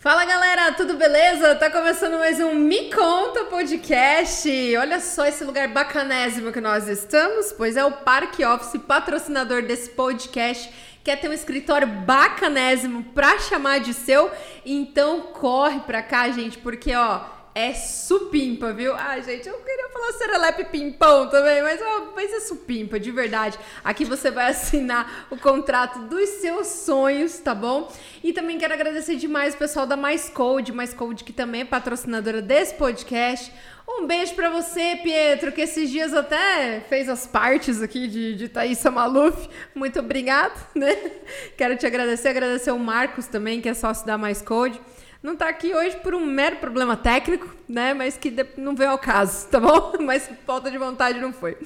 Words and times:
Fala 0.00 0.24
galera, 0.24 0.72
tudo 0.72 0.94
beleza? 0.94 1.54
Tá 1.56 1.68
começando 1.70 2.18
mais 2.18 2.40
um 2.40 2.54
Me 2.54 2.90
Conta 2.90 3.44
Podcast. 3.44 4.48
Olha 4.78 5.00
só 5.00 5.26
esse 5.26 5.44
lugar 5.44 5.68
bacanésimo 5.68 6.50
que 6.50 6.60
nós 6.62 6.88
estamos, 6.88 7.52
pois 7.52 7.76
é 7.76 7.84
o 7.84 7.92
Parque 7.92 8.42
Office, 8.42 8.80
patrocinador 8.80 9.60
desse 9.62 9.90
podcast. 9.90 10.72
Quer 11.04 11.16
ter 11.20 11.28
um 11.28 11.32
escritório 11.32 11.86
bacanésimo 11.86 13.02
pra 13.14 13.38
chamar 13.38 13.80
de 13.80 13.94
seu? 13.94 14.30
Então 14.64 15.20
corre 15.32 15.80
pra 15.80 16.02
cá, 16.02 16.28
gente, 16.30 16.58
porque 16.58 16.94
ó, 16.94 17.20
é 17.58 17.74
supimpa, 17.74 18.72
viu? 18.72 18.94
Ai, 18.94 19.20
gente, 19.20 19.48
eu 19.48 19.58
queria 19.58 19.88
falar 19.88 20.12
serelepe 20.12 20.64
pimpão 20.66 21.28
também, 21.28 21.60
mas, 21.60 21.80
ó, 21.82 22.12
mas 22.14 22.32
é 22.32 22.38
supimpa, 22.38 23.00
de 23.00 23.10
verdade. 23.10 23.58
Aqui 23.82 24.04
você 24.04 24.30
vai 24.30 24.46
assinar 24.52 25.26
o 25.28 25.36
contrato 25.36 25.98
dos 26.02 26.28
seus 26.40 26.68
sonhos, 26.68 27.36
tá 27.40 27.56
bom? 27.56 27.92
E 28.22 28.32
também 28.32 28.58
quero 28.58 28.74
agradecer 28.74 29.16
demais 29.16 29.54
o 29.54 29.58
pessoal 29.58 29.86
da 29.86 29.96
Mais 29.96 30.28
Code, 30.28 30.70
Mais 30.70 30.94
Code 30.94 31.24
que 31.24 31.32
também 31.32 31.62
é 31.62 31.64
patrocinadora 31.64 32.40
desse 32.40 32.74
podcast. 32.74 33.52
Um 33.88 34.06
beijo 34.06 34.34
pra 34.36 34.50
você, 34.50 35.00
Pietro, 35.02 35.50
que 35.50 35.62
esses 35.62 35.90
dias 35.90 36.14
até 36.14 36.80
fez 36.88 37.08
as 37.08 37.26
partes 37.26 37.82
aqui 37.82 38.06
de, 38.06 38.36
de 38.36 38.48
Thaísa 38.48 38.88
Maluf. 38.88 39.48
Muito 39.74 39.98
obrigado, 39.98 40.54
né? 40.76 40.94
Quero 41.58 41.76
te 41.76 41.86
agradecer, 41.86 42.28
agradecer 42.28 42.70
o 42.70 42.78
Marcos 42.78 43.26
também, 43.26 43.60
que 43.60 43.68
é 43.68 43.74
sócio 43.74 44.06
da 44.06 44.16
Mais 44.16 44.40
Code 44.40 44.80
não 45.22 45.34
tá 45.34 45.48
aqui 45.48 45.74
hoje 45.74 45.96
por 45.96 46.14
um 46.14 46.24
mero 46.24 46.56
problema 46.56 46.96
técnico, 46.96 47.52
né? 47.68 47.92
Mas 47.92 48.16
que 48.16 48.32
não 48.56 48.76
veio 48.76 48.90
ao 48.90 48.98
caso, 48.98 49.48
tá 49.48 49.58
bom? 49.58 49.94
Mas 50.00 50.30
falta 50.46 50.70
de 50.70 50.78
vontade 50.78 51.18
não 51.18 51.32
foi. 51.32 51.56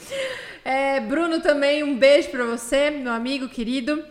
É, 0.64 1.00
Bruno 1.00 1.41
também, 1.41 1.83
um 1.83 1.97
beijo 1.97 2.31
para 2.31 2.44
você, 2.44 2.91
meu 2.91 3.12
amigo 3.12 3.48
querido. 3.48 4.03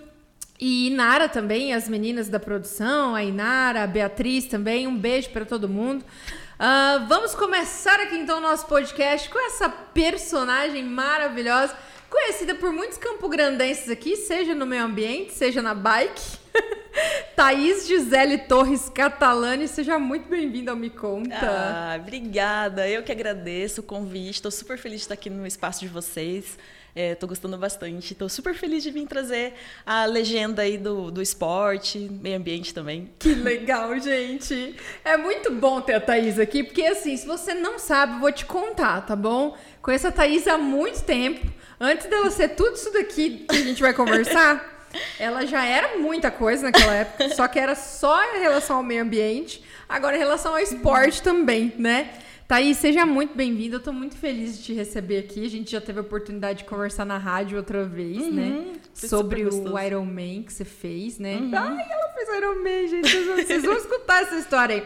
E 0.60 0.90
Inara 0.90 1.28
também, 1.28 1.74
as 1.74 1.90
meninas 1.90 2.30
da 2.30 2.40
produção, 2.40 3.16
a 3.16 3.24
Inara, 3.24 3.84
a 3.84 3.88
Beatriz 3.88 4.46
também, 4.46 4.86
um 4.88 4.96
beijo 4.96 5.32
para 5.32 5.44
todo 5.44 5.68
mundo. 5.68 6.06
Uh, 6.06 7.08
vamos 7.08 7.34
começar 7.34 8.00
aqui 8.00 8.16
então 8.16 8.38
o 8.38 8.42
nosso 8.42 8.68
podcast 8.68 9.28
com 9.28 9.40
essa 9.40 9.68
personagem 9.68 10.84
maravilhosa, 10.84 11.76
conhecida 12.08 12.54
por 12.54 12.72
muitos 12.72 13.00
campograndenses 13.00 13.90
aqui, 13.90 14.16
seja 14.16 14.54
no 14.54 14.68
meio 14.68 14.84
ambiente, 14.84 15.34
seja 15.34 15.64
na 15.64 15.74
bike. 15.74 16.41
Thaís 17.36 17.88
Gisele 17.88 18.38
Torres 18.38 18.90
Catalani, 18.90 19.68
seja 19.68 19.98
muito 19.98 20.30
bem-vinda 20.30 20.72
ao 20.72 20.78
Me 20.78 20.90
Conta. 20.90 21.36
Ah, 21.42 21.98
obrigada, 22.00 22.88
eu 22.88 23.04
que 23.04 23.12
agradeço 23.12 23.82
o 23.82 23.84
convite, 23.84 24.36
estou 24.36 24.52
super 24.52 24.78
feliz 24.78 25.00
de 25.00 25.04
estar 25.06 25.14
aqui 25.14 25.30
no 25.30 25.46
espaço 25.48 25.80
de 25.80 25.88
vocês. 25.88 26.58
Estou 26.96 27.28
é, 27.28 27.30
gostando 27.30 27.58
bastante. 27.58 28.12
Estou 28.12 28.28
super 28.28 28.54
feliz 28.54 28.84
de 28.84 28.92
vir 28.92 29.08
trazer 29.08 29.54
a 29.86 30.06
legenda 30.06 30.62
aí 30.62 30.78
do, 30.78 31.10
do 31.10 31.22
esporte, 31.22 31.98
meio 32.22 32.38
ambiente 32.38 32.74
também. 32.74 33.10
Que 33.18 33.34
legal, 33.34 33.98
gente. 33.98 34.76
É 35.04 35.16
muito 35.16 35.52
bom 35.52 35.80
ter 35.80 35.94
a 35.94 36.02
Thaís 36.02 36.38
aqui, 36.38 36.64
porque 36.64 36.84
assim, 36.84 37.16
se 37.16 37.26
você 37.26 37.54
não 37.54 37.80
sabe, 37.80 38.16
eu 38.16 38.20
vou 38.20 38.32
te 38.32 38.46
contar, 38.46 39.06
tá 39.06 39.16
bom? 39.16 39.56
Conheço 39.82 40.08
a 40.08 40.12
Thaís 40.12 40.48
há 40.48 40.58
muito 40.58 41.02
tempo. 41.04 41.48
Antes 41.80 42.08
dela 42.08 42.30
ser 42.30 42.50
tudo 42.50 42.76
isso 42.76 42.92
daqui 42.92 43.46
que 43.50 43.56
a 43.56 43.64
gente 43.64 43.82
vai 43.82 43.94
conversar. 43.94 44.70
Ela 45.20 45.46
já 45.46 45.66
era 45.66 45.98
muita 45.98 46.32
coisa 46.32 46.64
naquela 46.64 46.94
época, 46.94 47.34
só 47.36 47.48
que 47.48 47.60
era 47.60 47.76
só 47.76 48.24
em 48.36 48.40
relação 48.40 48.78
ao 48.78 48.84
meio 48.84 49.04
ambiente, 49.04 49.64
agora 49.88 50.16
em 50.16 50.20
relação 50.20 50.54
ao 50.54 50.60
esporte 50.60 51.22
também, 51.22 51.74
né? 51.78 52.12
Thaís, 52.52 52.80
seja 52.80 53.06
muito 53.06 53.34
bem-vinda. 53.34 53.78
Eu 53.78 53.80
tô 53.80 53.94
muito 53.94 54.18
feliz 54.18 54.58
de 54.58 54.64
te 54.66 54.74
receber 54.74 55.20
aqui. 55.20 55.46
A 55.46 55.50
gente 55.50 55.72
já 55.72 55.80
teve 55.80 56.00
a 56.00 56.02
oportunidade 56.02 56.60
de 56.60 56.66
conversar 56.66 57.06
na 57.06 57.18
rádio 57.18 57.58
outra 57.58 57.86
vez, 57.86 58.18
uhum, 58.18 58.32
né? 58.34 58.74
Sobre 58.94 59.46
o 59.46 59.80
Iron 59.80 60.04
Man 60.04 60.44
que 60.44 60.52
você 60.52 60.66
fez, 60.66 61.18
né? 61.18 61.38
Uhum. 61.38 61.52
Ai, 61.56 61.88
ela 61.90 62.10
fez 62.14 62.28
Iron 62.38 62.56
Man, 62.56 62.88
gente. 62.90 63.10
Vocês 63.10 63.26
vão, 63.26 63.36
vocês 63.38 63.64
vão 63.64 63.78
escutar 63.78 64.24
essa 64.24 64.36
história 64.36 64.76
aí. 64.76 64.84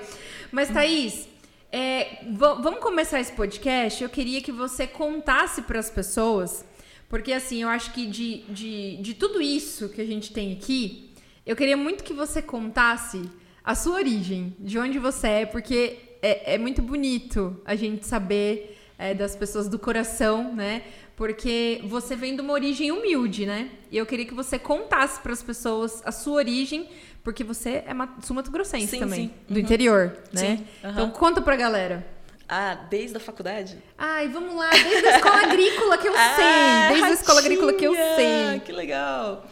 Mas, 0.52 0.70
Thaís, 0.70 1.28
é, 1.72 2.20
vamos 2.30 2.82
começar 2.82 3.20
esse 3.20 3.32
podcast. 3.32 4.04
Eu 4.04 4.10
queria 4.10 4.44
que 4.44 4.52
você 4.52 4.86
contasse 4.86 5.64
para 5.64 5.80
as 5.80 5.90
pessoas 5.90 6.64
porque, 7.10 7.32
assim, 7.34 7.62
eu 7.64 7.70
acho 7.70 7.92
que 7.94 8.06
de, 8.08 8.44
de, 8.50 8.98
de 8.98 9.14
tudo 9.14 9.42
isso 9.42 9.90
que 9.90 10.02
a 10.02 10.06
gente 10.06 10.32
tem 10.34 10.54
aqui, 10.54 11.12
eu 11.46 11.56
queria 11.56 11.78
muito 11.78 12.04
que 12.04 12.14
você 12.14 12.42
contasse 12.42 13.22
a 13.64 13.76
sua 13.76 13.96
origem, 13.96 14.56
de 14.60 14.78
onde 14.78 15.00
você 15.00 15.28
é, 15.28 15.46
porque 15.46 15.98
é, 16.22 16.56
é 16.56 16.58
muito 16.58 16.82
bonito 16.82 17.60
a 17.66 17.76
gente 17.76 18.06
saber 18.06 18.78
é, 18.98 19.14
das 19.14 19.36
pessoas 19.36 19.68
do 19.68 19.78
coração, 19.78 20.54
né? 20.56 20.84
Porque 21.16 21.82
você 21.86 22.16
vem 22.16 22.36
de 22.36 22.42
uma 22.42 22.54
origem 22.54 22.92
humilde, 22.92 23.46
né? 23.46 23.70
E 23.92 23.98
eu 23.98 24.06
queria 24.06 24.26
que 24.26 24.34
você 24.34 24.60
contasse 24.60 25.20
para 25.22 25.32
as 25.32 25.42
pessoas 25.42 26.02
a 26.06 26.12
sua 26.12 26.34
origem, 26.36 26.90
porque 27.24 27.44
você 27.44 27.84
é 27.88 27.92
sul-mato-grossense 28.22 29.00
também, 29.00 29.28
sim. 29.28 29.34
do 29.48 29.54
Uhum. 29.56 29.60
interior, 29.62 30.18
né? 30.34 30.58
Sim, 30.58 30.66
uhum. 30.84 30.92
Então 30.92 31.10
conta 31.12 31.42
pra 31.42 31.56
galera. 31.56 32.06
Ah, 32.48 32.76
desde 32.90 33.18
a 33.18 33.20
faculdade? 33.20 33.78
Ai, 33.98 34.28
vamos 34.28 34.56
lá, 34.56 34.70
desde 34.70 35.08
a 35.08 35.16
escola 35.18 35.42
agrícola 35.48 35.98
que 35.98 36.08
eu 36.08 36.14
ah, 36.16 36.36
sei. 36.36 36.96
Desde 36.96 37.12
a 37.12 37.22
escola 37.22 37.40
agrícola 37.40 37.74
que 37.74 37.86
eu 37.86 37.94
sei. 37.94 38.60
Que 38.60 38.72
legal. 38.72 39.46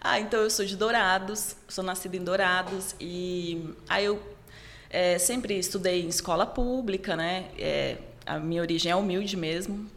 Ah, 0.00 0.20
então 0.20 0.40
eu 0.40 0.50
sou 0.50 0.66
de 0.66 0.76
Dourados, 0.76 1.56
sou 1.66 1.82
nascida 1.82 2.16
em 2.16 2.22
Dourados 2.22 2.94
e 3.00 3.74
aí 3.88 4.04
eu 4.04 4.20
é, 4.90 5.18
sempre 5.18 5.58
estudei 5.58 6.02
em 6.02 6.08
escola 6.08 6.44
pública, 6.44 7.16
né? 7.16 7.46
É, 7.58 7.96
a 8.26 8.38
minha 8.38 8.60
origem 8.60 8.92
é 8.92 8.96
humilde 8.96 9.36
mesmo, 9.36 9.90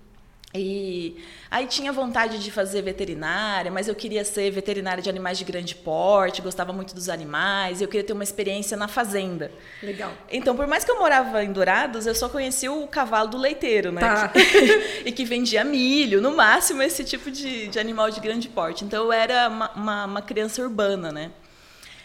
e 0.56 1.18
aí 1.52 1.68
tinha 1.68 1.92
vontade 1.92 2.40
de 2.40 2.52
fazer 2.52 2.82
veterinária, 2.82 3.70
mas 3.70 3.88
eu 3.88 3.96
queria 3.96 4.24
ser 4.24 4.50
veterinária 4.50 5.04
de 5.04 5.10
animais 5.10 5.38
de 5.38 5.44
grande 5.44 5.76
porte, 5.76 6.42
gostava 6.42 6.72
muito 6.72 6.96
dos 6.96 7.10
animais, 7.10 7.82
eu 7.82 7.88
queria 7.88 8.04
ter 8.04 8.14
uma 8.14 8.24
experiência 8.24 8.78
na 8.78 8.88
fazenda. 8.88 9.52
Legal. 9.84 10.12
Então, 10.32 10.56
por 10.56 10.66
mais 10.66 10.86
que 10.86 10.92
eu 10.92 11.00
morava 11.00 11.44
em 11.44 11.52
Dourados, 11.52 12.08
eu 12.08 12.16
só 12.16 12.30
conhecia 12.30 12.72
o 12.72 12.88
cavalo 12.88 13.30
do 13.30 13.38
leiteiro, 13.38 13.92
né? 13.92 14.02
Tá. 14.02 14.32
e 15.06 15.12
que 15.12 15.26
vendia 15.26 15.64
milho, 15.66 16.22
no 16.22 16.36
máximo 16.36 16.82
esse 16.82 17.04
tipo 17.04 17.30
de, 17.30 17.68
de 17.68 17.78
animal 17.78 18.10
de 18.10 18.22
grande 18.22 18.48
porte. 18.48 18.86
Então, 18.86 19.04
eu 19.04 19.12
era 19.12 19.50
uma, 19.50 19.72
uma, 19.74 20.06
uma 20.06 20.22
criança 20.22 20.62
urbana, 20.62 21.12
né? 21.12 21.32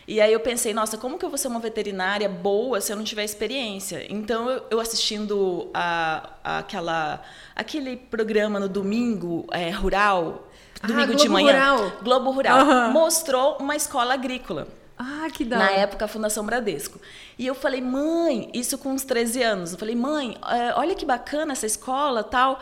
E 0.07 0.21
aí 0.21 0.33
eu 0.33 0.41
pensei, 0.41 0.75
nossa, 0.75 0.99
como 0.99 1.19
que 1.19 1.25
eu 1.25 1.29
vou 1.29 1.39
ser 1.39 1.49
uma 1.49 1.61
veterinária 1.61 2.29
boa 2.29 2.81
se 2.81 2.93
eu 2.93 2.97
não 2.97 3.05
tiver 3.05 3.25
experiência? 3.25 4.05
Então 4.11 4.51
eu, 4.51 4.63
eu 4.71 4.81
assistindo 4.81 5.71
a, 5.73 6.31
a, 6.43 6.59
aquela 6.59 7.23
aquele 7.55 7.97
programa 7.97 8.59
no 8.59 8.69
domingo 8.69 9.47
é, 9.53 9.71
rural, 9.71 10.49
domingo 10.83 11.13
ah, 11.13 11.17
de 11.17 11.29
manhã, 11.29 11.53
Rural. 11.75 11.93
Globo 12.03 12.31
Rural, 12.33 12.67
Uhum. 12.67 12.91
mostrou 12.93 13.57
uma 13.61 13.77
escola 13.77 14.15
agrícola. 14.15 14.67
Ah, 14.99 15.29
que 15.33 15.45
da 15.45 15.59
Na 15.59 15.71
época, 15.71 16.05
a 16.05 16.09
Fundação 16.09 16.45
Bradesco. 16.45 17.01
E 17.39 17.47
eu 17.47 17.55
falei, 17.55 17.81
mãe, 17.81 18.51
isso 18.53 18.77
com 18.79 18.91
uns 18.91 19.03
13 19.05 19.43
anos. 19.43 19.73
Eu 19.73 19.79
falei, 19.79 19.97
mãe, 19.97 20.37
é, 20.49 20.75
olha 20.77 20.95
que 20.95 21.05
bacana 21.05 21.53
essa 21.53 21.67
escola 21.67 22.23
tal. 22.23 22.61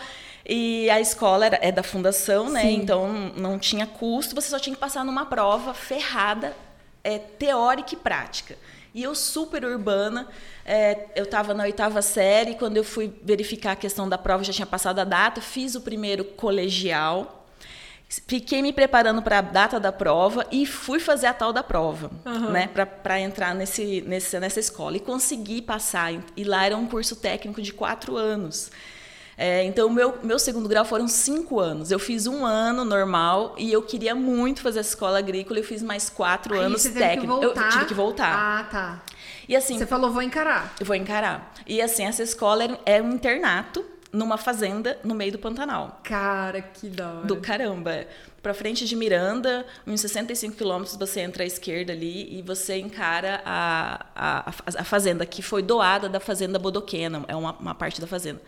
E 0.48 0.88
a 0.88 1.00
escola 1.00 1.44
era, 1.46 1.58
é 1.60 1.70
da 1.70 1.82
fundação, 1.82 2.48
né? 2.48 2.62
Sim. 2.62 2.76
Então 2.76 3.08
não 3.36 3.58
tinha 3.58 3.86
custo, 3.86 4.34
você 4.34 4.48
só 4.48 4.58
tinha 4.58 4.74
que 4.74 4.80
passar 4.80 5.04
numa 5.04 5.26
prova 5.26 5.74
ferrada, 5.74 6.56
é, 7.02 7.18
teórica 7.18 7.94
e 7.94 7.96
prática. 7.96 8.56
E 8.92 9.02
eu 9.02 9.14
super 9.14 9.64
urbana, 9.64 10.28
é, 10.64 11.06
eu 11.14 11.24
estava 11.24 11.54
na 11.54 11.62
oitava 11.62 12.02
série, 12.02 12.54
quando 12.54 12.76
eu 12.76 12.84
fui 12.84 13.12
verificar 13.22 13.72
a 13.72 13.76
questão 13.76 14.08
da 14.08 14.18
prova, 14.18 14.42
já 14.42 14.52
tinha 14.52 14.66
passado 14.66 14.98
a 14.98 15.04
data, 15.04 15.40
fiz 15.40 15.76
o 15.76 15.80
primeiro 15.80 16.24
colegial, 16.24 17.46
fiquei 18.08 18.60
me 18.60 18.72
preparando 18.72 19.22
para 19.22 19.38
a 19.38 19.42
data 19.42 19.78
da 19.78 19.92
prova 19.92 20.44
e 20.50 20.66
fui 20.66 20.98
fazer 20.98 21.28
a 21.28 21.34
tal 21.34 21.52
da 21.52 21.62
prova, 21.62 22.10
Aham. 22.26 22.50
né, 22.50 22.66
para 22.66 23.20
entrar 23.20 23.54
nesse, 23.54 24.00
nesse, 24.00 24.40
nessa 24.40 24.58
escola. 24.58 24.96
E 24.96 25.00
consegui 25.00 25.62
passar, 25.62 26.12
e 26.36 26.42
lá 26.42 26.66
era 26.66 26.76
um 26.76 26.88
curso 26.88 27.14
técnico 27.14 27.62
de 27.62 27.72
quatro 27.72 28.16
anos. 28.16 28.72
É, 29.42 29.64
então, 29.64 29.88
o 29.88 29.90
meu, 29.90 30.18
meu 30.22 30.38
segundo 30.38 30.68
grau 30.68 30.84
foram 30.84 31.08
cinco 31.08 31.58
anos. 31.58 31.90
Eu 31.90 31.98
fiz 31.98 32.26
um 32.26 32.44
ano 32.44 32.84
normal 32.84 33.54
e 33.56 33.72
eu 33.72 33.80
queria 33.80 34.14
muito 34.14 34.60
fazer 34.60 34.80
essa 34.80 34.90
escola 34.90 35.18
agrícola. 35.18 35.58
Eu 35.58 35.64
fiz 35.64 35.82
mais 35.82 36.10
quatro 36.10 36.52
Aí 36.52 36.60
anos 36.60 36.82
técnico. 36.82 37.42
Eu 37.42 37.54
tive 37.70 37.86
que 37.86 37.94
voltar. 37.94 38.34
Ah, 38.36 38.64
tá. 38.64 39.02
E 39.48 39.56
assim, 39.56 39.78
Você 39.78 39.86
falou, 39.86 40.10
vou 40.12 40.20
encarar. 40.20 40.74
eu 40.78 40.84
vou 40.84 40.94
encarar. 40.94 41.54
E 41.66 41.80
assim, 41.80 42.04
essa 42.04 42.22
escola 42.22 42.64
era, 42.64 42.78
era 42.84 43.02
um 43.02 43.12
internato 43.12 43.82
numa 44.12 44.36
fazenda 44.36 44.98
no 45.02 45.14
meio 45.14 45.32
do 45.32 45.38
Pantanal. 45.38 46.02
Cara, 46.04 46.60
que 46.60 46.90
da 46.90 47.10
hora. 47.10 47.26
Do 47.26 47.36
caramba. 47.36 48.06
Pra 48.42 48.52
frente 48.52 48.84
de 48.84 48.94
Miranda, 48.94 49.64
uns 49.86 50.02
65 50.02 50.54
quilômetros, 50.54 50.96
você 50.96 51.20
entra 51.20 51.44
à 51.44 51.46
esquerda 51.46 51.94
ali 51.94 52.38
e 52.38 52.42
você 52.42 52.76
encara 52.78 53.40
a, 53.46 54.04
a, 54.14 54.52
a 54.80 54.84
fazenda, 54.84 55.24
que 55.24 55.40
foi 55.40 55.62
doada 55.62 56.10
da 56.10 56.20
Fazenda 56.20 56.58
Bodoquena, 56.58 57.24
é 57.26 57.36
uma, 57.36 57.52
uma 57.52 57.74
parte 57.74 58.00
da 58.02 58.06
fazenda. 58.06 58.40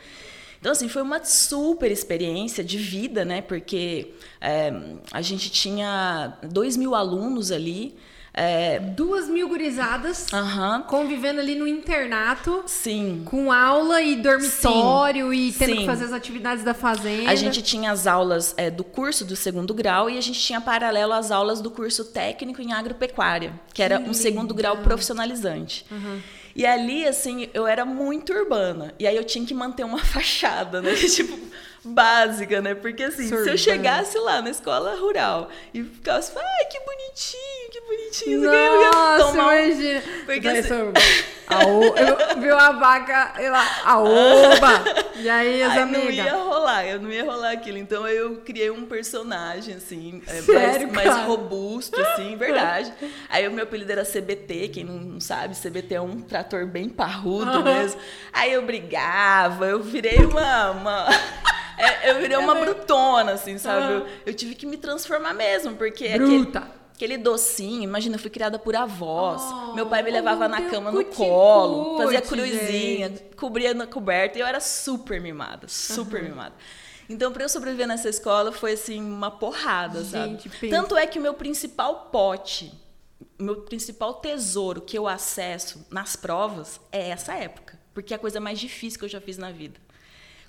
Então, 0.62 0.70
assim, 0.70 0.88
foi 0.88 1.02
uma 1.02 1.24
super 1.24 1.90
experiência 1.90 2.62
de 2.62 2.78
vida, 2.78 3.24
né? 3.24 3.42
Porque 3.42 4.12
é, 4.40 4.72
a 5.10 5.20
gente 5.20 5.50
tinha 5.50 6.34
dois 6.44 6.76
mil 6.76 6.94
alunos 6.94 7.50
ali, 7.50 7.96
É... 8.34 8.78
Duas 8.78 9.28
mil 9.28 9.46
gurizadas 9.46 10.26
uhum. 10.32 10.82
convivendo 10.84 11.38
ali 11.40 11.54
no 11.54 11.66
internato. 11.66 12.62
Sim. 12.66 13.22
Com 13.26 13.52
aula 13.52 14.00
e 14.00 14.16
dormitório 14.16 15.30
Sim. 15.30 15.36
e 15.36 15.52
tendo 15.52 15.72
Sim. 15.72 15.78
que 15.80 15.86
fazer 15.86 16.04
as 16.06 16.12
atividades 16.12 16.64
da 16.64 16.72
fazenda. 16.72 17.30
A 17.30 17.34
gente 17.34 17.60
tinha 17.60 17.90
as 17.92 18.06
aulas 18.06 18.54
é, 18.56 18.70
do 18.70 18.84
curso 18.84 19.24
do 19.24 19.36
segundo 19.36 19.74
grau 19.74 20.08
e 20.08 20.16
a 20.16 20.20
gente 20.22 20.40
tinha 20.40 20.60
paralelo 20.62 21.12
as 21.12 21.30
aulas 21.30 21.60
do 21.60 21.70
curso 21.70 22.06
técnico 22.06 22.62
em 22.62 22.72
agropecuária, 22.72 23.52
que 23.74 23.82
era 23.82 24.00
que 24.00 24.08
um 24.08 24.14
segundo 24.14 24.54
grau 24.54 24.78
profissionalizante. 24.78 25.84
Uhum. 25.90 26.20
E 26.54 26.66
ali, 26.66 27.06
assim, 27.06 27.48
eu 27.54 27.66
era 27.66 27.84
muito 27.84 28.32
urbana. 28.32 28.94
E 28.98 29.06
aí 29.06 29.16
eu 29.16 29.24
tinha 29.24 29.44
que 29.46 29.54
manter 29.54 29.84
uma 29.84 29.98
fachada, 30.04 30.80
né? 30.82 30.94
tipo, 31.08 31.38
básica, 31.84 32.60
né? 32.60 32.74
Porque 32.74 33.02
assim, 33.02 33.26
se 33.26 33.50
eu 33.50 33.58
chegasse 33.58 34.18
lá 34.18 34.40
na 34.40 34.50
escola 34.50 34.94
rural 34.94 35.48
e 35.74 35.82
ficasse, 35.82 36.32
ai, 36.36 36.64
que 36.66 36.78
bonitinho, 36.80 37.70
que 37.70 37.80
bonitinho, 37.80 38.40
Nossa, 38.42 38.56
eu 38.56 38.82
ia 38.82 39.18
tomar 39.18 39.62
imagina. 39.62 40.02
Porque 40.24 40.48
assim... 40.48 40.74
eu, 40.74 42.40
viu 42.40 42.56
a 42.56 42.72
vaca, 42.72 43.34
ela, 43.40 43.62
aoba! 43.84 44.84
E 45.16 45.28
aí, 45.28 45.62
as 45.62 45.76
amigas? 45.76 46.04
não 46.04 46.10
ia 46.10 46.34
rolar, 46.36 46.86
eu 46.86 47.00
não 47.00 47.10
ia 47.10 47.24
rolar 47.24 47.50
aquilo. 47.52 47.78
Então 47.78 48.06
eu 48.06 48.36
criei 48.36 48.70
um 48.70 48.86
personagem, 48.86 49.74
assim, 49.74 50.22
é, 50.26 50.40
Sério, 50.40 50.92
mais, 50.92 51.08
mais, 51.08 51.26
robusto, 51.26 52.00
assim, 52.00 52.36
verdade. 52.36 52.92
Aí 53.28 53.46
o 53.46 53.50
meu 53.50 53.64
apelido 53.64 53.90
era 53.90 54.04
CBT, 54.04 54.68
quem 54.68 54.84
não 54.84 55.20
sabe, 55.20 55.54
CBT 55.56 55.96
é 55.96 56.00
um 56.00 56.20
trator 56.20 56.66
bem 56.66 56.88
parrudo 56.88 57.58
uhum. 57.58 57.64
mesmo. 57.64 58.00
Aí 58.32 58.52
eu 58.52 58.62
brigava, 58.62 59.66
eu 59.66 59.82
virei 59.82 60.24
uma... 60.24 60.70
uma... 60.70 61.06
É, 61.82 62.10
eu 62.10 62.20
virei 62.20 62.36
uma 62.36 62.54
brutona, 62.54 63.32
assim, 63.32 63.58
sabe? 63.58 63.92
Eu, 63.92 64.06
eu, 64.26 64.34
tive 64.34 64.54
que 64.54 64.64
me 64.64 64.76
transformar 64.76 65.34
mesmo, 65.34 65.74
porque 65.74 66.08
Bruta. 66.10 66.60
aquele, 66.60 66.72
aquele 66.94 67.18
docinho, 67.18 67.82
imagina, 67.82 68.14
eu 68.14 68.20
fui 68.20 68.30
criada 68.30 68.58
por 68.58 68.76
avós. 68.76 69.42
Oh, 69.42 69.74
meu 69.74 69.86
pai 69.86 70.02
me 70.02 70.10
levava 70.10 70.44
oh, 70.44 70.48
na 70.48 70.62
cama 70.62 70.92
no 70.92 71.04
colo, 71.04 71.98
fazia 71.98 72.22
cruzinha, 72.22 73.08
gente. 73.08 73.34
cobria 73.36 73.74
na 73.74 73.86
coberta, 73.86 74.38
e 74.38 74.40
eu 74.40 74.46
era 74.46 74.60
super 74.60 75.20
mimada, 75.20 75.66
super 75.66 76.22
uhum. 76.22 76.28
mimada. 76.28 76.54
Então, 77.08 77.32
para 77.32 77.42
eu 77.42 77.48
sobreviver 77.48 77.88
nessa 77.88 78.08
escola, 78.08 78.52
foi 78.52 78.72
assim, 78.72 79.02
uma 79.02 79.30
porrada, 79.30 80.04
gente, 80.04 80.48
sabe? 80.48 80.58
Pensa. 80.60 80.76
Tanto 80.76 80.96
é 80.96 81.06
que 81.06 81.18
o 81.18 81.22
meu 81.22 81.34
principal 81.34 82.08
pote, 82.12 82.72
meu 83.38 83.62
principal 83.62 84.14
tesouro 84.14 84.80
que 84.80 84.96
eu 84.96 85.08
acesso 85.08 85.84
nas 85.90 86.14
provas 86.14 86.80
é 86.92 87.10
essa 87.10 87.34
época. 87.34 87.78
Porque 87.92 88.14
é 88.14 88.16
a 88.16 88.18
coisa 88.18 88.40
mais 88.40 88.58
difícil 88.58 88.98
que 88.98 89.04
eu 89.04 89.08
já 89.08 89.20
fiz 89.20 89.36
na 89.36 89.50
vida. 89.50 89.78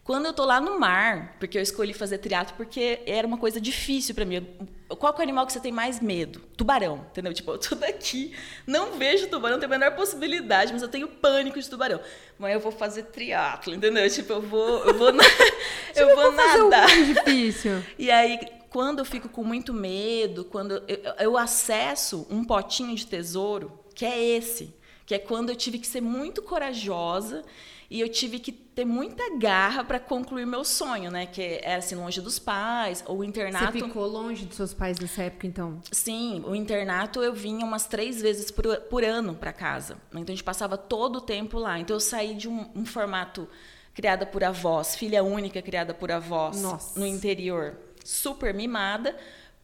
Quando 0.04 0.26
eu 0.26 0.34
tô 0.34 0.44
lá 0.44 0.60
no 0.60 0.78
mar, 0.78 1.38
porque 1.40 1.58
eu 1.58 1.62
escolhi 1.62 1.94
fazer 1.94 2.18
triatlo 2.18 2.58
porque 2.58 3.00
era 3.06 3.26
uma 3.26 3.38
coisa 3.38 3.62
difícil 3.62 4.14
para 4.14 4.26
mim. 4.26 4.46
Qual 4.90 5.14
é 5.14 5.18
o 5.18 5.22
animal 5.22 5.46
que 5.46 5.54
você 5.54 5.62
tem 5.62 5.72
mais 5.72 6.02
medo? 6.02 6.42
Tubarão, 6.58 7.06
entendeu? 7.10 7.34
Tipo, 7.34 7.52
eu 7.52 7.58
tô 7.58 7.74
daqui, 7.76 8.34
não 8.68 8.98
vejo 8.98 9.28
tubarão, 9.28 9.58
tem 9.58 9.66
a 9.66 9.70
menor 9.70 9.96
possibilidade, 9.96 10.74
mas 10.74 10.82
eu 10.82 10.90
tenho 10.90 11.08
pânico 11.08 11.58
de 11.58 11.70
tubarão. 11.70 12.02
Mas 12.38 12.54
eu 12.54 12.60
vou 12.60 12.72
fazer 12.72 13.04
triatlo, 13.04 13.74
entendeu? 13.74 14.10
Tipo, 14.10 14.34
eu 14.34 14.42
vou, 14.42 14.84
eu 14.84 14.94
vou, 14.94 15.08
eu 15.96 16.16
vou 16.16 16.32
nadar. 16.34 16.90
Fazer 16.90 17.02
um 17.02 17.14
difícil. 17.14 17.84
E 17.98 18.12
aí, 18.12 18.40
quando 18.70 19.00
eu 19.00 19.06
fico 19.06 19.30
com 19.30 19.44
muito 19.44 19.74
medo, 19.74 20.44
quando 20.44 20.84
eu, 20.86 20.98
eu 21.18 21.38
acesso 21.38 22.28
um 22.30 22.44
potinho 22.44 22.94
de 22.94 23.08
tesouro, 23.08 23.80
que 23.96 24.04
é 24.04 24.22
esse, 24.22 24.76
que 25.06 25.16
é 25.16 25.20
quando 25.20 25.50
eu 25.50 25.56
tive 25.56 25.80
que 25.80 25.88
ser 25.88 26.02
muito 26.02 26.42
corajosa 26.42 27.44
e 27.90 28.02
eu 28.02 28.10
tive 28.10 28.40
que 28.40 28.63
ter 28.76 28.86
muita 28.86 29.38
garra 29.38 29.84
para 29.84 30.00
concluir 30.00 30.46
meu 30.46 30.64
sonho, 30.64 31.12
né? 31.12 31.26
Que 31.26 31.60
era 31.62 31.78
assim, 31.78 31.96
longe 31.96 32.20
dos 32.22 32.40
pais, 32.40 33.04
ou 33.08 33.20
o 33.20 33.24
internato. 33.24 33.72
Você 33.72 33.86
ficou 33.86 34.08
longe 34.08 34.46
dos 34.46 34.58
seus 34.58 34.74
pais 34.74 35.00
nessa 35.00 35.24
época, 35.24 35.46
então? 35.46 35.80
Sim, 35.92 36.44
o 36.46 36.56
internato 36.56 37.22
eu 37.22 37.34
vinha 37.34 37.66
umas 37.66 37.86
três 37.86 38.22
vezes 38.22 38.50
por, 38.50 38.66
por 38.82 39.04
ano 39.04 39.36
para 39.36 39.54
casa. 39.54 39.98
Então 40.10 40.24
a 40.24 40.36
gente 40.36 40.44
passava 40.44 40.78
todo 40.78 41.18
o 41.18 41.22
tempo 41.22 41.60
lá. 41.60 41.80
Então 41.80 41.96
eu 41.96 42.00
saí 42.00 42.34
de 42.34 42.50
um, 42.50 42.68
um 42.76 42.86
formato 42.86 43.48
criada 43.94 44.26
por 44.26 44.44
avós, 44.44 44.96
filha 44.96 45.24
única 45.24 45.62
criada 45.62 45.94
por 45.94 46.12
avós 46.12 46.62
Nossa. 46.62 47.00
no 47.00 47.06
interior, 47.06 47.78
super 48.04 48.54
mimada, 48.54 49.16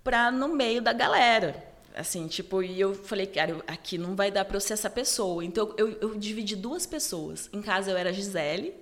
para 0.04 0.32
no 0.32 0.50
meio 0.50 0.82
da 0.82 0.94
galera. 0.94 1.68
Assim, 1.96 2.28
tipo, 2.28 2.62
e 2.62 2.80
eu 2.80 2.94
falei, 2.94 3.26
cara, 3.26 3.58
aqui 3.68 3.98
não 3.98 4.16
vai 4.16 4.30
dar 4.30 4.46
para 4.46 4.56
eu 4.56 4.62
ser 4.62 4.74
essa 4.74 4.90
pessoa. 4.90 5.44
Então 5.44 5.74
eu, 5.78 5.98
eu 6.00 6.16
dividi 6.16 6.56
duas 6.56 6.86
pessoas. 6.86 7.50
Em 7.52 7.62
casa 7.62 7.90
eu 7.90 7.98
era 7.98 8.14
Gisele, 8.14 8.76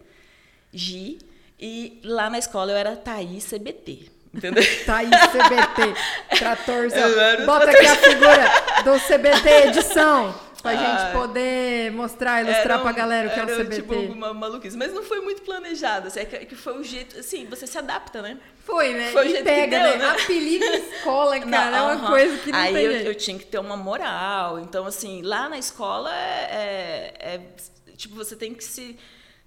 Gi, 0.73 1.19
e 1.59 1.99
lá 2.03 2.29
na 2.29 2.37
escola 2.37 2.71
eu 2.71 2.77
era 2.77 2.95
Thaís 2.95 3.45
CBT. 3.45 4.11
Entendeu? 4.33 4.63
Thaís 4.85 5.09
CBT, 5.09 6.37
tratorzão. 6.37 7.45
Bota 7.45 7.71
aqui 7.71 7.85
a 7.85 7.95
figura 7.95 8.83
do 8.83 8.99
CBT 8.99 9.67
edição. 9.67 10.47
Pra 10.61 10.71
ah, 10.71 10.75
gente 10.75 11.13
poder 11.13 11.91
mostrar, 11.91 12.43
ilustrar 12.43 12.79
um, 12.79 12.81
pra 12.81 12.91
galera 12.91 13.29
o 13.29 13.31
que 13.31 13.39
é 13.39 13.43
o 13.43 13.47
CBT. 13.47 13.75
Tipo, 13.75 13.93
uma 13.93 14.33
maluquice. 14.33 14.75
Mas 14.75 14.91
não 14.91 15.03
foi 15.03 15.21
muito 15.21 15.43
planejado. 15.43 16.07
Assim, 16.07 16.19
é 16.19 16.25
que, 16.25 16.55
foi 16.55 16.79
o 16.79 16.83
jeito. 16.83 17.19
Assim, 17.19 17.45
você 17.45 17.65
se 17.67 17.77
adapta, 17.77 18.21
né? 18.21 18.37
Foi, 18.65 18.93
né? 18.93 19.11
Foi 19.11 19.27
o 19.27 19.29
jeito 19.29 19.43
pega, 19.43 19.63
que 19.63 19.83
deu, 19.83 19.97
né? 19.97 19.97
né? 19.97 20.09
Apelido 20.09 20.65
escola, 20.65 21.39
cara, 21.45 21.71
não, 21.71 21.77
é 21.77 21.81
uma 21.81 21.95
uh 21.95 22.03
-huh. 22.03 22.07
coisa 22.07 22.37
que 22.39 22.51
não 22.51 22.59
Aí 22.59 22.73
tem 22.73 22.83
eu, 22.85 22.91
eu, 22.91 23.15
tinha 23.15 23.37
que 23.37 23.45
ter 23.45 23.59
uma 23.59 23.77
moral. 23.77 24.59
Então, 24.59 24.85
assim, 24.85 25.21
lá 25.21 25.47
na 25.47 25.57
escola 25.57 26.13
é, 26.13 27.13
é, 27.19 27.35
é 27.35 27.41
tipo, 27.95 28.15
você 28.15 28.35
tem 28.35 28.53
que 28.53 28.63
se 28.63 28.97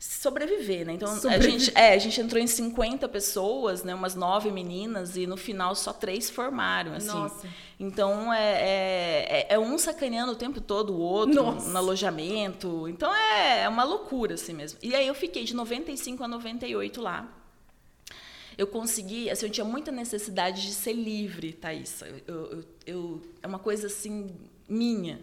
sobreviver, 0.00 0.86
né? 0.86 0.94
Então 0.94 1.12
a 1.28 1.38
gente, 1.38 1.70
é, 1.74 1.92
a 1.92 1.98
gente 1.98 2.18
entrou 2.18 2.42
em 2.42 2.46
50 2.46 3.06
pessoas, 3.06 3.84
né? 3.84 3.94
Umas 3.94 4.14
nove 4.14 4.50
meninas 4.50 5.14
e 5.14 5.26
no 5.26 5.36
final 5.36 5.74
só 5.74 5.92
três 5.92 6.30
formaram, 6.30 6.94
assim. 6.94 7.08
Nossa. 7.08 7.46
Então 7.78 8.32
é, 8.32 8.52
é, 8.62 9.26
é, 9.28 9.46
é 9.50 9.58
um 9.58 9.76
sacaneando 9.76 10.32
o 10.32 10.34
tempo 10.34 10.58
todo 10.58 10.94
o 10.94 10.98
outro 10.98 11.42
Nossa. 11.44 11.68
no 11.68 11.76
alojamento. 11.76 12.88
Então 12.88 13.14
é, 13.14 13.64
é 13.64 13.68
uma 13.68 13.84
loucura 13.84 14.34
assim 14.34 14.54
mesmo. 14.54 14.78
E 14.82 14.94
aí 14.94 15.06
eu 15.06 15.14
fiquei 15.14 15.44
de 15.44 15.54
95 15.54 16.24
a 16.24 16.28
98 16.28 17.02
lá. 17.02 17.36
Eu 18.56 18.66
consegui, 18.66 19.28
assim, 19.28 19.46
eu 19.46 19.52
tinha 19.52 19.64
muita 19.64 19.92
necessidade 19.92 20.62
de 20.62 20.72
ser 20.72 20.94
livre, 20.94 21.52
Thaís. 21.52 22.02
Eu, 22.02 22.22
eu, 22.26 22.64
eu, 22.86 23.22
é 23.42 23.46
uma 23.46 23.58
coisa 23.58 23.86
assim 23.86 24.34
minha. 24.66 25.20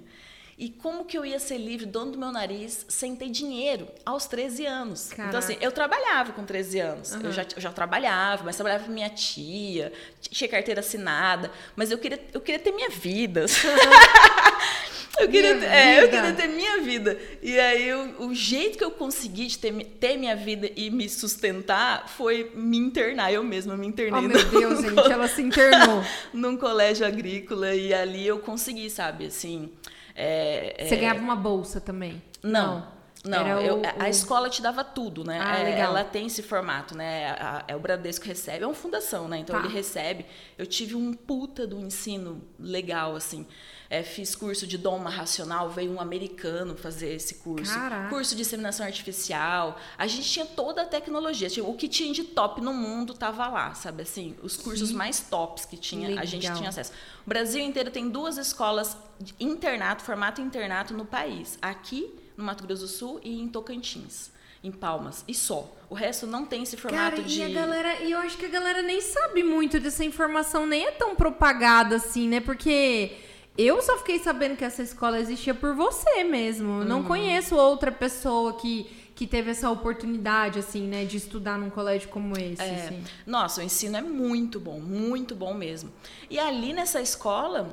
E 0.60 0.70
como 0.70 1.06
que 1.06 1.16
eu 1.16 1.24
ia 1.24 1.38
ser 1.38 1.60
livre, 1.60 1.86
dono 1.86 2.14
do 2.14 2.18
meu 2.18 2.32
nariz, 2.32 2.84
sem 2.90 3.16
ter 3.16 3.30
dinheiro 3.30 3.88
aos 4.04 4.26
13 4.26 4.66
anos? 4.66 5.10
Caraca. 5.10 5.28
Então, 5.28 5.38
assim, 5.38 5.56
eu 5.62 5.72
trabalhava 5.72 6.34
com 6.34 6.44
13 6.44 6.80
anos. 6.80 7.12
Uhum. 7.12 7.22
Eu, 7.26 7.32
já, 7.32 7.46
eu 7.56 7.62
já 7.62 7.72
trabalhava, 7.72 8.44
mas 8.44 8.56
trabalhava 8.56 8.86
com 8.86 8.92
minha 8.92 9.10
tia, 9.10 9.94
tinha 10.20 10.50
carteira 10.50 10.80
assinada, 10.80 11.52
mas 11.76 11.92
eu 11.92 12.00
queria, 12.00 12.20
eu 12.34 12.42
queria 12.42 12.58
ter 12.58 12.72
minha 12.72 12.90
vida. 12.90 13.46
eu, 15.22 15.30
queria, 15.30 15.54
minha 15.54 15.70
é, 15.72 16.04
eu 16.04 16.10
queria 16.10 16.34
ter 16.34 16.48
minha 16.48 16.82
vida. 16.82 17.20
E 17.40 17.60
aí, 17.60 17.94
o, 17.94 18.30
o 18.30 18.34
jeito 18.34 18.80
que 18.80 18.84
eu 18.84 18.90
consegui 18.90 19.46
de 19.46 19.60
ter, 19.60 19.72
ter 20.00 20.18
minha 20.18 20.36
vida 20.36 20.72
e 20.76 20.90
me 20.90 21.08
sustentar 21.08 22.10
foi 22.10 22.52
me 22.56 22.78
internar. 22.78 23.32
Eu 23.32 23.44
mesma 23.44 23.78
me 23.78 23.86
internei. 23.86 24.22
Oh, 24.22 24.24
meu 24.28 24.44
Deus, 24.44 24.82
gente, 24.82 25.12
ela 25.12 25.28
se 25.28 25.44
internou. 25.44 26.04
num 26.34 26.58
colégio 26.58 27.06
agrícola. 27.06 27.76
E 27.76 27.94
ali 27.94 28.26
eu 28.26 28.40
consegui, 28.40 28.90
sabe, 28.90 29.28
assim 29.28 29.70
é, 30.18 30.86
Você 30.88 30.96
é... 30.96 30.98
ganhava 30.98 31.20
uma 31.20 31.36
bolsa 31.36 31.80
também? 31.80 32.22
Não. 32.42 32.98
Não, 33.24 33.44
não 33.44 33.62
eu, 33.62 33.78
o... 33.80 33.82
a 34.00 34.10
escola 34.10 34.50
te 34.50 34.62
dava 34.62 34.84
tudo, 34.84 35.24
né? 35.24 35.40
Ah, 35.42 35.60
é, 35.60 35.80
ela 35.80 36.04
tem 36.04 36.28
esse 36.28 36.42
formato, 36.42 36.96
né? 36.96 37.36
é 37.68 37.76
o 37.76 37.80
Bradesco 37.80 38.26
recebe, 38.26 38.64
é 38.64 38.68
uma 38.68 38.74
fundação, 38.74 39.28
né? 39.28 39.38
Então 39.38 39.56
tá. 39.56 39.64
ele 39.66 39.74
recebe. 39.74 40.26
Eu 40.58 40.66
tive 40.66 40.96
um 40.96 41.14
puta 41.14 41.68
do 41.68 41.80
ensino 41.80 42.42
legal, 42.60 43.16
assim. 43.16 43.46
É, 43.90 44.04
fiz 44.04 44.36
curso 44.36 44.68
de 44.68 44.78
doma 44.78 45.10
racional, 45.10 45.70
veio 45.70 45.92
um 45.92 46.02
americano 46.02 46.76
fazer 46.76 47.14
esse 47.14 47.36
curso. 47.36 47.74
Caraca. 47.74 48.10
Curso 48.10 48.32
de 48.32 48.44
disseminação 48.44 48.86
artificial. 48.86 49.80
A 49.98 50.08
gente 50.08 50.30
tinha 50.30 50.46
toda 50.46 50.82
a 50.82 50.86
tecnologia. 50.86 51.48
o 51.64 51.74
que 51.74 51.88
tinha 51.88 52.14
de 52.14 52.24
top 52.24 52.62
no 52.62 52.74
mundo 52.74 53.14
estava 53.14 53.48
lá, 53.48 53.74
sabe 53.74 54.04
assim? 54.04 54.36
Os 54.44 54.58
cursos 54.58 54.90
que 54.90 54.96
mais 54.96 55.22
tops 55.22 55.66
que 55.66 55.78
tinha, 55.78 56.10
legal. 56.10 56.24
a 56.24 56.26
gente 56.26 56.52
tinha 56.54 56.70
acesso. 56.70 56.92
O 57.26 57.30
Brasil 57.30 57.64
inteiro 57.64 57.90
tem 57.90 58.10
duas 58.10 58.38
escolas 58.38 58.98
de 59.20 59.34
internato, 59.40 60.04
formato 60.04 60.42
internato 60.42 60.94
no 60.94 61.06
país. 61.06 61.58
Aqui, 61.62 62.14
no 62.36 62.44
Mato 62.44 62.64
Grosso 62.66 62.84
do 62.84 62.88
Sul 62.88 63.22
e 63.24 63.40
em 63.40 63.48
Tocantins 63.48 64.36
em 64.64 64.72
Palmas 64.72 65.24
e 65.28 65.34
só. 65.34 65.72
O 65.90 65.96
resto 65.96 66.28
não 66.28 66.46
tem 66.46 66.64
esse 66.64 66.76
formato 66.76 67.18
Cara, 67.18 67.24
de. 67.24 67.40
E 67.40 67.44
a 67.44 67.50
galera, 67.50 68.02
e 68.02 68.12
eu 68.12 68.20
acho 68.20 68.38
que 68.38 68.46
a 68.46 68.50
galera 68.50 68.82
nem 68.82 69.00
sabe 69.02 69.44
muito 69.44 69.80
dessa 69.80 70.04
informação, 70.04 70.66
nem 70.66 70.86
é 70.86 70.92
tão 70.92 71.16
propagada 71.16 71.96
assim, 71.96 72.28
né? 72.28 72.40
Porque 72.40 73.16
eu 73.58 73.82
só 73.82 73.98
fiquei 73.98 74.20
sabendo 74.20 74.56
que 74.56 74.64
essa 74.64 74.84
escola 74.84 75.20
existia 75.20 75.54
por 75.54 75.74
você 75.74 76.24
mesmo. 76.24 76.80
Uhum. 76.80 76.84
Não 76.84 77.04
conheço 77.04 77.56
outra 77.56 77.92
pessoa 77.92 78.54
que, 78.54 78.84
que 79.16 79.26
teve 79.26 79.50
essa 79.50 79.70
oportunidade, 79.72 80.60
assim, 80.60 80.84
né, 80.84 81.06
de 81.06 81.18
estudar 81.18 81.58
num 81.58 81.70
colégio 81.70 82.08
como 82.10 82.38
esse. 82.38 82.62
É. 82.62 82.86
Assim. 82.86 83.04
Nossa, 83.26 83.62
o 83.62 83.64
ensino 83.64 83.98
é 83.98 84.02
muito 84.02 84.60
bom, 84.60 84.80
muito 84.80 85.34
bom 85.34 85.54
mesmo. 85.54 85.92
E 86.30 86.38
ali 86.38 86.72
nessa 86.72 87.02
escola, 87.02 87.70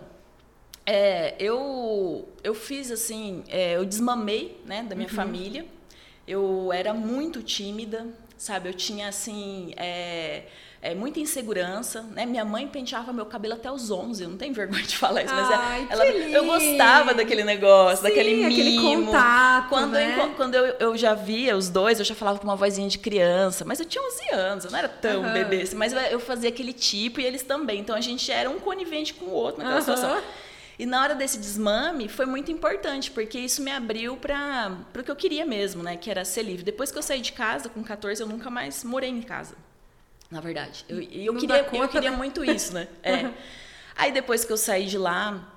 é, 0.87 1.35
eu, 1.39 2.29
eu 2.43 2.55
fiz 2.55 2.91
assim, 2.91 3.43
é, 3.49 3.77
eu 3.77 3.85
desmamei 3.85 4.61
né, 4.65 4.83
da 4.83 4.95
minha 4.95 5.09
uhum. 5.09 5.15
família. 5.15 5.67
Eu 6.27 6.73
era 6.73 6.95
muito 6.95 7.43
tímida, 7.43 8.07
sabe? 8.39 8.71
Eu 8.71 8.75
tinha, 8.75 9.09
assim, 9.09 9.75
é, 9.77 10.45
é, 10.85 10.95
muita 10.95 11.19
insegurança, 11.19 12.03
né? 12.13 12.27
Minha 12.27 12.45
mãe 12.45 12.69
penteava 12.69 13.11
meu 13.11 13.25
cabelo 13.25 13.55
até 13.55 13.73
os 13.73 13.91
11, 13.91 14.23
eu 14.23 14.29
não 14.29 14.37
tenho 14.37 14.53
vergonha 14.53 14.83
de 14.83 14.95
falar 14.99 15.25
isso, 15.25 15.35
mas 15.35 15.51
é, 15.51 15.55
Ai, 15.55 15.87
ela, 15.89 16.05
que 16.05 16.37
eu 16.37 16.45
gostava 16.45 17.15
daquele 17.15 17.43
negócio, 17.43 17.97
Sim, 17.99 18.03
daquele 18.03 18.35
mimo. 18.35 18.53
aquele 18.53 18.77
contato, 18.77 19.69
quando 19.71 19.95
né? 19.95 20.15
eu, 20.19 20.35
quando 20.35 20.55
eu, 20.55 20.65
eu 20.79 20.97
já 20.97 21.15
via 21.15 21.57
os 21.57 21.71
dois, 21.71 21.99
eu 21.99 22.05
já 22.05 22.15
falava 22.15 22.39
com 22.39 22.45
uma 22.45 22.55
vozinha 22.55 22.87
de 22.87 22.99
criança, 22.99 23.65
mas 23.65 23.81
eu 23.81 23.87
tinha 23.87 24.05
11 24.05 24.35
anos, 24.35 24.65
eu 24.67 24.71
não 24.73 24.79
era 24.79 24.89
tão 24.89 25.23
Aham. 25.23 25.33
bebê 25.33 25.63
assim, 25.63 25.75
mas 25.75 25.95
eu, 26.13 26.21
fazia 26.21 26.51
aquele 26.51 26.75
tipo 26.75 27.19
e 27.19 27.25
eles 27.25 27.43
também, 27.43 27.81
então 27.81 27.97
a 27.97 28.01
gente 28.03 28.31
era 28.31 28.51
um 28.51 28.59
conivente 28.61 29.15
com 29.15 29.25
o 29.25 29.33
outro 29.33 29.63
naquela 29.63 29.81
Aham. 29.81 29.97
situação. 29.97 30.23
E 30.79 30.85
na 30.85 31.01
hora 31.01 31.15
desse 31.15 31.39
desmame 31.39 32.09
foi 32.09 32.27
muito 32.27 32.53
importante, 32.53 33.11
porque 33.11 33.39
isso 33.39 33.63
me 33.63 33.71
abriu 33.71 34.17
para 34.19 34.77
o 34.99 35.03
que 35.03 35.11
eu 35.11 35.17
queria 35.17 35.47
mesmo, 35.47 35.83
né? 35.83 35.97
Que 35.97 36.11
era 36.11 36.25
ser 36.25 36.43
livre. 36.43 36.65
Depois 36.65 36.91
que 36.91 36.99
eu 36.99 37.03
saí 37.03 37.21
de 37.21 37.33
casa, 37.33 37.69
com 37.69 37.83
14, 37.83 38.21
eu 38.21 38.27
nunca 38.27 38.51
mais 38.51 38.83
morei 38.83 39.09
em 39.09 39.23
casa. 39.23 39.55
Na 40.31 40.41
verdade. 40.41 40.85
Eu, 40.89 41.01
eu 41.03 41.33
Não 41.33 41.41
queria, 41.41 41.67
eu 41.73 41.89
queria 41.89 42.13
muito 42.13 42.45
isso, 42.45 42.73
né? 42.73 42.89
É. 43.03 43.31
Aí 43.97 44.11
depois 44.11 44.45
que 44.45 44.53
eu 44.53 44.57
saí 44.57 44.87
de 44.87 44.99
lá, 44.99 45.49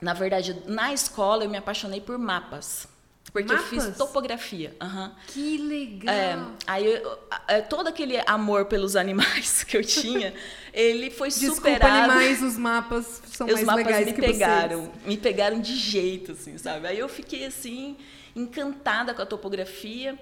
na 0.00 0.12
verdade, 0.12 0.54
na 0.66 0.92
escola 0.92 1.44
eu 1.44 1.50
me 1.50 1.56
apaixonei 1.56 2.00
por 2.00 2.18
mapas. 2.18 2.86
Porque 3.32 3.52
eu 3.52 3.56
Mapas? 3.56 3.70
fiz 3.70 3.96
topografia. 3.96 4.74
Aham. 4.80 5.14
Que 5.28 5.56
legal. 5.56 6.12
É, 6.14 6.38
aí 6.66 6.84
eu- 6.86 7.18
é, 7.46 7.60
todo 7.60 7.86
aquele 7.86 8.18
amor 8.26 8.64
pelos 8.64 8.96
animais 8.96 9.62
que 9.64 9.76
eu 9.76 9.84
tinha, 9.84 10.34
ele 10.74 11.10
foi 11.10 11.28
Desculpa, 11.28 11.54
superado. 11.54 12.10
animais, 12.12 12.42
os 12.42 12.56
mapas 12.58 13.22
são 13.26 13.46
Os 13.46 13.52
mais 13.54 13.64
mapas 13.64 13.84
legais 13.86 14.06
me 14.06 14.12
que 14.14 14.20
pegaram, 14.20 14.80
vocês. 14.86 15.06
me 15.06 15.16
pegaram 15.16 15.60
de 15.60 15.76
jeito, 15.76 16.32
assim, 16.32 16.58
sabe? 16.58 16.88
Aí 16.88 16.98
eu 16.98 17.08
fiquei 17.08 17.46
assim 17.46 17.96
encantada 18.34 19.14
com 19.14 19.22
a 19.22 19.26
topografia, 19.26 20.18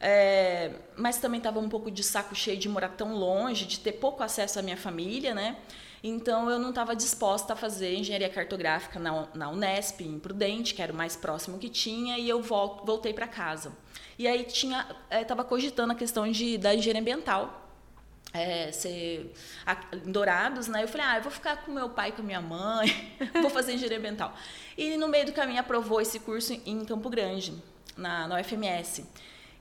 é, 0.00 0.72
mas 0.96 1.18
também 1.18 1.38
estava 1.38 1.58
um 1.60 1.68
pouco 1.68 1.90
de 1.90 2.02
saco 2.02 2.34
cheio 2.34 2.56
de 2.56 2.68
morar 2.68 2.88
tão 2.90 3.14
longe, 3.14 3.66
de 3.66 3.78
ter 3.80 3.92
pouco 3.92 4.22
acesso 4.22 4.58
à 4.58 4.62
minha 4.62 4.76
família, 4.76 5.34
né? 5.34 5.56
Então 6.02 6.48
eu 6.50 6.58
não 6.58 6.70
estava 6.70 6.96
disposta 6.96 7.52
a 7.52 7.56
fazer 7.56 7.94
engenharia 7.94 8.30
cartográfica 8.30 8.98
na, 8.98 9.28
na 9.34 9.50
Unesp, 9.50 10.00
em 10.00 10.18
Prudente, 10.18 10.72
que 10.74 10.80
era 10.80 10.90
o 10.92 10.96
mais 10.96 11.14
próximo 11.14 11.58
que 11.58 11.68
tinha, 11.68 12.18
e 12.18 12.26
eu 12.26 12.40
vol- 12.42 12.82
voltei 12.86 13.12
para 13.12 13.28
casa. 13.28 13.72
E 14.18 14.26
aí 14.26 14.44
tinha, 14.44 14.86
estava 15.10 15.44
cogitando 15.44 15.92
a 15.92 15.94
questão 15.94 16.30
de 16.30 16.56
da 16.56 16.74
engenharia 16.74 17.02
ambiental 17.02 17.70
é, 18.32 18.72
ser 18.72 19.34
em 20.06 20.10
Dourados, 20.10 20.68
né? 20.68 20.82
Eu 20.82 20.88
falei, 20.88 21.06
ah, 21.06 21.16
eu 21.18 21.22
vou 21.22 21.32
ficar 21.32 21.56
com 21.64 21.72
meu 21.72 21.90
pai 21.90 22.12
com 22.12 22.22
minha 22.22 22.40
mãe, 22.40 23.12
vou 23.42 23.50
fazer 23.50 23.74
engenharia 23.74 23.98
ambiental. 23.98 24.34
E 24.78 24.96
no 24.96 25.08
meio 25.08 25.26
do 25.26 25.32
caminho 25.32 25.60
aprovou 25.60 26.00
esse 26.00 26.20
curso 26.20 26.54
em 26.64 26.82
Campo 26.86 27.10
Grande, 27.10 27.52
na, 27.96 28.26
na 28.26 28.40
UFMS. 28.40 29.04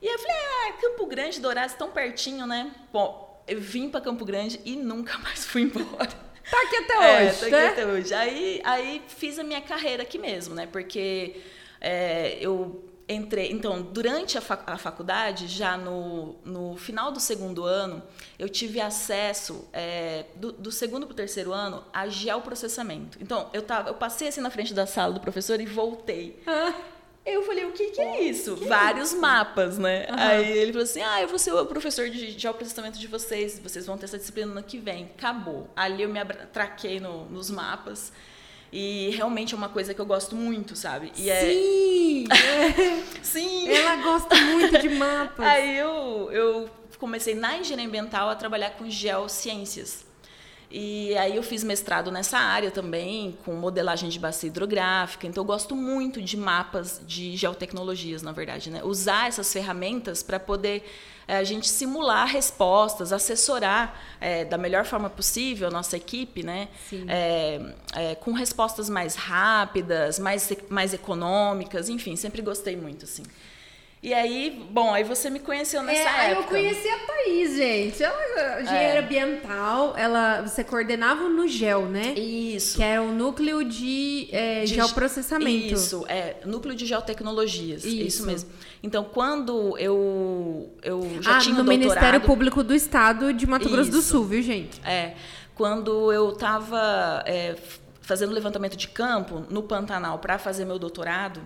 E 0.01 0.07
eu 0.07 0.19
falei, 0.19 0.35
ah, 0.37 0.73
Campo 0.81 1.05
Grande, 1.07 1.39
Dourados, 1.39 1.75
tão 1.75 1.91
pertinho, 1.91 2.47
né? 2.47 2.71
Bom, 2.91 3.43
eu 3.47 3.59
vim 3.59 3.89
para 3.89 3.99
Campo 4.01 4.23
Grande 4.25 4.59
e 4.63 4.75
nunca 4.75 5.17
mais 5.19 5.45
fui 5.45 5.63
embora. 5.63 6.07
Tá 6.49 6.61
aqui 6.63 6.75
até 6.77 6.93
É, 6.93 7.27
hoje, 7.29 7.39
tô 7.39 7.45
aqui 7.45 7.51
né? 7.51 7.67
até 7.67 7.85
hoje. 7.85 8.13
Aí, 8.13 8.61
aí 8.63 9.01
fiz 9.07 9.37
a 9.37 9.43
minha 9.43 9.61
carreira 9.61 10.03
aqui 10.03 10.17
mesmo, 10.17 10.55
né? 10.55 10.67
Porque 10.71 11.41
é, 11.79 12.37
eu 12.41 12.83
entrei. 13.07 13.51
Então, 13.51 13.81
durante 13.83 14.37
a, 14.37 14.41
fac- 14.41 14.63
a 14.67 14.77
faculdade, 14.77 15.47
já 15.47 15.77
no, 15.77 16.35
no 16.45 16.75
final 16.77 17.11
do 17.11 17.19
segundo 17.19 17.65
ano, 17.65 18.01
eu 18.37 18.47
tive 18.49 18.79
acesso, 18.81 19.67
é, 19.73 20.25
do, 20.35 20.51
do 20.51 20.71
segundo 20.71 21.05
para 21.05 21.13
o 21.13 21.15
terceiro 21.15 21.51
ano, 21.53 21.83
a 21.93 22.07
geoprocessamento. 22.07 23.17
Então, 23.21 23.49
eu, 23.53 23.61
tava, 23.61 23.89
eu 23.89 23.95
passei 23.95 24.27
assim 24.29 24.41
na 24.41 24.49
frente 24.49 24.73
da 24.73 24.85
sala 24.87 25.13
do 25.13 25.19
professor 25.19 25.59
e 25.61 25.65
voltei. 25.65 26.41
Ah, 26.47 26.73
Eu 27.25 27.43
falei, 27.43 27.65
o 27.65 27.71
que, 27.71 27.91
que 27.91 28.01
é 28.01 28.23
isso? 28.23 28.55
Vários 28.55 29.13
mapas, 29.13 29.77
né? 29.77 30.07
Aí 30.09 30.57
ele 30.57 30.71
falou 30.71 30.83
assim: 30.83 31.01
ah, 31.01 31.21
eu 31.21 31.27
vou 31.27 31.37
ser 31.37 31.53
o 31.53 31.65
professor 31.65 32.09
de 32.09 32.31
geoprocessamento 32.31 32.97
de 32.97 33.07
vocês, 33.07 33.59
vocês 33.59 33.85
vão 33.85 33.97
ter 33.97 34.05
essa 34.05 34.17
disciplina 34.17 34.47
no 34.51 34.57
ano 34.57 34.63
que 34.67 34.77
vem. 34.79 35.11
Acabou. 35.17 35.69
Ali 35.75 36.03
eu 36.03 36.09
me 36.09 36.19
traquei 36.51 36.99
no- 36.99 37.25
nos 37.25 37.49
mapas. 37.51 38.11
E 38.71 39.09
realmente 39.15 39.53
é 39.55 39.57
uma 39.57 39.69
coisa 39.69 39.93
que 39.95 39.99
eu 40.01 40.05
gosto 40.05 40.35
muito, 40.35 40.75
sabe? 40.75 41.11
E 41.17 41.29
é. 41.29 41.41
Sim! 41.41 42.25
Sim! 43.21 43.67
Ela 43.69 43.95
gosta 43.97 44.35
muito 44.35 44.77
de 44.79 44.89
mapas. 44.93 45.45
Aí 45.45 45.77
eu, 45.77 46.29
eu 46.31 46.69
comecei 46.99 47.33
na 47.35 47.57
engenharia 47.57 47.87
ambiental 47.87 48.29
a 48.29 48.35
trabalhar 48.35 48.71
com 48.71 48.89
geociências. 48.89 50.05
E 50.71 51.17
aí 51.17 51.35
eu 51.35 51.41
fiz 51.41 51.63
mestrado 51.63 52.11
nessa 52.11 52.37
área 52.37 52.69
também, 52.69 53.35
com 53.43 53.53
modelagem 53.53 54.07
de 54.07 54.19
bacia 54.19 54.47
hidrográfica. 54.47 55.25
Então 55.25 55.41
eu 55.41 55.45
gosto 55.45 55.75
muito 55.75 56.21
de 56.21 56.37
mapas 56.37 57.01
de 57.07 57.35
geotecnologias, 57.35 58.21
na 58.21 58.31
verdade, 58.31 58.69
né? 58.69 58.83
Usar 58.83 59.27
essas 59.27 59.51
ferramentas 59.51 60.21
para 60.21 60.39
poder 60.39 60.83
eh, 61.27 61.37
a 61.37 61.43
gente 61.43 61.67
simular 61.67 62.27
respostas, 62.27 63.11
assessorar 63.11 63.99
eh, 64.21 64.45
da 64.45 64.59
melhor 64.59 64.85
forma 64.85 65.09
possível 65.09 65.69
a 65.69 65.71
nossa 65.71 65.97
equipe, 65.97 66.43
né? 66.43 66.67
É, 67.07 67.73
é, 67.95 68.15
com 68.15 68.31
respostas 68.33 68.91
mais 68.91 69.15
rápidas, 69.15 70.19
mais, 70.19 70.53
mais 70.69 70.93
econômicas, 70.93 71.89
enfim, 71.89 72.15
sempre 72.15 72.43
gostei 72.43 72.75
muito, 72.75 73.05
assim. 73.05 73.23
E 74.01 74.13
aí, 74.13 74.65
bom, 74.71 74.93
aí 74.93 75.03
você 75.03 75.29
me 75.29 75.39
conheceu 75.39 75.83
nessa 75.83 75.99
É, 76.01 76.07
aí 76.07 76.31
época. 76.31 76.45
eu 76.45 76.47
conheci 76.61 76.87
a 76.87 76.99
Thaís, 76.99 77.57
gente. 77.57 78.01
Ela, 78.01 78.61
engenheira 78.61 78.93
É. 78.95 78.99
ambiental, 78.99 79.93
ela, 79.97 80.41
você 80.41 80.63
coordenava 80.63 81.27
no 81.27 81.45
GEL, 81.45 81.81
né? 81.87 82.13
Isso. 82.13 82.77
Que 82.77 82.83
era 82.83 83.01
o 83.01 83.11
núcleo 83.11 83.61
de, 83.65 84.29
é, 84.31 84.61
De- 84.61 84.67
geoprocessamento. 84.75 85.73
Isso, 85.73 86.05
é, 86.07 86.37
núcleo 86.45 86.73
de 86.75 86.85
geotecnologias, 86.85 87.83
isso, 87.83 87.97
Isso. 88.07 88.25
mesmo. 88.25 88.49
Então, 88.81 89.03
quando 89.03 89.77
eu, 89.77 90.69
eu 90.81 91.01
já 91.21 91.35
ah, 91.35 91.39
tinha 91.39 91.55
no 91.55 91.61
o 91.61 91.65
doutorado... 91.65 91.67
Ministério 91.67 92.21
Público 92.21 92.63
do 92.63 92.73
Estado 92.73 93.33
de 93.33 93.45
Mato 93.45 93.67
Grosso 93.69 93.91
do 93.91 93.99
Isso. 93.99 94.11
Sul, 94.11 94.23
viu, 94.23 94.41
gente? 94.41 94.79
É, 94.85 95.15
quando 95.53 96.09
eu 96.13 96.29
estava 96.29 97.21
fazendo 98.01 98.31
levantamento 98.31 98.77
de 98.77 98.87
campo 98.87 99.45
no 99.49 99.61
Pantanal 99.61 100.19
para 100.19 100.39
fazer 100.39 100.63
meu 100.63 100.79
doutorado, 100.79 101.41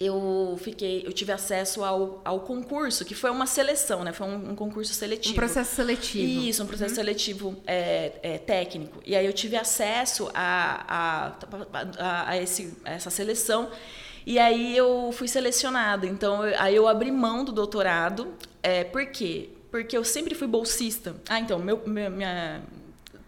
eu 0.00 0.58
fiquei, 0.60 1.02
eu 1.06 1.12
tive 1.12 1.30
acesso 1.32 1.84
ao, 1.84 2.20
ao 2.24 2.40
concurso, 2.40 3.04
que 3.04 3.14
foi 3.14 3.30
uma 3.30 3.46
seleção, 3.46 4.02
né? 4.02 4.12
Foi 4.12 4.26
um, 4.26 4.50
um 4.50 4.56
concurso 4.56 4.92
seletivo. 4.92 5.32
Um 5.34 5.36
processo 5.36 5.74
seletivo. 5.76 6.42
Isso, 6.42 6.62
um 6.62 6.66
processo 6.66 6.94
seletivo 6.96 7.56
é, 7.66 8.12
é, 8.22 8.38
técnico. 8.38 9.00
E 9.06 9.14
aí 9.14 9.24
eu 9.24 9.32
tive 9.32 9.56
acesso 9.56 10.28
a, 10.34 10.84
a, 10.88 11.32
a, 11.98 12.30
a 12.30 12.36
esse, 12.42 12.76
a 12.84 12.92
essa 12.92 13.08
seleção. 13.10 13.70
E 14.26 14.38
aí 14.38 14.76
eu 14.76 15.10
fui 15.12 15.28
selecionada. 15.28 16.06
Então, 16.06 16.44
eu- 16.46 16.58
aí 16.60 16.74
eu 16.74 16.88
abri 16.88 17.10
mão 17.12 17.44
do 17.44 17.52
doutorado. 17.52 18.34
É, 18.62 18.82
por 18.84 19.06
quê? 19.06 19.50
Porque 19.70 19.96
eu 19.96 20.02
sempre 20.04 20.34
fui 20.34 20.48
bolsista. 20.48 21.14
Ah, 21.28 21.38
então, 21.38 21.58
meu, 21.58 21.80
meu- 21.86 22.10
minha, 22.10 22.62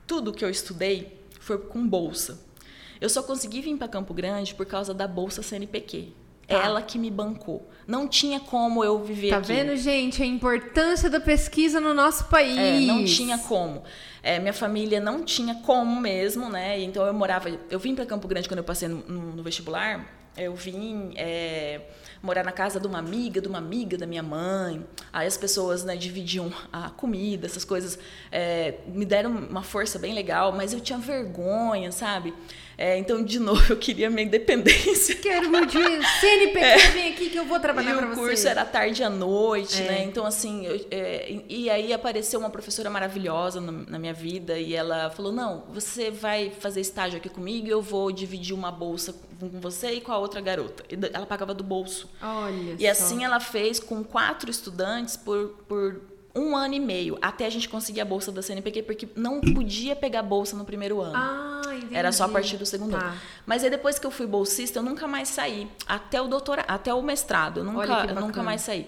tudo 0.07 0.33
que 0.33 0.45
eu 0.45 0.51
estudei 0.51 1.21
foi 1.39 1.59
com 1.59 1.87
bolsa. 1.87 2.41
Eu 3.01 3.09
só 3.09 3.23
consegui 3.23 3.61
vir 3.61 3.77
para 3.77 3.87
Campo 3.89 4.13
Grande 4.15 4.55
por 4.55 4.65
causa 4.67 4.93
da 4.95 5.07
bolsa 5.07 5.43
CNPq. 5.43 6.13
Tá. 6.47 6.63
Ela 6.65 6.81
que 6.81 6.97
me 6.99 7.11
bancou. 7.11 7.69
Não 7.89 8.07
tinha 8.07 8.39
como 8.39 8.85
eu 8.85 9.03
viver 9.03 9.31
Tá 9.31 9.39
aqui. 9.39 9.49
vendo, 9.49 9.77
gente, 9.77 10.23
a 10.23 10.27
importância 10.27 11.11
da 11.11 11.19
pesquisa 11.19 11.81
no 11.81 11.93
nosso 11.93 12.27
país? 12.27 12.57
É, 12.57 12.81
não 12.81 13.05
tinha 13.05 13.37
como. 13.39 13.83
É, 14.23 14.39
minha 14.39 14.53
família 14.53 15.01
não 15.01 15.25
tinha 15.25 15.57
como 15.57 16.01
mesmo, 16.01 16.49
né? 16.49 16.81
Então 16.81 17.05
eu 17.05 17.13
morava. 17.13 17.49
Eu 17.71 17.79
vim 17.81 17.95
para 17.97 18.07
Campo 18.07 18.29
Grande 18.29 18.49
quando 18.49 18.59
eu 18.59 18.65
passei 18.65 18.87
no, 18.89 18.99
no- 19.09 19.33
no 19.37 19.43
vestibular. 19.43 20.07
Eu 20.37 20.55
vim 20.55 21.13
é, 21.17 21.81
morar 22.23 22.45
na 22.45 22.53
casa 22.53 22.79
de 22.79 22.87
uma 22.87 22.99
amiga, 22.99 23.41
de 23.41 23.49
uma 23.49 23.59
amiga 23.59 23.97
da 23.97 24.07
minha 24.07 24.23
mãe. 24.23 24.85
Aí 25.13 25.27
as 25.27 25.37
pessoas 25.37 25.83
né, 25.83 25.97
dividiam 25.97 26.53
a 26.73 26.91
comida, 26.91 27.47
essas 27.47 27.65
coisas. 27.65 27.99
É, 28.31 28.75
me 28.87 29.05
deram 29.05 29.31
uma 29.31 29.63
força 29.63 29.99
bem 29.99 30.13
legal, 30.13 30.53
mas 30.53 30.73
eu 30.73 30.81
tinha 30.81 30.99
vergonha, 30.99 31.91
sabe? 31.91 32.35
É, 32.79 32.99
então, 32.99 33.23
de 33.25 33.39
novo, 33.39 33.63
eu 33.73 33.77
queria 33.79 34.11
minha 34.11 34.23
independência. 34.27 35.15
Quero 35.17 35.49
meu 35.49 35.65
dia. 35.65 35.81
CNPq, 36.21 36.89
vem 36.93 37.13
aqui 37.13 37.31
que 37.31 37.39
eu 37.39 37.45
vou 37.47 37.59
trabalhar 37.59 37.93
E 37.95 37.97
pra 37.97 38.07
o 38.07 38.11
você. 38.11 38.21
curso 38.21 38.49
era 38.49 38.65
tarde 38.67 39.03
à 39.03 39.09
noite, 39.09 39.81
É. 39.83 39.87
né? 39.87 40.05
Então, 40.05 40.27
assim, 40.27 40.67
eu- 40.67 40.87
é, 40.91 41.41
e 41.49 41.71
aí 41.71 41.93
apareceu 41.93 42.39
uma 42.39 42.51
professora 42.51 42.91
maravilhosa 42.91 43.61
na, 43.63 43.73
na 43.73 43.99
minha 43.99 44.13
vida 44.13 44.59
e 44.59 44.75
ela 44.75 45.09
falou: 45.11 45.33
Não, 45.33 45.65
você 45.73 46.11
vai 46.11 46.51
fazer 46.51 46.81
estágio 46.83 47.17
aqui 47.17 47.29
comigo 47.31 47.67
e 47.67 47.71
eu 47.71 47.81
vou 47.81 48.13
dividir 48.13 48.55
uma 48.55 48.71
bolsa 48.71 49.15
com 49.41 49.49
você 49.61 49.93
e 49.93 50.01
com 50.03 50.13
a 50.13 50.19
outra 50.19 50.41
garota. 50.43 50.85
E 50.91 50.99
ela 51.15 51.25
pagava 51.27 51.55
do 51.55 51.65
bolso. 51.65 52.11
Olha 52.23 52.75
E 52.79 52.85
só. 52.85 52.91
assim 52.91 53.25
ela 53.25 53.41
fez 53.41 53.81
com 53.81 54.05
quatro 54.05 54.51
estudantes 54.51 55.17
por, 55.17 55.49
por 55.67 56.01
um 56.37 56.55
ano 56.55 56.75
e 56.75 56.81
meio, 56.81 57.17
até 57.23 57.47
a 57.47 57.51
gente 57.51 57.69
conseguir 57.69 58.01
a 58.01 58.05
bolsa 58.05 58.31
da 58.31 58.43
CNPq, 58.43 58.83
porque 58.83 59.09
não 59.17 59.41
podia 59.41 59.97
pegar 59.97 60.23
bolsa 60.23 60.55
no 60.57 60.65
primeiro 60.65 61.01
ano. 61.01 61.15
Ah, 61.17 61.63
entendi. 61.75 61.95
Era 61.97 62.13
só 62.13 62.25
a 62.25 62.29
partir 62.29 62.57
do 62.59 62.67
segundo 62.67 62.93
Tá. 62.97 63.07
ano. 63.07 63.17
Mas 63.47 63.65
aí 63.65 63.71
depois 63.71 63.99
que 63.99 64.07
eu 64.07 64.11
fui 64.11 64.27
bolsista, 64.27 64.79
eu 64.79 64.83
nunca 64.83 65.09
mais 65.09 65.29
saí. 65.31 65.67
Até 65.87 66.21
o 66.21 66.29
doutorado, 66.29 66.67
até 66.69 66.93
o 66.93 67.01
mestrado, 67.03 67.61
eu 67.61 67.65
nunca, 67.65 68.05
eu 68.09 68.15
nunca 68.21 68.43
mais 68.43 68.61
saí. 68.61 68.87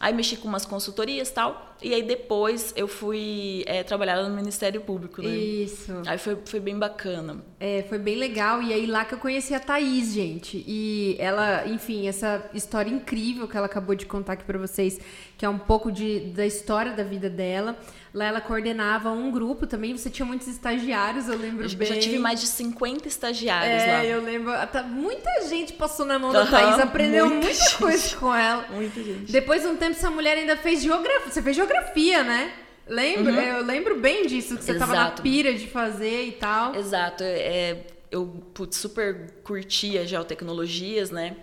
Aí 0.00 0.14
mexi 0.14 0.36
com 0.36 0.46
umas 0.46 0.64
consultorias 0.64 1.28
e 1.28 1.32
tal. 1.32 1.74
E 1.82 1.92
aí 1.92 2.02
depois 2.02 2.72
eu 2.76 2.86
fui 2.86 3.64
é, 3.66 3.82
trabalhar 3.82 4.22
no 4.22 4.34
Ministério 4.34 4.80
Público, 4.80 5.20
né? 5.20 5.28
Isso. 5.28 5.92
Aí 6.06 6.18
foi, 6.18 6.38
foi 6.44 6.60
bem 6.60 6.78
bacana. 6.78 7.38
É, 7.58 7.84
foi 7.88 7.98
bem 7.98 8.16
legal. 8.16 8.62
E 8.62 8.72
aí 8.72 8.86
lá 8.86 9.04
que 9.04 9.14
eu 9.14 9.18
conheci 9.18 9.54
a 9.54 9.60
Thaís, 9.60 10.12
gente. 10.12 10.64
E 10.66 11.16
ela, 11.18 11.66
enfim, 11.66 12.06
essa 12.06 12.48
história 12.54 12.90
incrível 12.90 13.48
que 13.48 13.56
ela 13.56 13.66
acabou 13.66 13.96
de 13.96 14.06
contar 14.06 14.34
aqui 14.34 14.44
pra 14.44 14.58
vocês, 14.58 15.00
que 15.36 15.44
é 15.44 15.48
um 15.48 15.58
pouco 15.58 15.90
de, 15.90 16.20
da 16.30 16.46
história 16.46 16.92
da 16.92 17.02
vida 17.02 17.28
dela. 17.28 17.76
Lá 18.18 18.24
ela 18.24 18.40
coordenava 18.40 19.12
um 19.12 19.30
grupo 19.30 19.64
também. 19.64 19.96
Você 19.96 20.10
tinha 20.10 20.26
muitos 20.26 20.48
estagiários, 20.48 21.28
eu 21.28 21.38
lembro 21.38 21.64
Eu 21.64 21.76
bem. 21.76 21.86
já 21.88 21.96
tive 22.00 22.18
mais 22.18 22.40
de 22.40 22.48
50 22.48 23.06
estagiários 23.06 23.80
É, 23.84 23.86
lá. 23.92 24.04
eu 24.04 24.20
lembro. 24.20 24.50
Até 24.50 24.82
muita 24.82 25.30
gente 25.48 25.74
passou 25.74 26.04
na 26.04 26.18
mão 26.18 26.32
da 26.32 26.40
Aham, 26.40 26.50
Thaís, 26.50 26.78
aprendeu 26.80 27.26
muita 27.28 27.46
muita, 27.46 27.54
gente. 27.62 27.76
coisa 27.76 28.16
com 28.16 28.34
ela. 28.34 28.66
Muita 28.72 29.00
gente. 29.04 29.30
Depois 29.30 29.62
de 29.62 29.68
um 29.68 29.76
tempo, 29.76 29.92
essa 29.92 30.10
mulher 30.10 30.36
ainda 30.36 30.56
fez 30.56 30.82
geografia. 30.82 31.30
Você 31.30 31.40
fez 31.40 31.54
geografia, 31.54 32.24
né? 32.24 32.52
Lembro, 32.88 33.32
eu 33.32 33.64
lembro 33.64 34.00
bem 34.00 34.26
disso, 34.26 34.56
que 34.56 34.64
você 34.64 34.74
tava 34.74 34.94
na 34.94 34.98
Uhum. 35.00 35.06
Exato. 35.06 35.22
pira 35.22 35.54
de 35.54 35.68
fazer 35.68 36.24
e 36.24 36.32
tal. 36.32 36.74
Exato. 36.74 37.22
É, 37.22 37.84
eu 38.10 38.26
putz, 38.52 38.78
super 38.78 39.30
curtia 39.44 40.04
geotecnologias, 40.04 41.10
né? 41.12 41.36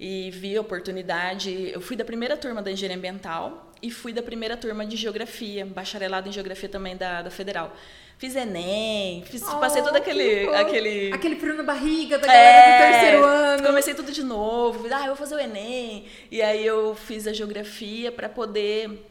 E 0.00 0.30
vi 0.30 0.56
a 0.56 0.60
oportunidade. 0.62 1.70
Eu 1.74 1.80
fui 1.82 1.94
da 1.94 2.04
primeira 2.06 2.38
turma 2.38 2.62
da 2.62 2.70
engenharia 2.72 2.96
ambiental 2.96 3.71
e 3.82 3.90
fui 3.90 4.12
da 4.12 4.22
primeira 4.22 4.56
turma 4.56 4.86
de 4.86 4.96
geografia, 4.96 5.66
bacharelado 5.66 6.28
em 6.28 6.32
geografia 6.32 6.68
também 6.68 6.96
da, 6.96 7.22
da 7.22 7.30
Federal. 7.30 7.76
Fiz 8.16 8.36
Enem, 8.36 9.24
fiz, 9.24 9.42
passei 9.42 9.82
todo 9.82 9.94
Oh, 9.94 9.98
aquele, 9.98 10.46
aquele 10.54 11.12
Aquele 11.12 11.36
frio 11.36 11.56
na 11.56 11.64
barriga 11.64 12.18
da 12.18 12.26
galera 12.28 12.62
do 12.62 12.92
terceiro 12.92 13.24
ano. 13.24 13.66
Comecei 13.66 13.94
tudo 13.94 14.12
de 14.12 14.22
novo. 14.22 14.86
Ah, 14.92 15.00
eu 15.00 15.06
vou 15.06 15.16
fazer 15.16 15.34
o 15.34 15.40
Enem. 15.40 16.06
E 16.30 16.40
aí 16.40 16.64
eu 16.64 16.94
fiz 16.94 17.26
a 17.26 17.32
geografia 17.32 18.12
para 18.12 18.28
poder 18.28 19.04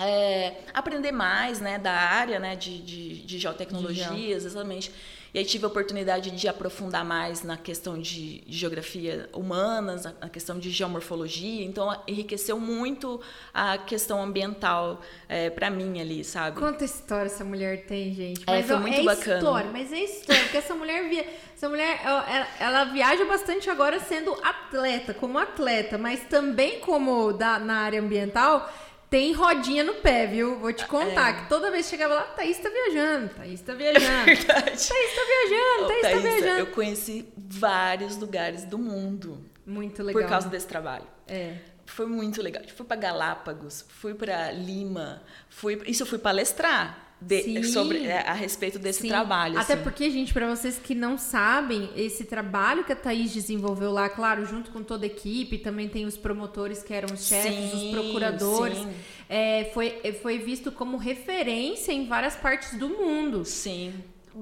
é, 0.00 0.54
aprender 0.72 1.12
mais 1.12 1.60
né, 1.60 1.78
da 1.78 1.92
área 1.92 2.38
né, 2.38 2.56
de, 2.56 2.80
de, 2.80 3.22
de 3.22 3.38
geotecnologias, 3.38 4.46
exatamente. 4.46 4.90
E 5.36 5.38
aí 5.38 5.44
tive 5.44 5.66
a 5.66 5.68
oportunidade 5.68 6.30
de 6.30 6.48
aprofundar 6.48 7.04
mais 7.04 7.42
na 7.42 7.58
questão 7.58 8.00
de, 8.00 8.42
geografia 8.48 9.28
humanas, 9.34 10.04
na 10.18 10.30
questão 10.30 10.58
de 10.58 10.70
geomorfologia. 10.70 11.62
Então, 11.62 11.94
enriqueceu 12.08 12.58
muito 12.58 13.20
a 13.52 13.76
questão 13.76 14.22
ambiental 14.22 15.02
é, 15.28 15.50
para 15.50 15.68
mim 15.68 16.00
ali, 16.00 16.24
sabe? 16.24 16.58
Quanta 16.58 16.86
história 16.86 17.26
essa 17.26 17.44
mulher 17.44 17.84
tem, 17.84 18.14
gente. 18.14 18.44
É, 18.46 18.62
foi 18.62 18.76
ó, 18.76 18.78
muito 18.78 18.98
é 18.98 19.02
bacana. 19.02 19.36
história, 19.36 19.70
mas 19.70 19.92
é 19.92 19.98
história, 20.04 20.42
porque 20.44 20.56
essa 20.56 20.74
mulher 20.74 21.06
via, 21.06 21.26
essa 21.54 21.68
mulher, 21.68 22.00
ela- 22.02 22.46
ela 22.58 22.84
viaja 22.84 23.26
bastante 23.26 23.68
agora 23.68 24.00
sendo 24.00 24.32
atleta, 24.42 25.12
como 25.12 25.36
atleta, 25.38 25.98
mas 25.98 26.20
também 26.30 26.80
como 26.80 27.34
da, 27.34 27.58
na 27.58 27.80
área 27.80 28.00
ambiental, 28.00 28.72
tem 29.08 29.32
rodinha 29.32 29.84
no 29.84 29.94
pé, 29.94 30.26
viu? 30.26 30.58
Vou 30.58 30.72
te 30.72 30.86
contar, 30.86 31.42
que 31.44 31.48
toda 31.48 31.70
vez 31.70 31.86
que 31.86 31.90
chegava 31.90 32.14
lá, 32.14 32.22
Thaís 32.22 32.58
tá 32.58 32.68
viajando, 32.68 33.28
Thaís 33.30 33.60
tá 33.60 33.74
viajando. 33.74 34.24
Verdade. 34.24 34.64
Thaís 34.64 35.14
tá 35.14 35.22
viajando, 35.26 35.84
Ô, 35.84 35.86
Thaís 35.88 36.02
tá 36.02 36.18
viajando. 36.18 36.58
eu 36.60 36.66
conheci 36.68 37.28
vários 37.36 38.16
lugares 38.16 38.64
do 38.64 38.78
mundo 38.78 39.44
Muito 39.64 40.02
legal. 40.02 40.22
por 40.22 40.28
causa 40.28 40.48
desse 40.48 40.66
trabalho. 40.66 41.06
É. 41.28 41.54
Foi 41.86 42.06
muito 42.06 42.42
legal. 42.42 42.62
Fui 42.74 42.84
para 42.84 42.96
Galápagos, 42.96 43.84
fui 43.88 44.12
para 44.14 44.50
Lima, 44.50 45.22
fui 45.48 45.80
isso 45.86 46.02
eu 46.02 46.06
fui 46.06 46.18
palestrar 46.18 47.05
de- 47.20 47.64
sobre 47.64 48.04
é, 48.04 48.20
a 48.28 48.32
respeito 48.32 48.78
desse 48.78 49.00
Sim. 49.02 49.08
trabalho. 49.08 49.58
Até 49.58 49.74
assim. 49.74 49.82
porque, 49.82 50.10
gente, 50.10 50.32
para 50.32 50.54
vocês 50.54 50.78
que 50.78 50.94
não 50.94 51.16
sabem, 51.16 51.88
esse 51.96 52.24
trabalho 52.24 52.84
que 52.84 52.92
a 52.92 52.96
Thaís 52.96 53.32
desenvolveu 53.32 53.90
lá, 53.90 54.08
claro, 54.08 54.44
junto 54.44 54.70
com 54.70 54.82
toda 54.82 55.04
a 55.04 55.08
equipe, 55.08 55.58
também 55.58 55.88
tem 55.88 56.04
os 56.04 56.16
promotores 56.16 56.82
que 56.82 56.92
eram 56.92 57.14
os 57.14 57.26
chefes, 57.26 57.72
os 57.72 57.80
Sim, 57.80 57.90
procuradores, 57.92 58.78
sim. 58.78 58.88
é, 59.28 59.70
foi, 59.72 60.00
foi 60.22 60.38
visto 60.38 60.70
como 60.70 60.96
referência 60.96 61.92
em 61.92 62.06
várias 62.06 62.36
partes 62.36 62.78
do 62.78 62.88
mundo. 62.88 63.44
Sim. 63.44 63.94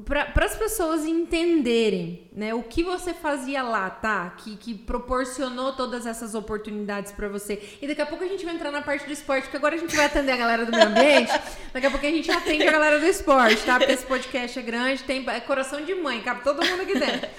Para 0.05 0.45
as 0.45 0.57
pessoas 0.57 1.05
entenderem 1.05 2.29
né, 2.33 2.53
o 2.53 2.65
que 2.65 2.83
você 2.83 3.15
fazia 3.15 3.63
lá, 3.63 3.89
tá? 3.89 4.31
Que, 4.31 4.57
que 4.57 4.75
proporcionou 4.75 5.73
todas 5.73 6.05
essas 6.05 6.35
oportunidades 6.35 7.13
para 7.13 7.29
você. 7.29 7.63
E 7.81 7.87
daqui 7.87 8.03
a 8.03 8.07
pouco 8.07 8.25
a 8.25 8.27
gente 8.27 8.45
vai 8.45 8.55
entrar 8.55 8.73
na 8.73 8.83
parte 8.83 9.07
do 9.07 9.13
esporte, 9.13 9.43
porque 9.43 9.57
agora 9.57 9.77
a 9.77 9.79
gente 9.79 9.95
vai 9.95 10.07
atender 10.07 10.33
a 10.33 10.37
galera 10.37 10.67
do 10.67 10.73
meio 10.73 10.89
ambiente. 10.89 11.31
daqui 11.73 11.87
a 11.87 11.91
pouco 11.91 12.05
a 12.05 12.11
gente 12.11 12.29
atende 12.31 12.67
a 12.67 12.73
galera 12.73 12.99
do 12.99 13.07
esporte, 13.07 13.65
tá? 13.65 13.79
Porque 13.79 13.93
esse 13.93 14.05
podcast 14.05 14.59
é 14.59 14.63
grande, 14.63 15.05
tem 15.05 15.25
é 15.29 15.39
coração 15.41 15.85
de 15.85 15.95
mãe, 15.95 16.21
cabe 16.23 16.43
todo 16.43 16.65
mundo 16.65 16.83
aqui 16.83 16.99
dentro. 16.99 17.31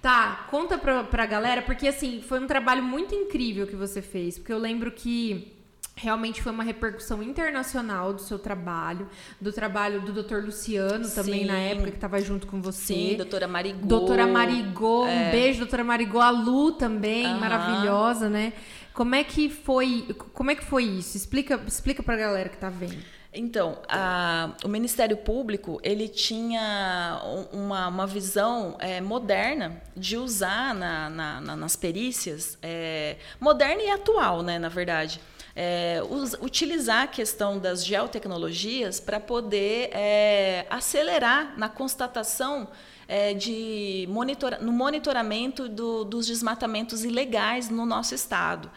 Tá, 0.00 0.46
conta 0.50 0.76
pra, 0.78 1.04
pra 1.04 1.26
galera, 1.26 1.62
porque 1.62 1.86
assim, 1.86 2.22
foi 2.26 2.40
um 2.40 2.46
trabalho 2.46 2.82
muito 2.82 3.14
incrível 3.14 3.68
que 3.68 3.76
você 3.76 4.02
fez. 4.02 4.36
Porque 4.36 4.52
eu 4.52 4.58
lembro 4.58 4.90
que 4.90 5.52
realmente 5.94 6.42
foi 6.42 6.50
uma 6.52 6.64
repercussão 6.64 7.22
internacional 7.22 8.12
do 8.12 8.20
seu 8.20 8.38
trabalho, 8.38 9.08
do 9.40 9.52
trabalho 9.52 10.00
do 10.00 10.22
Dr. 10.22 10.44
Luciano 10.44 11.08
também 11.10 11.40
Sim. 11.40 11.44
na 11.46 11.58
época 11.58 11.90
que 11.90 11.96
estava 11.96 12.20
junto 12.20 12.46
com 12.46 12.60
você. 12.62 12.94
Sim, 12.94 13.16
doutora 13.16 13.46
Marigô. 13.46 13.86
Doutora 13.86 14.26
Marigô, 14.26 15.04
um 15.06 15.30
beijo, 15.30 15.58
doutora 15.60 15.84
Marigô, 15.84 16.20
a 16.20 16.30
Lu 16.30 16.72
também, 16.72 17.26
Aham. 17.26 17.38
maravilhosa, 17.40 18.28
né? 18.28 18.52
Como 18.94 19.14
é 19.14 19.24
que 19.24 19.48
foi, 19.48 20.14
como 20.34 20.50
é 20.50 20.54
que 20.54 20.64
foi 20.64 20.84
isso? 20.84 21.16
Explica, 21.16 21.60
explica 21.66 22.02
pra 22.02 22.16
galera 22.16 22.48
que 22.48 22.56
tá 22.58 22.68
vendo. 22.68 22.98
Então, 23.34 23.78
a- 23.88 24.50
o 24.62 24.68
Ministério 24.68 25.16
Público 25.16 25.80
ele 25.82 26.06
tinha 26.06 27.18
um- 27.24 27.64
uma, 27.64 27.88
uma 27.88 28.06
visão 28.06 28.76
é, 28.78 29.00
moderna 29.00 29.80
de 29.96 30.18
usar 30.18 30.74
na- 30.74 31.08
na- 31.08 31.40
na- 31.40 31.56
nas 31.56 31.74
perícias, 31.74 32.58
é, 32.62 33.16
moderna 33.40 33.80
e 33.82 33.90
atual, 33.90 34.42
né, 34.42 34.58
na 34.58 34.68
verdade, 34.68 35.18
é, 35.54 36.02
us- 36.08 36.36
utilizar 36.40 37.02
a 37.04 37.06
questão 37.06 37.58
das 37.58 37.84
geotecnologias 37.84 38.98
para 39.00 39.20
poder 39.20 39.90
é, 39.92 40.66
acelerar 40.70 41.54
na 41.58 41.68
constatação 41.68 42.68
é, 43.08 43.34
de 43.34 44.06
monitora, 44.08 44.58
no 44.58 44.72
monitoramento 44.72 45.68
do- 45.68 46.04
dos 46.04 46.26
desmatamentos 46.26 47.04
ilegais 47.04 47.68
no 47.68 47.84
nosso 47.84 48.14
estado. 48.14 48.70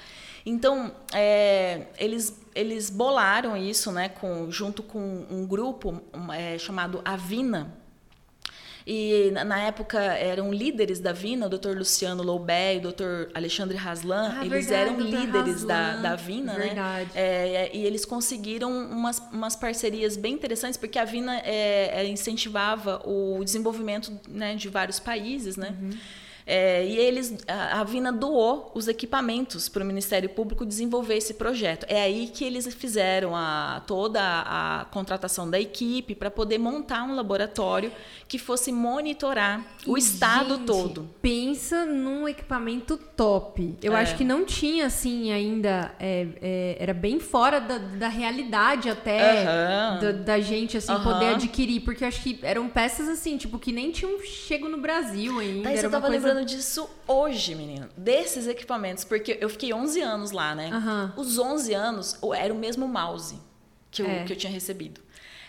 Então, 0.46 0.94
é, 1.14 1.88
eles, 1.98 2.40
eles 2.54 2.90
bolaram 2.90 3.56
isso 3.58 3.92
né, 3.92 4.10
com, 4.10 4.52
junto 4.52 4.84
com 4.84 5.26
um 5.30 5.46
grupo 5.48 6.02
é, 6.34 6.58
chamado 6.58 7.02
Avina. 7.04 7.74
E 8.88 9.32
na, 9.32 9.60
época 9.62 10.00
eram 10.00 10.54
líderes 10.54 11.00
da 11.00 11.12
Vina, 11.12 11.48
o 11.48 11.50
Dr. 11.50 11.76
Luciano 11.76 12.22
Loubé 12.22 12.76
e 12.76 12.78
o 12.78 12.92
Dr. 12.92 13.32
Alexandre 13.34 13.78
Haslan. 13.78 14.36
Ah, 14.38 14.46
eles 14.46 14.68
verdade, 14.68 14.90
eram 14.90 15.00
líderes 15.00 15.64
da, 15.64 15.90
Haslan, 15.90 16.02
da 16.04 16.16
Vina, 16.16 16.54
verdade. 16.54 17.06
né? 17.06 17.22
É, 17.22 17.56
é, 17.56 17.76
e 17.76 17.84
eles 17.84 18.06
conseguiram 18.06 18.70
umas, 18.70 19.20
umas 19.32 19.56
parcerias 19.56 20.16
bem 20.16 20.36
interessantes, 20.36 20.78
porque 20.78 21.00
a 21.00 21.06
Vina 21.06 21.36
é, 21.40 22.02
é, 22.02 22.08
incentivava 22.08 23.02
o 23.04 23.44
desenvolvimento 23.44 24.14
né, 24.30 24.54
de 24.56 24.70
vários 24.70 25.00
países, 25.00 25.58
né? 25.58 25.76
Uhum. 25.82 25.90
É, 26.48 26.86
e 26.86 26.96
eles, 26.98 27.36
a, 27.48 27.80
a 27.80 27.84
Vina 27.84 28.12
doou 28.12 28.72
os 28.76 28.88
equipamentos 28.88 29.68
para 29.68 29.84
o 29.84 29.86
Ministério 29.86 30.30
Público 30.30 30.66
desenvolver 30.66 31.16
esse 31.18 31.34
projeto. 31.34 31.86
É 31.90 32.02
aí 32.04 32.30
que 32.32 32.44
eles 32.46 32.72
fizeram 32.74 33.36
a, 33.36 33.82
toda 33.88 34.22
a, 34.22 34.82
a 34.82 34.86
contratação 34.86 35.50
da 35.50 35.60
equipe 35.60 36.14
para 36.14 36.30
poder 36.30 36.58
montar 36.60 37.04
um 37.04 37.16
laboratório 37.16 37.92
que 38.28 38.38
fosse 38.38 38.72
monitorar 38.72 39.64
o 39.88 39.98
E, 39.98 40.00
estado 40.00 40.56
gente, 40.58 40.66
todo. 40.66 41.10
Pensa 41.22 41.86
num 41.86 42.28
equipamento 42.28 42.98
top. 42.98 43.76
Eu 43.82 43.96
É. 43.96 44.02
acho 44.02 44.16
que 44.16 44.24
não 44.24 44.46
tinha, 44.46 44.86
assim, 44.88 45.32
ainda. 45.32 45.94
é, 46.00 46.28
é, 46.42 46.78
era 46.80 46.94
bem 46.94 47.20
fora 47.20 47.60
da, 47.60 47.78
da 47.78 48.08
realidade 48.08 48.90
até 48.90 49.44
Aham. 49.44 50.00
da, 50.00 50.12
da 50.12 50.40
gente, 50.40 50.78
assim, 50.78 50.92
Aham. 50.92 51.04
poder 51.04 51.30
adquirir. 51.36 51.82
Porque 51.82 52.04
eu 52.04 52.08
acho 52.08 52.22
que 52.22 52.40
eram 52.44 52.68
peças, 52.70 53.08
assim, 53.10 53.38
tipo, 53.38 53.58
que 53.58 53.72
nem 53.72 53.92
tinham 53.92 54.20
chego 54.24 54.68
no 54.70 54.78
Brasil 54.78 55.40
ainda. 55.40 55.70
Eu 55.72 55.90
tava. 55.92 56.35
Lembrando 56.36 56.46
disso 56.46 56.90
hoje, 57.08 57.56
menina. 57.56 57.90
Desses 57.98 58.48
equipamentos, 58.48 59.04
porque 59.04 59.38
eu 59.40 59.50
fiquei 59.50 59.74
11 59.74 60.02
anos 60.02 60.32
lá, 60.32 60.54
né? 60.54 60.70
Aham. 60.74 61.14
Os 61.16 61.38
11 61.40 61.74
anos 61.74 62.20
era 62.36 62.54
o 62.54 62.58
mesmo 62.58 62.88
mouse 62.88 63.40
que 63.92 64.02
eu, 64.02 64.06
É. 64.08 64.24
que 64.24 64.34
eu 64.34 64.38
tinha 64.38 64.52
recebido. 64.52 65.02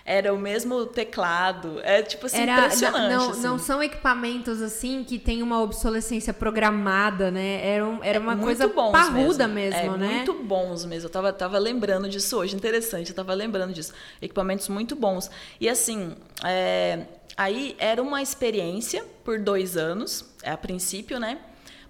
Era 0.09 0.33
o 0.33 0.39
mesmo 0.39 0.87
teclado. 0.87 1.81
É 1.83 2.01
tipo 2.01 2.27
assim, 2.27 2.41
Era, 2.43 2.59
impressionante. 2.59 3.13
não, 3.13 3.31
assim. 3.31 3.43
não 3.43 3.59
são 3.59 3.83
equipamentos 3.83 4.63
assim 4.63 5.03
que 5.03 5.19
tem 5.19 5.43
uma 5.43 5.61
obsolescência 5.61 6.33
programada, 6.33 7.29
né? 7.29 7.67
Era, 7.67 7.85
um- 7.85 8.05
era 8.05 8.21
uma 8.21 8.33
É 8.33 8.35
Muito 8.37 8.45
coisa 8.47 8.69
bons 8.69 8.93
parruda 8.93 9.49
mesmo, 9.49 9.81
é, 9.81 9.99
né? 9.99 10.09
Muito 10.19 10.33
bons 10.35 10.85
mesmo. 10.85 11.07
Eu 11.09 11.11
tava, 11.11 11.33
tava 11.33 11.59
lembrando 11.59 12.09
disso 12.09 12.37
hoje. 12.39 12.55
Interessante, 12.55 13.11
eu 13.11 13.17
tava 13.17 13.35
lembrando 13.35 13.73
disso. 13.73 13.93
Equipamentos 14.23 14.69
muito 14.69 14.95
bons. 14.95 15.29
E 15.61 15.69
assim, 15.69 16.15
é, 16.45 17.01
aí 17.37 17.77
era 17.79 18.03
uma 18.03 18.23
experiência 18.23 19.05
por 19.25 19.39
dois 19.39 19.77
anos, 19.77 20.25
é, 20.43 20.51
a 20.51 20.57
princípio, 20.57 21.19
né? 21.21 21.39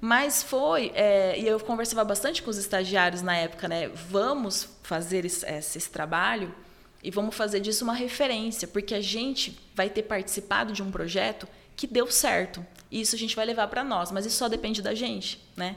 Mas 0.01 0.43
foi, 0.43 0.93
é, 0.95 1.39
e 1.39 1.47
eu 1.47 1.59
conversava 1.59 2.05
bastante 2.05 2.43
com 2.43 2.51
os 2.51 2.59
estagiários 2.59 3.23
na 3.23 3.37
época, 3.37 3.67
né? 3.67 3.89
Vamos 3.89 4.69
fazer 4.83 5.25
esse, 5.25 5.47
esse, 5.47 5.79
esse 5.79 5.91
trabalho 5.91 6.55
e 7.03 7.11
vamos 7.11 7.35
fazer 7.35 7.61
disso 7.61 7.85
uma 7.85 7.95
referência, 7.95 8.69
porque 8.69 8.95
a 8.95 9.01
gente 9.01 9.59
vai 9.75 9.89
ter 9.89 10.03
participado 10.03 10.73
de 10.73 10.83
um 10.83 10.91
projeto 10.91 11.49
que 11.75 11.87
deu 11.87 12.11
certo. 12.11 12.65
E 12.91 13.01
isso 13.01 13.15
a 13.15 13.19
gente 13.19 13.35
vai 13.35 13.47
levar 13.47 13.69
para 13.69 13.85
nós, 13.85 14.11
mas 14.11 14.27
isso 14.27 14.37
só 14.37 14.49
depende 14.49 14.83
da 14.83 14.95
gente, 14.95 15.41
né? 15.57 15.77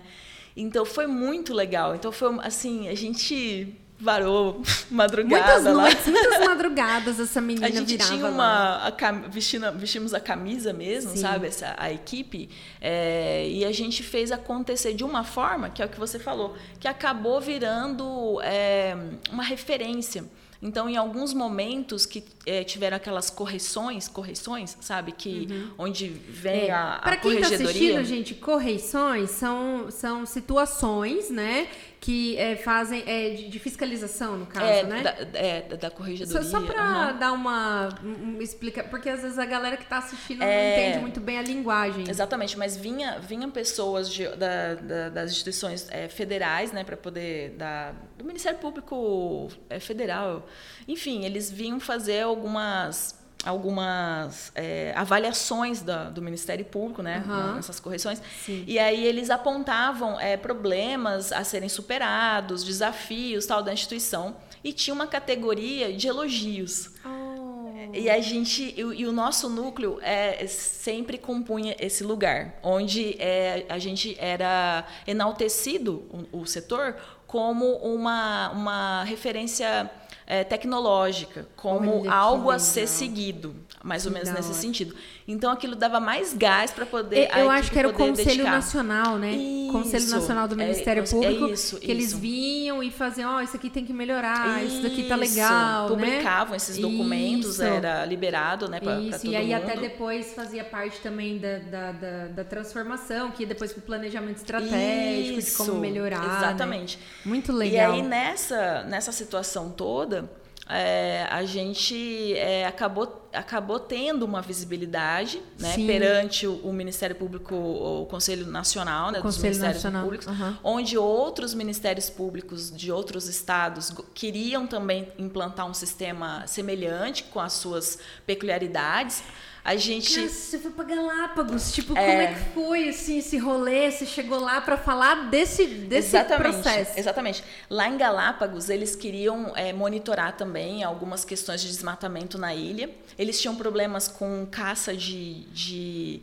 Então 0.55 0.85
foi 0.85 1.07
muito 1.07 1.53
legal. 1.53 1.95
Então 1.95 2.11
foi 2.11 2.37
assim, 2.41 2.87
a 2.87 2.95
gente 2.95 3.75
varou 3.99 4.61
madrugada 4.89 5.55
muitas 5.55 5.63
lá. 5.65 5.83
noites, 5.83 6.07
muitas 6.07 6.45
madrugadas 6.45 7.19
essa 7.19 7.41
menina 7.41 7.67
a 7.67 7.69
gente 7.69 7.91
virava 7.91 8.11
tinha 8.11 8.25
uma 8.27 8.87
a 8.87 9.11
vestindo, 9.29 9.71
vestimos 9.73 10.13
a 10.13 10.19
camisa 10.19 10.71
mesmo, 10.71 11.11
Sim. 11.11 11.17
sabe, 11.17 11.47
essa 11.47 11.75
a 11.77 11.91
equipe, 11.91 12.49
é, 12.79 13.47
e 13.49 13.65
a 13.65 13.71
gente 13.71 14.01
fez 14.01 14.31
acontecer 14.31 14.93
de 14.93 15.03
uma 15.03 15.23
forma 15.23 15.69
que 15.69 15.81
é 15.81 15.85
o 15.85 15.89
que 15.89 15.99
você 15.99 16.17
falou, 16.17 16.55
que 16.79 16.87
acabou 16.87 17.41
virando 17.41 18.39
é, 18.41 18.95
uma 19.31 19.43
referência. 19.43 20.23
Então, 20.61 20.89
em 20.89 20.97
alguns 20.97 21.33
momentos 21.33 22.05
que 22.05 22.21
é, 22.45 22.65
tiveram 22.65 22.97
aquelas 22.97 23.29
correções, 23.29 24.09
correções, 24.09 24.75
sabe, 24.81 25.13
que 25.13 25.47
onde 25.77 26.09
vem 26.09 26.67
É, 26.67 26.71
a, 26.71 26.95
a 26.95 26.99
Pra 26.99 27.15
quem 27.15 27.35
tá 27.39 27.43
corregedoria. 27.47 27.99
assistindo, 27.99 28.03
gente, 28.03 28.35
correições 28.35 29.29
são, 29.31 29.89
são 29.89 30.25
situações, 30.25 31.29
né, 31.29 31.67
que 32.01 32.37
é, 32.37 32.55
fazem 32.55 33.03
é, 33.05 33.31
de, 33.31 33.59
fiscalização, 33.59 34.37
no 34.37 34.45
caso, 34.45 34.65
é, 34.65 34.83
né? 34.83 35.01
da, 35.03 35.37
é, 35.37 35.61
da- 35.63 35.75
da 35.75 35.89
Só, 35.89 35.95
corregedoria. 35.97 36.43
só 36.43 36.61
pra 36.61 36.81
aham. 36.81 37.17
dar 37.17 37.33
uma, 37.33 37.89
um- 38.01 38.41
explica, 38.41 38.85
porque 38.85 39.09
às 39.09 39.21
vezes 39.21 39.37
a 39.37 39.45
galera 39.45 39.75
que 39.75 39.85
tá 39.85 39.97
assistindo 39.97 40.39
não 40.39 40.47
É. 40.47 40.79
entende 40.87 40.99
muito 40.99 41.19
bem 41.19 41.37
a 41.37 41.41
linguagem. 41.41 42.05
Exatamente, 42.09 42.57
mas 42.57 42.77
vinha, 42.77 43.19
vinham 43.19 43.51
pessoas 43.51 44.09
de- 44.09 44.29
da- 44.29 44.75
da- 44.75 45.09
das 45.09 45.31
instituições 45.31 45.87
eh, 45.91 46.07
federais, 46.07 46.71
né, 46.71 46.85
para 46.85 46.95
poder 46.95 47.49
da, 47.57 47.91
do 48.17 48.23
Ministério 48.23 48.59
Público 48.59 49.49
eh, 49.69 49.79
Federal, 49.81 50.47
enfim, 50.87 51.25
eles 51.25 51.51
vinham 51.51 51.81
fazer 51.81 52.21
algumas 52.21 53.18
algumas 53.45 54.51
eh, 54.55 54.91
avaliações 54.95 55.81
da- 55.81 56.09
do 56.09 56.21
Ministério 56.21 56.65
Público, 56.65 57.01
né, 57.01 57.23
Aham. 57.25 57.55
nessas 57.55 57.79
correções, 57.79 58.21
Sim. 58.45 58.63
e 58.67 58.77
aí 58.77 59.03
eles 59.05 59.29
apontavam 59.29 60.19
eh, 60.19 60.35
problemas 60.37 61.31
a 61.31 61.43
serem 61.43 61.69
superados, 61.69 62.63
desafios 62.63 63.45
tal 63.45 63.63
da 63.63 63.71
instituição, 63.73 64.35
e 64.63 64.73
tinha 64.73 64.93
uma 64.93 65.07
categoria 65.07 65.93
de 65.93 66.07
elogios. 66.07 66.91
Oh. 67.05 67.49
E 67.93 68.09
a 68.09 68.19
gente 68.21 68.73
e, 68.77 68.83
o- 68.83 68.93
e 68.93 69.05
o 69.07 69.11
nosso 69.11 69.49
núcleo 69.49 69.99
é, 70.01 70.45
sempre 70.47 71.17
compunha 71.17 71.75
esse 71.79 72.03
lugar, 72.03 72.59
onde 72.61 73.15
é, 73.19 73.65
a 73.69 73.79
gente 73.79 74.15
era 74.19 74.85
enaltecido 75.07 76.05
o, 76.33 76.41
o 76.41 76.45
setor 76.45 76.95
como 77.25 77.65
uma, 77.77 78.49
uma 78.51 79.03
referência 79.05 79.89
é, 80.29 80.43
tecnológica, 80.43 81.47
como 81.55 82.01
Olha 82.01 82.13
algo 82.13 82.51
a 82.51 82.59
ser 82.59 82.87
seguido, 82.87 83.55
mais 83.83 84.05
ou 84.05 84.11
menos 84.11 84.27
da 84.29 84.35
nesse 84.35 84.49
hora. 84.49 84.57
sentido. 84.59 84.93
Então 85.27 85.51
aquilo 85.51 85.75
dava 85.75 85.99
mais 85.99 86.33
gás 86.33 86.71
para 86.71 86.85
poder. 86.85 87.29
Eu 87.37 87.49
acho 87.49 87.71
que 87.71 87.79
era 87.79 87.87
o 87.87 87.93
Conselho 87.93 88.25
dedicar. 88.29 88.51
Nacional, 88.51 89.17
né? 89.17 89.31
Conselho 89.71 90.03
Isso. 90.03 90.15
Nacional 90.15 90.47
do 90.47 90.55
É, 90.55 90.57
Ministério 90.57 91.03
é 91.03 91.07
Público. 91.07 91.45
isso, 91.47 91.79
que 91.79 91.89
eles 91.89 92.07
isso. 92.09 92.17
vinham 92.17 92.83
e 92.83 92.91
faziam, 92.91 93.35
ó, 93.35 93.41
isso 93.41 93.55
aqui 93.55 93.69
tem 93.69 93.85
que 93.85 93.93
melhorar, 93.93 94.63
isso, 94.63 94.81
daqui 94.81 95.03
tá 95.03 95.17
Isso. 95.17 95.35
legal, 95.35 95.83
né? 95.83 95.95
Publicavam 95.95 96.55
esses 96.55 96.77
documentos, 96.77 97.51
Isso. 97.53 97.63
era 97.63 98.03
liberado, 98.05 98.67
né, 98.67 98.79
para 98.79 98.99
Isso, 98.99 99.19
todo 99.21 99.31
e 99.31 99.35
aí 99.35 99.53
mundo. 99.53 99.63
até 99.63 99.77
depois 99.79 100.33
fazia 100.33 100.63
parte 100.63 100.99
também 100.99 101.37
da, 101.37 101.59
da, 101.59 101.91
da, 101.91 102.27
da 102.27 102.43
transformação, 102.43 103.31
que 103.31 103.43
ia 103.43 103.47
depois 103.47 103.71
pro 103.71 103.81
planejamento 103.81 104.37
estratégico, 104.37 105.41
de 105.41 105.51
como 105.51 105.71
Isso, 105.71 105.79
melhorar. 105.79 106.19
né? 106.27 106.37
Exatamente. 106.37 106.99
Muito 107.23 107.51
legal. 107.53 107.93
E 107.93 107.95
aí, 107.97 108.01
nessa, 108.01 108.83
nessa 108.83 109.11
situação 109.11 109.69
toda, 109.69 110.29
é, 110.69 111.27
a 111.31 111.43
gente 111.45 112.35
é, 112.35 112.63
acabou, 112.63 113.27
acabou 113.33 113.79
tendo 113.79 114.23
uma 114.23 114.39
visibilidade 114.39 115.41
né, 115.59 115.73
perante 115.75 116.45
o, 116.45 116.57
o 116.57 116.71
Ministério 116.71 117.15
Público, 117.15 117.55
o 117.55 118.05
Conselho 118.05 118.45
Nacional, 118.45 119.07
né, 119.07 119.13
dos 119.13 119.35
Conselho 119.35 119.45
Ministérios 119.45 119.83
Nacional, 119.83 120.03
Públicos, 120.03 120.27
aham. 120.27 120.59
onde 120.63 120.95
outros 120.95 121.55
ministérios 121.55 122.07
públicos 122.11 122.71
de 122.71 122.91
outros 122.91 123.27
estados 123.27 123.91
queriam 124.13 124.67
também 124.67 125.11
implantar 125.17 125.67
um 125.67 125.73
sistema 125.73 126.45
semelhante 126.45 127.23
com 127.23 127.39
as 127.39 127.53
suas 127.53 127.97
peculiaridades. 128.27 129.23
A 129.63 129.75
gente 129.75 130.19
Nossa, 130.19 130.33
você 130.33 130.57
foi 130.59 130.71
pra 130.71 130.83
Galápagos, 130.85 131.71
tipo, 131.73 131.95
É. 131.97 132.05
como 132.07 132.21
é 132.21 132.27
que 132.33 132.39
foi, 132.53 132.89
assim, 132.89 133.17
esse 133.19 133.37
rolê? 133.37 133.91
Você 133.91 134.05
chegou 134.05 134.39
lá 134.39 134.61
pra 134.61 134.77
falar 134.77 135.29
desse, 135.29 135.65
desse 135.65 136.17
processo. 136.23 136.97
Exatamente. 136.97 137.43
Lá 137.69 137.87
em 137.89 137.97
Galápagos, 137.97 138.69
eles 138.69 138.95
queriam 138.95 139.51
é, 139.55 139.73
monitorar 139.73 140.35
também 140.37 140.83
algumas 140.83 141.25
questões 141.25 141.61
de 141.61 141.67
desmatamento 141.67 142.37
na 142.37 142.55
ilha. 142.55 142.89
Eles 143.17 143.39
tinham 143.39 143.55
problemas 143.55 144.07
com 144.07 144.47
caça 144.49 144.95
de. 144.95 145.41
de 145.51 146.21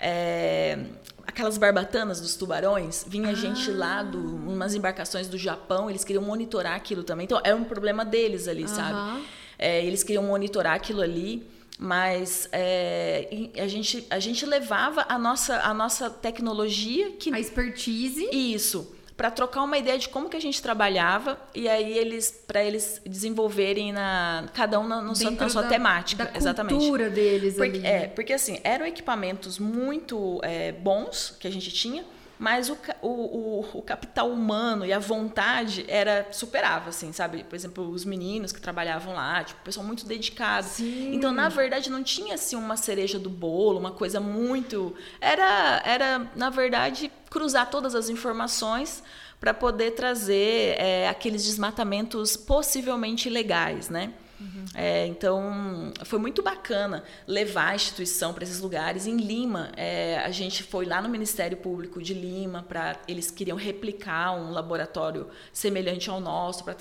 é, 0.00 0.78
aquelas 1.26 1.58
barbatanas 1.58 2.20
dos 2.20 2.36
tubarões. 2.36 3.04
Vinha 3.06 3.34
gente 3.34 3.70
lá, 3.70 4.02
do, 4.02 4.18
umas 4.18 4.74
embarcações 4.74 5.28
do 5.28 5.36
Japão, 5.36 5.90
eles 5.90 6.04
queriam 6.04 6.22
monitorar 6.24 6.74
aquilo 6.74 7.02
também. 7.04 7.24
Então, 7.24 7.40
era 7.44 7.54
um 7.54 7.64
problema 7.64 8.04
deles 8.04 8.48
ali, 8.48 8.64
Aham. 8.64 8.74
sabe? 8.74 9.24
É, 9.58 9.84
eles 9.84 10.02
queriam 10.02 10.22
monitorar 10.22 10.74
aquilo 10.74 11.02
ali. 11.02 11.46
Mas 11.78 12.48
é, 12.50 13.48
a, 13.56 13.68
gente, 13.68 14.04
a 14.10 14.18
gente 14.18 14.44
levava 14.44 15.06
a 15.08 15.16
nossa, 15.16 15.60
a 15.60 15.72
nossa 15.72 16.10
tecnologia 16.10 17.12
que 17.12 17.32
A 17.32 17.38
expertise. 17.38 18.28
isso, 18.32 18.92
para 19.16 19.30
trocar 19.30 19.62
uma 19.62 19.78
ideia 19.78 19.96
de 19.96 20.08
como 20.08 20.28
que 20.28 20.36
a 20.36 20.40
gente 20.40 20.60
trabalhava 20.60 21.38
e 21.54 21.68
aí 21.68 21.96
eles 21.96 22.42
para 22.46 22.64
eles 22.64 23.00
desenvolverem 23.06 23.92
na 23.92 24.48
cada 24.54 24.80
um 24.80 24.88
na, 24.88 25.00
no 25.00 25.14
sua, 25.14 25.30
na 25.30 25.48
sua 25.48 25.62
da- 25.62 25.68
temática, 25.68 26.24
da 26.24 26.36
exatamente. 26.36 26.78
cultura 26.80 27.08
deles 27.10 27.54
Porque, 27.54 27.78
ali. 27.78 27.86
é, 27.86 27.98
né? 28.00 28.06
porque 28.08 28.32
assim, 28.32 28.58
eram 28.64 28.84
equipamentos 28.86 29.58
muito 29.60 30.40
é, 30.42 30.72
bons 30.72 31.36
que 31.38 31.46
a 31.46 31.50
gente 31.52 31.70
tinha, 31.70 32.04
mas 32.38 32.70
o, 32.70 32.78
o, 33.02 33.60
o 33.74 33.82
capital 33.82 34.30
humano 34.30 34.86
e 34.86 34.92
a 34.92 34.98
vontade 34.98 35.84
era 35.88 36.28
superava, 36.30 36.90
assim, 36.90 37.12
sabe? 37.12 37.42
Por 37.42 37.56
exemplo, 37.56 37.88
os 37.88 38.04
meninos 38.04 38.52
que 38.52 38.60
trabalhavam 38.60 39.14
lá, 39.14 39.42
tipo, 39.42 39.60
pessoal 39.62 39.84
muito 39.84 40.06
dedicado. 40.06 40.66
Sim. 40.66 41.14
Então, 41.14 41.32
na 41.32 41.48
verdade, 41.48 41.90
não 41.90 42.02
tinha 42.02 42.34
assim 42.34 42.54
uma 42.54 42.76
cereja 42.76 43.18
do 43.18 43.28
bolo, 43.28 43.78
uma 43.78 43.90
coisa 43.90 44.20
muito. 44.20 44.94
Era, 45.20 45.82
era 45.84 46.30
na 46.36 46.50
verdade, 46.50 47.10
cruzar 47.28 47.68
todas 47.70 47.94
as 47.94 48.08
informações 48.08 49.02
para 49.40 49.52
poder 49.52 49.92
trazer 49.92 50.76
é, 50.78 51.08
aqueles 51.08 51.44
desmatamentos 51.44 52.36
possivelmente 52.36 53.28
ilegais, 53.28 53.88
né? 53.88 54.12
É, 54.74 55.06
então, 55.06 55.92
foi 56.04 56.18
muito 56.18 56.42
bacana 56.42 57.02
levar 57.26 57.68
a 57.68 57.74
instituição 57.74 58.32
para 58.32 58.44
esses 58.44 58.60
lugares. 58.60 59.06
Em 59.06 59.16
Lima, 59.16 59.72
é, 59.76 60.18
a 60.18 60.30
gente 60.30 60.62
foi 60.62 60.86
lá 60.86 61.02
no 61.02 61.08
Ministério 61.08 61.56
Público 61.56 62.02
de 62.02 62.14
Lima 62.14 62.62
para 62.62 63.00
eles 63.08 63.30
queriam 63.30 63.56
replicar 63.56 64.34
um 64.34 64.50
laboratório 64.50 65.28
semelhante 65.52 66.08
ao 66.08 66.20
nosso 66.20 66.64
para 66.64 66.74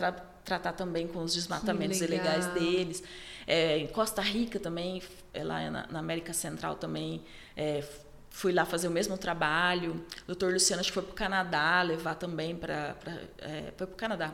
tratar 0.43 0.73
também 0.73 1.07
com 1.07 1.23
os 1.23 1.33
desmatamentos 1.33 1.99
ilegais 2.01 2.45
deles. 2.47 3.03
É, 3.45 3.77
em 3.79 3.87
Costa 3.87 4.21
Rica 4.21 4.59
também, 4.59 5.01
é, 5.33 5.43
lá 5.43 5.69
na, 5.71 5.87
na 5.87 5.99
América 5.99 6.33
Central 6.33 6.75
também, 6.75 7.23
é, 7.55 7.83
fui 8.29 8.53
lá 8.53 8.65
fazer 8.65 8.87
o 8.87 8.91
mesmo 8.91 9.17
trabalho. 9.17 10.05
O 10.23 10.27
doutor 10.27 10.53
Luciano 10.53 10.79
acho 10.79 10.89
que 10.89 10.93
foi 10.93 11.03
para 11.03 11.11
o 11.11 11.15
Canadá 11.15 11.81
levar 11.81 12.15
também 12.15 12.55
para. 12.55 12.95
É, 13.39 13.73
foi 13.75 13.87
para 13.87 13.93
o 13.93 13.97
Canadá 13.97 14.33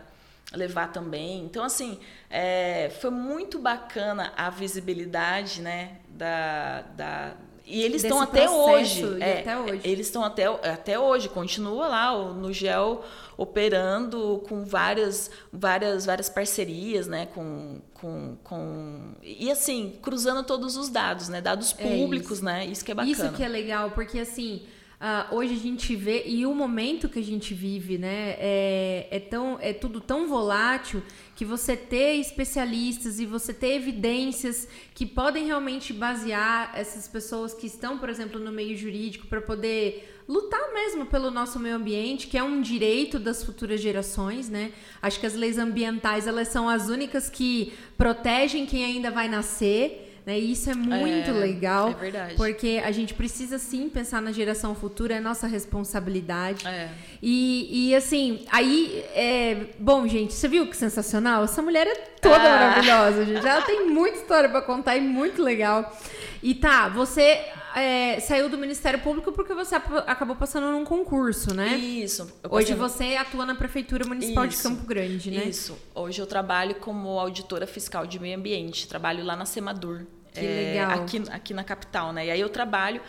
levar 0.53 0.91
também. 0.91 1.43
Então, 1.45 1.63
assim, 1.63 1.99
é, 2.29 2.91
foi 3.01 3.09
muito 3.09 3.57
bacana 3.59 4.31
a 4.37 4.49
visibilidade, 4.49 5.61
né, 5.61 5.97
da... 6.09 6.81
da 6.95 7.33
e 7.65 7.81
eles 7.81 8.03
estão 8.03 8.19
até 8.19 8.49
hoje, 8.49 9.03
é, 9.21 9.39
até 9.39 9.57
hoje. 9.57 9.81
eles 9.85 10.07
estão 10.07 10.21
até, 10.21 10.45
até 10.47 10.99
hoje, 10.99 11.29
continua 11.29 11.87
lá 11.87 12.13
o- 12.13 12.33
no 12.33 12.51
GEL 12.51 13.01
operando 13.37 14.43
com 14.49 14.65
várias, 14.65 15.31
várias, 15.51 16.05
várias 16.05 16.27
parcerias, 16.29 17.07
né, 17.07 17.27
com, 17.33 17.79
com, 17.93 18.35
com 18.43 19.13
e 19.23 19.49
assim, 19.49 19.97
cruzando 20.01 20.43
todos 20.43 20.75
os 20.75 20.89
dados, 20.89 21.29
né, 21.29 21.39
dados 21.39 21.73
É 21.77 21.87
públicos, 21.97 22.33
isso. 22.39 22.45
né, 22.45 22.65
isso 22.65 22.83
que 22.83 22.91
é 22.91 22.95
bacana. 22.95 23.11
Isso 23.13 23.31
que 23.31 23.41
é 23.43 23.47
legal, 23.47 23.91
porque 23.91 24.19
assim, 24.19 24.63
ah, 25.05 25.27
hoje 25.31 25.53
a 25.53 25.57
gente 25.57 25.97
vê, 25.97 26.23
e 26.25 26.45
o 26.45 26.55
momento 26.55 27.09
que 27.09 27.19
a 27.19 27.23
gente 27.23 27.53
vive, 27.53 27.97
né, 27.97 28.37
é, 28.39 29.07
é, 29.11 29.19
tão, 29.19 29.57
é 29.59 29.73
tudo 29.73 29.99
tão 29.99 30.29
volátil 30.29 31.03
que 31.35 31.43
você 31.43 31.75
ter 31.75 32.21
especialistas 32.21 33.19
e 33.19 33.25
você 33.25 33.53
ter 33.53 33.73
evidências 33.73 34.65
que 34.95 35.05
podem 35.05 35.45
realmente 35.45 35.91
basear 35.91 36.71
essas 36.73 37.05
pessoas 37.05 37.53
que 37.53 37.67
estão, 37.67 37.97
por 37.97 38.07
exemplo, 38.07 38.39
no 38.39 38.49
meio 38.49 38.77
jurídico 38.77 39.27
para 39.27 39.41
poder 39.41 40.23
lutar 40.25 40.73
mesmo 40.73 41.05
pelo 41.05 41.29
nosso 41.29 41.59
meio 41.59 41.75
ambiente, 41.75 42.27
que 42.27 42.37
é 42.37 42.43
um 42.43 42.61
direito 42.61 43.19
das 43.19 43.43
futuras 43.43 43.81
gerações, 43.81 44.47
né? 44.47 44.71
Acho 45.01 45.19
que 45.19 45.25
as 45.25 45.33
leis 45.33 45.57
ambientais, 45.57 46.27
elas 46.27 46.47
são 46.47 46.69
as 46.69 46.87
únicas 46.87 47.29
que 47.29 47.73
protegem 47.97 48.65
quem 48.65 48.85
ainda 48.85 49.11
vai 49.11 49.27
nascer, 49.27 50.12
né? 50.25 50.39
E 50.39 50.51
isso 50.53 50.69
é 50.69 50.73
muito 50.75 51.29
É, 51.29 51.33
legal. 51.33 51.89
é 51.89 51.93
verdade. 51.93 52.35
Porque 52.35 52.81
a 52.83 52.91
gente 52.91 53.13
precisa 53.13 53.57
sim 53.59 53.89
pensar 53.89 54.21
na 54.21 54.31
geração 54.31 54.73
futura, 54.73 55.15
é 55.15 55.19
nossa 55.19 55.47
responsabilidade. 55.47 56.65
É. 56.67 56.89
E, 57.21 57.89
e 57.89 57.95
assim, 57.95 58.45
aí, 58.51 59.03
é... 59.13 59.67
bom, 59.79 60.07
gente, 60.07 60.33
você 60.33 60.47
viu 60.47 60.67
que 60.67 60.75
sensacional? 60.77 61.43
Essa 61.43 61.61
mulher 61.61 61.87
é 61.87 61.95
toda 62.21 62.35
Ah. 62.37 62.59
maravilhosa, 62.59 63.25
gente. 63.25 63.45
Ela 63.45 63.61
tem 63.63 63.87
muita 63.89 64.17
história 64.17 64.49
pra 64.49 64.61
contar 64.61 64.95
e 64.97 65.01
muito 65.01 65.41
legal. 65.41 65.95
E 66.41 66.53
tá, 66.55 66.89
você 66.89 67.39
é, 67.75 68.19
saiu 68.19 68.49
do 68.49 68.57
Ministério 68.57 68.99
Público 68.99 69.31
porque 69.31 69.53
você 69.53 69.75
acabou 69.75 70.35
passando 70.35 70.71
num 70.71 70.85
concurso, 70.85 71.53
né? 71.53 71.75
Isso. 71.75 72.31
Hoje 72.49 72.73
você 72.73 73.15
atua 73.15 73.45
na 73.45 73.55
Prefeitura 73.55 74.05
Municipal 74.05 74.45
Isso. 74.45 74.57
de 74.57 74.63
Campo 74.63 74.87
Grande, 74.87 75.31
né? 75.31 75.45
Isso. 75.45 75.77
Hoje 75.95 76.21
eu 76.21 76.27
trabalho 76.27 76.75
como 76.75 77.19
auditora 77.19 77.65
fiscal 77.65 78.05
de 78.05 78.19
meio 78.19 78.37
ambiente. 78.37 78.87
Trabalho 78.87 79.23
lá 79.23 79.35
na 79.35 79.45
Semadur. 79.45 80.05
Que 80.33 80.39
é, 80.39 80.71
legal. 80.73 81.03
Aqui, 81.03 81.23
aqui 81.29 81.53
na 81.53 81.63
capital, 81.63 82.11
né? 82.11 82.27
E 82.27 82.31
aí 82.31 82.39
eu 82.39 82.49
trabalho 82.49 83.01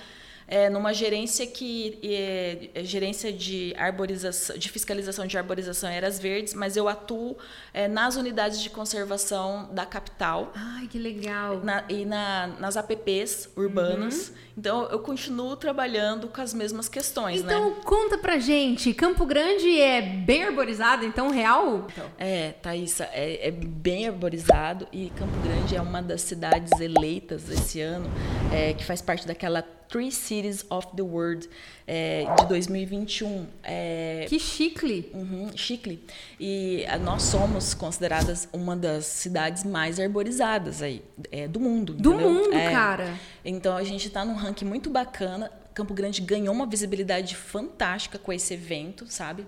é, 0.46 0.68
numa 0.68 0.92
gerência 0.92 1.46
que 1.46 1.98
é, 2.02 2.68
é, 2.74 2.84
gerência 2.84 3.32
de 3.32 3.74
arborização, 3.78 4.56
de 4.56 4.68
fiscalização 4.68 5.26
de 5.26 5.38
arborização 5.38 5.90
e 5.90 5.96
áreas 5.96 6.18
verdes, 6.18 6.54
mas 6.54 6.76
eu 6.76 6.88
atuo 6.88 7.36
é, 7.72 7.88
nas 7.88 8.16
unidades 8.16 8.60
de 8.60 8.70
conservação 8.70 9.68
da 9.72 9.86
capital. 9.86 10.52
Ai, 10.54 10.86
que 10.86 10.98
legal! 10.98 11.60
Na, 11.62 11.84
e 11.88 12.04
na, 12.04 12.48
nas 12.58 12.76
APPs 12.76 13.50
urbanas. 13.56 14.28
Uhum. 14.28 14.34
Então 14.56 14.84
eu 14.86 15.00
continuo 15.00 15.56
trabalhando 15.56 16.28
com 16.28 16.40
as 16.40 16.54
mesmas 16.54 16.88
questões, 16.88 17.40
então, 17.40 17.70
né? 17.70 17.76
conta 17.84 18.16
pra 18.16 18.38
gente, 18.38 18.94
Campo 18.94 19.26
Grande 19.26 19.80
é 19.80 20.00
bem 20.00 20.44
arborizado, 20.44 21.04
então 21.04 21.28
real? 21.28 21.88
Então. 21.90 22.10
É, 22.18 22.52
Thaisa, 22.62 23.08
é, 23.12 23.48
é 23.48 23.50
bem 23.50 24.06
arborizado 24.06 24.86
e 24.92 25.10
Campo 25.16 25.36
Grande 25.42 25.74
é 25.74 25.80
uma 25.80 26.00
das 26.00 26.20
cidades 26.22 26.80
eleitas 26.80 27.50
esse 27.50 27.80
ano, 27.80 28.08
é, 28.52 28.72
que 28.74 28.84
faz 28.84 29.02
parte 29.02 29.26
daquela 29.26 29.64
Three 29.88 30.10
Cities 30.10 30.64
of 30.70 30.88
the 30.96 31.02
World 31.02 31.48
é, 31.86 32.24
de 32.40 32.46
2021. 32.46 33.46
É, 33.62 34.26
que 34.28 34.38
chicle! 34.38 35.10
Uhum, 35.14 35.50
chicle. 35.56 36.02
E 36.38 36.84
a, 36.86 36.98
nós 36.98 37.22
somos 37.22 37.74
consideradas 37.74 38.48
uma 38.52 38.76
das 38.76 39.06
cidades 39.06 39.64
mais 39.64 40.00
arborizadas 40.00 40.82
aí 40.82 41.02
é, 41.30 41.46
do 41.46 41.60
mundo. 41.60 41.94
Do 41.94 42.14
entendeu? 42.14 42.32
mundo, 42.32 42.54
é. 42.54 42.70
cara! 42.70 43.18
Então 43.44 43.76
a 43.76 43.84
gente 43.84 44.06
está 44.06 44.24
num 44.24 44.34
ranking 44.34 44.64
muito 44.64 44.90
bacana. 44.90 45.50
Campo 45.74 45.92
Grande 45.92 46.20
ganhou 46.20 46.54
uma 46.54 46.66
visibilidade 46.66 47.34
fantástica 47.34 48.18
com 48.18 48.32
esse 48.32 48.54
evento, 48.54 49.06
sabe? 49.08 49.46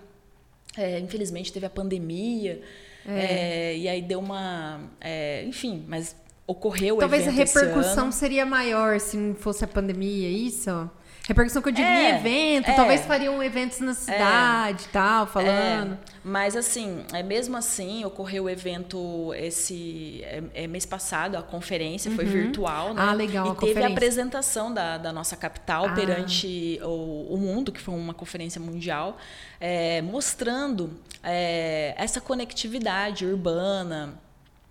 É, 0.77 0.99
infelizmente 0.99 1.53
teve 1.53 1.67
a 1.67 1.71
pandemia. 1.71 2.61
É. 3.09 3.77
e 3.77 3.89
aí 3.89 4.03
deu 4.03 4.19
uma. 4.19 4.81
enfim, 5.47 5.85
mas 5.87 6.17
ocorreu 6.47 6.97
Talvez 6.99 7.27
a 7.27 7.31
repercussão 7.31 8.13
seria 8.13 8.47
maior 8.47 9.01
se 9.01 9.17
não 9.17 9.35
fosse 9.35 9.65
a 9.65 9.69
pandemia, 9.69 10.29
isso? 10.29 10.91
Repercussão 11.27 11.61
que 11.61 11.71
eu 11.71 11.73
digo 11.73 11.89
é, 11.89 12.13
em 12.13 12.17
evento, 12.19 12.71
é, 12.71 12.75
talvez 12.75 13.01
fariam 13.05 13.43
eventos 13.43 13.81
na 13.81 13.95
cidade 13.95 14.85
e 14.85 14.87
é, 14.87 14.93
tal, 14.93 15.27
falando. 15.27 15.95
É, 15.95 15.99
mas 16.23 16.55
assim, 16.55 17.05
é, 17.13 17.21
mesmo 17.21 17.57
assim, 17.57 18.05
ocorreu 18.05 18.45
o 18.45 18.51
evento 18.51 19.35
esse 19.35 20.25
é, 20.55 20.69
mês 20.69 20.87
passado, 20.87 21.37
a 21.37 21.43
conferência 21.43 22.11
uhum. 22.11 22.17
foi 22.17 22.25
virtual, 22.27 22.95
né? 22.95 23.03
Ah, 23.05 23.13
legal. 23.13 23.57
E 23.61 23.67
teve 23.67 23.83
a 23.83 23.89
apresentação 23.89 24.73
da, 24.73 24.99
da 24.99 25.13
nossa 25.13 25.37
capital 25.37 25.87
ah. 25.87 25.95
perante 25.95 26.79
o, 26.85 27.35
o, 27.35 27.37
mundo, 27.37 27.73
que 27.73 27.81
foi 27.81 27.97
uma 27.97 28.15
conferência 28.15 28.61
mundial, 28.61 29.17
mostrando 30.05 30.93
essa 31.97 32.21
conectividade 32.21 33.27
urbana 33.27 34.15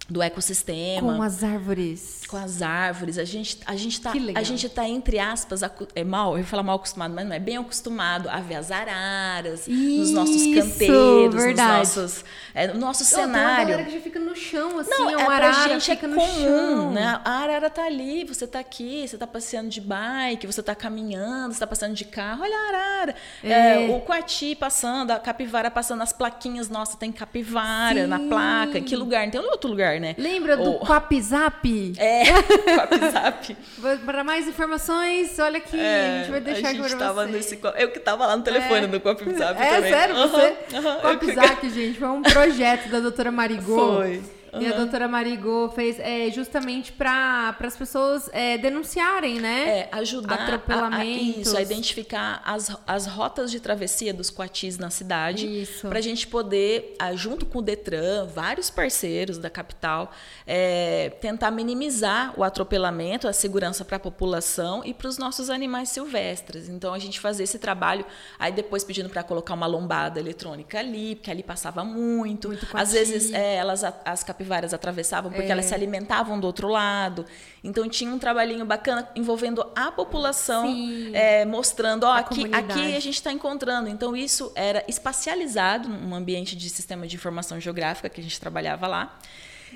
do 0.07 0.21
ecossistema. 0.21 1.15
Com 1.15 1.21
as 1.21 1.43
árvores. 1.43 2.21
Com 2.27 2.37
as 2.37 2.61
árvores. 2.61 3.17
A 3.17 3.23
gente 3.23 3.59
a 3.65 3.75
gente 3.75 3.99
tá 3.99 4.13
a 4.35 4.43
gente 4.43 4.69
tá 4.69 4.87
entre 4.87 5.19
aspas 5.19 5.61
é 5.95 6.03
mal, 6.03 6.33
eu 6.33 6.43
vou 6.43 6.45
falar 6.45 6.63
mal 6.63 6.75
acostumado, 6.75 7.13
mas 7.13 7.25
não 7.25 7.35
é 7.35 7.39
bem 7.39 7.57
acostumado 7.57 8.29
a 8.29 8.39
ver 8.39 8.55
as 8.55 8.71
araras 8.71 9.67
Isso, 9.67 9.97
nos 9.97 10.11
nossos 10.11 10.43
canteiros, 10.53 11.35
verdade. 11.35 11.79
nos 11.79 11.95
nossos 11.95 12.25
é, 12.53 12.67
no 12.67 12.79
nosso 12.79 13.03
cenário. 13.03 13.35
Tem 13.35 13.43
uma 13.43 13.63
galera 13.63 13.83
que 13.83 13.91
já 13.91 13.99
fica 13.99 14.19
no 14.19 14.35
chão 14.35 14.79
assim, 14.79 14.89
não, 14.91 15.09
é 15.09 15.17
uma 15.17 15.33
arara 15.33 15.69
gente 15.69 15.85
fica 15.91 16.05
é 16.05 16.09
no 16.09 16.15
comum, 16.15 16.43
chão. 16.43 16.91
né? 16.91 17.21
A 17.23 17.31
arara 17.31 17.69
tá 17.69 17.85
ali, 17.85 18.23
você 18.23 18.45
tá 18.45 18.59
aqui, 18.59 19.07
você 19.07 19.17
tá 19.17 19.25
passeando 19.25 19.69
de 19.69 19.81
bike, 19.81 20.45
você 20.45 20.61
tá 20.61 20.75
caminhando, 20.75 21.53
você 21.53 21.59
tá 21.59 21.67
passando 21.67 21.93
de 21.93 22.05
carro, 22.05 22.43
olha 22.43 22.55
a 22.55 22.67
arara. 22.67 23.15
É. 23.43 23.85
É, 23.85 23.89
o 23.89 23.99
coati 24.01 24.55
passando, 24.55 25.11
a 25.11 25.19
capivara 25.19 25.71
passando 25.71 26.01
as 26.01 26.13
plaquinhas, 26.13 26.69
nossa, 26.69 26.97
tem 26.97 27.11
capivara 27.11 28.03
Sim. 28.03 28.07
na 28.07 28.19
placa. 28.19 28.81
Que 28.81 28.95
lugar? 28.95 29.23
Não 29.25 29.31
tem 29.31 29.41
outro 29.41 29.69
lugar 29.69 29.94
né? 29.99 30.15
Lembra 30.17 30.57
do 30.57 30.79
Quapzap? 30.79 31.93
É, 31.97 32.23
Quapzap. 32.75 33.57
Para 34.05 34.23
mais 34.23 34.47
informações, 34.47 35.37
olha 35.39 35.57
aqui, 35.57 35.79
é, 35.79 36.05
a 36.05 36.17
gente 36.19 36.31
vai 36.31 36.41
deixar 36.41 36.69
aqui 36.69 36.95
para 36.95 37.11
você. 37.11 37.31
Nesse, 37.31 37.59
eu 37.77 37.91
que 37.91 37.99
tava 37.99 38.25
lá 38.27 38.37
no 38.37 38.43
telefone 38.43 38.85
é. 38.85 38.87
do 38.87 38.99
Quapzap 38.99 39.61
é, 39.61 39.75
também. 39.75 39.91
É, 39.91 39.97
sério? 39.97 40.15
Você? 40.15 40.57
Uhum, 40.73 40.87
uhum. 40.87 41.01
Quapzap, 41.01 41.69
gente, 41.69 41.99
foi 41.99 42.09
um 42.09 42.21
projeto 42.21 42.89
da 42.89 42.99
doutora 42.99 43.31
Marigô. 43.31 43.95
Foi. 43.95 44.21
Uhum. 44.55 44.61
E 44.61 44.67
a 44.67 44.75
doutora 44.75 45.07
Marigô 45.07 45.69
fez 45.69 45.99
é, 45.99 46.29
justamente 46.31 46.91
para 46.91 47.55
as 47.59 47.75
pessoas 47.75 48.29
é, 48.31 48.57
denunciarem, 48.57 49.39
né? 49.39 49.79
É, 49.79 49.89
ajudar 49.91 50.35
atropelamentos. 50.35 50.97
A, 50.97 51.01
a, 51.01 51.41
isso, 51.41 51.57
a 51.57 51.61
identificar 51.61 52.41
as, 52.45 52.75
as 52.87 53.05
rotas 53.05 53.51
de 53.51 53.59
travessia 53.59 54.13
dos 54.13 54.29
coatis 54.29 54.77
na 54.77 54.89
cidade. 54.89 55.67
Para 55.81 55.99
a 55.99 56.01
gente 56.01 56.27
poder, 56.27 56.95
junto 57.15 57.45
com 57.45 57.59
o 57.59 57.61
Detran, 57.61 58.27
vários 58.27 58.69
parceiros 58.69 59.37
da 59.37 59.49
capital, 59.49 60.11
é, 60.47 61.09
tentar 61.21 61.51
minimizar 61.51 62.33
o 62.37 62.43
atropelamento, 62.43 63.27
a 63.27 63.33
segurança 63.33 63.83
para 63.83 63.97
a 63.97 63.99
população 63.99 64.83
e 64.85 64.93
para 64.93 65.07
os 65.07 65.17
nossos 65.17 65.49
animais 65.49 65.89
silvestres. 65.89 66.69
Então, 66.69 66.93
a 66.93 66.99
gente 66.99 67.19
fazer 67.19 67.43
esse 67.43 67.59
trabalho, 67.59 68.05
aí 68.39 68.51
depois 68.51 68.83
pedindo 68.83 69.09
para 69.09 69.23
colocar 69.23 69.53
uma 69.53 69.67
lombada 69.67 70.19
eletrônica 70.19 70.79
ali, 70.79 71.15
porque 71.15 71.29
ali 71.29 71.43
passava 71.43 71.83
muito. 71.83 72.47
muito 72.47 72.67
Às 72.73 72.93
vezes, 72.93 73.33
é, 73.33 73.55
elas, 73.55 73.83
as 73.83 74.23
capivaras 74.23 74.44
capivaras 74.45 74.73
atravessavam 74.73 75.31
porque 75.31 75.47
é. 75.47 75.51
elas 75.51 75.65
se 75.65 75.73
alimentavam 75.73 76.39
do 76.39 76.45
outro 76.45 76.67
lado. 76.67 77.25
Então 77.63 77.89
tinha 77.89 78.11
um 78.11 78.19
trabalhinho 78.19 78.63
bacana 78.63 79.09
envolvendo 79.15 79.65
a 79.75 79.91
população, 79.91 80.73
é, 81.13 81.43
mostrando, 81.45 82.03
ó, 82.03 82.13
aqui, 82.13 82.53
aqui 82.53 82.95
a 82.95 82.99
gente 82.99 83.15
está 83.15 83.31
encontrando. 83.31 83.89
Então 83.89 84.15
isso 84.15 84.51
era 84.55 84.83
espacializado 84.87 85.89
num 85.89 86.13
ambiente 86.13 86.55
de 86.55 86.69
sistema 86.69 87.07
de 87.07 87.15
informação 87.15 87.59
geográfica 87.59 88.07
que 88.07 88.21
a 88.21 88.23
gente 88.23 88.39
trabalhava 88.39 88.87
lá. 88.87 89.17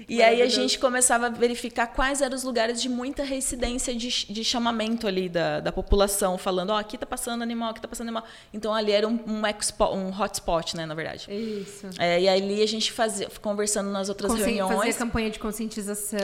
E 0.08 0.22
aí 0.22 0.42
a 0.42 0.48
gente 0.48 0.80
começava 0.80 1.28
a 1.28 1.30
verificar 1.30 1.88
quais 1.88 2.22
eram 2.22 2.36
os 2.36 2.44
lugares 2.44 2.82
de 2.82 2.90
muita 2.90 3.24
residência 3.24 3.96
de, 3.96 4.26
de 4.32 4.44
chamamento 4.44 5.08
ali 5.08 5.30
da, 5.30 5.60
da 5.60 5.72
população, 5.72 6.38
falando, 6.38 6.72
ó, 6.72 6.76
oh, 6.76 6.78
aqui 6.78 6.98
tá 6.98 7.06
passando 7.06 7.42
animal, 7.42 7.72
aqui 7.72 7.82
tá 7.82 7.88
passando 7.88 8.08
animal. 8.08 8.24
Então 8.54 8.74
ali 8.74 8.92
era 8.92 9.08
um, 9.08 9.20
um, 9.28 9.46
expo, 9.46 9.86
um 9.86 10.10
hotspot, 10.10 10.76
né, 10.76 10.86
na 10.86 10.94
verdade. 10.94 11.28
Isso. 11.32 11.90
É, 11.98 12.22
e 12.22 12.30
ali 12.30 12.62
a 12.62 12.68
gente 12.68 12.92
fazia, 12.92 13.28
conversando 13.42 13.90
nas 13.90 14.10
outras 14.10 14.32
Consci 14.32 14.44
reuniões. 14.44 14.78
Fazia 14.78 14.94
campanha 14.94 15.30
de 15.30 15.40
conscientização. 15.40 16.20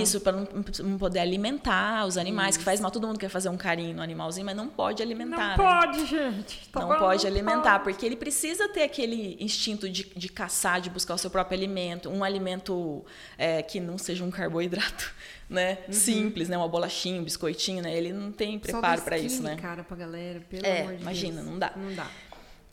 Isso, 0.00 0.20
para 0.20 0.32
não, 0.32 0.48
não, 0.84 0.98
poder 0.98 1.20
alimentar 1.20 2.06
os 2.06 2.16
animais, 2.16 2.50
Isso. 2.50 2.58
que 2.60 2.64
faz 2.64 2.80
mal, 2.80 2.90
todo 2.90 3.06
mundo 3.06 3.18
quer 3.18 3.28
fazer 3.28 3.48
um 3.48 3.56
carinho 3.56 3.96
no 3.96 4.02
animalzinho, 4.02 4.46
mas 4.46 4.56
não 4.56 4.68
pode 4.68 5.02
alimentar. 5.02 5.56
Não 5.56 5.64
né? 5.64 5.80
pode, 5.80 6.06
gente. 6.06 6.68
Tá 6.70 6.80
não 6.80 6.98
pode 6.98 7.26
alimentar, 7.26 7.80
porque 7.80 8.04
ele 8.04 8.16
precisa 8.16 8.68
ter 8.68 8.82
aquele 8.82 9.36
instinto 9.40 9.88
de, 9.88 10.04
de 10.04 10.28
caçar, 10.28 10.80
de 10.80 10.90
buscar 10.90 11.14
o 11.14 11.18
seu 11.18 11.30
próprio 11.30 11.56
alimento, 11.56 12.08
um 12.08 12.24
alimento 12.24 13.04
é, 13.36 13.62
que 13.62 13.80
não 13.80 13.98
seja 13.98 14.24
um 14.24 14.30
carboidrato, 14.30 15.14
né? 15.48 15.78
Uhum. 15.86 15.92
Simples, 15.92 16.48
né? 16.48 16.56
Uma 16.56 16.68
bolachinha, 16.68 17.20
um 17.20 17.24
biscoitinho, 17.24 17.82
né? 17.82 17.96
Ele 17.96 18.12
não 18.12 18.32
tem 18.32 18.58
preparo 18.58 19.02
para 19.02 19.18
isso, 19.18 19.42
né? 19.42 19.56
cara 19.56 19.82
pra 19.82 19.96
galera, 19.96 20.40
pelo 20.48 20.66
é, 20.66 20.82
amor 20.82 20.96
de 20.96 21.02
imagina, 21.02 21.36
Deus. 21.36 21.46
não 21.46 21.58
dá. 21.58 21.72
Não 21.76 21.94
dá. 21.94 22.10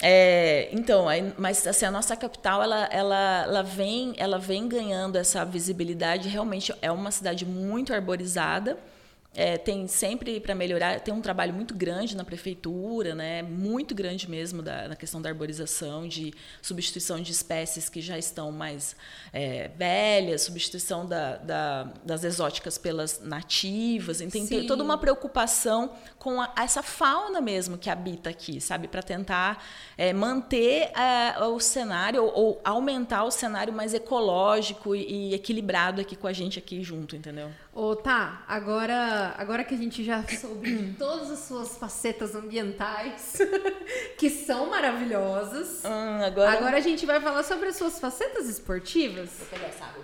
É, 0.01 0.69
então, 0.71 1.07
aí, 1.07 1.33
mas 1.37 1.65
assim, 1.65 1.85
a 1.85 1.91
nossa 1.91 2.15
capital 2.15 2.61
ela, 2.61 2.85
ela, 2.91 3.43
ela, 3.43 3.63
vem, 3.63 4.13
ela 4.17 4.37
vem 4.37 4.67
ganhando 4.67 5.15
essa 5.15 5.43
visibilidade. 5.45 6.27
Realmente 6.27 6.73
é 6.81 6.91
uma 6.91 7.11
cidade 7.11 7.45
muito 7.45 7.93
arborizada. 7.93 8.77
É, 9.35 9.57
tem 9.57 9.87
sempre 9.87 10.39
para 10.39 10.55
melhorar, 10.55 10.99
tem 11.01 11.13
um 11.13 11.21
trabalho 11.21 11.53
muito 11.53 11.75
grande 11.75 12.15
na 12.15 12.23
prefeitura, 12.23 13.13
né? 13.13 13.41
muito 13.41 13.93
grande 13.93 14.29
mesmo 14.29 14.61
da, 14.61 14.87
na 14.87 14.95
questão 14.95 15.21
da 15.21 15.29
arborização, 15.29 16.07
de 16.07 16.33
substituição 16.61 17.21
de 17.21 17.31
espécies 17.31 17.89
que 17.89 18.01
já 18.01 18.17
estão 18.17 18.51
mais 18.51 18.95
é, 19.33 19.69
velhas, 19.77 20.41
substituição 20.43 21.05
da, 21.05 21.37
da, 21.37 21.83
das 22.05 22.23
exóticas 22.23 22.77
pelas 22.77 23.19
nativas. 23.21 24.21
Então, 24.21 24.45
tem 24.47 24.65
toda 24.65 24.83
uma 24.83 24.97
preocupação 24.97 25.93
com 26.17 26.41
a, 26.41 26.53
essa 26.57 26.81
fauna 26.81 27.41
mesmo 27.41 27.77
que 27.77 27.89
habita 27.89 28.29
aqui, 28.29 28.61
sabe? 28.61 28.87
Para 28.87 29.03
tentar 29.03 29.63
é, 29.97 30.13
manter 30.13 30.91
é, 30.97 31.43
o 31.43 31.59
cenário 31.59 32.23
ou, 32.23 32.33
ou, 32.33 32.61
aumentar 32.63 33.23
o 33.25 33.31
cenário 33.31 33.73
mais 33.73 33.93
ecológico 33.93 34.95
e, 34.95 35.29
e 35.29 35.33
equilibrado 35.33 36.01
aqui 36.01 36.15
com 36.15 36.27
a 36.27 36.33
gente 36.33 36.57
aqui 36.57 36.81
junto, 36.81 37.15
entendeu? 37.15 37.51
Ô, 37.75 37.93
tá, 37.93 38.41
agora, 38.47 39.35
agora 39.37 39.61
que 39.61 39.75
a 39.75 39.77
gente 39.77 40.01
já 40.01 40.23
soube 40.23 40.73
de 40.73 40.93
todas 40.93 41.29
as 41.29 41.39
suas 41.39 41.77
facetas 41.77 42.33
ambientais, 42.33 43.37
que 44.17 44.29
são 44.29 44.69
maravilhosas, 44.69 45.83
hum, 45.83 46.23
agora... 46.23 46.51
agora 46.51 46.77
a 46.77 46.79
gente 46.79 47.05
vai 47.05 47.19
falar 47.19 47.43
sobre 47.43 47.67
as 47.67 47.75
suas 47.75 47.99
facetas 47.99 48.47
esportivas. 48.47 49.29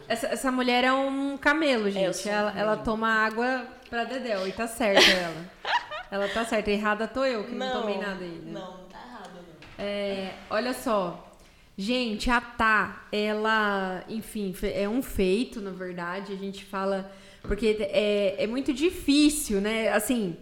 Essa, 0.06 0.28
essa 0.28 0.52
mulher 0.52 0.84
é 0.84 0.92
um 0.92 1.38
camelo, 1.38 1.88
é, 1.88 1.92
gente. 1.92 2.28
É, 2.28 2.34
ela, 2.34 2.60
ela 2.60 2.76
toma 2.76 3.08
água 3.08 3.66
pra 3.90 4.04
Dedéu 4.04 4.46
e 4.46 4.52
tá 4.52 4.68
certa 4.68 5.10
ela. 5.10 5.46
ela 6.12 6.28
tá 6.28 6.44
certa. 6.44 6.70
Errada 6.70 7.08
tô 7.08 7.24
eu, 7.24 7.46
que 7.46 7.56
não, 7.56 7.68
não 7.68 7.82
tomei 7.84 7.98
nada 7.98 8.22
ainda. 8.22 8.52
Não, 8.52 8.78
tá 8.90 9.00
errado. 9.00 9.32
Não. 9.34 9.86
É, 9.86 10.34
olha 10.50 10.74
só. 10.74 11.26
Gente, 11.78 12.30
a 12.30 12.42
Tá, 12.42 13.08
ela, 13.14 14.04
enfim, 14.10 14.54
é 14.62 14.90
um 14.90 15.02
feito, 15.02 15.62
na 15.62 15.72
verdade. 15.72 16.34
A 16.34 16.36
gente 16.38 16.66
fala 16.66 17.10
porque 17.42 17.78
é, 17.80 18.44
é 18.44 18.48
muito 18.48 18.74
difícil, 18.74 19.60
né? 19.62 19.90
Assim, 19.90 20.38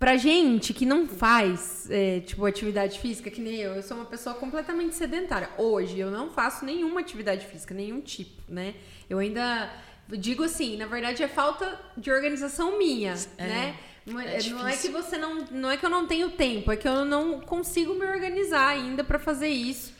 Pra 0.00 0.16
gente 0.16 0.72
que 0.72 0.86
não 0.86 1.06
faz, 1.06 1.86
é, 1.90 2.20
tipo, 2.20 2.46
atividade 2.46 2.98
física, 2.98 3.30
que 3.30 3.38
nem 3.38 3.56
eu, 3.56 3.74
eu 3.74 3.82
sou 3.82 3.98
uma 3.98 4.06
pessoa 4.06 4.34
completamente 4.34 4.94
sedentária. 4.94 5.50
Hoje, 5.58 5.98
eu 5.98 6.10
não 6.10 6.30
faço 6.30 6.64
nenhuma 6.64 7.00
atividade 7.00 7.44
física, 7.44 7.74
nenhum 7.74 8.00
tipo, 8.00 8.40
né? 8.48 8.76
Eu 9.10 9.18
ainda 9.18 9.70
digo 10.08 10.42
assim, 10.42 10.78
na 10.78 10.86
verdade 10.86 11.22
é 11.22 11.28
falta 11.28 11.78
de 11.98 12.10
organização 12.10 12.78
minha, 12.78 13.14
é, 13.36 13.46
né? 13.46 13.76
É 14.06 14.42
não 14.48 14.66
é 14.66 14.74
que 14.74 14.88
você 14.88 15.18
não, 15.18 15.44
não 15.50 15.70
é 15.70 15.76
que 15.76 15.84
eu 15.84 15.90
não 15.90 16.06
tenho 16.06 16.30
tempo, 16.30 16.72
é 16.72 16.76
que 16.76 16.88
eu 16.88 17.04
não 17.04 17.38
consigo 17.38 17.94
me 17.94 18.06
organizar 18.06 18.68
ainda 18.68 19.04
para 19.04 19.18
fazer 19.18 19.48
isso. 19.48 19.92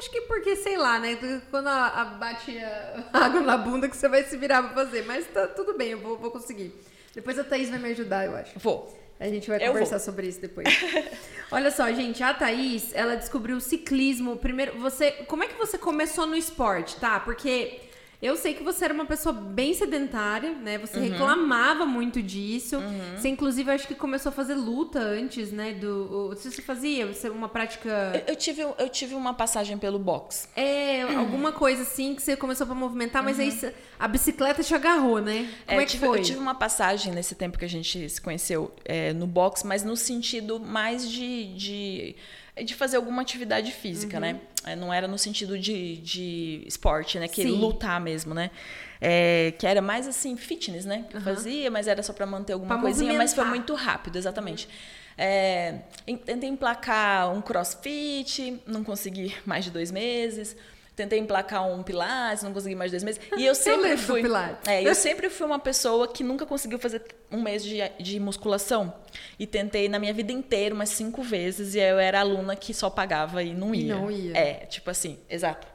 Acho 0.00 0.10
que 0.10 0.22
porque, 0.22 0.56
sei 0.56 0.78
lá, 0.78 0.98
né? 0.98 1.18
Quando 1.50 1.66
a, 1.66 1.88
a 1.88 2.04
bate 2.06 2.58
a 2.58 3.04
água 3.12 3.42
na 3.42 3.58
bunda 3.58 3.86
que 3.86 3.94
você 3.94 4.08
vai 4.08 4.24
se 4.24 4.34
virar 4.34 4.62
pra 4.62 4.72
fazer. 4.72 5.04
Mas 5.04 5.26
tá 5.26 5.46
tudo 5.46 5.76
bem, 5.76 5.90
eu 5.90 5.98
vou, 5.98 6.16
vou 6.16 6.30
conseguir. 6.30 6.72
Depois 7.14 7.38
a 7.38 7.44
Thaís 7.44 7.68
vai 7.68 7.78
me 7.78 7.90
ajudar, 7.90 8.24
eu 8.24 8.34
acho. 8.34 8.58
Vou. 8.58 8.98
A 9.20 9.28
gente 9.28 9.46
vai 9.46 9.62
eu 9.62 9.66
conversar 9.66 9.98
vou. 9.98 10.06
sobre 10.06 10.26
isso 10.26 10.40
depois. 10.40 10.66
Olha 11.52 11.70
só, 11.70 11.92
gente, 11.92 12.22
a 12.22 12.32
Thaís, 12.32 12.94
ela 12.94 13.14
descobriu 13.14 13.58
o 13.58 13.60
ciclismo. 13.60 14.38
Primeiro, 14.38 14.78
você. 14.78 15.12
Como 15.28 15.44
é 15.44 15.48
que 15.48 15.58
você 15.58 15.76
começou 15.76 16.26
no 16.26 16.34
esporte, 16.34 16.96
tá? 16.96 17.20
Porque 17.20 17.78
eu 18.22 18.36
sei 18.36 18.52
que 18.52 18.62
você 18.62 18.84
era 18.84 18.92
uma 18.92 19.06
pessoa 19.06 19.32
bem 19.32 19.72
sedentária, 19.72 20.52
né? 20.52 20.76
Você 20.76 20.98
uhum. 20.98 21.08
reclamava 21.10 21.86
muito 21.86 22.22
disso. 22.22 22.76
Uhum. 22.76 23.16
Você, 23.16 23.28
inclusive, 23.28 23.70
acho 23.70 23.88
que 23.88 23.94
começou 23.94 24.28
a 24.28 24.32
fazer 24.32 24.54
luta 24.54 24.98
antes, 24.98 25.50
né? 25.50 25.72
Do, 25.72 26.28
você 26.28 26.50
fazia 26.60 27.06
você, 27.06 27.30
uma 27.30 27.48
prática. 27.48 27.88
Eu, 28.26 28.34
eu, 28.34 28.36
tive, 28.36 28.60
eu 28.60 28.88
tive 28.90 29.14
uma 29.14 29.32
passagem 29.32 29.78
pelo 29.78 29.98
box. 29.98 30.50
É, 30.54 31.06
uhum. 31.06 31.18
alguma 31.18 31.50
coisa 31.50 31.80
assim 31.80 32.14
que 32.14 32.22
você 32.22 32.36
começou 32.36 32.70
a 32.70 32.74
movimentar, 32.74 33.22
mas 33.24 33.40
aí 33.40 33.48
uhum. 33.48 33.72
a 33.98 34.06
bicicleta 34.06 34.62
te 34.62 34.74
agarrou, 34.74 35.18
né? 35.18 35.48
Como 35.66 35.80
é, 35.80 35.82
é 35.82 35.86
que 35.86 35.92
tive, 35.92 36.06
foi? 36.06 36.18
Eu 36.18 36.22
tive 36.22 36.38
uma 36.40 36.54
passagem 36.54 37.14
nesse 37.14 37.34
tempo 37.34 37.58
que 37.58 37.64
a 37.64 37.68
gente 37.68 38.06
se 38.06 38.20
conheceu 38.20 38.70
é, 38.84 39.14
no 39.14 39.26
box, 39.26 39.64
mas 39.64 39.82
no 39.82 39.96
sentido 39.96 40.60
mais 40.60 41.10
de, 41.10 41.54
de 41.54 42.16
de 42.64 42.74
fazer 42.74 42.96
alguma 42.96 43.22
atividade 43.22 43.72
física, 43.72 44.16
uhum. 44.16 44.20
né? 44.20 44.40
Não 44.76 44.92
era 44.92 45.08
no 45.08 45.16
sentido 45.16 45.58
de, 45.58 45.96
de 45.98 46.62
esporte, 46.66 47.18
né? 47.18 47.28
Que 47.28 47.44
lutar 47.44 48.00
mesmo, 48.00 48.34
né? 48.34 48.50
É, 49.00 49.54
que 49.58 49.66
era 49.66 49.80
mais 49.80 50.06
assim, 50.06 50.36
fitness, 50.36 50.84
né? 50.84 51.06
Que 51.08 51.16
uhum. 51.16 51.22
fazia, 51.22 51.70
mas 51.70 51.86
era 51.86 52.02
só 52.02 52.12
para 52.12 52.26
manter 52.26 52.52
alguma 52.52 52.74
pra 52.74 52.82
coisinha, 52.82 53.12
movimentar. 53.12 53.24
mas 53.24 53.34
foi 53.34 53.44
muito 53.44 53.74
rápido, 53.74 54.16
exatamente. 54.16 54.68
É, 55.16 55.80
tentei 56.24 56.48
emplacar 56.48 57.32
um 57.32 57.40
crossfit, 57.40 58.60
não 58.66 58.82
consegui 58.82 59.34
mais 59.46 59.64
de 59.64 59.70
dois 59.70 59.90
meses. 59.90 60.56
Tentei 60.96 61.18
emplacar 61.18 61.66
um 61.66 61.82
pilates, 61.82 62.42
não 62.42 62.52
consegui 62.52 62.74
mais 62.74 62.90
dois 62.90 63.02
meses. 63.02 63.20
E 63.36 63.46
eu 63.46 63.54
sempre 63.54 63.92
eu 63.92 63.98
fui. 63.98 64.22
É, 64.66 64.82
eu 64.86 64.94
sempre 64.94 65.30
fui 65.30 65.46
uma 65.46 65.58
pessoa 65.58 66.08
que 66.08 66.22
nunca 66.22 66.44
conseguiu 66.44 66.78
fazer 66.78 67.02
um 67.30 67.40
mês 67.40 67.64
de, 67.64 67.78
de 67.98 68.20
musculação. 68.20 68.92
E 69.38 69.46
tentei 69.46 69.88
na 69.88 69.98
minha 69.98 70.12
vida 70.12 70.32
inteira 70.32 70.74
umas 70.74 70.90
cinco 70.90 71.22
vezes. 71.22 71.74
E 71.74 71.78
eu 71.78 71.98
era 71.98 72.20
aluna 72.20 72.54
que 72.54 72.74
só 72.74 72.90
pagava 72.90 73.42
e 73.42 73.54
não 73.54 73.74
ia. 73.74 73.82
E 73.82 73.86
não 73.86 74.10
ia. 74.10 74.36
É, 74.36 74.54
tipo 74.66 74.90
assim, 74.90 75.18
exato. 75.28 75.66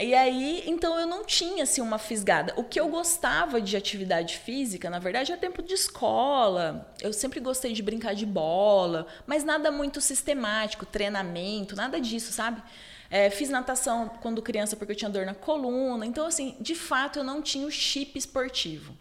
E 0.00 0.14
aí, 0.14 0.62
então 0.66 0.98
eu 0.98 1.06
não 1.06 1.24
tinha 1.24 1.64
assim 1.64 1.80
uma 1.80 1.98
fisgada. 1.98 2.52
O 2.56 2.62
que 2.62 2.78
eu 2.78 2.88
gostava 2.88 3.60
de 3.60 3.76
atividade 3.76 4.36
física, 4.38 4.88
na 4.88 5.00
verdade, 5.00 5.32
é 5.32 5.36
tempo 5.36 5.60
de 5.60 5.74
escola. 5.74 6.94
Eu 7.00 7.12
sempre 7.12 7.40
gostei 7.40 7.72
de 7.72 7.82
brincar 7.82 8.14
de 8.14 8.24
bola, 8.24 9.06
mas 9.26 9.42
nada 9.42 9.72
muito 9.72 10.00
sistemático, 10.00 10.86
treinamento, 10.86 11.74
nada 11.74 12.00
disso, 12.00 12.32
sabe? 12.32 12.62
É, 13.10 13.30
fiz 13.30 13.48
natação 13.48 14.08
quando 14.20 14.42
criança 14.42 14.76
porque 14.76 14.92
eu 14.92 14.96
tinha 14.96 15.10
dor 15.10 15.24
na 15.24 15.34
coluna. 15.34 16.04
Então, 16.04 16.26
assim, 16.26 16.56
de 16.60 16.74
fato, 16.74 17.18
eu 17.18 17.24
não 17.24 17.40
tinha 17.40 17.66
o 17.66 17.70
chip 17.70 18.18
esportivo. 18.18 18.94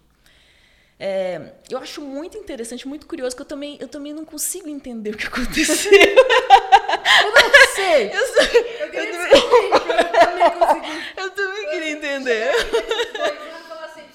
É, 1.00 1.54
eu 1.70 1.78
acho 1.78 2.02
muito 2.02 2.38
interessante, 2.38 2.88
muito 2.88 3.06
curioso, 3.06 3.36
que 3.36 3.41
eu 3.41 3.46
também, 3.46 3.78
eu 3.80 3.88
também 3.88 4.13
não 4.13 4.26
consigo 4.26 4.67
entender 4.67 5.12
o 5.12 5.17
que 5.17 5.28
aconteceu. 5.28 5.91
eu 5.91 7.32
não 7.32 7.67
sei. 7.76 8.12
Eu, 8.12 8.28
sou, 8.28 8.43
eu, 8.43 8.89
queria 8.89 9.10
eu, 9.10 9.32
também, 9.32 9.72
eu 9.72 10.10
também 10.12 11.02
Eu 11.17 11.30
também 11.32 11.70
queria 11.70 11.91
entender. 11.91 12.52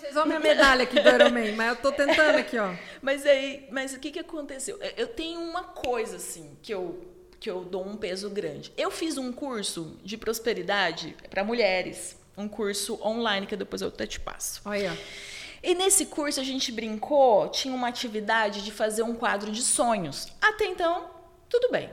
Vocês 0.01 0.15
vão 0.15 0.27
minha 0.27 0.41
medalha 0.41 0.83
aqui 0.83 0.99
do 0.99 1.09
Ironman, 1.09 1.53
mas 1.53 1.69
eu 1.69 1.77
tô 1.77 1.93
tentando 1.93 2.39
aqui, 2.39 2.59
ó. 2.59 2.75
Mas 3.01 3.25
aí, 3.25 3.69
mas 3.71 3.95
o 3.95 4.01
que 4.01 4.11
que 4.11 4.19
aconteceu? 4.19 4.79
Eu 4.97 5.07
tenho 5.07 5.41
uma 5.41 5.65
coisa 5.65 6.17
assim 6.17 6.57
que 6.61 6.75
eu 6.75 7.12
que 7.43 7.51
eu 7.51 7.65
dou 7.65 7.85
um 7.85 7.97
peso 7.97 8.31
grande. 8.31 8.73
Eu 8.77 8.89
fiz 8.89 9.19
um 9.19 9.33
curso 9.33 9.97
de 10.05 10.17
prosperidade 10.17 11.17
para 11.29 11.43
mulheres, 11.43 12.17
um 12.39 12.47
curso 12.47 13.01
online 13.05 13.49
que 13.49 13.57
depois 13.57 13.83
eu 13.83 13.89
até 13.89 14.07
te 14.07 14.21
passo. 14.21 14.63
Olha. 14.65 14.97
E 15.61 15.75
nesse 15.75 16.07
curso 16.07 16.39
a 16.39 16.45
gente 16.45 16.71
brincou, 16.71 17.49
tinha 17.49 17.75
uma 17.75 17.89
atividade 17.89 18.63
de 18.63 18.71
fazer 18.71 19.03
um 19.03 19.17
quadro 19.17 19.51
de 19.51 19.61
sonhos. 19.61 20.29
Até 20.41 20.67
então, 20.67 21.11
tudo 21.49 21.69
bem. 21.73 21.91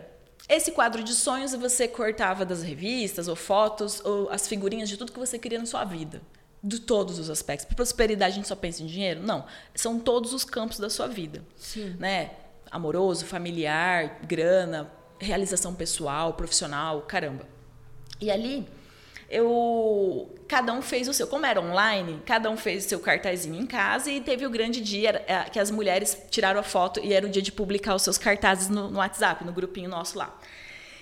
Esse 0.47 0.71
quadro 0.71 1.03
de 1.03 1.15
sonhos 1.15 1.51
você 1.55 1.87
cortava 1.87 2.45
das 2.45 2.61
revistas 2.61 3.27
ou 3.27 3.35
fotos 3.35 4.05
ou 4.05 4.29
as 4.29 4.47
figurinhas 4.47 4.87
de 4.87 4.97
tudo 4.97 5.11
que 5.11 5.17
você 5.17 5.39
queria 5.39 5.57
na 5.57 5.65
sua 5.65 5.83
vida. 5.83 6.21
De 6.63 6.79
todos 6.79 7.17
os 7.17 7.27
aspectos. 7.27 7.65
Para 7.65 7.75
prosperidade 7.75 8.33
a 8.33 8.35
gente 8.35 8.47
só 8.47 8.55
pensa 8.55 8.83
em 8.83 8.85
dinheiro? 8.85 9.23
Não. 9.23 9.47
São 9.73 9.99
todos 9.99 10.31
os 10.31 10.43
campos 10.43 10.77
da 10.77 10.91
sua 10.91 11.07
vida. 11.07 11.43
Sim. 11.55 11.95
Né? 11.97 12.33
Amoroso, 12.69 13.25
familiar, 13.25 14.19
grana, 14.27 14.98
realização 15.19 15.73
pessoal, 15.73 16.33
profissional, 16.33 17.01
caramba. 17.01 17.45
E 18.19 18.31
ali 18.31 18.67
eu 19.29 20.35
cada 20.47 20.73
um 20.73 20.81
fez 20.81 21.07
o 21.07 21.13
seu, 21.13 21.27
como 21.27 21.45
era 21.45 21.61
online, 21.61 22.21
cada 22.25 22.49
um 22.49 22.57
fez 22.57 22.85
o 22.85 22.89
seu 22.89 22.99
cartazinho 22.99 23.55
em 23.55 23.67
casa 23.67 24.09
e 24.09 24.19
teve 24.19 24.45
o 24.45 24.49
grande 24.49 24.81
dia 24.81 25.23
é, 25.27 25.43
que 25.43 25.59
as 25.59 25.69
mulheres 25.69 26.17
tiraram 26.31 26.59
a 26.59 26.63
foto 26.63 26.99
e 26.99 27.13
era 27.13 27.25
o 27.25 27.29
dia 27.29 27.41
de 27.41 27.51
publicar 27.51 27.93
os 27.93 28.01
seus 28.01 28.17
cartazes 28.17 28.69
no, 28.69 28.89
no 28.89 28.97
WhatsApp, 28.97 29.45
no 29.45 29.51
grupinho 29.51 29.89
nosso 29.89 30.17
lá. 30.17 30.35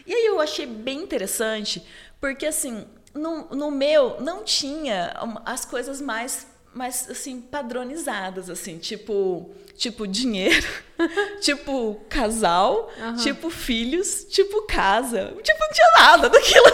E 0.05 0.13
aí 0.13 0.25
eu 0.25 0.41
achei 0.41 0.65
bem 0.65 0.99
interessante, 0.99 1.85
porque 2.19 2.45
assim, 2.45 2.85
no, 3.13 3.47
no 3.49 3.71
meu 3.71 4.21
não 4.21 4.43
tinha 4.43 5.13
as 5.45 5.63
coisas 5.63 6.01
mais 6.01 6.47
mais 6.77 7.09
assim 7.09 7.41
padronizadas 7.41 8.49
assim, 8.49 8.77
tipo, 8.77 9.49
tipo 9.75 10.07
dinheiro, 10.07 10.67
tipo 11.41 11.95
casal, 12.07 12.91
uhum. 12.97 13.15
tipo 13.15 13.49
filhos, 13.49 14.25
tipo 14.25 14.61
casa. 14.63 15.33
Tipo 15.41 15.59
não 15.59 15.71
tinha 15.71 15.91
nada 15.97 16.29
daquilo. 16.29 16.65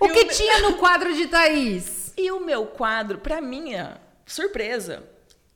O 0.00 0.06
e 0.06 0.10
que 0.10 0.20
o 0.20 0.28
tinha 0.28 0.60
no 0.60 0.76
quadro 0.76 1.14
de 1.14 1.26
Thaís? 1.28 2.12
E 2.16 2.30
o 2.32 2.40
meu 2.40 2.66
quadro, 2.66 3.18
para 3.18 3.40
minha 3.40 4.00
surpresa, 4.26 5.04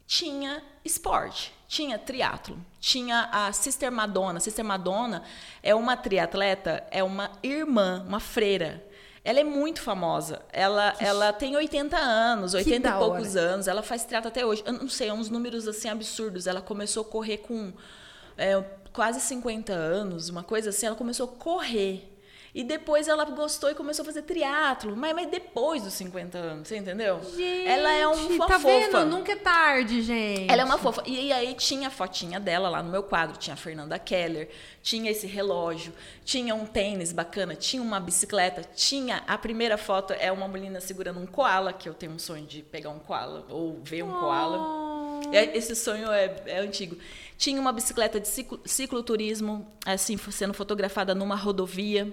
tinha 0.07 0.63
esporte, 0.85 1.53
tinha 1.67 1.99
triatlo, 1.99 2.59
tinha 2.81 3.29
a 3.33 3.53
Sister 3.53 3.91
Madonna. 3.91 4.41
Sister 4.41 4.65
Madonna 4.65 5.25
é 5.63 5.75
uma 5.75 5.97
triatleta, 5.97 6.85
é 6.91 7.03
uma 7.03 7.33
irmã, 7.43 8.05
uma 8.07 8.21
freira 8.21 8.85
ela 9.25 9.39
é 9.39 9.45
muito 9.45 9.81
famosa. 9.81 10.43
Ela, 10.53 10.95
ela 10.99 11.33
tem 11.33 11.57
80 11.57 11.97
anos, 11.97 12.55
80 12.55 12.89
e 12.89 12.93
poucos 12.93 13.37
hora. 13.37 13.47
anos. 13.53 13.69
Ela 13.69 13.83
faz 13.83 14.05
teatro 14.05 14.29
até 14.29 14.45
hoje. 14.45 14.63
Eu 14.67 14.73
não 14.73 14.89
sei, 14.89 15.09
é 15.09 15.13
uns 15.13 15.31
números 15.31 15.69
assim 15.69 15.89
absurdos. 15.89 16.47
Ela 16.47 16.61
começou 16.61 17.03
a 17.03 17.05
correr 17.05 17.39
com 17.39 17.73
é, 18.37 18.63
quase 18.93 19.21
50 19.21 19.73
anos, 19.73 20.29
uma 20.29 20.43
coisa 20.43 20.71
assim. 20.71 20.87
Ela 20.87 20.97
começou 20.97 21.27
a 21.29 21.29
correr. 21.29 22.12
E 22.55 22.63
depois 22.63 23.09
ela 23.09 23.25
gostou 23.25 23.71
e 23.71 23.75
começou 23.75 24.03
a 24.03 24.07
fazer 24.07 24.23
triatlo, 24.23 24.95
mas, 24.95 25.15
mas 25.15 25.31
depois 25.31 25.83
dos 25.83 25.95
50 25.95 26.37
anos, 26.37 26.69
você 26.69 26.77
entendeu? 26.77 27.19
Gente, 27.35 27.67
ela 27.67 27.91
é 27.93 28.07
uma 28.07 28.47
tá 28.47 28.59
fofa. 28.59 29.01
Vendo? 29.01 29.07
Nunca 29.07 29.33
é 29.33 29.37
tarde, 29.37 30.03
gente. 30.03 30.51
Ela 30.51 30.61
é 30.61 30.65
uma 30.65 30.77
fofa. 30.77 31.03
E, 31.07 31.29
e 31.29 31.33
aí 31.33 31.55
tinha 31.55 31.89
a 31.89 31.91
fotinha 31.91 32.39
dela 32.39 32.69
lá 32.69 32.83
no 32.83 32.91
meu 32.91 33.03
quadro, 33.03 33.39
tinha 33.39 33.55
a 33.55 33.57
Fernanda 33.57 33.99
Keller, 33.99 34.51
tinha 34.83 35.11
esse 35.11 35.27
relógio, 35.27 35.95
tinha 36.27 36.55
um 36.55 36.67
tênis 36.67 37.11
bacana, 37.11 37.55
tinha 37.55 37.83
uma 37.83 37.99
bicicleta, 37.99 38.63
tinha 38.75 39.23
a 39.27 39.39
primeira 39.39 39.79
foto 39.79 40.13
é 40.13 40.31
uma 40.31 40.47
menina 40.47 40.79
segurando 40.79 41.21
um 41.21 41.27
koala, 41.27 41.73
que 41.73 41.89
eu 41.89 41.95
tenho 41.95 42.13
um 42.13 42.19
sonho 42.19 42.45
de 42.45 42.61
pegar 42.63 42.91
um 42.91 42.99
koala 42.99 43.47
ou 43.49 43.81
ver 43.83 44.03
um 44.03 44.15
oh. 44.15 44.21
koala. 44.21 44.83
Esse 45.55 45.75
sonho 45.75 46.13
é, 46.13 46.37
é 46.45 46.59
antigo. 46.59 46.99
Tinha 47.39 47.59
uma 47.59 47.73
bicicleta 47.73 48.21
de 48.21 48.29
ciclo, 48.29 48.61
cicloturismo, 48.67 49.67
assim, 49.87 50.19
sendo 50.19 50.53
fotografada 50.53 51.15
numa 51.15 51.35
rodovia. 51.35 52.13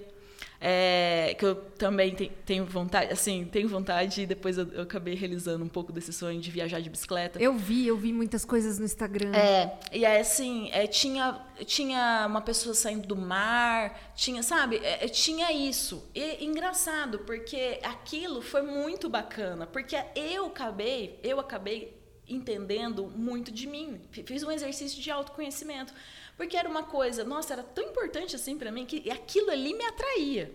É, 0.62 1.36
que 1.40 1.46
eu 1.46 1.56
também 1.56 2.14
tenho 2.46 2.66
vontade, 2.66 3.14
assim, 3.14 3.46
tenho 3.46 3.70
vontade 3.70 4.24
e 4.24 4.26
depois 4.26 4.58
eu, 4.58 4.68
eu, 4.74 4.82
acabei 4.82 5.16
realizando 5.16 5.64
um 5.64 5.70
pouco 5.70 5.94
desse 5.94 6.12
sonho 6.12 6.42
de 6.42 6.52
viajar 6.52 6.82
de 6.82 6.90
bicicleta. 6.90 7.42
Eu 7.42 7.54
vi, 7.54 7.88
eu 7.88 7.96
vi 7.96 8.12
muitas 8.12 8.44
coisas 8.44 8.78
no 8.78 8.84
Instagram. 8.84 9.32
É, 9.34 9.80
e 9.94 10.06
aí, 10.06 10.20
assim, 10.20 10.70
é, 10.74 10.86
tinha, 10.86 11.40
tinha 11.66 12.26
uma 12.28 12.42
pessoa 12.42 12.76
saindo 12.76 13.08
do 13.08 13.16
mar, 13.16 14.12
tinha, 14.16 14.44
sabe, 14.44 14.82
é, 14.84 15.06
é 15.06 15.08
tinha 15.08 15.50
isso. 15.54 16.10
E 16.14 16.44
engraçado, 16.44 17.20
porque 17.20 17.80
aquilo 17.82 18.42
foi 18.42 18.62
muito 18.62 19.10
bacana, 19.10 19.66
porque 19.66 19.96
eu 20.14 20.48
acabei, 20.48 21.22
eu 21.24 21.40
acabei 21.40 21.98
entendendo 22.30 23.08
muito 23.08 23.52
de 23.52 23.68
mim. 23.68 24.00
Fiz 24.12 24.44
um 24.44 24.52
exercício 24.52 25.02
de 25.02 25.10
autoconhecimento. 25.10 25.94
Porque 26.40 26.56
era 26.56 26.70
uma 26.70 26.84
coisa, 26.84 27.26
nossa, 27.26 27.52
era 27.52 27.64
tão 27.64 27.84
importante 27.84 28.34
assim 28.34 28.58
para 28.58 28.72
mim 28.72 28.86
que 28.86 29.12
aquilo 29.12 29.52
ali 29.52 29.74
me 29.74 29.84
atraía. 29.84 30.50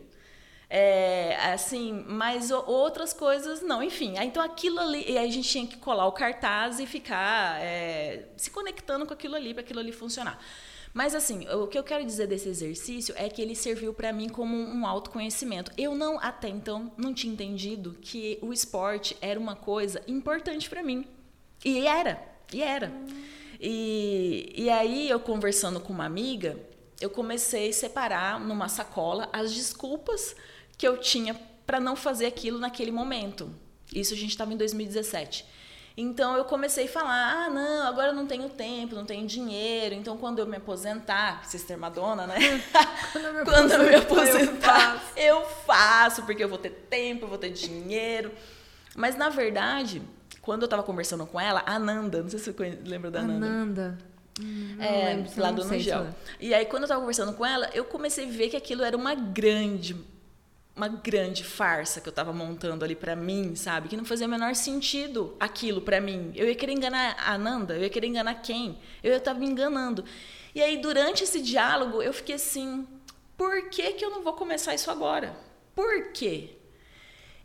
É, 0.71 1.37
assim, 1.53 2.03
mas 2.09 2.51
outras 2.51 3.13
coisas 3.13 3.61
não, 3.61 3.83
enfim. 3.83 4.15
Então 4.17 4.43
aquilo 4.43 4.81
ali, 4.81 5.05
e 5.07 5.19
a 5.19 5.27
gente 5.29 5.47
tinha 5.47 5.67
que 5.67 5.77
colar 5.77 6.07
o 6.07 6.13
cartaz 6.13 6.81
e 6.81 6.87
ficar 6.87 7.61
é, 7.61 8.31
se 8.35 8.51
conectando 8.51 9.05
com 9.05 9.13
aquilo 9.13 9.35
ali 9.35 9.53
para 9.53 9.63
aquilo 9.63 9.79
ali 9.79 9.93
funcionar. 9.93 10.43
Mas 10.95 11.15
assim, 11.15 11.47
o 11.51 11.67
que 11.67 11.79
eu 11.79 11.85
quero 11.85 12.03
dizer 12.03 12.29
desse 12.29 12.49
exercício 12.49 13.15
é 13.19 13.29
que 13.29 13.43
ele 13.43 13.55
serviu 13.55 13.93
para 13.93 14.11
mim 14.11 14.31
como 14.31 14.57
um 14.57 14.87
autoconhecimento. 14.87 15.71
Eu 15.77 15.95
não 15.95 16.19
até 16.19 16.49
então 16.49 16.91
não 16.97 17.13
tinha 17.13 17.31
entendido 17.31 17.95
que 18.01 18.39
o 18.41 18.55
esporte 18.55 19.19
era 19.21 19.39
uma 19.39 19.55
coisa 19.55 20.03
importante 20.09 20.71
para 20.71 20.83
mim. 20.83 21.07
E 21.63 21.87
era, 21.87 22.27
e 22.51 22.63
era. 22.63 22.91
E, 23.61 24.53
e 24.57 24.71
aí 24.71 25.09
eu 25.09 25.21
conversando 25.21 25.81
com 25.81 25.93
uma 25.93 26.05
amiga, 26.05 26.59
eu 27.01 27.11
comecei 27.11 27.71
a 27.71 27.73
separar 27.73 28.41
numa 28.41 28.69
sacola 28.69 29.29
as 29.33 29.53
desculpas 29.53 30.35
que 30.77 30.87
eu 30.87 30.99
tinha 30.99 31.35
para 31.67 31.81
não 31.81 31.97
fazer 31.97 32.27
aquilo 32.27 32.59
naquele 32.59 32.91
momento. 32.91 33.51
Isso 33.93 34.15
a 34.15 34.17
gente 34.17 34.31
estava 34.31 34.53
em 34.53 34.57
2017. 34.57 35.47
Então 35.97 36.37
eu 36.37 36.45
comecei 36.45 36.87
a 36.87 36.89
falar: 36.89 37.45
ah, 37.47 37.51
não, 37.51 37.87
agora 37.87 38.09
eu 38.09 38.15
não 38.15 38.27
tenho 38.27 38.49
tempo, 38.49 38.95
não 38.95 39.05
tenho 39.05 39.27
dinheiro. 39.27 39.95
Então 39.95 40.17
quando 40.17 40.41
eu 40.41 40.47
me 40.47 40.57
aposentar, 40.57 41.45
Sister 41.47 41.79
Madonna, 41.79 42.27
né? 42.27 42.37
quando 43.13 43.25
eu 43.25 43.35
me 43.35 43.45
quando 43.45 43.71
eu 43.71 43.85
me 43.85 43.95
aposentar, 43.95 44.95
eu 44.95 45.01
faço. 45.01 45.13
eu 45.17 45.45
faço, 45.67 46.23
porque 46.25 46.43
eu 46.43 46.49
vou 46.49 46.59
ter 46.59 46.71
tempo, 46.71 47.25
eu 47.25 47.29
vou 47.29 47.39
ter 47.39 47.51
dinheiro. 47.51 48.33
Mas 48.97 49.17
na 49.17 49.29
verdade, 49.29 50.03
quando 50.45 50.63
eu 50.63 50.67
estava 50.67 50.83
conversando 50.83 51.27
com 51.27 51.41
ela, 51.41 51.63
a 51.65 51.79
Nanda, 51.79 52.23
não 52.23 52.29
sei 52.29 52.39
se 52.39 52.53
você 52.53 52.79
lembra 52.85 53.11
da 53.11 53.23
Nanda. 53.23 53.49
Nanda. 53.49 53.99
Hum, 54.41 54.77
é, 54.79 55.15
lembro, 55.15 55.33
lá 55.37 55.51
do 55.51 55.65
Nugel. 55.65 56.09
E 56.39 56.53
aí, 56.53 56.67
quando 56.67 56.83
eu 56.83 56.87
estava 56.87 57.01
conversando 57.01 57.33
com 57.33 57.47
ela, 57.47 57.71
eu 57.73 57.85
comecei 57.85 58.27
a 58.27 58.31
ver 58.31 58.51
que 58.51 58.57
aquilo 58.57 58.83
era 58.85 58.97
uma 58.97 59.15
grande 59.15 59.97
uma 60.77 60.89
grande 60.89 61.45
farsa 61.45 62.01
que 62.01 62.09
eu 62.09 62.11
estava 62.11 62.33
montando 62.33 62.85
ali 62.85 62.97
para 62.97 63.15
mim, 63.15 63.55
sabe? 63.55 63.89
Que 63.89 63.97
não 63.97 64.05
fazia 64.05 64.27
o 64.27 64.31
menor 64.31 64.57
sentido 64.57 65.37
aquilo 65.39 65.81
para 65.81 66.01
mim. 66.01 66.33
Eu 66.35 66.49
ia 66.49 66.55
querer 66.57 66.73
enganar 66.73 67.17
a 67.25 67.39
Nanda, 67.39 67.77
eu 67.77 67.83
ia 67.83 67.89
querer 67.89 68.09
enganar 68.09 68.35
quem? 68.43 68.77
Eu 69.01 69.13
ia 69.13 69.19
estar 69.19 69.35
me 69.35 69.47
enganando. 69.47 70.05
E 70.53 70.61
aí, 70.61 70.77
durante 70.79 71.23
esse 71.23 71.41
diálogo, 71.41 72.03
eu 72.03 72.13
fiquei 72.13 72.35
assim: 72.35 72.87
por 73.37 73.71
que, 73.71 73.93
que 73.93 74.05
eu 74.05 74.11
não 74.11 74.23
vou 74.23 74.33
começar 74.33 74.75
isso 74.75 74.91
agora? 74.91 75.37
Por 75.77 76.13
quê? 76.13 76.51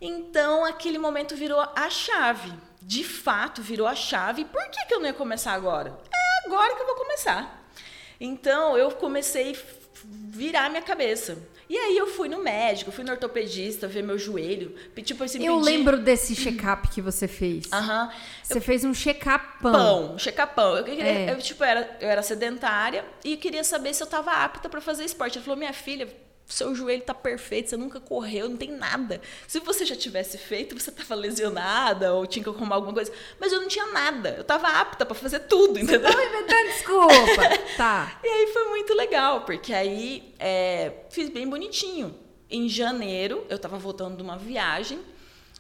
Então, 0.02 0.66
aquele 0.66 0.97
momento 0.97 1.36
virou 1.36 1.60
a 1.60 1.89
chave. 1.89 2.52
De 2.82 3.04
fato, 3.04 3.62
virou 3.62 3.88
a 3.88 3.96
chave. 3.96 4.46
Por 4.46 4.64
que, 4.70 4.86
que 4.86 4.94
eu 4.94 5.00
não 5.00 5.08
ia 5.08 5.14
começar 5.14 5.54
agora? 5.54 5.98
É 6.12 6.48
agora 6.48 6.76
que 6.76 6.82
eu 6.82 6.86
vou 6.86 6.96
começar. 6.96 7.70
Então, 8.20 8.78
eu 8.78 8.92
comecei 8.92 9.54
a 9.54 9.56
virar 10.04 10.70
minha 10.70 10.82
cabeça. 10.82 11.38
E 11.70 11.78
aí 11.78 11.96
eu 11.96 12.08
fui 12.08 12.28
no 12.28 12.42
médico, 12.42 12.92
fui 12.92 13.04
no 13.04 13.12
ortopedista 13.12 13.88
ver 13.88 14.02
meu 14.02 14.18
joelho. 14.18 14.74
Tipo, 15.04 15.24
esse 15.24 15.44
Eu 15.44 15.60
lembro 15.60 16.00
desse 16.00 16.36
check-up 16.36 16.88
que 16.88 17.00
você 17.00 17.28
fez. 17.28 17.72
Aham. 17.72 18.06
Uhum. 18.06 18.12
Você 18.44 18.58
eu... 18.58 18.62
fez 18.62 18.84
um 18.84 18.92
check-upão. 18.92 19.72
Pão, 19.72 20.16
check-upão. 20.18 20.78
Eu, 20.78 20.84
queria, 20.84 21.04
é. 21.04 21.32
eu, 21.32 21.38
tipo, 21.38 21.64
era, 21.64 21.98
eu 22.02 22.10
era 22.10 22.24
sedentária 22.24 23.06
e 23.24 23.38
queria 23.38 23.64
saber 23.64 23.94
se 23.94 24.02
eu 24.02 24.06
estava 24.06 24.32
apta 24.32 24.68
para 24.68 24.82
fazer 24.82 25.06
esporte. 25.06 25.38
Ele 25.38 25.46
falou, 25.46 25.60
minha 25.60 25.74
filha, 25.74 26.10
seu 26.50 26.74
joelho 26.74 27.04
tá 27.04 27.14
perfeito, 27.14 27.70
você 27.70 27.78
nunca 27.78 28.00
correu, 28.00 28.50
não 28.50 28.58
tem 28.58 28.72
nada. 28.72 29.22
Se 29.47 29.60
você 29.60 29.86
já 29.86 29.95
tivesse 29.95 30.38
feito, 30.38 30.78
você 30.78 30.91
tava 30.91 31.16
lesionada 31.16 32.14
ou 32.14 32.26
tinha 32.26 32.43
que 32.43 32.50
arrumar 32.50 32.76
alguma 32.76 32.93
coisa. 32.93 33.12
Mas 33.39 33.54
eu 33.54 33.62
não 33.62 33.68
tinha 33.68 33.86
nada. 33.88 34.36
Eu 34.38 34.43
tava 34.43 34.68
apta 34.68 35.06
para 35.06 35.16
fazer 35.16 35.41
tudo, 35.41 35.80
entendeu? 35.80 36.12
Você 36.12 36.26
inventando 36.26 36.68
desculpa. 36.68 37.58
tá. 37.78 38.20
E 38.24 38.28
aí 38.28 38.47
foi 38.47 38.66
muito 38.70 38.93
legal, 38.95 39.41
porque 39.41 39.74
aí 39.74 40.34
é, 40.39 40.93
fiz 41.10 41.30
bem 41.30 41.47
bonitinho. 41.47 42.16
Em 42.50 42.68
janeiro, 42.68 43.45
eu 43.47 43.60
tava 43.60 43.78
voltando 43.78 44.18
de 44.18 44.24
uma 44.24 44.38
viagem 44.38 45.00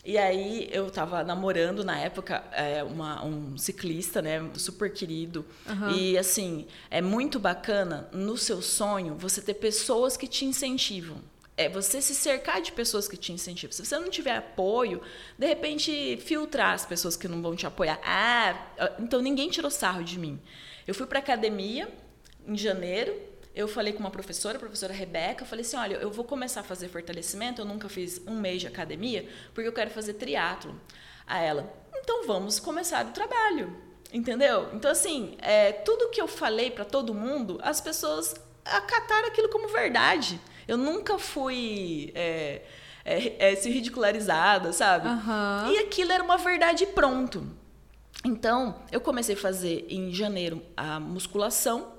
e 0.09 0.17
aí 0.17 0.67
eu 0.71 0.87
estava 0.87 1.23
namorando 1.23 1.83
na 1.83 1.99
época 1.99 2.43
é, 2.51 2.83
uma, 2.83 3.23
um 3.23 3.55
ciclista, 3.55 4.23
né, 4.23 4.49
super 4.55 4.91
querido. 4.91 5.45
Uhum. 5.67 5.91
E 5.91 6.17
assim, 6.17 6.65
é 6.89 6.99
muito 6.99 7.39
bacana 7.39 8.09
no 8.11 8.35
seu 8.35 8.59
sonho 8.59 9.13
você 9.13 9.39
ter 9.39 9.53
pessoas 9.53 10.17
que 10.17 10.27
te 10.27 10.45
incentivam. 10.45 11.17
É 11.55 11.69
você 11.69 12.01
se 12.01 12.15
cercar 12.15 12.59
de 12.59 12.71
pessoas 12.71 13.07
que 13.07 13.15
te 13.15 13.31
incentivam. 13.31 13.71
Se 13.71 13.85
você 13.85 13.99
não 13.99 14.09
tiver 14.09 14.35
apoio, 14.35 14.99
de 15.37 15.45
repente 15.45 16.17
filtrar 16.17 16.73
as 16.73 16.87
pessoas 16.87 17.15
que 17.15 17.27
não 17.27 17.39
vão 17.39 17.55
te 17.55 17.67
apoiar. 17.67 18.01
Ah, 18.03 18.95
então 18.97 19.21
ninguém 19.21 19.47
tirou 19.47 19.69
sarro 19.69 20.03
de 20.03 20.17
mim. 20.17 20.41
Eu 20.87 20.95
fui 20.95 21.05
para 21.05 21.19
academia 21.19 21.87
em 22.47 22.57
janeiro, 22.57 23.15
eu 23.59 23.67
falei 23.67 23.91
com 23.91 23.99
uma 23.99 24.09
professora, 24.09 24.55
a 24.55 24.59
professora 24.59 24.93
Rebeca, 24.93 25.43
falei 25.43 25.65
assim, 25.65 25.75
olha, 25.75 25.95
eu 25.95 26.09
vou 26.09 26.23
começar 26.23 26.61
a 26.61 26.63
fazer 26.63 26.87
fortalecimento, 26.87 27.61
eu 27.61 27.65
nunca 27.65 27.89
fiz 27.89 28.21
um 28.25 28.39
mês 28.39 28.61
de 28.61 28.67
academia, 28.67 29.27
porque 29.53 29.67
eu 29.67 29.73
quero 29.73 29.89
fazer 29.89 30.13
triatlo. 30.13 30.79
A 31.27 31.39
ela, 31.39 31.71
então 31.95 32.25
vamos 32.25 32.59
começar 32.59 33.05
o 33.05 33.11
trabalho, 33.11 33.75
entendeu? 34.11 34.69
Então 34.73 34.89
assim, 34.89 35.37
é, 35.39 35.71
tudo 35.73 36.09
que 36.09 36.19
eu 36.19 36.27
falei 36.27 36.71
para 36.71 36.85
todo 36.85 37.13
mundo, 37.13 37.59
as 37.61 37.79
pessoas 37.79 38.33
acataram 38.65 39.27
aquilo 39.27 39.49
como 39.49 39.67
verdade. 39.67 40.39
Eu 40.67 40.77
nunca 40.77 41.19
fui 41.19 42.11
é, 42.15 42.61
é, 43.05 43.51
é 43.51 43.55
se 43.55 43.69
ridicularizada, 43.69 44.71
sabe? 44.71 45.07
Uhum. 45.07 45.71
E 45.71 45.77
aquilo 45.79 46.11
era 46.11 46.23
uma 46.23 46.37
verdade 46.37 46.85
pronto. 46.87 47.45
Então, 48.25 48.75
eu 48.91 48.99
comecei 48.99 49.35
a 49.35 49.37
fazer 49.37 49.85
em 49.89 50.11
janeiro 50.11 50.63
a 50.75 50.99
musculação, 50.99 51.98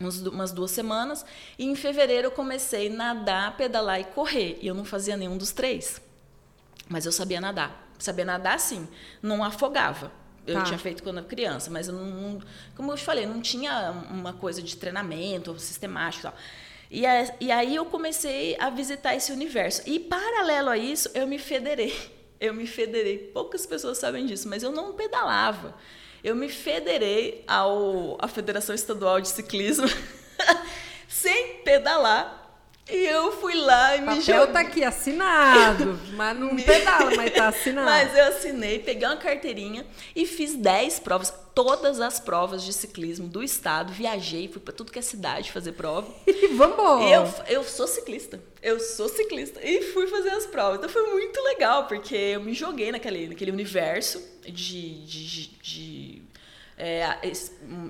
umas 0.00 0.52
duas 0.52 0.70
semanas. 0.70 1.24
E 1.58 1.64
em 1.64 1.74
fevereiro 1.74 2.28
eu 2.28 2.30
comecei 2.30 2.88
a 2.88 2.94
nadar, 2.94 3.56
pedalar 3.56 4.00
e 4.00 4.04
correr. 4.04 4.58
E 4.60 4.66
eu 4.66 4.74
não 4.74 4.84
fazia 4.84 5.16
nenhum 5.16 5.36
dos 5.36 5.52
três. 5.52 6.00
Mas 6.88 7.06
eu 7.06 7.12
sabia 7.12 7.40
nadar. 7.40 7.90
Sabia 7.98 8.24
nadar, 8.24 8.58
sim. 8.58 8.88
Não 9.22 9.44
afogava. 9.44 10.12
Eu 10.46 10.54
tá. 10.54 10.62
tinha 10.64 10.78
feito 10.78 11.02
quando 11.02 11.18
era 11.18 11.26
criança, 11.26 11.70
mas 11.70 11.86
eu 11.86 11.94
não, 11.94 12.40
como 12.74 12.90
eu 12.90 12.96
te 12.96 13.04
falei, 13.04 13.26
não 13.26 13.40
tinha 13.40 13.92
uma 14.10 14.32
coisa 14.32 14.60
de 14.60 14.76
treinamento 14.76 15.56
sistemático 15.60 16.26
e 16.26 16.30
tal. 16.30 16.34
E, 16.90 17.46
e 17.46 17.50
aí 17.52 17.76
eu 17.76 17.86
comecei 17.86 18.56
a 18.58 18.68
visitar 18.68 19.14
esse 19.14 19.30
universo. 19.30 19.82
E 19.86 20.00
paralelo 20.00 20.68
a 20.68 20.76
isso, 20.76 21.08
eu 21.14 21.26
me 21.26 21.38
federei. 21.38 21.94
Eu 22.40 22.52
me 22.52 22.66
federei. 22.66 23.18
Poucas 23.18 23.64
pessoas 23.64 23.98
sabem 23.98 24.26
disso, 24.26 24.48
mas 24.48 24.64
eu 24.64 24.72
não 24.72 24.94
pedalava 24.94 25.76
eu 26.22 26.36
me 26.36 26.48
federei 26.48 27.44
ao, 27.46 28.16
à 28.20 28.28
Federação 28.28 28.74
Estadual 28.74 29.20
de 29.20 29.28
Ciclismo 29.28 29.86
sem 31.08 31.58
pedalar. 31.64 32.40
E 32.90 33.06
eu 33.06 33.32
fui 33.32 33.54
lá 33.54 33.96
e 33.96 34.00
me 34.00 34.20
joguei. 34.20 34.34
O 34.34 34.46
papel 34.46 34.52
tá 34.52 34.60
aqui 34.60 34.84
assinado, 34.84 35.98
mas 36.14 36.38
não 36.38 36.56
pedala, 36.56 37.12
mas 37.16 37.32
tá 37.32 37.48
assinado. 37.48 37.86
Mas 37.86 38.16
eu 38.16 38.24
assinei, 38.24 38.80
peguei 38.80 39.06
uma 39.06 39.16
carteirinha 39.16 39.86
e 40.16 40.26
fiz 40.26 40.56
10 40.56 40.98
provas, 40.98 41.32
todas 41.54 42.00
as 42.00 42.18
provas 42.18 42.62
de 42.62 42.72
ciclismo 42.72 43.28
do 43.28 43.42
estado. 43.42 43.92
Viajei, 43.92 44.48
fui 44.48 44.60
para 44.60 44.74
tudo 44.74 44.90
que 44.90 44.98
é 44.98 45.02
cidade 45.02 45.52
fazer 45.52 45.72
prova. 45.72 46.12
E 46.26 46.48
vamos! 46.48 47.08
Eu, 47.08 47.56
eu 47.58 47.64
sou 47.64 47.86
ciclista, 47.86 48.40
eu 48.62 48.78
sou 48.78 49.08
ciclista 49.08 49.60
e 49.62 49.82
fui 49.92 50.06
fazer 50.06 50.30
as 50.30 50.46
provas. 50.46 50.78
Então 50.78 50.88
foi 50.88 51.02
muito 51.10 51.40
legal, 51.42 51.86
porque 51.86 52.14
eu 52.14 52.40
me 52.40 52.54
joguei 52.54 52.92
naquele, 52.92 53.28
naquele 53.28 53.50
universo 53.50 54.22
de, 54.44 55.04
de, 55.04 55.46
de, 55.58 56.22
é, 56.78 57.04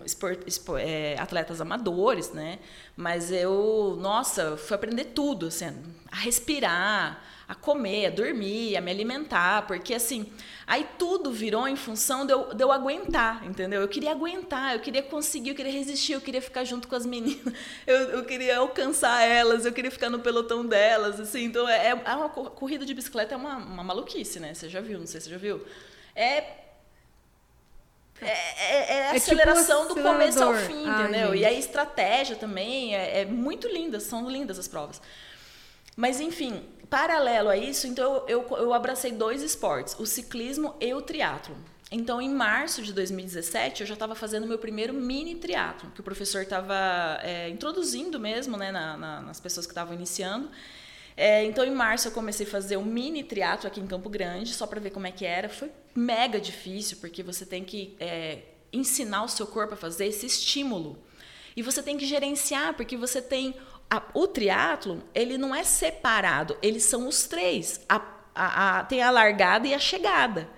esport, 0.04 0.40
é, 0.80 1.16
atletas 1.18 1.60
amadores, 1.60 2.30
né? 2.32 2.58
Mas 2.96 3.30
eu, 3.30 3.96
nossa, 4.00 4.56
fui 4.56 4.74
aprender 4.74 5.06
tudo, 5.06 5.46
assim, 5.46 5.66
a 6.10 6.16
respirar, 6.16 7.22
a 7.52 7.54
comer, 7.54 8.06
a 8.06 8.10
dormir, 8.10 8.78
a 8.78 8.80
me 8.80 8.90
alimentar, 8.90 9.66
porque 9.66 9.92
assim, 9.92 10.32
aí 10.66 10.86
tudo 10.98 11.30
virou 11.30 11.68
em 11.68 11.76
função 11.76 12.24
de 12.24 12.32
eu, 12.32 12.54
de 12.54 12.64
eu 12.64 12.72
aguentar, 12.72 13.46
entendeu? 13.46 13.82
Eu 13.82 13.88
queria 13.88 14.10
aguentar, 14.12 14.72
eu 14.72 14.80
queria 14.80 15.02
conseguir, 15.02 15.50
eu 15.50 15.54
queria 15.54 15.70
resistir, 15.70 16.14
eu 16.14 16.20
queria 16.22 16.40
ficar 16.40 16.64
junto 16.64 16.88
com 16.88 16.96
as 16.96 17.04
meninas, 17.04 17.52
eu, 17.86 17.96
eu 17.96 18.24
queria 18.24 18.56
alcançar 18.56 19.20
elas, 19.22 19.66
eu 19.66 19.72
queria 19.72 19.90
ficar 19.90 20.08
no 20.08 20.20
pelotão 20.20 20.64
delas, 20.64 21.20
assim, 21.20 21.44
então 21.44 21.68
é, 21.68 21.88
é 21.88 21.94
uma 21.94 22.30
corrida 22.30 22.86
de 22.86 22.94
bicicleta 22.94 23.34
é 23.34 23.36
uma, 23.36 23.58
uma 23.58 23.84
maluquice, 23.84 24.40
né? 24.40 24.54
Você 24.54 24.70
já 24.70 24.80
viu, 24.80 24.98
não 24.98 25.06
sei 25.06 25.20
se 25.20 25.26
você 25.26 25.32
já 25.32 25.38
viu. 25.38 25.62
É 26.16 26.62
é, 28.22 28.28
é, 28.28 28.98
é 28.98 29.10
a 29.10 29.16
é 29.16 29.20
tipo 29.20 29.34
aceleração 29.34 29.88
do 29.88 29.96
começo 30.00 30.42
ao 30.42 30.54
fim, 30.54 30.88
entendeu? 30.88 31.34
E 31.34 31.44
a 31.44 31.52
estratégia 31.52 32.36
também 32.36 32.96
é, 32.96 33.20
é, 33.20 33.24
muito 33.26 33.68
linda, 33.68 34.00
são 34.00 34.30
lindas 34.30 34.58
as 34.58 34.68
provas. 34.68 35.02
Mas, 35.96 36.20
enfim, 36.20 36.62
paralelo 36.92 37.48
a 37.48 37.56
isso, 37.56 37.86
então 37.86 38.22
eu, 38.28 38.46
eu, 38.50 38.74
abracei 38.74 39.12
dois 39.12 39.42
esportes, 39.42 39.96
o 39.98 40.04
ciclismo 40.04 40.74
e 40.78 40.92
o 40.92 41.00
triatlo. 41.00 41.56
Então, 41.90 42.20
em 42.20 42.28
março 42.28 42.82
de 42.82 42.92
2017, 42.92 43.80
eu 43.80 43.86
já 43.86 43.94
estava 43.94 44.14
fazendo 44.14 44.46
meu 44.46 44.58
primeiro 44.58 44.92
mini 44.92 45.36
triatlo, 45.36 45.90
que 45.92 46.00
o 46.00 46.04
professor 46.04 46.42
estava 46.42 47.18
é, 47.22 47.48
introduzindo 47.48 48.20
mesmo 48.20 48.58
né, 48.58 48.70
na, 48.70 48.98
na, 48.98 49.20
nas 49.22 49.40
pessoas 49.40 49.64
que 49.64 49.72
estavam 49.72 49.94
iniciando. 49.94 50.50
É, 51.16 51.42
então, 51.46 51.64
em 51.64 51.70
março, 51.70 52.08
eu 52.08 52.12
comecei 52.12 52.46
a 52.46 52.50
fazer 52.50 52.76
um 52.76 52.84
mini 52.84 53.24
triatlo 53.24 53.68
aqui 53.68 53.80
em 53.80 53.86
Campo 53.86 54.10
Grande, 54.10 54.52
só 54.52 54.66
para 54.66 54.78
ver 54.78 54.90
como 54.90 55.06
é 55.06 55.10
que 55.10 55.24
era. 55.24 55.48
Foi 55.48 55.72
mega 55.94 56.38
difícil, 56.38 56.98
porque 57.00 57.22
você 57.22 57.46
tem 57.46 57.64
que 57.64 57.96
é, 57.98 58.40
ensinar 58.70 59.24
o 59.24 59.28
seu 59.28 59.46
corpo 59.46 59.72
a 59.72 59.78
fazer 59.78 60.08
esse 60.08 60.26
estímulo. 60.26 61.02
E 61.56 61.62
você 61.62 61.82
tem 61.82 61.96
que 61.96 62.04
gerenciar, 62.04 62.74
porque 62.74 62.98
você 62.98 63.22
tem... 63.22 63.54
A, 63.92 64.00
o 64.14 64.26
triatlo, 64.26 65.02
ele 65.14 65.36
não 65.36 65.54
é 65.54 65.62
separado, 65.62 66.56
eles 66.62 66.82
são 66.84 67.06
os 67.06 67.26
três. 67.26 67.78
A, 67.86 68.00
a, 68.34 68.84
tem 68.84 69.02
a 69.02 69.10
largada 69.10 69.68
e 69.68 69.74
a 69.74 69.78
chegada. 69.78 70.48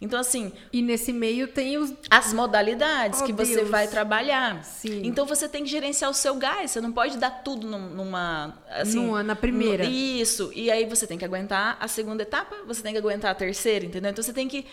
Então, 0.00 0.18
assim. 0.18 0.50
E 0.72 0.80
nesse 0.80 1.12
meio 1.12 1.46
tem 1.48 1.76
os. 1.76 1.92
As 2.10 2.32
modalidades 2.32 3.20
Oh, 3.20 3.24
que 3.24 3.32
você 3.32 3.56
Deus. 3.56 3.68
vai 3.68 3.86
trabalhar. 3.86 4.64
Sim. 4.64 5.02
Então, 5.04 5.26
você 5.26 5.48
tem 5.48 5.62
que 5.64 5.68
gerenciar 5.70 6.10
o 6.10 6.14
seu 6.14 6.34
gás. 6.36 6.70
Você 6.70 6.80
não 6.80 6.90
pode 6.90 7.18
dar 7.18 7.30
tudo 7.42 7.66
num- 7.66 7.90
numa. 7.90 8.58
Assim, 8.70 8.96
Numa- 8.96 9.22
na 9.22 9.36
primeira. 9.36 9.84
no- 9.84 9.90
Isso. 9.90 10.50
E 10.54 10.70
aí, 10.70 10.86
você 10.86 11.06
tem 11.06 11.18
que 11.18 11.24
aguentar 11.24 11.76
a 11.78 11.86
segunda 11.86 12.22
etapa, 12.22 12.56
você 12.66 12.82
tem 12.82 12.92
que 12.92 12.98
aguentar 12.98 13.30
a 13.30 13.34
terceira, 13.34 13.84
entendeu? 13.84 14.10
Então, 14.10 14.24
você 14.24 14.32
tem 14.32 14.48
que 14.48 14.64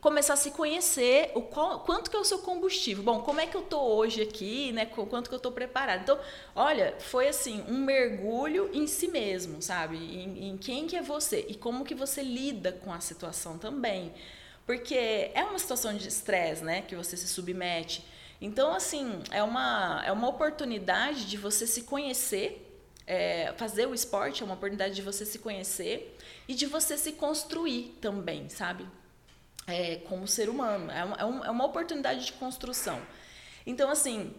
começar 0.00 0.34
a 0.34 0.36
se 0.36 0.52
conhecer 0.52 1.32
o 1.34 1.42
qual- 1.42 1.80
quanto 1.80 2.08
que 2.10 2.16
é 2.16 2.20
o 2.20 2.24
seu 2.24 2.38
combustível. 2.38 3.02
Bom, 3.02 3.20
como 3.22 3.40
é 3.40 3.46
que 3.46 3.56
eu 3.56 3.62
tô 3.62 3.80
hoje 3.80 4.22
aqui, 4.22 4.70
né? 4.72 4.86
Qu- 4.86 5.06
Quanto 5.06 5.28
que 5.28 5.34
eu 5.34 5.40
tô 5.40 5.50
preparado. 5.50 6.02
Então, 6.02 6.18
olha, 6.54 6.94
foi 7.00 7.26
assim, 7.28 7.64
um 7.68 7.78
mergulho 7.78 8.70
em 8.72 8.86
si 8.86 9.08
mesmo, 9.08 9.60
sabe? 9.60 9.96
Em, 9.96 10.50
em 10.50 10.56
quem 10.56 10.86
que 10.86 10.94
é 10.96 11.02
você 11.02 11.44
e 11.48 11.54
como 11.54 11.84
que 11.84 11.94
você 11.94 12.22
lida 12.22 12.70
com 12.72 12.92
a 12.92 13.00
situação 13.00 13.58
também. 13.58 14.12
Porque 14.68 15.30
é 15.32 15.42
uma 15.44 15.58
situação 15.58 15.94
de 15.96 16.06
estresse, 16.06 16.62
né? 16.62 16.82
Que 16.82 16.94
você 16.94 17.16
se 17.16 17.26
submete. 17.26 18.04
Então, 18.38 18.74
assim, 18.74 19.22
é 19.30 19.42
uma, 19.42 20.02
é 20.04 20.12
uma 20.12 20.28
oportunidade 20.28 21.24
de 21.24 21.38
você 21.38 21.66
se 21.66 21.84
conhecer. 21.84 22.66
é, 23.06 23.54
fazer 23.56 23.86
o 23.88 23.94
esporte 23.94 24.42
é 24.42 24.44
uma 24.44 24.52
oportunidade 24.54 24.94
de 24.94 25.00
você 25.00 25.24
se 25.24 25.38
conhecer 25.38 26.14
e 26.46 26.52
de 26.54 26.66
você 26.66 26.98
se 26.98 27.12
construir 27.12 27.96
também, 28.02 28.50
sabe? 28.50 28.86
É, 29.66 29.96
como 30.06 30.28
ser 30.28 30.50
humano. 30.50 30.90
É 30.92 31.02
uma, 31.02 31.16
é 31.16 31.24
um- 31.24 31.44
é 31.46 31.50
uma 31.50 31.64
oportunidade 31.64 32.26
de 32.26 32.34
construção. 32.34 33.00
Então, 33.66 33.88
assim, 33.90 34.34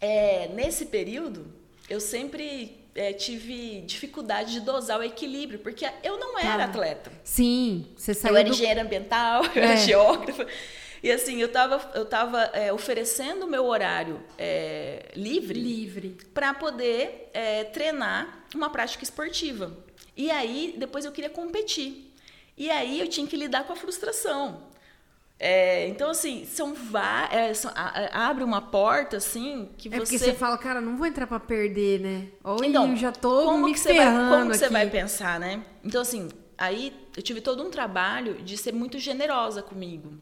é, 0.00 0.48
nesse 0.48 0.86
período, 0.86 1.46
eu 1.88 2.00
sempre 2.00 2.78
é, 2.94 3.12
tive 3.12 3.82
dificuldade 3.82 4.52
de 4.52 4.60
dosar 4.60 4.98
o 4.98 5.02
equilíbrio, 5.02 5.58
porque 5.58 5.86
eu 6.02 6.18
não 6.18 6.38
era 6.38 6.58
Tá. 6.58 6.64
atleta. 6.64 7.12
Sim, 7.22 7.86
você 7.96 8.14
saiu 8.14 8.32
Eu 8.34 8.38
era 8.38 8.48
do... 8.48 8.54
engenheira 8.54 8.82
ambiental, 8.82 9.44
eu 9.54 9.62
É. 9.62 9.66
era 9.66 9.76
geógrafa. 9.76 10.46
E 11.02 11.12
assim, 11.12 11.40
eu 11.40 11.46
estava 11.46 11.90
eu 11.94 12.04
tava, 12.06 12.40
é, 12.54 12.72
oferecendo 12.72 13.44
o 13.44 13.48
meu 13.48 13.64
horário 13.66 14.20
é, 14.38 15.10
livre 15.14 15.60
livre. 15.60 16.16
para 16.34 16.52
poder 16.54 17.30
é, 17.32 17.64
treinar 17.64 18.44
uma 18.54 18.70
prática 18.70 19.04
esportiva. 19.04 19.76
E 20.16 20.30
aí, 20.30 20.74
depois 20.78 21.04
eu 21.04 21.12
queria 21.12 21.28
competir. 21.30 22.10
E 22.56 22.70
aí 22.70 22.98
eu 22.98 23.06
tinha 23.06 23.26
que 23.26 23.36
lidar 23.36 23.64
com 23.64 23.72
a 23.74 23.76
frustração. 23.76 24.62
É, 25.38 25.86
então, 25.88 26.10
assim, 26.10 26.46
são, 26.46 26.74
va- 26.74 27.28
é, 27.30 27.52
a- 27.74 28.28
abre 28.28 28.42
uma 28.42 28.60
porta, 28.62 29.18
assim, 29.18 29.68
que 29.76 29.88
É 29.88 29.98
porque 29.98 30.18
você... 30.18 30.26
você 30.26 30.32
fala, 30.34 30.56
cara, 30.56 30.80
não 30.80 30.96
vou 30.96 31.06
entrar 31.06 31.26
pra 31.26 31.38
perder, 31.38 32.00
né? 32.00 32.26
Ou 32.42 32.64
Então, 32.64 32.90
eu 32.90 32.96
já 32.96 33.12
tô 33.12 33.44
como 33.44 33.66
me 33.66 33.72
que 33.74 33.78
você 33.80 33.92
vai, 33.92 34.06
como 34.06 34.50
que 34.50 34.56
você 34.56 34.64
aqui. 34.64 34.72
vai 34.72 34.88
pensar, 34.88 35.38
né? 35.38 35.62
Então, 35.84 36.00
assim, 36.00 36.30
aí 36.56 36.90
eu 37.14 37.22
tive 37.22 37.42
todo 37.42 37.62
um 37.62 37.70
trabalho 37.70 38.34
de 38.42 38.56
ser 38.56 38.72
muito 38.72 38.98
generosa 38.98 39.62
comigo. 39.62 40.14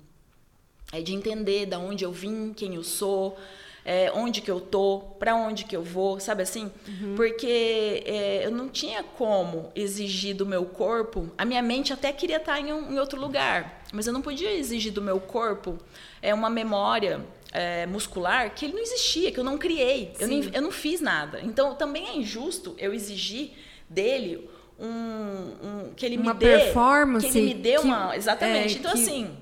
É 0.92 1.00
de 1.00 1.14
entender 1.14 1.66
da 1.66 1.78
onde 1.78 2.04
eu 2.04 2.10
vim, 2.12 2.52
quem 2.52 2.74
eu 2.74 2.82
sou, 2.84 3.36
é, 3.84 4.10
onde 4.12 4.40
que 4.40 4.50
eu 4.50 4.60
tô, 4.60 5.00
para 5.18 5.34
onde 5.36 5.64
que 5.64 5.76
eu 5.76 5.82
vou, 5.82 6.18
sabe 6.18 6.42
assim? 6.42 6.70
Uhum. 6.88 7.14
Porque 7.16 8.02
é, 8.04 8.42
eu 8.46 8.50
não 8.50 8.68
tinha 8.68 9.02
como 9.02 9.70
exigir 9.76 10.34
do 10.34 10.44
meu 10.46 10.64
corpo. 10.66 11.30
A 11.38 11.44
minha 11.44 11.62
mente 11.62 11.92
até 11.92 12.12
queria 12.12 12.38
estar 12.38 12.58
em, 12.60 12.72
um- 12.72 12.92
em 12.92 12.98
outro 12.98 13.20
lugar, 13.20 13.83
mas 13.94 14.06
eu 14.06 14.12
não 14.12 14.20
podia 14.22 14.52
exigir 14.52 14.92
do 14.92 15.00
meu 15.00 15.18
corpo 15.20 15.78
é 16.20 16.34
uma 16.34 16.50
memória 16.50 17.24
é, 17.52 17.86
muscular 17.86 18.52
que 18.54 18.64
ele 18.66 18.74
não 18.74 18.82
existia, 18.82 19.30
que 19.30 19.38
eu 19.38 19.44
não 19.44 19.56
criei, 19.56 20.12
eu, 20.18 20.26
nem- 20.28 20.50
eu 20.52 20.60
não 20.62 20.70
fiz 20.72 21.00
nada. 21.00 21.40
Então 21.42 21.74
também 21.76 22.08
é 22.08 22.16
injusto 22.16 22.74
eu 22.78 22.92
exigir 22.92 23.52
dele 23.88 24.50
um, 24.78 24.86
um- 24.88 25.92
que 25.96 26.04
ele 26.04 26.16
Uma 26.18 26.34
me 26.34 26.40
dê, 26.40 26.46
performance 26.58 27.30
que 27.30 27.38
ele 27.38 27.46
me 27.46 27.54
dê 27.54 27.72
que- 27.76 27.78
uma, 27.78 28.16
exatamente. 28.16 28.76
é, 28.76 28.78
então 28.78 28.92
que- 28.92 29.02
assim, 29.02 29.36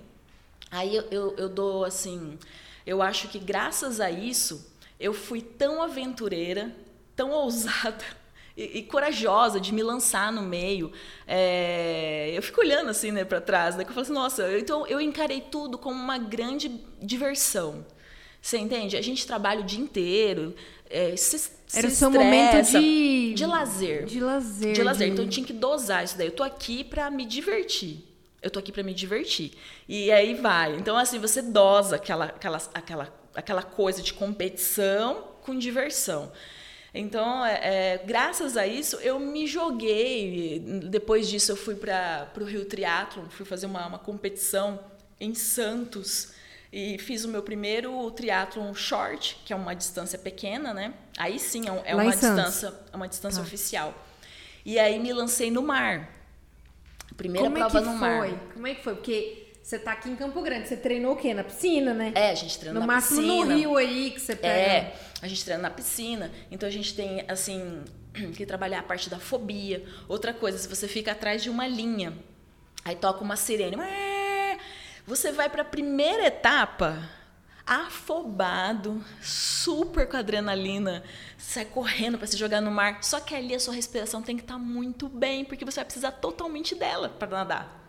Aí 0.71 0.97
eu, 0.97 1.05
eu, 1.11 1.35
eu 1.37 1.49
dou 1.51 1.85
assim, 1.85 2.39
eu 2.87 3.03
acho 3.03 3.29
que 3.29 3.39
graças 3.39 4.01
a 4.01 4.11
isso 4.11 4.73
eu 4.99 5.13
fui 5.13 5.43
tão 5.43 5.83
aventureira, 5.83 6.75
tão 7.15 7.31
ousada 7.45 8.05
e, 8.57 8.79
e 8.79 8.83
corajosa 8.83 9.61
de 9.61 9.73
me 9.75 9.83
lançar 9.83 10.33
no 10.33 10.43
meio. 10.43 10.93
É, 11.27 12.31
eu 12.35 12.43
fico 12.43 12.61
olhando 12.61 12.91
assim, 12.91 13.11
né, 13.11 13.25
para 13.25 13.41
trás, 13.41 13.75
né, 13.77 13.85
que 13.85 13.91
eu 13.91 13.95
falo 13.95 14.05
assim, 14.05 14.13
nossa, 14.13 14.43
eu- 14.43 14.59
então 14.59 14.87
eu 14.87 15.01
encarei 15.01 15.41
tudo 15.41 15.79
como 15.79 15.97
uma 16.01 16.19
grande 16.19 16.69
diversão. 17.01 17.85
Você 18.41 18.59
entende? 18.59 18.97
A 18.97 19.03
gente 19.03 19.27
trabalha 19.27 19.61
o 19.61 19.65
dia 19.65 19.81
inteiro, 19.81 20.55
é, 20.91 21.15
se, 21.17 21.51
Era 21.75 21.89
se 21.89 21.97
seu 21.97 22.11
momento 22.11 22.57
estressa, 22.57 22.81
de... 22.81 23.35
de 23.35 23.47
lazer 23.47 24.05
De 24.05 24.21
lazer. 24.21 24.73
de 24.73 24.83
lazer. 24.83 25.07
de- 25.07 25.13
Então 25.13 25.25
eu 25.25 25.31
tinha 25.31 25.47
que 25.47 25.53
dosar 25.53 26.05
isso 26.05 26.19
daí. 26.19 26.27
Eu 26.27 26.33
tô 26.33 26.43
aqui 26.43 26.83
pra 26.85 27.11
me 27.11 27.25
divertir. 27.25 28.05
Eu 28.43 28.51
tô 28.51 28.59
aqui 28.59 28.73
pra 28.73 28.83
me 28.83 28.93
divertir. 28.93 29.53
E 29.89 30.11
aí 30.11 30.35
vai. 30.35 30.75
Então, 30.75 30.97
assim, 30.99 31.19
você 31.21 31.41
dosa 31.41 31.95
aquela, 31.97 32.25
aquela, 32.27 32.59
aquela, 32.75 33.15
aquela 33.35 33.63
coisa 33.63 34.03
de 34.03 34.13
competição 34.13 35.29
com 35.43 35.57
diversão. 35.57 36.33
Então, 36.95 37.45
é, 37.47 37.61
é, 37.95 37.99
graças 38.05 38.57
a 38.57 38.67
isso, 38.67 38.97
eu 38.97 39.19
me 39.19 39.47
joguei. 39.47 40.59
Depois 40.91 41.29
disso, 41.29 41.53
eu 41.53 41.57
fui 41.57 41.75
para 41.75 42.31
o 42.39 42.45
Rio 42.45 42.65
Triathlon, 42.67 43.25
fui 43.31 43.47
fazer 43.47 43.67
uma, 43.67 43.87
uma 43.87 43.99
competição 43.99 44.79
em 45.19 45.35
Santos 45.35 46.33
e 46.71 46.99
fiz 46.99 47.25
o 47.25 47.29
meu 47.29 47.43
primeiro 47.43 48.11
triatlon 48.11 48.75
short, 48.75 49.39
que 49.45 49.53
é 49.53 49.57
uma 49.57 49.75
distância 49.75 50.19
pequena, 50.19 50.73
né? 50.75 50.93
Aí 51.19 51.39
sim 51.39 51.65
é, 51.69 51.93
é 51.93 51.95
uma 51.95 52.11
distância, 52.11 52.75
é 52.93 52.97
uma 52.97 53.09
distância 53.09 53.41
Tá. 53.41 53.47
oficial. 53.47 53.95
E 54.65 54.79
aí 54.79 54.99
me 54.99 55.13
lancei 55.13 55.51
no 55.51 55.63
mar. 55.63 56.09
Primeira 57.17 57.47
Como 57.47 57.57
é 57.57 57.61
prova 57.61 57.81
que 57.81 57.87
no 57.89 57.99
foi? 57.99 58.09
mar. 58.09 58.39
Como 58.55 58.67
é 58.67 58.75
que 58.75 58.83
foi? 58.83 58.95
Porque 58.95 59.49
você 59.63 59.79
tá 59.79 59.93
aqui 59.93 60.09
em 60.09 60.17
Campo 60.17 60.41
Grande, 60.43 60.67
você 60.69 60.77
treinou 60.77 61.13
o 61.13 61.17
quê? 61.17 61.33
Na 61.35 61.45
piscina, 61.45 61.93
né? 61.95 62.13
É, 62.15 62.31
a 62.31 62.35
gente 62.35 62.59
treina 62.59 62.75
no 62.81 62.87
na 62.87 62.93
máximo 62.95 63.21
piscina. 63.21 63.45
no 63.45 63.57
rio 63.57 63.77
aí 63.77 64.11
que 64.11 64.21
você 64.21 64.35
pega. 64.35 64.55
É, 64.55 64.95
a 65.23 65.29
gente 65.29 65.45
treina 65.45 65.63
na 65.63 65.71
piscina, 65.71 66.33
então 66.51 66.69
a 66.69 66.73
gente 66.73 66.95
tem, 66.95 67.25
assim, 67.29 67.85
que 68.37 68.45
trabalhar 68.45 68.81
a 68.81 68.83
parte 68.83 69.09
da 69.09 69.21
fobia. 69.21 69.87
Outra 70.09 70.35
coisa, 70.35 70.59
se 70.59 70.69
você 70.69 70.89
fica 70.89 71.13
atrás 71.13 71.43
de 71.43 71.49
uma 71.49 71.67
linha, 71.67 72.13
aí 72.85 72.97
toca 72.97 73.23
uma 73.23 73.37
sirene, 73.37 73.77
você 75.07 75.31
vai 75.31 75.49
para 75.49 75.63
a 75.63 75.65
primeira 75.65 76.27
etapa 76.27 77.09
afobado, 77.65 79.05
super 79.21 80.09
com 80.09 80.17
adrenalina, 80.17 81.05
sai 81.39 81.65
correndo 81.65 82.19
para 82.19 82.27
se 82.27 82.37
jogar 82.37 82.61
no 82.61 82.73
mar. 82.73 83.05
Só 83.05 83.21
que 83.21 83.35
ali 83.35 83.55
a 83.55 83.61
sua 83.61 83.75
respiração 83.75 84.21
tem 84.21 84.37
que 84.37 84.43
estar 84.43 84.59
muito 84.59 85.09
bem, 85.09 85.45
porque 85.45 85.65
você 85.65 85.77
vai 85.77 85.85
precisar 85.85 86.11
totalmente 86.13 86.75
dela 86.75 87.09
para 87.09 87.29
nadar. 87.29 87.82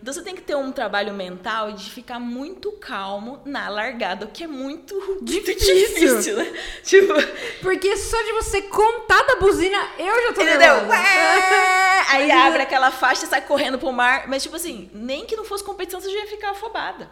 Então 0.00 0.14
você 0.14 0.22
tem 0.22 0.34
que 0.34 0.42
ter 0.42 0.54
um 0.56 0.70
trabalho 0.70 1.12
mental 1.12 1.72
de 1.72 1.90
ficar 1.90 2.20
muito 2.20 2.70
calmo 2.72 3.42
na 3.44 3.68
largada, 3.68 4.26
o 4.26 4.28
que 4.30 4.44
é 4.44 4.46
muito 4.46 4.94
Difícil. 5.22 5.74
difícil, 5.74 6.36
né? 6.36 6.52
Tipo, 6.84 7.14
Porque 7.60 7.96
só 7.96 8.22
de 8.22 8.32
você 8.34 8.62
contar 8.62 9.22
da 9.24 9.36
buzina, 9.36 9.76
eu 9.98 10.22
já 10.28 10.32
tô 10.32 10.42
entendeu? 10.42 10.74
Ué! 10.88 12.04
Aí 12.10 12.30
abre 12.30 12.62
aquela 12.62 12.90
faixa 12.90 13.24
e 13.24 13.28
sai 13.28 13.42
correndo 13.42 13.78
pro 13.78 13.92
mar. 13.92 14.28
Mas, 14.28 14.42
tipo 14.42 14.56
assim, 14.56 14.88
nem 14.94 15.26
que 15.26 15.36
não 15.36 15.44
fosse 15.44 15.64
competição, 15.64 16.00
você 16.00 16.10
já 16.10 16.20
ia 16.20 16.26
ficar 16.28 16.50
afobada. 16.50 17.10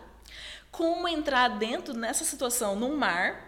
Como 0.70 1.08
entrar 1.08 1.48
dentro 1.48 1.92
nessa 1.92 2.24
situação 2.24 2.76
no 2.76 2.96
mar 2.96 3.45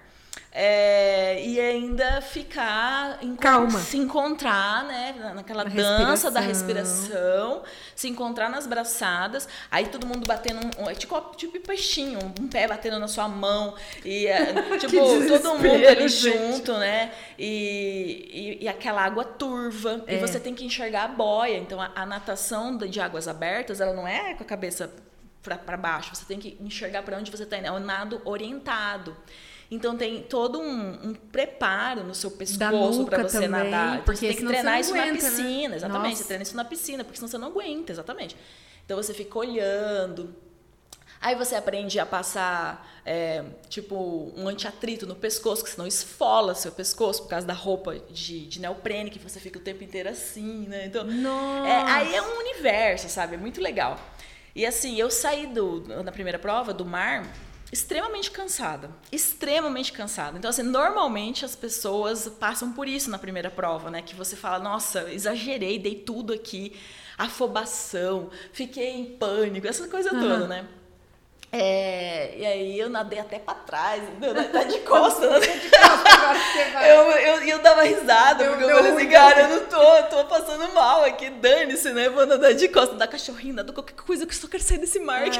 é, 0.61 1.40
e 1.46 1.61
ainda 1.61 2.20
ficar 2.20 3.18
em, 3.22 3.36
Calma. 3.36 3.78
se 3.78 3.96
encontrar, 3.96 4.82
né, 4.84 5.14
na- 5.16 5.34
naquela 5.34 5.62
Na 5.62 5.70
dança 5.70 6.32
da 6.32 6.40
respiração. 6.40 7.62
se 7.94 8.09
encontrar 8.09 8.48
nas 8.50 8.66
braçadas, 8.66 9.48
aí 9.70 9.86
todo 9.86 10.04
mundo 10.04 10.26
batendo 10.26 10.59
um, 10.80 10.90
é 10.90 10.94
tipo, 10.96 11.16
tipo 11.36 11.61
peixinho, 11.61 12.18
um 12.40 12.48
pé 12.48 12.66
batendo 12.66 12.98
na 12.98 13.06
sua 13.06 13.28
mão 13.28 13.74
e 14.04 14.26
é, 14.26 14.46
tipo 14.80 14.96
todo 15.28 15.59
mundo 15.59 15.86
ali 15.86 16.09
gente. 16.09 16.36
junto, 16.38 16.72
né? 16.76 17.12
E, 17.38 18.59
e, 18.61 18.64
e 18.64 18.68
aquela 18.68 19.02
água 19.04 19.22
turva 19.24 20.02
e 20.09 20.14
É. 20.16 20.18
você 20.18 20.40
tem 20.40 20.54
que 20.56 20.64
enxergar 20.64 21.04
a 21.04 21.09
boia. 21.09 21.56
Então 21.56 21.80
a, 21.80 21.92
a 21.94 22.04
natação 22.04 22.76
de 22.76 22.88
de 22.88 23.00
águas 23.00 23.28
abertas, 23.28 23.80
ela 23.80 23.92
não 23.92 24.09
é 24.09 24.34
com 24.34 24.42
a 24.42 24.46
cabeça 24.46 24.90
para 25.42 25.76
baixo, 25.76 26.16
você 26.16 26.24
tem 26.24 26.38
que 26.38 26.56
enxergar 26.61 27.02
para 27.02 27.16
onde 27.16 27.30
você 27.30 27.44
está 27.44 27.56
indo, 27.59 27.66
é 27.68 27.70
um 27.70 27.78
nado 27.78 28.20
orientado. 28.24 29.16
Então 29.71 29.97
tem 29.97 30.23
todo 30.23 30.59
um, 30.59 31.09
um 31.09 31.14
preparo 31.14 32.03
no 32.03 32.14
seu 32.14 32.31
pescoço 32.31 33.05
para 33.05 33.23
você 33.23 33.35
também, 33.35 33.49
nadar. 33.49 33.93
Então 33.95 34.05
porque 34.05 34.21
você 34.21 34.27
tem 34.29 34.37
que 34.37 34.47
treinar 34.47 34.81
isso 34.81 34.95
aguenta, 34.95 35.07
na 35.07 35.12
né? 35.12 35.19
piscina, 35.19 35.77
exatamente. 35.77 36.11
Nossa. 36.11 36.16
Você 36.16 36.25
treina 36.25 36.43
isso 36.43 36.57
na 36.57 36.64
piscina, 36.64 37.05
porque 37.05 37.19
senão 37.19 37.29
você 37.29 37.39
não 37.39 37.49
aguenta, 37.49 37.93
exatamente. 37.93 38.37
Então 38.85 38.97
você 38.97 39.12
fica 39.12 39.39
olhando. 39.39 40.35
Aí 41.21 41.35
você 41.35 41.57
aprende 41.57 41.99
a 41.99 42.07
passar, 42.07 42.89
é, 43.05 43.45
tipo, 43.69 44.33
um 44.37 44.49
antiatrito 44.49 45.05
no 45.05 45.16
pescoço, 45.16 45.64
que 45.64 45.71
senão 45.71 45.87
esfola 45.87 46.55
seu 46.55 46.71
pescoço 46.71 47.25
por 47.25 47.29
causa 47.29 47.47
da 47.47 47.53
roupa 47.53 47.99
de, 47.99 48.47
de 48.47 48.61
neoprene, 48.61 49.11
que 49.11 49.19
você 49.19 49.41
fica 49.41 49.59
o 49.59 49.62
tempo 49.62 49.83
inteiro 49.83 50.09
assim, 50.09 50.66
né? 50.69 50.87
Então, 50.87 51.05
Nossa. 51.05 51.69
é, 51.69 51.83
aí 51.91 52.14
é 52.14 52.23
um 52.23 52.39
universo, 52.39 53.09
sabe? 53.09 53.35
É 53.35 53.39
muito 53.39 53.61
legal. 53.61 53.99
E 54.55 54.64
assim, 54.64 54.97
eu 54.99 55.11
saí 55.11 55.47
do, 55.47 55.83
na 56.03 56.12
primeira 56.12 56.39
prova 56.39 56.73
do 56.73 56.85
mar 56.85 57.27
extremamente 57.71 58.31
cansada. 58.31 58.91
Extremamente 59.12 59.93
cansada. 59.93 60.39
Então, 60.39 60.49
assim, 60.49 60.62
normalmente 60.62 61.45
as 61.45 61.55
pessoas 61.55 62.29
passam 62.29 62.73
por 62.73 62.89
isso 62.89 63.11
na 63.11 63.19
primeira 63.19 63.51
prova, 63.51 63.91
né? 63.91 64.03
Que 64.03 64.14
você 64.14 64.37
fala, 64.37 64.59
nossa, 64.59 65.12
exagerei, 65.12 65.79
dei 65.79 65.97
tudo 65.97 66.33
aqui. 66.33 66.75
afobação, 67.19 68.31
fiquei 68.53 68.91
em 68.91 69.16
pânico, 69.16 69.66
essa 69.66 69.89
coisa 69.89 70.14
uhum. 70.14 70.21
toda, 70.21 70.47
né? 70.47 70.69
É, 71.51 72.34
e 72.36 72.44
aí 72.44 72.78
eu 72.78 72.90
nadei 72.90 73.18
até 73.18 73.38
pra 73.38 73.55
trás, 73.55 74.03
entendeu? 74.03 74.34
Tá 74.53 74.64
de 74.64 74.80
costas, 74.80 75.30
né? 75.30 75.40
de 75.40 75.70
costas 75.70 76.14
agora 76.14 76.38
você 76.38 76.64
vai. 76.70 76.90
Eu, 76.90 77.11
eu, 77.11 77.42
eu 77.49 77.59
dava 77.61 77.82
risada, 77.84 78.44
porque 78.44 78.64
eu 78.64 78.68
falei 78.68 78.92
assim, 78.92 79.09
cara, 79.09 79.40
eu 79.42 79.49
não 79.49 79.66
tô, 79.66 79.82
eu 79.82 80.03
tô 80.05 80.24
passando 80.26 80.74
mal 80.74 81.05
aqui, 81.05 81.30
dane-se, 81.30 81.90
né? 81.92 82.11
Vou 82.11 82.26
nadar 82.26 82.53
de 82.53 82.68
costas, 82.68 82.99
da 82.99 83.07
cachorrinha, 83.07 83.64
da 83.64 83.72
qualquer 83.72 83.94
coisa, 83.94 84.26
que 84.26 84.34
eu 84.34 84.38
só 84.38 84.46
quero 84.46 84.62
sair 84.62 84.78
desse 84.78 85.01
mar. 85.01 85.26
É. 85.26 85.30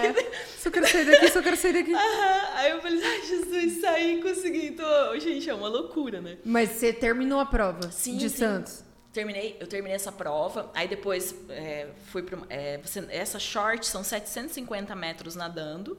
Só 0.59 0.70
quero 0.70 0.88
sair 0.88 1.04
daqui, 1.04 1.30
só 1.30 1.42
quero 1.42 1.56
sair 1.56 1.74
daqui. 1.74 1.94
Aham. 1.94 2.40
Aí 2.54 2.70
eu 2.70 2.80
falei, 2.80 3.04
ai, 3.04 3.22
Jesus, 3.26 3.80
saí, 3.82 4.22
consegui. 4.22 4.68
Então, 4.68 5.20
gente, 5.20 5.48
é 5.50 5.54
uma 5.54 5.68
loucura, 5.68 6.22
né? 6.22 6.38
Mas 6.42 6.70
você 6.70 6.90
terminou 6.90 7.38
a 7.38 7.46
prova 7.46 7.90
sim, 7.90 8.16
de 8.16 8.30
sim. 8.30 8.38
Santos? 8.38 8.88
Terminei, 9.12 9.56
eu 9.61 9.66
terminei 9.66 9.96
essa 9.96 10.12
prova, 10.12 10.70
aí 10.74 10.86
depois 10.86 11.34
é, 11.48 11.88
fui 12.06 12.22
para 12.22 12.38
é, 12.48 12.78
você, 12.78 13.04
essa 13.11 13.38
short 13.38 13.86
são 13.86 14.04
750 14.04 14.94
metros 14.94 15.34
nadando. 15.34 15.98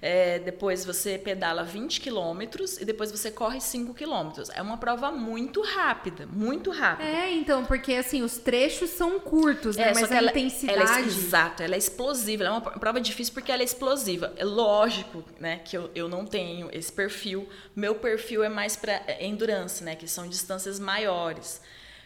É, 0.00 0.38
depois 0.38 0.84
você 0.84 1.18
pedala 1.18 1.64
20 1.64 2.00
quilômetros 2.00 2.78
e 2.78 2.84
depois 2.84 3.10
você 3.10 3.32
corre 3.32 3.60
5 3.60 3.92
quilômetros. 3.94 4.48
É 4.50 4.62
uma 4.62 4.76
prova 4.76 5.10
muito 5.10 5.60
rápida, 5.60 6.24
muito 6.26 6.70
rápida. 6.70 7.08
É, 7.08 7.32
então, 7.32 7.64
porque 7.64 7.94
assim, 7.94 8.22
os 8.22 8.38
trechos 8.38 8.90
são 8.90 9.18
curtos, 9.18 9.76
né? 9.76 9.90
É, 9.90 9.94
Mas 9.94 10.10
a 10.12 10.16
ela, 10.16 10.30
intensidade. 10.30 10.80
Ela 10.80 11.00
é, 11.00 11.02
exato, 11.02 11.62
ela 11.64 11.74
é 11.74 11.78
explosiva. 11.78 12.44
Ela 12.44 12.54
é 12.54 12.58
uma 12.58 12.60
prova 12.60 13.00
difícil 13.00 13.34
porque 13.34 13.50
ela 13.50 13.62
é 13.62 13.64
explosiva. 13.64 14.32
É 14.36 14.44
lógico, 14.44 15.24
né, 15.40 15.60
que 15.64 15.76
eu, 15.76 15.90
eu 15.94 16.08
não 16.08 16.24
tenho 16.24 16.68
esse 16.72 16.92
perfil. 16.92 17.48
Meu 17.74 17.96
perfil 17.96 18.44
é 18.44 18.48
mais 18.48 18.76
para 18.76 19.02
endurance, 19.20 19.82
né? 19.82 19.96
Que 19.96 20.06
são 20.06 20.28
distâncias 20.28 20.78
maiores. 20.78 21.60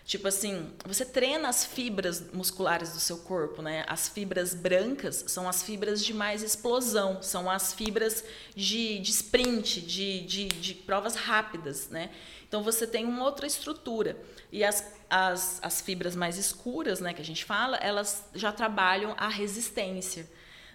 Tipo 0.05 0.28
assim, 0.28 0.70
você 0.84 1.05
treina 1.05 1.48
as 1.48 1.64
fibras 1.64 2.32
musculares 2.32 2.92
do 2.92 2.98
seu 2.98 3.18
corpo, 3.18 3.62
né? 3.62 3.84
As 3.86 4.09
fibras 4.09 4.53
brancas 4.53 5.24
são 5.28 5.48
as 5.48 5.62
fibras 5.62 6.05
de 6.05 6.12
mais 6.12 6.42
explosão, 6.42 7.22
são 7.22 7.48
as 7.48 7.72
fibras 7.72 8.24
de, 8.55 8.98
de 8.98 9.11
sprint, 9.11 9.80
de, 9.80 10.20
de, 10.22 10.48
de 10.48 10.74
provas 10.74 11.14
rápidas, 11.14 11.88
né? 11.88 12.11
Então 12.48 12.62
você 12.62 12.86
tem 12.86 13.05
uma 13.05 13.24
outra 13.24 13.46
estrutura. 13.46 14.16
E 14.50 14.64
as, 14.64 14.92
as, 15.09 15.61
as 15.62 15.80
fibras 15.80 16.16
mais 16.16 16.36
escuras, 16.36 17.00
né, 17.00 17.14
que 17.14 17.22
a 17.22 17.24
gente 17.24 17.44
fala, 17.44 17.76
elas 17.76 18.24
já 18.34 18.53
trabalham 18.53 19.14
a 19.16 19.28
resistência 19.28 20.28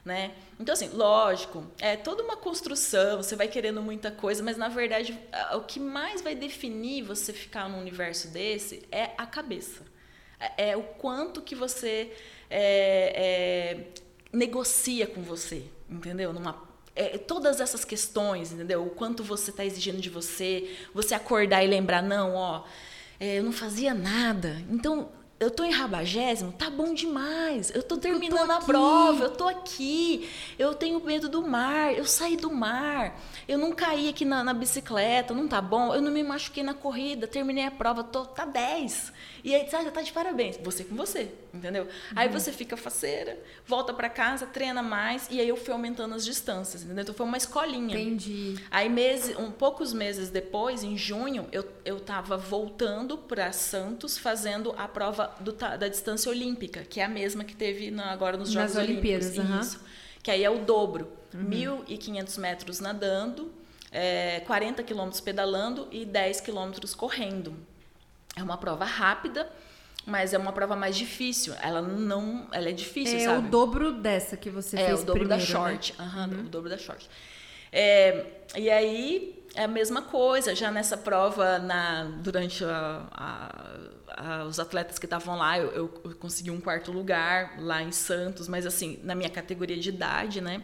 né? 0.08 0.32
Então, 0.58 0.72
assim, 0.72 0.88
lógico, 0.88 1.68
é 1.80 1.98
toda 1.98 2.24
uma 2.24 2.38
construção, 2.38 3.18
você 3.18 3.36
vai 3.36 3.50
querendo 3.50 3.82
muita 3.82 4.10
coisa, 4.10 4.42
mas 4.42 4.56
na 4.56 4.70
verdade 4.70 5.20
o 5.54 5.62
que 5.62 5.82
mais 5.82 6.22
vai 6.22 6.34
definir 6.34 7.04
você 7.04 7.34
ficar 7.34 7.70
num 7.70 7.78
universo 7.78 8.30
desse 8.30 8.88
é 8.90 9.12
a 9.18 9.26
cabeça. 9.26 9.84
É, 10.40 10.70
é 10.70 10.78
o 10.78 10.84
quanto 10.84 11.42
que 11.42 11.54
você 11.54 12.14
é, 12.50 13.14
é, 13.16 13.88
negocia 14.32 15.06
com 15.06 15.22
você, 15.22 15.66
entendeu? 15.90 16.32
Numa 16.32 16.66
é, 16.96 17.18
todas 17.18 17.60
essas 17.60 17.84
questões, 17.84 18.54
entendeu? 18.54 18.86
O 18.86 18.90
quanto 18.90 19.24
você 19.24 19.52
está 19.52 19.66
exigindo 19.66 20.00
de 20.00 20.10
você, 20.10 20.74
você 20.94 21.14
acordar 21.14 21.64
e 21.64 21.68
lembrar, 21.68 22.02
não, 22.02 22.34
ó, 22.34 22.64
é, 23.20 23.40
eu 23.40 23.44
não 23.44 23.52
fazia 23.52 23.94
nada. 23.94 24.64
Então, 24.70 25.10
eu 25.40 25.52
tô 25.52 25.64
em 25.64 25.72
rabagésimo, 25.72 26.52
tá 26.52 26.68
bom 26.68 26.96
demais. 26.96 27.70
Eu 27.74 27.84
tô 27.84 27.96
terminando 27.98 28.40
eu 28.40 28.48
tô 28.48 28.52
a 28.52 28.60
prova, 28.60 29.24
eu 29.26 29.30
tô 29.30 29.48
aqui. 29.48 30.28
Eu 30.58 30.74
tenho 30.74 31.00
medo 31.00 31.30
do 31.30 31.48
mar, 31.48 31.94
eu 31.96 32.06
saí 32.06 32.36
do 32.36 32.52
mar. 32.52 33.20
Eu 33.48 33.60
não 33.60 33.72
caí 33.72 34.10
aqui 34.10 34.26
na, 34.26 34.44
na 34.44 34.54
bicicleta, 34.54 35.36
não 35.36 35.48
tá 35.48 35.62
bom. 35.62 35.94
Eu 35.94 36.02
não 36.02 36.12
me 36.12 36.24
machuquei 36.24 36.64
na 36.64 36.74
corrida, 36.74 37.28
terminei 37.28 37.66
a 37.66 37.72
prova, 37.72 38.04
tô, 38.04 38.26
tá 38.26 38.46
10. 38.46 39.14
E 39.44 39.54
aí, 39.54 39.70
sabe, 39.70 39.90
tá 39.92 40.02
de 40.02 40.12
parabéns. 40.12 40.58
Você 40.64 40.84
com 40.84 40.96
você, 40.96 41.32
entendeu? 41.54 41.84
Uhum. 41.84 41.90
Aí 42.16 42.30
você 42.30 42.52
fica 42.52 42.76
faceira, 42.76 43.38
volta 43.66 43.94
para 43.94 44.10
casa, 44.10 44.46
treina 44.46 44.82
mais. 44.82 45.28
E 45.30 45.40
aí 45.40 45.48
eu 45.48 45.56
fui 45.56 45.74
aumentando 45.74 46.16
as 46.16 46.26
distâncias, 46.26 46.84
entendeu? 46.84 47.04
Então 47.04 47.16
foi 47.16 47.26
uma 47.26 47.38
escolinha. 47.38 47.98
Entendi. 47.98 48.56
Aí, 48.70 48.90
meses, 48.90 49.38
um, 49.38 49.52
poucos 49.52 49.94
meses 49.94 50.30
depois, 50.30 50.84
em 50.84 50.98
junho, 50.98 51.48
eu, 51.52 51.68
eu 51.86 52.00
tava 52.00 52.38
voltando 52.38 53.18
para 53.18 53.52
Santos 53.52 54.18
fazendo 54.18 54.74
a 54.78 54.88
prova 54.88 55.36
do, 55.40 55.52
da 55.52 55.88
distância 55.88 56.30
olímpica, 56.30 56.84
que 56.84 57.00
é 57.00 57.06
a 57.06 57.10
mesma 57.10 57.44
que 57.44 57.56
teve 57.56 57.92
na, 57.92 58.12
agora 58.12 58.38
nos 58.38 58.52
Jogos 58.52 58.74
Nas 58.74 58.84
Olimpíadas. 58.84 59.36
Isso. 59.36 59.78
Uhum. 59.78 59.84
Que 60.24 60.32
aí 60.32 60.44
é 60.44 60.50
o 60.50 60.60
dobro. 60.60 61.12
Uhum. 61.34 61.50
1.500 61.50 62.40
metros 62.40 62.80
nadando, 62.80 63.52
é, 63.92 64.42
40 64.42 64.84
quilômetros 64.84 65.22
pedalando 65.22 65.88
e 65.92 66.06
10 66.06 66.42
quilômetros 66.42 66.96
correndo. 66.96 67.54
É 68.38 68.44
uma 68.44 68.58
prova 68.58 68.86
rápida, 68.86 69.50
mas 70.06 70.34
é 70.34 70.38
uma 70.38 70.54
prova 70.54 70.76
mais 70.76 70.96
difícil. 70.96 71.54
Ela 71.62 71.82
não, 71.82 72.48
ela 72.52 72.70
é 72.70 72.72
difícil, 72.72 73.18
é 73.18 73.26
sabe? 73.26 73.46
É 73.46 73.48
o 73.48 73.50
dobro 73.50 73.92
dessa 73.92 74.38
que 74.38 74.50
você 74.50 74.78
é, 74.78 74.86
fez 74.86 75.00
É 75.00 75.04
o 75.04 75.06
dobro 75.06 75.20
primeiro, 75.22 75.42
da 75.42 75.46
short, 75.46 75.96
né? 75.98 76.28
uhum, 76.30 76.40
o 76.42 76.50
dobro 76.50 76.70
da 76.70 76.78
short. 76.78 77.10
É, 77.72 78.26
e 78.56 78.70
aí 78.70 79.44
é 79.56 79.64
a 79.64 79.68
mesma 79.68 80.04
coisa, 80.04 80.54
já 80.56 80.70
nessa 80.70 80.96
prova, 80.96 81.58
na, 81.58 82.04
durante 82.22 82.64
a, 82.64 83.08
a, 83.12 84.42
a, 84.42 84.44
os 84.46 84.60
atletas 84.60 85.00
que 85.00 85.06
estavam 85.06 85.36
lá, 85.36 85.58
eu, 85.58 85.72
eu, 85.74 86.16
consegui 86.20 86.52
um 86.52 86.62
quarto 86.62 86.92
lugar 86.92 87.56
lá 87.60 87.82
em 87.82 87.92
Santos, 87.92 88.48
mas 88.48 88.66
assim, 88.66 89.00
na 89.04 89.16
minha 89.16 89.30
categoria 89.30 89.78
de 89.78 89.90
idade, 89.90 90.42
né? 90.42 90.64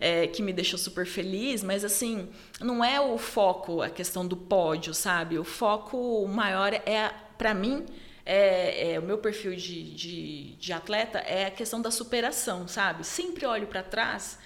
É, 0.00 0.28
que 0.28 0.42
me 0.42 0.52
deixou 0.52 0.78
super 0.78 1.04
feliz, 1.04 1.60
mas 1.64 1.84
assim, 1.84 2.28
não 2.60 2.84
é 2.84 3.00
o 3.00 3.18
foco 3.18 3.82
a 3.82 3.90
questão 3.90 4.24
do 4.24 4.36
pódio, 4.36 4.94
sabe? 4.94 5.36
O 5.40 5.42
foco 5.42 6.24
maior 6.28 6.72
é, 6.72 7.12
para 7.36 7.52
mim, 7.52 7.84
é, 8.24 8.92
é, 8.92 8.98
o 8.98 9.02
meu 9.02 9.16
perfil 9.16 9.56
de, 9.56 9.94
de, 9.94 10.54
de, 10.56 10.72
atleta 10.72 11.18
é 11.18 11.46
a 11.46 11.50
questão 11.50 11.80
da 11.80 11.90
superação, 11.90 12.68
sabe? 12.68 13.02
Sempre 13.02 13.46
olho 13.46 13.66
para 13.66 13.82
trás 13.82 14.38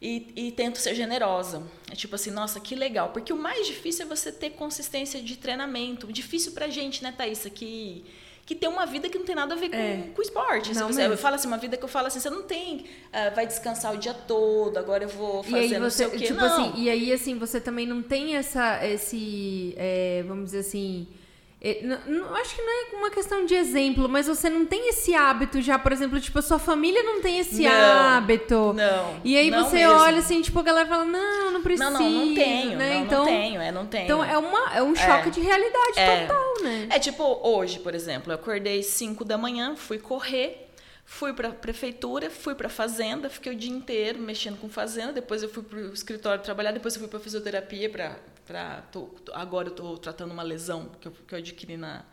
e, 0.00 0.32
e, 0.36 0.52
tento 0.52 0.78
ser 0.78 0.94
generosa. 0.94 1.62
É 1.90 1.96
tipo 1.96 2.14
assim, 2.14 2.30
nossa, 2.30 2.60
que 2.60 2.76
legal. 2.76 3.08
Porque 3.08 3.32
o 3.32 3.36
mais 3.36 3.66
difícil 3.66 4.04
é 4.04 4.08
você 4.08 4.30
ter 4.30 4.50
consistência 4.50 5.20
de 5.20 5.36
treinamento. 5.36 6.12
Difícil 6.12 6.52
pra 6.52 6.68
gente, 6.68 7.02
né, 7.02 7.12
Thaisa, 7.12 7.50
que 7.50 8.04
que 8.46 8.54
tem 8.54 8.68
uma 8.68 8.86
vida 8.86 9.08
que 9.08 9.18
não 9.18 9.26
tem 9.26 9.34
nada 9.34 9.54
a 9.54 9.56
ver 9.56 9.68
com, 9.68 9.76
é. 9.76 10.04
com 10.14 10.22
esporte. 10.22 10.72
Não 10.72 10.86
você, 10.86 11.04
eu 11.04 11.18
falo 11.18 11.34
assim, 11.34 11.48
uma 11.48 11.58
vida 11.58 11.76
que 11.76 11.84
eu 11.84 11.88
falo 11.88 12.06
assim, 12.06 12.20
você 12.20 12.30
não 12.30 12.44
tem, 12.44 12.86
uh, 13.08 13.34
vai 13.34 13.44
descansar 13.44 13.92
o 13.92 13.98
dia 13.98 14.14
todo, 14.14 14.78
agora 14.78 15.02
eu 15.02 15.08
vou 15.08 15.42
fazer 15.42 15.66
e 15.66 15.74
aí 15.74 15.80
não 15.80 15.90
sei 15.90 16.06
o 16.06 16.10
quê. 16.12 16.26
Tipo 16.26 16.40
não. 16.40 16.46
assim, 16.46 16.80
e 16.80 16.88
aí, 16.88 17.12
assim, 17.12 17.36
você 17.36 17.60
também 17.60 17.86
não 17.86 18.00
tem 18.00 18.36
essa, 18.36 18.86
esse, 18.86 19.74
é, 19.76 20.24
vamos 20.26 20.46
dizer 20.46 20.60
assim 20.60 21.08
não, 21.82 21.98
não, 22.06 22.34
acho 22.36 22.54
que 22.54 22.62
não 22.62 22.70
é 22.70 22.96
uma 22.96 23.10
questão 23.10 23.44
de 23.44 23.54
exemplo, 23.54 24.08
mas 24.08 24.26
você 24.26 24.48
não 24.48 24.66
tem 24.66 24.90
esse 24.90 25.14
hábito 25.14 25.60
já, 25.60 25.78
por 25.78 25.90
exemplo, 25.90 26.20
tipo, 26.20 26.38
a 26.38 26.42
sua 26.42 26.58
família 26.58 27.02
não 27.02 27.20
tem 27.20 27.38
esse 27.38 27.62
não, 27.62 27.70
hábito. 27.70 28.74
Não. 28.74 29.20
E 29.24 29.36
aí 29.36 29.50
você 29.50 29.76
mesmo. 29.76 29.94
olha 29.94 30.18
assim, 30.18 30.42
tipo, 30.42 30.58
a 30.58 30.62
galera 30.62 30.86
fala, 30.86 31.04
não, 31.04 31.52
não 31.52 31.62
precisa. 31.62 31.90
Não, 31.90 32.00
não, 32.00 32.26
não 32.26 32.34
tenho, 32.34 32.76
né? 32.76 32.94
Não, 32.94 33.04
então, 33.04 33.18
não 33.24 33.26
tenho, 33.26 33.60
é, 33.60 33.72
não 33.72 33.86
tenho. 33.86 34.04
Então 34.04 34.24
é, 34.24 34.36
uma, 34.36 34.74
é 34.74 34.82
um 34.82 34.94
choque 34.94 35.28
é, 35.28 35.30
de 35.30 35.40
realidade 35.40 35.98
é, 35.98 36.26
total, 36.26 36.62
né? 36.62 36.88
É 36.90 36.98
tipo, 36.98 37.40
hoje, 37.42 37.78
por 37.80 37.94
exemplo, 37.94 38.30
eu 38.30 38.36
acordei 38.36 38.82
5 38.82 39.24
da 39.24 39.38
manhã, 39.38 39.74
fui 39.76 39.98
correr, 39.98 40.66
Fui 41.08 41.32
para 41.32 41.50
a 41.50 41.52
prefeitura, 41.52 42.28
fui 42.28 42.52
para 42.56 42.66
a 42.66 42.70
fazenda, 42.70 43.30
fiquei 43.30 43.52
o 43.52 43.54
dia 43.54 43.70
inteiro 43.70 44.18
mexendo 44.18 44.58
com 44.58 44.68
fazenda. 44.68 45.12
Depois 45.12 45.40
eu 45.40 45.48
fui 45.48 45.62
para 45.62 45.78
o 45.78 45.92
escritório 45.94 46.42
trabalhar, 46.42 46.72
depois 46.72 46.94
eu 46.94 47.00
fui 47.00 47.08
para 47.08 47.20
fisioterapia. 47.20 47.88
Pra, 47.88 48.16
pra, 48.46 48.82
tô, 48.92 49.08
agora 49.32 49.68
eu 49.68 49.72
estou 49.72 49.98
tratando 49.98 50.32
uma 50.32 50.42
lesão 50.42 50.90
que 51.00 51.08
eu, 51.08 51.12
que 51.12 51.34
eu 51.34 51.38
adquiri 51.38 51.76
na, 51.76 52.04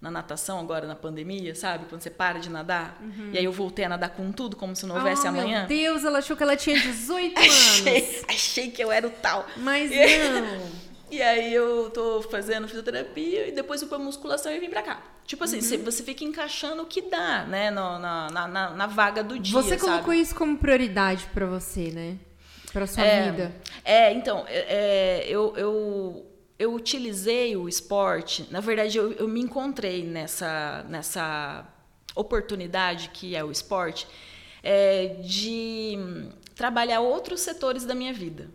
na 0.00 0.10
natação, 0.10 0.58
agora 0.58 0.86
na 0.86 0.94
pandemia, 0.96 1.54
sabe? 1.54 1.86
Quando 1.86 2.02
você 2.02 2.10
para 2.10 2.38
de 2.38 2.50
nadar. 2.50 3.00
Uhum. 3.00 3.30
E 3.32 3.38
aí 3.38 3.44
eu 3.44 3.52
voltei 3.52 3.84
a 3.84 3.88
nadar 3.88 4.10
com 4.10 4.30
tudo, 4.32 4.56
como 4.56 4.74
se 4.74 4.86
não 4.86 4.96
houvesse 4.96 5.24
oh, 5.24 5.28
amanhã. 5.28 5.60
Meu 5.60 5.68
Deus, 5.68 6.04
ela 6.04 6.18
achou 6.18 6.36
que 6.36 6.42
ela 6.42 6.56
tinha 6.56 6.78
18 6.78 7.38
achei, 7.38 7.98
anos. 7.98 8.24
Achei 8.28 8.70
que 8.70 8.82
eu 8.82 8.90
era 8.90 9.06
o 9.06 9.10
tal. 9.10 9.46
Mas 9.56 9.90
não. 9.90 10.84
E 11.10 11.22
aí 11.22 11.54
eu 11.54 11.90
tô 11.90 12.22
fazendo 12.22 12.66
fisioterapia 12.66 13.46
e 13.46 13.52
depois 13.52 13.80
eu 13.80 13.86
pra 13.86 13.98
musculação 13.98 14.50
e 14.50 14.58
vim 14.58 14.68
pra 14.68 14.82
cá. 14.82 15.00
Tipo 15.24 15.44
assim, 15.44 15.58
uhum. 15.58 15.84
você 15.84 16.02
fica 16.02 16.24
encaixando 16.24 16.82
o 16.82 16.86
que 16.86 17.02
dá, 17.02 17.44
né? 17.44 17.70
No, 17.70 18.00
na, 18.00 18.30
na, 18.30 18.70
na, 18.70 18.86
vaga 18.88 19.22
do 19.22 19.38
dia. 19.38 19.52
Você 19.52 19.76
colocou 19.76 20.06
sabe? 20.06 20.20
isso 20.20 20.34
como 20.34 20.58
prioridade 20.58 21.28
para 21.32 21.46
você, 21.46 21.92
né? 21.92 22.18
Pra 22.74 22.88
sua 22.88 23.04
é, 23.04 23.30
vida. 23.30 23.54
É, 23.84 24.12
então, 24.12 24.44
é, 24.48 24.58
é, 24.68 25.26
eu, 25.28 25.56
eu, 25.56 26.26
eu 26.58 26.74
utilizei 26.74 27.56
o 27.56 27.68
esporte. 27.68 28.48
Na 28.50 28.58
verdade, 28.58 28.98
eu, 28.98 29.12
eu 29.12 29.28
me 29.28 29.40
encontrei 29.40 30.02
nessa, 30.02 30.84
nessa 30.88 31.64
oportunidade 32.16 33.10
que 33.10 33.36
é 33.36 33.44
o 33.44 33.52
esporte 33.52 34.08
é, 34.60 35.20
de 35.22 35.96
trabalhar 36.56 36.98
outros 36.98 37.42
setores 37.42 37.84
da 37.84 37.94
minha 37.94 38.12
vida. 38.12 38.50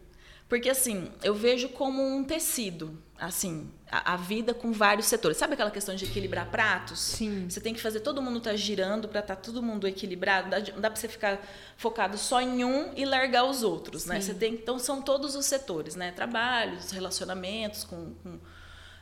Porque, 0.49 0.70
assim, 0.70 1.09
eu 1.24 1.34
vejo 1.34 1.70
como 1.70 2.05
um 2.05 2.22
tecido, 2.22 3.01
assim, 3.20 3.70
a, 3.91 4.13
a, 4.13 4.15
vida 4.15 4.53
com 4.53 4.72
vários 4.72 5.07
setores. 5.07 5.38
Sabe 5.38 5.53
aquela 5.53 5.72
questão 5.72 5.93
de 5.93 6.05
equilibrar 6.05 6.49
pratos? 6.49 6.99
Sim. 6.99 7.49
Você 7.49 7.59
tem 7.59 7.74
que 7.74 7.82
fazer 7.82 7.99
todo 7.99 8.22
mundo 8.22 8.38
estar 8.38 8.51
tá 8.51 8.55
girando 8.55 9.07
para 9.07 9.20
estar 9.20 9.36
tá 9.36 9.41
todo 9.41 9.61
mundo 9.61 9.88
equilibrado. 9.88 10.49
Não 10.49 10.59
dá, 10.59 10.72
dá 10.82 10.89
para 10.89 10.99
você 10.99 11.07
ficar 11.07 11.41
focado 11.78 12.17
só 12.17 12.41
em 12.41 12.63
um 12.63 12.93
e 12.95 13.05
largar 13.05 13.43
os 13.45 13.61
outros, 13.61 14.05
né? 14.05 14.22
Você 14.22 14.34
tem, 14.34 14.53
então, 14.53 14.80
são 14.80 15.01
todos 15.01 15.36
os 15.36 15.45
setores, 15.45 15.95
né? 15.95 16.11
Trabalhos, 16.11 16.91
relacionamentos 16.91 17.84
com... 17.84 18.13
com 18.24 18.39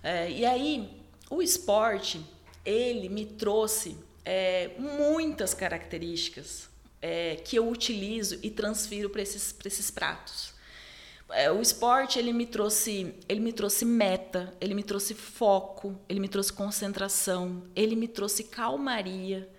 é, 0.04 0.32
e 0.32 0.46
aí, 0.46 1.02
o 1.30 1.42
esporte, 1.42 2.24
ele 2.66 3.10
me 3.10 3.26
trouxe 3.26 3.98
é, 4.26 4.72
muitas 4.78 5.54
características 5.54 6.70
é, 7.02 7.36
que 7.36 7.56
eu 7.56 7.70
utilizo 7.70 8.40
e 8.42 8.50
transfiro 8.50 9.10
para 9.10 9.22
esses, 9.22 9.56
esses 9.64 9.92
pratos. 9.92 10.57
É, 11.30 11.52
o 11.52 11.62
esporte 11.62 12.18
ele 12.18 12.32
me 12.32 12.46
trouxe 12.46 13.14
ele 13.28 13.42
me 13.42 13.52
trouxe 13.52 13.84
meta 13.84 14.54
ele 14.62 14.74
me 14.74 14.82
trouxe 14.82 15.14
foco 15.14 16.00
ele 16.08 16.22
me 16.22 16.30
trouxe 16.30 16.54
concentração 16.54 17.64
ele 17.76 17.98
me 17.98 18.08
trouxe 18.08 18.46
calmaria 18.46 19.50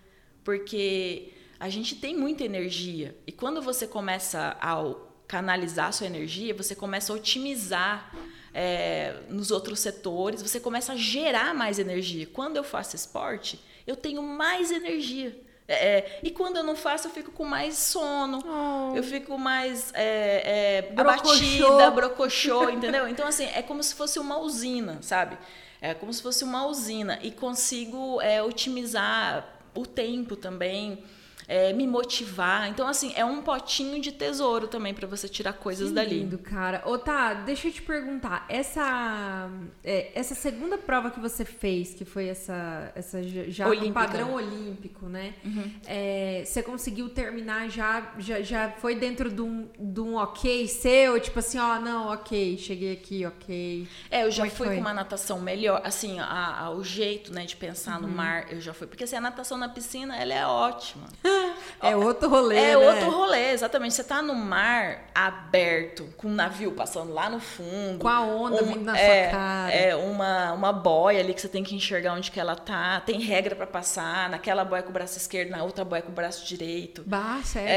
porque 0.42 1.34
a 1.60 1.68
gente 1.68 1.96
tem 1.96 2.16
muita 2.16 2.44
energia. 2.44 3.14
E 3.26 3.32
quando 3.32 3.60
você 3.60 3.86
começa 3.86 4.56
a 4.60 4.94
canalizar 5.26 5.88
a 5.88 5.92
sua 5.92 6.06
energia 6.06 6.54
você 6.54 6.74
começa 6.74 7.12
a 7.12 7.16
otimizar 7.16 8.14
é, 8.54 9.20
nos 9.28 9.50
outros 9.50 9.78
setores 9.78 10.40
você 10.40 10.58
começa 10.58 10.92
a 10.94 10.96
gerar 10.96 11.54
mais 11.54 11.78
energia. 11.78 12.26
Quando 12.26 12.56
eu 12.56 12.64
faço 12.64 12.96
esporte 12.96 13.60
eu 13.86 13.94
tenho 13.94 14.22
mais 14.22 14.70
energia 14.70 15.38
é, 15.68 15.98
é, 15.98 16.20
e 16.22 16.30
quando 16.30 16.56
eu 16.56 16.64
não 16.64 16.74
faço, 16.74 17.08
eu 17.08 17.12
fico 17.12 17.30
com 17.30 17.44
mais 17.44 17.76
sono, 17.76 18.42
oh. 18.42 18.96
eu 18.96 19.02
fico 19.02 19.36
mais 19.36 19.92
é, 19.94 20.88
é, 20.88 21.00
abatida, 21.00 21.90
brocochô, 21.90 22.70
entendeu? 22.72 23.06
Então, 23.06 23.28
assim, 23.28 23.44
é 23.54 23.60
como 23.60 23.82
se 23.82 23.94
fosse 23.94 24.18
uma 24.18 24.38
usina, 24.38 24.98
sabe? 25.02 25.36
É 25.78 25.92
como 25.92 26.10
se 26.10 26.22
fosse 26.22 26.42
uma 26.42 26.66
usina 26.66 27.18
e 27.22 27.30
consigo 27.30 28.18
é, 28.22 28.42
otimizar 28.42 29.46
o 29.74 29.84
tempo 29.84 30.34
também 30.34 31.04
é, 31.48 31.72
me 31.72 31.86
motivar. 31.86 32.68
Então, 32.68 32.86
assim, 32.86 33.10
é 33.16 33.24
um 33.24 33.40
potinho 33.40 34.00
de 34.02 34.12
tesouro 34.12 34.68
também 34.68 34.92
para 34.92 35.06
você 35.08 35.26
tirar 35.26 35.54
coisas 35.54 35.88
que 35.88 35.94
dali. 35.94 36.20
Lindo, 36.20 36.36
cara. 36.36 36.82
Ô, 36.84 36.98
tá, 36.98 37.32
deixa 37.32 37.68
eu 37.68 37.72
te 37.72 37.80
perguntar. 37.80 38.44
Essa, 38.50 39.48
é, 39.82 40.12
essa 40.14 40.34
segunda 40.34 40.76
prova 40.76 41.10
que 41.10 41.18
você 41.18 41.46
fez, 41.46 41.94
que 41.94 42.04
foi 42.04 42.26
essa, 42.28 42.92
essa 42.94 43.22
já 43.22 43.66
Olímpica. 43.66 43.94
padrão 43.94 44.34
olímpico, 44.34 45.06
né? 45.06 45.34
Uhum. 45.42 45.72
É, 45.86 46.42
você 46.44 46.62
conseguiu 46.62 47.08
terminar 47.08 47.70
já, 47.70 48.12
já, 48.18 48.42
já 48.42 48.70
foi 48.72 48.94
dentro 48.94 49.30
de 49.30 49.40
um, 49.40 49.68
de 49.78 50.00
um 50.00 50.16
ok 50.16 50.68
seu? 50.68 51.18
Tipo 51.18 51.38
assim, 51.38 51.58
ó, 51.58 51.80
não, 51.80 52.08
ok, 52.08 52.58
cheguei 52.58 52.92
aqui, 52.92 53.24
ok. 53.24 53.88
É, 54.10 54.24
eu 54.24 54.30
já 54.30 54.42
Como 54.42 54.52
é 54.52 54.54
fui 54.54 54.74
com 54.74 54.80
uma 54.82 54.92
natação 54.92 55.40
melhor, 55.40 55.80
assim, 55.82 56.20
a, 56.20 56.64
a, 56.64 56.70
o 56.70 56.84
jeito, 56.84 57.32
né, 57.32 57.46
de 57.46 57.56
pensar 57.56 57.96
uhum. 57.96 58.06
no 58.06 58.08
mar, 58.08 58.52
eu 58.52 58.60
já 58.60 58.74
fui. 58.74 58.86
Porque 58.86 59.04
assim, 59.04 59.16
a 59.16 59.20
natação 59.20 59.56
na 59.56 59.68
piscina, 59.68 60.14
ela 60.14 60.34
é 60.34 60.46
ótima. 60.46 61.08
É 61.80 61.94
outro 61.94 62.28
rolê. 62.28 62.56
É 62.56 62.76
né? 62.76 62.76
outro 62.76 63.10
rolê, 63.10 63.52
exatamente. 63.52 63.94
Você 63.94 64.02
tá 64.02 64.20
no 64.20 64.34
mar 64.34 65.04
aberto, 65.14 66.08
com 66.16 66.26
um 66.26 66.34
navio 66.34 66.72
passando 66.72 67.12
lá 67.12 67.30
no 67.30 67.38
fundo. 67.38 68.00
Com 68.00 68.08
a 68.08 68.20
onda 68.20 68.62
vindo 68.64 68.80
na 68.80 68.98
é, 68.98 69.22
sua 69.22 69.38
cara. 69.38 69.72
É, 69.72 69.94
uma, 69.94 70.52
uma 70.54 70.72
boia 70.72 71.20
ali 71.20 71.32
que 71.32 71.40
você 71.40 71.48
tem 71.48 71.62
que 71.62 71.76
enxergar 71.76 72.14
onde 72.14 72.32
que 72.32 72.40
ela 72.40 72.56
tá. 72.56 73.00
Tem 73.00 73.20
regra 73.20 73.54
para 73.54 73.66
passar. 73.66 74.28
Naquela 74.28 74.64
boia 74.64 74.82
com 74.82 74.90
o 74.90 74.92
braço 74.92 75.18
esquerdo, 75.18 75.50
na 75.50 75.62
outra 75.62 75.84
boia 75.84 76.02
com 76.02 76.10
o 76.10 76.14
braço 76.14 76.44
direito. 76.44 77.04
Bah, 77.06 77.40
sério? 77.44 77.68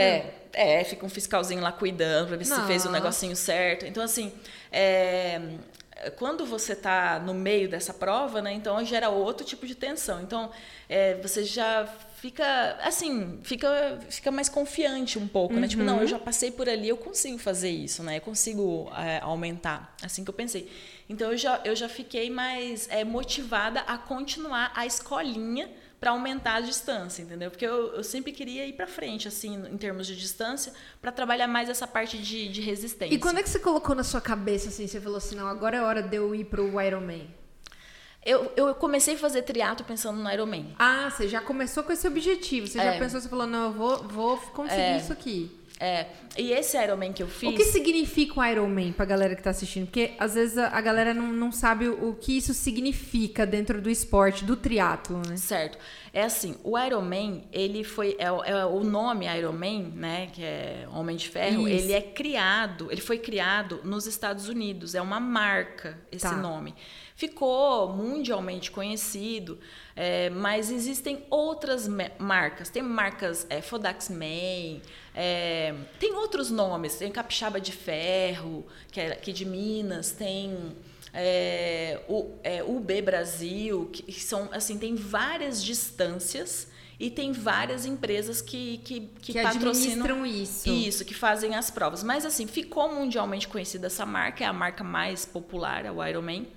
É, 0.54 0.80
é 0.80 0.84
fica 0.84 1.06
um 1.06 1.10
fiscalzinho 1.10 1.62
lá 1.62 1.72
cuidando 1.72 2.30
pra 2.30 2.38
ver 2.38 2.48
Nossa. 2.48 2.62
se 2.62 2.68
fez 2.68 2.86
o 2.86 2.92
negocinho 2.92 3.36
certo. 3.36 3.86
Então, 3.86 4.04
assim, 4.04 4.34
é, 4.72 5.40
quando 6.18 6.46
você 6.46 6.74
está 6.74 7.20
no 7.20 7.34
meio 7.34 7.70
dessa 7.70 7.94
prova, 7.94 8.42
né, 8.42 8.52
então 8.52 8.84
gera 8.84 9.10
outro 9.10 9.46
tipo 9.46 9.68
de 9.68 9.76
tensão. 9.76 10.22
Então, 10.22 10.50
é, 10.90 11.16
você 11.16 11.44
já 11.44 11.88
fica 12.22 12.78
assim, 12.84 13.40
fica, 13.42 14.00
fica 14.08 14.30
mais 14.30 14.48
confiante 14.48 15.18
um 15.18 15.28
pouco, 15.28 15.56
uhum. 15.56 15.60
né? 15.60 15.68
Tipo, 15.68 15.82
não, 15.82 15.96
eu 15.96 16.02
uhum. 16.02 16.08
já 16.08 16.20
passei 16.20 16.52
por 16.52 16.70
ali, 16.70 16.88
eu 16.88 16.96
consigo 16.96 17.40
fazer 17.40 17.72
isso, 17.72 18.04
né? 18.04 18.18
Eu 18.18 18.22
consigo 18.22 18.92
é, 18.96 19.20
aumentar, 19.22 19.96
assim 20.04 20.24
que 20.24 20.30
eu 20.30 20.34
pensei. 20.34 20.72
Então 21.10 21.32
eu 21.32 21.38
já, 21.38 21.60
eu 21.66 21.76
já 21.76 21.90
fiquei 21.90 22.30
mais 22.30 22.88
é, 22.92 23.04
motivada 23.04 23.80
a 23.82 23.98
continuar 23.98 24.72
a 24.76 24.86
escolinha 24.86 25.68
para 26.00 26.12
aumentar 26.12 26.58
a 26.58 26.62
distância, 26.62 27.24
entendeu? 27.24 27.50
Porque 27.50 27.66
eu, 27.66 27.96
eu 27.96 28.04
sempre 28.04 28.32
queria 28.32 28.68
ir 28.68 28.74
para 28.74 28.86
frente, 28.86 29.28
assim, 29.28 29.56
em 29.72 29.78
termos 29.78 30.06
de 30.06 30.16
distância, 30.16 30.74
para 31.02 31.12
trabalhar 31.12 31.48
mais 31.48 31.70
essa 31.70 31.88
parte 31.88 32.20
de, 32.20 32.50
de 32.50 32.62
resistência. 32.62 33.16
E 33.16 33.18
quando 33.18 33.40
é 33.40 33.44
que 33.44 33.50
você 33.50 33.60
colocou 33.60 33.96
na 33.96 34.04
sua 34.04 34.22
cabeça, 34.22 34.70
assim, 34.70 34.86
você 34.86 35.02
falou 35.02 35.18
assim, 35.18 35.36
não, 35.36 35.48
agora 35.48 35.78
é 35.78 35.82
hora 35.82 36.04
de 36.04 36.18
eu 36.18 36.36
ir 36.36 36.46
pro 36.46 36.80
Ironman? 36.80 37.41
Eu, 38.24 38.52
eu 38.56 38.76
comecei 38.76 39.16
a 39.16 39.18
fazer 39.18 39.42
triatlo 39.42 39.86
pensando 39.86 40.22
no 40.22 40.32
Ironman. 40.32 40.76
Ah, 40.78 41.10
você 41.10 41.28
já 41.28 41.42
começou 41.42 41.84
com 41.84 41.92
esse 41.92 42.08
objetivo. 42.08 42.68
Você 42.68 42.80
é. 42.80 42.94
já 42.94 43.00
pensou, 43.00 43.20
você 43.20 43.28
falou, 43.28 43.48
não, 43.48 43.66
eu 43.66 43.72
vou, 43.72 44.04
vou 44.04 44.38
conseguir 44.38 44.80
é. 44.80 44.98
isso 44.98 45.12
aqui. 45.12 45.52
É, 45.84 46.06
e 46.38 46.52
esse 46.52 46.78
Ironman 46.78 47.12
que 47.12 47.24
eu 47.24 47.28
fiz... 47.28 47.50
O 47.50 47.56
que 47.56 47.66
significa 47.66 48.40
um 48.40 48.46
Ironman 48.46 48.92
pra 48.92 49.04
galera 49.04 49.36
que 49.36 49.42
tá 49.42 49.50
assistindo? 49.50 49.86
Porque 49.88 50.12
às 50.20 50.36
vezes 50.36 50.56
a, 50.56 50.68
a 50.68 50.80
galera 50.80 51.12
não, 51.12 51.34
não 51.34 51.52
sabe 51.52 51.88
o, 51.88 52.10
o, 52.10 52.16
que 52.16 52.38
isso 52.38 52.54
significa 52.54 53.48
dentro 53.48 53.82
do 53.82 53.90
esporte, 53.90 54.46
do 54.46 54.56
triatlo, 54.56 55.24
né? 55.28 55.36
Certo. 55.38 55.80
É 56.14 56.22
assim, 56.22 56.56
o 56.64 56.78
Ironman, 56.78 57.46
ele 57.52 57.84
foi... 57.84 58.16
É, 58.20 58.26
é, 58.26 58.66
o 58.66 58.84
nome 58.84 59.26
Ironman, 59.26 59.92
né, 59.96 60.28
que 60.32 60.44
é 60.44 60.88
Homem 60.94 61.16
de 61.16 61.28
Ferro, 61.28 61.68
isso. 61.68 61.84
ele 61.86 61.94
é 61.94 62.02
criado, 62.02 62.92
ele 62.92 63.02
foi 63.02 63.18
criado 63.18 63.82
nos 63.84 64.06
Estados 64.06 64.48
Unidos. 64.48 64.94
É 64.94 65.02
uma 65.02 65.20
marca, 65.20 65.98
esse 66.12 66.30
tá. 66.30 66.36
nome 66.36 66.76
ficou 67.22 67.94
mundialmente 67.94 68.72
conhecido, 68.72 69.60
é, 69.96 70.32
mas 70.32 70.72
existem 70.72 71.24
outras 71.30 71.88
marcas. 72.18 72.68
Tem 72.68 72.82
marcas 72.82 73.46
é, 73.48 73.62
Fodax 73.62 74.10
Man, 74.10 74.82
é, 75.14 75.76
tem 76.00 76.16
outros 76.16 76.50
nomes. 76.50 76.96
Tem 76.96 77.12
Capixaba 77.12 77.62
de 77.62 77.72
Ferro, 77.72 78.66
que 78.92 79.00
é 79.00 79.12
aqui 79.12 79.32
de 79.32 79.46
Minas, 79.46 80.10
tem 80.10 80.76
é, 81.14 82.02
o 82.10 82.32
é, 82.44 82.64
UB 82.64 83.02
Brasil, 83.04 83.92
que 83.94 84.20
são 84.20 84.50
assim, 84.52 84.80
tem 84.80 84.96
várias 84.96 85.64
distâncias 85.64 86.72
e 87.00 87.12
tem 87.12 87.32
várias 87.32 87.86
empresas 87.86 88.42
que, 88.42 88.80
que, 88.80 89.02
que, 89.22 89.34
que 89.34 89.42
patrocinam 89.44 90.26
isso. 90.26 90.70
Isso, 90.70 91.06
que 91.06 91.14
fazem 91.14 91.56
as 91.56 91.70
provas. 91.70 92.04
Mas 92.04 92.26
assim, 92.26 92.48
ficou 92.48 92.92
mundialmente 92.94 93.48
conhecida 93.48 93.88
essa 93.88 94.08
marca, 94.08 94.44
é 94.44 94.48
a 94.48 94.54
marca 94.54 94.84
mais 94.84 95.24
popular, 95.24 95.86
é 95.86 95.92
o 95.92 96.04
Ironman. 96.04 96.48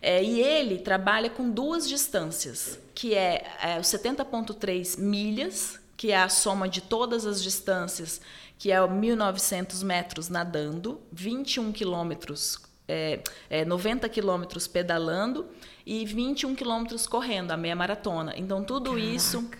É, 0.00 0.22
e 0.22 0.40
ele 0.40 0.78
trabalha 0.78 1.28
com 1.28 1.50
duas 1.50 1.88
distâncias, 1.88 2.78
que 2.94 3.14
é, 3.14 3.44
é 3.62 3.78
o 3.78 3.82
70,3 3.82 4.98
milhas, 4.98 5.80
que 5.96 6.12
é 6.12 6.16
a 6.16 6.28
soma 6.28 6.68
de 6.68 6.80
todas 6.80 7.26
as 7.26 7.42
distâncias, 7.42 8.20
que 8.58 8.72
é 8.72 8.78
1.900 8.78 9.84
metros 9.84 10.28
nadando, 10.28 11.00
21 11.12 11.72
quilômetros, 11.72 12.58
é, 12.86 13.20
é, 13.50 13.64
90 13.64 14.08
quilômetros 14.08 14.66
pedalando 14.66 15.46
e 15.84 16.04
21 16.04 16.54
quilômetros 16.54 17.06
correndo, 17.06 17.50
a 17.50 17.56
meia 17.56 17.76
maratona. 17.76 18.34
Então, 18.36 18.64
tudo 18.64 18.90
Caraca, 18.90 19.06
isso 19.06 19.50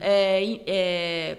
é, 0.00 0.60
é 0.66 1.38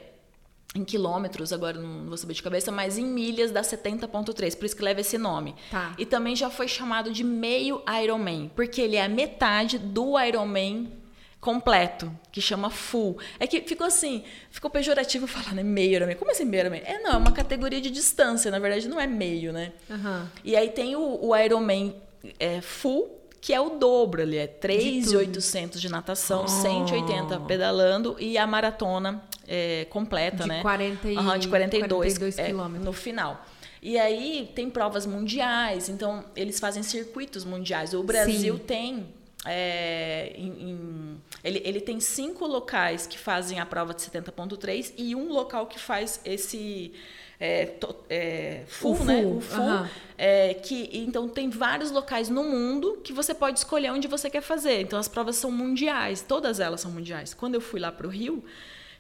em 0.78 0.84
quilômetros, 0.84 1.52
agora 1.52 1.80
não 1.80 2.06
vou 2.06 2.18
saber 2.18 2.34
de 2.34 2.44
cabeça, 2.44 2.72
mas 2.72 2.98
em 2.98 3.06
milhas 3.06 3.52
dá 3.52 3.62
70.3, 3.62 4.56
por 4.56 4.66
isso 4.66 4.76
que 4.76 4.84
leva 4.84 5.02
esse 5.02 5.18
nome. 5.18 5.56
Tá. 5.72 5.94
E 5.98 6.06
também 6.06 6.36
já 6.36 6.50
foi 6.50 6.68
chamado 6.68 7.12
de 7.12 7.24
meio 7.24 7.82
Ironman, 8.04 8.52
porque 8.56 8.82
ele 8.82 8.96
é 8.96 9.04
a 9.04 9.10
metade 9.10 9.78
do 9.78 10.20
Ironman 10.20 10.92
completo, 11.40 12.12
que 12.32 12.42
chama 12.42 12.70
full. 12.70 13.18
É 13.40 13.48
que 13.48 13.62
ficou 13.62 13.88
assim, 13.88 14.24
ficou 14.52 14.70
pejorativo 14.70 15.26
falar, 15.28 15.54
né? 15.54 15.64
Meio 15.64 15.96
Ironman. 15.96 16.16
Como 16.16 16.32
assim 16.32 16.46
meio 16.46 16.62
Ironman? 16.62 16.82
É, 16.86 17.00
não, 17.00 17.14
é 17.14 17.18
uma 17.18 17.32
categoria 17.32 17.82
de 17.82 17.90
distância, 17.90 18.52
na 18.52 18.60
verdade 18.60 18.88
não 18.88 19.00
é 19.00 19.08
meio, 19.08 19.52
né? 19.52 19.74
Uhum. 19.90 20.28
E 20.44 20.56
aí 20.56 20.70
tem 20.70 20.96
o, 20.96 21.26
o 21.26 21.36
Ironman 21.36 21.96
é, 22.40 22.62
full, 22.62 23.10
que 23.48 23.54
é 23.54 23.62
o 23.62 23.70
dobro 23.70 24.24
ali, 24.24 24.36
é 24.36 24.46
3,800 24.46 25.80
de, 25.80 25.88
de 25.88 25.90
natação, 25.90 26.44
oh. 26.44 26.48
180 26.50 27.40
pedalando 27.48 28.18
e 28.20 28.38
a 28.38 28.46
maratona 28.46 29.24
é, 29.48 29.88
completa, 29.90 30.44
de 30.44 30.50
né? 30.50 30.62
40 30.62 31.08
e, 31.08 31.18
uhum, 31.18 31.38
de 31.38 31.48
42, 31.48 32.18
42 32.18 32.40
é, 32.40 32.52
no 32.52 32.92
final. 32.92 33.46
E 33.82 33.98
aí 33.98 34.52
tem 34.54 34.70
provas 34.70 35.06
mundiais, 35.06 35.88
então 35.88 36.26
eles 36.36 36.60
fazem 36.60 36.84
circuitos 36.84 37.46
mundiais. 37.46 37.94
O 37.94 38.04
Brasil 38.04 38.58
Sim. 38.58 38.64
tem 38.66 39.08
é, 39.46 40.34
em, 40.36 40.48
em, 40.48 41.22
ele, 41.42 41.62
ele 41.64 41.80
tem 41.80 42.02
cinco 42.02 42.46
locais 42.46 43.08
que 43.08 43.18
fazem 43.18 43.62
a 43.62 43.66
prova 43.66 43.94
de 43.94 44.02
70.3 44.02 44.92
e 44.98 45.16
um 45.16 45.32
local 45.32 45.68
que 45.68 45.80
faz 45.80 46.20
esse 46.26 46.92
é, 47.40 47.76
é, 48.10 48.64
full, 48.68 49.04
né? 49.04 49.24
O 49.26 49.40
full. 49.40 49.64
Uhum. 49.64 49.88
É, 50.18 50.56
que, 50.56 50.90
então, 50.94 51.30
tem 51.30 51.50
vários 51.50 51.92
locais 51.92 52.30
no 52.30 52.44
mundo 52.44 53.00
que 53.04 53.14
você 53.14 53.34
pode 53.34 53.60
escolher 53.60 53.92
onde 53.92 54.08
você 54.08 54.30
quer 54.30 54.42
fazer. 54.42 54.82
Então, 54.82 54.98
as 54.98 55.08
provas 55.08 55.36
são 55.36 55.52
mundiais, 55.52 56.22
todas 56.22 56.60
elas 56.60 56.82
são 56.82 56.92
mundiais. 56.92 57.34
Quando 57.34 57.56
eu 57.56 57.62
fui 57.62 57.80
lá 57.80 57.92
para 57.92 58.08
o 58.08 58.10
Rio, 58.10 58.44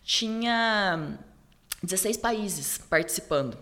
tinha 0.03 1.17
16 1.81 2.17
países 2.17 2.77
participando. 2.77 3.57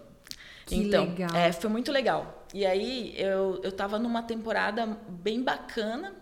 Que 0.66 0.76
então, 0.76 1.06
legal. 1.06 1.34
É, 1.34 1.52
foi 1.54 1.70
muito 1.70 1.92
legal. 1.92 2.46
E 2.54 2.66
aí, 2.66 3.14
eu, 3.18 3.62
eu 3.64 3.72
tava 3.72 3.98
numa 3.98 4.24
temporada 4.24 4.86
bem 5.08 5.42
bacana 5.42 6.14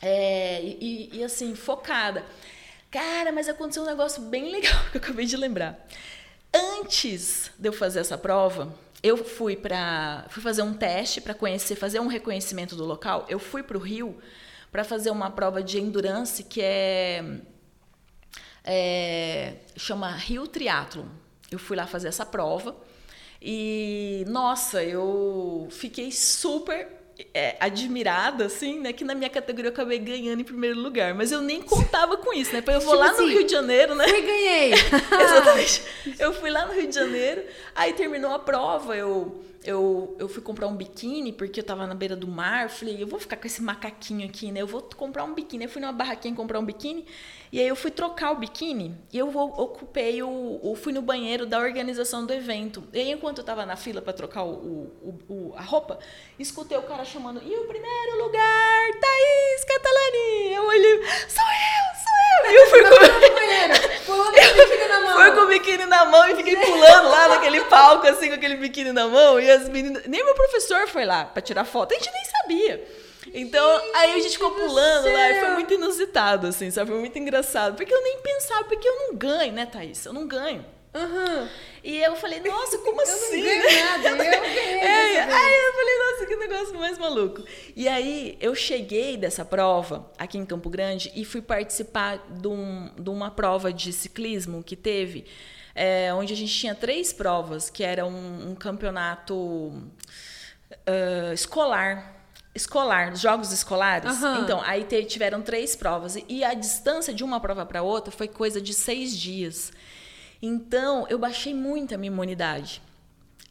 é, 0.00 0.62
e, 0.62 1.10
e, 1.12 1.24
assim, 1.24 1.54
focada. 1.56 2.24
Cara, 2.90 3.32
mas 3.32 3.48
aconteceu 3.48 3.82
um 3.82 3.86
negócio 3.86 4.22
bem 4.22 4.52
legal 4.52 4.78
que 4.92 4.98
eu 4.98 5.00
acabei 5.00 5.26
de 5.26 5.36
lembrar. 5.36 5.84
Antes 6.56 7.50
de 7.58 7.68
eu 7.68 7.72
fazer 7.72 8.00
essa 8.00 8.16
prova, 8.16 8.74
eu 9.02 9.22
fui 9.22 9.54
para 9.54 10.24
fui 10.30 10.42
fazer 10.42 10.62
um 10.62 10.72
teste 10.72 11.20
para 11.20 11.34
conhecer, 11.34 11.76
fazer 11.76 12.00
um 12.00 12.06
reconhecimento 12.06 12.74
do 12.74 12.84
local. 12.84 13.26
Eu 13.28 13.38
fui 13.38 13.62
para 13.62 13.76
o 13.76 13.80
Rio 13.80 14.16
para 14.72 14.82
fazer 14.82 15.10
uma 15.10 15.30
prova 15.30 15.62
de 15.62 15.78
endurance 15.78 16.42
que 16.42 16.62
é, 16.62 17.40
é, 18.64 19.56
chama 19.76 20.10
Rio 20.12 20.46
Triathlon. 20.46 21.06
Eu 21.50 21.58
fui 21.58 21.76
lá 21.76 21.86
fazer 21.86 22.08
essa 22.08 22.24
prova 22.24 22.74
e, 23.40 24.24
nossa, 24.26 24.82
eu 24.82 25.68
fiquei 25.70 26.10
super 26.10 26.88
é, 27.32 27.56
admirada, 27.58 28.46
assim, 28.46 28.80
né? 28.80 28.92
Que 28.92 29.04
na 29.04 29.14
minha 29.14 29.30
categoria 29.30 29.68
eu 29.70 29.72
acabei 29.72 29.98
ganhando 29.98 30.40
em 30.40 30.44
primeiro 30.44 30.78
lugar. 30.78 31.14
Mas 31.14 31.32
eu 31.32 31.40
nem 31.40 31.62
contava 31.62 32.16
com 32.16 32.32
isso, 32.32 32.52
né? 32.52 32.62
Eu 32.66 32.80
vou 32.80 32.80
tipo 32.80 32.94
lá 32.94 33.10
assim, 33.10 33.22
no 33.22 33.28
Rio 33.28 33.44
de 33.44 33.52
Janeiro, 33.52 33.94
né? 33.94 34.06
Fui 34.06 34.22
ganhei! 34.22 34.72
Exatamente. 35.20 35.82
Eu 36.18 36.32
fui 36.32 36.50
lá 36.50 36.66
no 36.66 36.72
Rio 36.72 36.88
de 36.88 36.94
Janeiro, 36.94 37.42
aí 37.74 37.92
terminou 37.92 38.32
a 38.32 38.38
prova, 38.38 38.96
eu 38.96 39.44
eu, 39.66 40.14
eu 40.18 40.28
fui 40.28 40.40
comprar 40.40 40.68
um 40.68 40.76
biquíni 40.76 41.32
porque 41.32 41.58
eu 41.58 41.64
tava 41.64 41.86
na 41.86 41.94
beira 41.94 42.14
do 42.14 42.28
mar. 42.28 42.70
Falei, 42.70 43.02
eu 43.02 43.06
vou 43.06 43.18
ficar 43.18 43.36
com 43.36 43.46
esse 43.46 43.60
macaquinho 43.60 44.26
aqui, 44.26 44.52
né? 44.52 44.62
Eu 44.62 44.66
vou 44.66 44.80
comprar 44.96 45.24
um 45.24 45.34
biquíni. 45.34 45.64
Eu 45.64 45.70
fui 45.70 45.82
numa 45.82 45.92
barraquinha 45.92 46.34
comprar 46.34 46.60
um 46.60 46.64
biquíni. 46.64 47.04
E 47.52 47.60
aí 47.60 47.68
eu 47.68 47.76
fui 47.76 47.90
trocar 47.90 48.32
o 48.32 48.36
biquíni 48.36 48.96
e 49.12 49.18
eu 49.18 49.28
ocupei 49.36 50.22
o, 50.22 50.60
o 50.62 50.74
fui 50.74 50.92
no 50.92 51.00
banheiro 51.00 51.46
da 51.46 51.58
organização 51.58 52.26
do 52.26 52.32
evento. 52.32 52.82
E 52.92 52.98
aí, 52.98 53.10
enquanto 53.10 53.38
eu 53.38 53.44
tava 53.44 53.64
na 53.64 53.76
fila 53.76 54.02
para 54.02 54.12
trocar 54.12 54.42
o, 54.44 54.50
o, 54.50 55.18
o, 55.28 55.54
a 55.56 55.62
roupa, 55.62 55.98
escutei 56.38 56.76
o 56.76 56.82
cara 56.82 57.04
chamando: 57.04 57.40
"E 57.44 57.56
o 57.56 57.64
primeiro 57.66 58.24
lugar, 58.24 58.92
Thaís 59.00 59.64
Catalani". 59.64 60.54
Eu 60.54 60.64
olhei: 60.66 61.02
"Sou 61.28 61.44
eu, 61.44 61.86
sou 62.02 62.12
eu". 62.44 62.50
E 62.50 62.54
eu 62.54 62.66
fui 62.66 62.82
com 62.82 63.34
banheiro, 63.34 63.74
pulando 64.04 64.34
com 64.34 64.40
o 64.40 64.66
biquíni 64.66 64.88
na 64.88 65.00
mão. 65.00 65.16
Fui 65.16 65.32
com 65.32 65.40
o 65.40 65.46
biquíni 65.46 65.86
na 65.86 66.04
mão 66.04 66.28
e 66.28 66.36
fiquei 66.36 66.56
pulando 66.56 67.08
lá 67.08 67.28
naquele 67.28 67.60
palco 67.62 68.06
assim 68.06 68.28
com 68.28 68.34
aquele 68.34 68.56
biquíni 68.56 68.92
na 68.92 69.06
mão 69.08 69.40
e 69.40 69.50
as 69.50 69.68
meninas, 69.68 70.04
nem 70.06 70.24
meu 70.24 70.34
professor 70.34 70.86
foi 70.88 71.04
lá 71.04 71.24
para 71.24 71.42
tirar 71.42 71.64
foto. 71.64 71.92
A 71.92 71.98
gente 71.98 72.10
nem 72.12 72.24
sabia. 72.24 73.05
Então, 73.38 73.82
aí 73.94 74.14
a 74.14 74.18
gente 74.18 74.32
ficou 74.32 74.50
pulando 74.52 75.12
lá 75.12 75.30
e 75.30 75.40
foi 75.40 75.50
muito 75.50 75.74
inusitado, 75.74 76.46
assim, 76.46 76.70
sabe? 76.70 76.90
Foi 76.90 76.98
muito 76.98 77.18
engraçado. 77.18 77.76
Porque 77.76 77.92
eu 77.92 78.02
nem 78.02 78.18
pensava, 78.22 78.64
porque 78.64 78.88
eu 78.88 78.96
não 78.96 79.14
ganho, 79.14 79.52
né, 79.52 79.66
Thaís? 79.66 80.06
Eu 80.06 80.14
não 80.14 80.26
ganho. 80.26 80.64
Uhum. 80.94 81.46
E 81.84 82.02
eu 82.02 82.16
falei, 82.16 82.40
nossa, 82.40 82.78
como 82.78 82.98
eu 82.98 83.04
assim? 83.04 83.42
Eu 83.42 83.56
não 83.56 83.62
ganhei 83.62 83.82
nada, 83.82 84.08
eu 84.08 84.16
ganhei. 84.16 84.36
É, 84.86 85.20
aí 85.20 85.60
eu 85.66 85.72
falei, 85.74 85.98
nossa, 85.98 86.26
que 86.26 86.36
negócio 86.36 86.78
mais 86.78 86.98
maluco. 86.98 87.44
E 87.74 87.86
aí 87.86 88.38
eu 88.40 88.54
cheguei 88.54 89.18
dessa 89.18 89.44
prova 89.44 90.10
aqui 90.18 90.38
em 90.38 90.46
Campo 90.46 90.70
Grande 90.70 91.12
e 91.14 91.22
fui 91.22 91.42
participar 91.42 92.18
de, 92.30 92.48
um, 92.48 92.90
de 92.98 93.10
uma 93.10 93.30
prova 93.30 93.70
de 93.70 93.92
ciclismo 93.92 94.62
que 94.62 94.76
teve, 94.76 95.26
é, 95.74 96.12
onde 96.14 96.32
a 96.32 96.36
gente 96.36 96.54
tinha 96.54 96.74
três 96.74 97.12
provas, 97.12 97.68
que 97.68 97.84
era 97.84 98.06
um, 98.06 98.50
um 98.50 98.54
campeonato 98.54 99.36
uh, 99.36 101.32
escolar 101.34 102.16
escolar, 102.56 103.14
jogos 103.14 103.52
escolares. 103.52 104.22
Uhum. 104.22 104.42
Então, 104.42 104.60
aí 104.62 104.84
tiveram 105.04 105.42
três 105.42 105.76
provas. 105.76 106.18
E 106.28 106.42
a 106.42 106.54
distância 106.54 107.12
de 107.12 107.22
uma 107.22 107.38
prova 107.38 107.64
para 107.64 107.82
outra 107.82 108.10
foi 108.10 108.26
coisa 108.26 108.60
de 108.60 108.72
seis 108.72 109.16
dias. 109.16 109.72
Então, 110.40 111.06
eu 111.08 111.18
baixei 111.18 111.54
muito 111.54 111.94
a 111.94 111.98
minha 111.98 112.10
imunidade. 112.10 112.82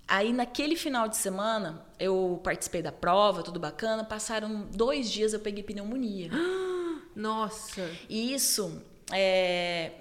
Aí, 0.08 0.34
naquele 0.34 0.76
final 0.76 1.08
de 1.08 1.18
semana, 1.18 1.84
eu 2.00 2.40
participei 2.44 2.82
da 2.82 2.92
prova, 2.92 3.42
tudo 3.42 3.60
bacana. 3.60 4.04
Passaram 4.04 4.68
dois 4.74 5.10
dias, 5.10 5.34
eu 5.34 5.40
peguei 5.40 5.64
pneumonia. 5.64 6.30
Nossa! 7.16 7.90
E 8.10 8.34
isso 8.34 8.82
é, 9.12 9.92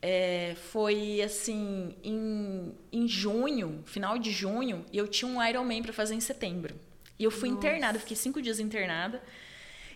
é, 0.00 0.54
foi 0.70 1.20
assim, 1.20 1.94
em, 2.02 2.74
em 2.92 3.08
junho, 3.08 3.82
final 3.84 4.18
de 4.18 4.30
junho, 4.30 4.84
e 4.92 4.96
eu 4.96 5.08
tinha 5.08 5.30
um 5.30 5.42
Ironman 5.42 5.82
para 5.82 5.92
fazer 5.92 6.14
em 6.14 6.20
setembro. 6.20 6.74
E 7.20 7.24
eu 7.24 7.30
fui 7.30 7.50
Nossa. 7.50 7.66
internada, 7.66 7.98
fiquei 7.98 8.16
cinco 8.16 8.40
dias 8.40 8.58
internada. 8.58 9.22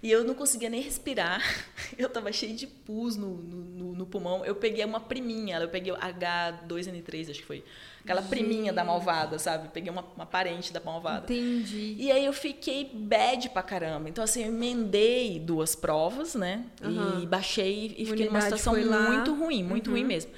E 0.03 0.11
eu 0.11 0.23
não 0.23 0.35
conseguia 0.35 0.69
nem 0.69 0.83
respirar. 0.83 1.41
Eu 1.97 2.11
tava 2.11 2.31
cheio 2.31 2.55
de 2.55 2.67
pus 2.67 3.17
no, 3.17 3.37
no, 3.39 3.95
no 3.95 4.05
pulmão. 4.05 4.45
Eu 4.45 4.55
peguei 4.55 4.85
uma 4.85 5.01
priminha, 5.01 5.59
eu 5.59 5.69
peguei 5.71 5.95
H2N3, 5.95 7.31
acho 7.31 7.41
que 7.41 7.47
foi. 7.47 7.65
Aquela 8.03 8.21
Gente. 8.21 8.29
priminha 8.31 8.73
da 8.73 8.85
malvada, 8.85 9.39
sabe? 9.39 9.69
Peguei 9.69 9.91
uma, 9.91 10.05
uma 10.15 10.27
parente 10.27 10.75
da 10.75 10.81
malvada. 10.81 11.33
Entendi. 11.33 11.97
E 11.99 12.13
aí 12.13 12.27
eu 12.27 12.35
fiquei 12.35 12.91
bad 12.93 13.49
pra 13.49 13.63
caramba. 13.63 14.11
Então, 14.11 14.23
assim, 14.23 14.43
eu 14.43 14.49
emendei 14.49 15.39
duas 15.39 15.75
provas, 15.75 16.35
né? 16.35 16.67
Uhum. 16.83 17.23
E 17.23 17.27
baixei 17.27 17.95
e 17.97 18.05
fiquei 18.05 18.27
numa 18.27 18.43
situação 18.43 18.75
muito 18.75 19.35
ruim, 19.35 19.63
muito 19.63 19.87
uhum. 19.87 19.95
ruim 19.95 20.05
mesmo. 20.05 20.33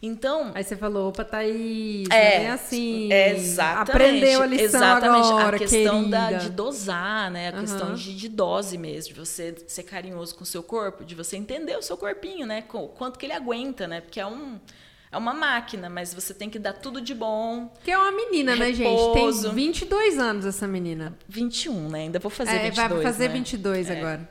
Então. 0.00 0.52
Aí 0.54 0.62
você 0.62 0.76
falou, 0.76 1.08
opa, 1.08 1.24
Thaís, 1.24 2.08
é, 2.10 2.44
é 2.44 2.50
assim. 2.50 3.12
Exatamente. 3.12 3.90
Aprendeu 3.90 4.42
a 4.42 4.46
lição 4.46 4.64
exatamente. 4.64 5.26
agora, 5.28 5.56
A 5.56 5.58
questão 5.58 6.08
da, 6.08 6.32
de 6.32 6.50
dosar, 6.50 7.30
né? 7.30 7.50
A 7.50 7.54
uhum. 7.54 7.60
questão 7.60 7.94
de, 7.94 8.14
de, 8.14 8.28
dose 8.28 8.78
mesmo, 8.78 9.14
de 9.14 9.18
você 9.18 9.54
ser 9.66 9.82
carinhoso 9.82 10.34
com 10.34 10.44
o 10.44 10.46
seu 10.46 10.62
corpo, 10.62 11.04
de 11.04 11.14
você 11.14 11.36
entender 11.36 11.76
o 11.76 11.82
seu 11.82 11.96
corpinho, 11.96 12.46
né? 12.46 12.64
O 12.72 12.88
quanto 12.88 13.18
que 13.18 13.26
ele 13.26 13.32
aguenta, 13.32 13.86
né? 13.86 14.00
Porque 14.00 14.20
é 14.20 14.26
um. 14.26 14.58
É 15.10 15.16
uma 15.16 15.32
máquina, 15.32 15.88
mas 15.88 16.12
você 16.12 16.34
tem 16.34 16.50
que 16.50 16.58
dar 16.58 16.74
tudo 16.74 17.00
de 17.00 17.14
bom. 17.14 17.72
Que 17.82 17.90
é 17.90 17.96
uma 17.96 18.12
menina, 18.12 18.54
repouso. 18.54 19.48
né, 19.48 19.54
gente? 19.54 19.54
Tem 19.54 19.54
22 19.54 20.18
anos 20.18 20.44
essa 20.44 20.68
menina. 20.68 21.16
21, 21.26 21.88
né? 21.88 22.00
Ainda 22.00 22.18
vou 22.18 22.30
fazer 22.30 22.56
é, 22.56 22.64
22, 22.64 22.90
Vai 22.90 23.02
fazer 23.02 23.28
né? 23.28 23.34
22 23.34 23.88
é. 23.88 23.98
agora. 23.98 24.28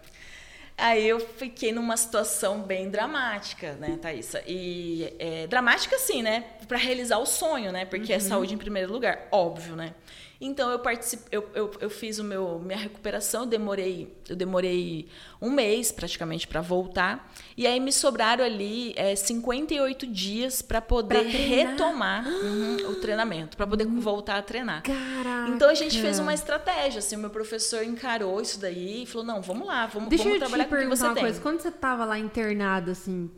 Aí 0.78 1.08
eu 1.08 1.20
fiquei 1.20 1.72
numa 1.72 1.98
situação 1.98 2.62
bem 2.62 2.88
dramática, 2.90 3.74
né, 3.74 3.98
Thaisa? 4.00 4.44
E 4.46 5.12
é, 5.18 5.48
dramática 5.48 5.98
sim, 5.98 6.22
né? 6.22 6.44
Para 6.68 6.78
realizar 6.78 7.18
o 7.18 7.26
sonho, 7.26 7.72
né? 7.72 7.84
Porque 7.84 8.14
é 8.14 8.18
uhum. 8.18 8.22
é 8.22 8.24
saúde 8.24 8.54
em 8.54 8.58
primeiro 8.58 8.94
lugar, 8.94 9.28
óbvio, 9.32 9.76
né? 9.76 9.96
Então 10.40 10.70
eu 10.70 10.80
participei, 10.80 11.28
eu, 11.32 11.50
eu, 11.54 11.72
eu, 11.82 11.90
fiz 11.90 12.20
o 12.20 12.24
meu 12.24 12.60
minha 12.60 12.78
recuperação, 12.78 13.42
eu 13.42 13.48
demorei, 13.48 14.16
eu 14.30 14.36
demorei 14.36 15.08
um 15.42 15.50
mês 15.50 15.92
praticamente 15.92 16.48
para 16.48 16.62
voltar. 16.62 17.32
E 17.56 17.66
aí 17.66 17.80
me 17.80 17.92
sobraram 17.92 18.46
ali 18.46 18.94
é, 18.96 19.16
58 19.16 20.06
dias 20.06 20.62
para 20.62 20.80
poder 20.80 21.24
pra 21.24 21.30
retomar 21.30 22.26
uhum, 22.30 22.92
o 22.92 22.96
treinamento, 22.96 23.58
para 23.58 23.66
poder 23.66 23.88
uhum. 23.88 24.00
voltar 24.00 24.38
a 24.38 24.42
treinar. 24.44 24.84
Caraca. 24.84 25.52
Então 25.56 25.70
a 25.70 25.74
gente 25.74 26.00
fez 26.00 26.20
uma 26.20 26.34
estratégia, 26.34 27.00
assim, 27.00 27.16
o 27.16 27.20
meu 27.20 27.32
professor 27.32 27.84
encarou 27.84 28.40
isso 28.40 28.60
daí 28.60 29.04
e 29.04 29.06
falou: 29.08 29.26
"Não, 29.26 29.42
vamos 29.42 29.68
lá, 29.68 29.88
vamos, 29.88 30.10
Deixa 30.10 30.24
vamos 30.24 30.36
eu 30.36 30.40
trabalhar 30.40 30.66
te 30.66 30.70
com 30.70 30.76
o 30.76 30.80
que 30.80 30.86
você 30.86 31.04
uma 31.04 31.14
tem". 31.16 31.24
Coisa. 31.24 31.42
Quando 31.42 31.62
você 31.62 31.72
tava 31.72 32.06
lá 32.06 32.20
internado 32.20 32.92
assim, 32.92 33.32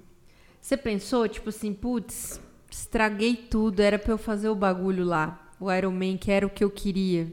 você 0.59 0.75
pensou 0.75 1.29
tipo 1.29 1.47
assim, 1.47 1.73
putz, 1.73 2.41
estraguei 2.69 3.37
tudo, 3.37 3.79
era 3.79 3.97
para 3.97 4.11
eu 4.11 4.17
fazer 4.17 4.49
o 4.49 4.55
bagulho 4.55 5.05
lá 5.05 5.45
o 5.59 5.71
Iron 5.71 5.91
Man, 5.91 6.17
que 6.17 6.31
era 6.31 6.45
o 6.45 6.49
que 6.49 6.63
eu 6.63 6.69
queria? 6.69 7.23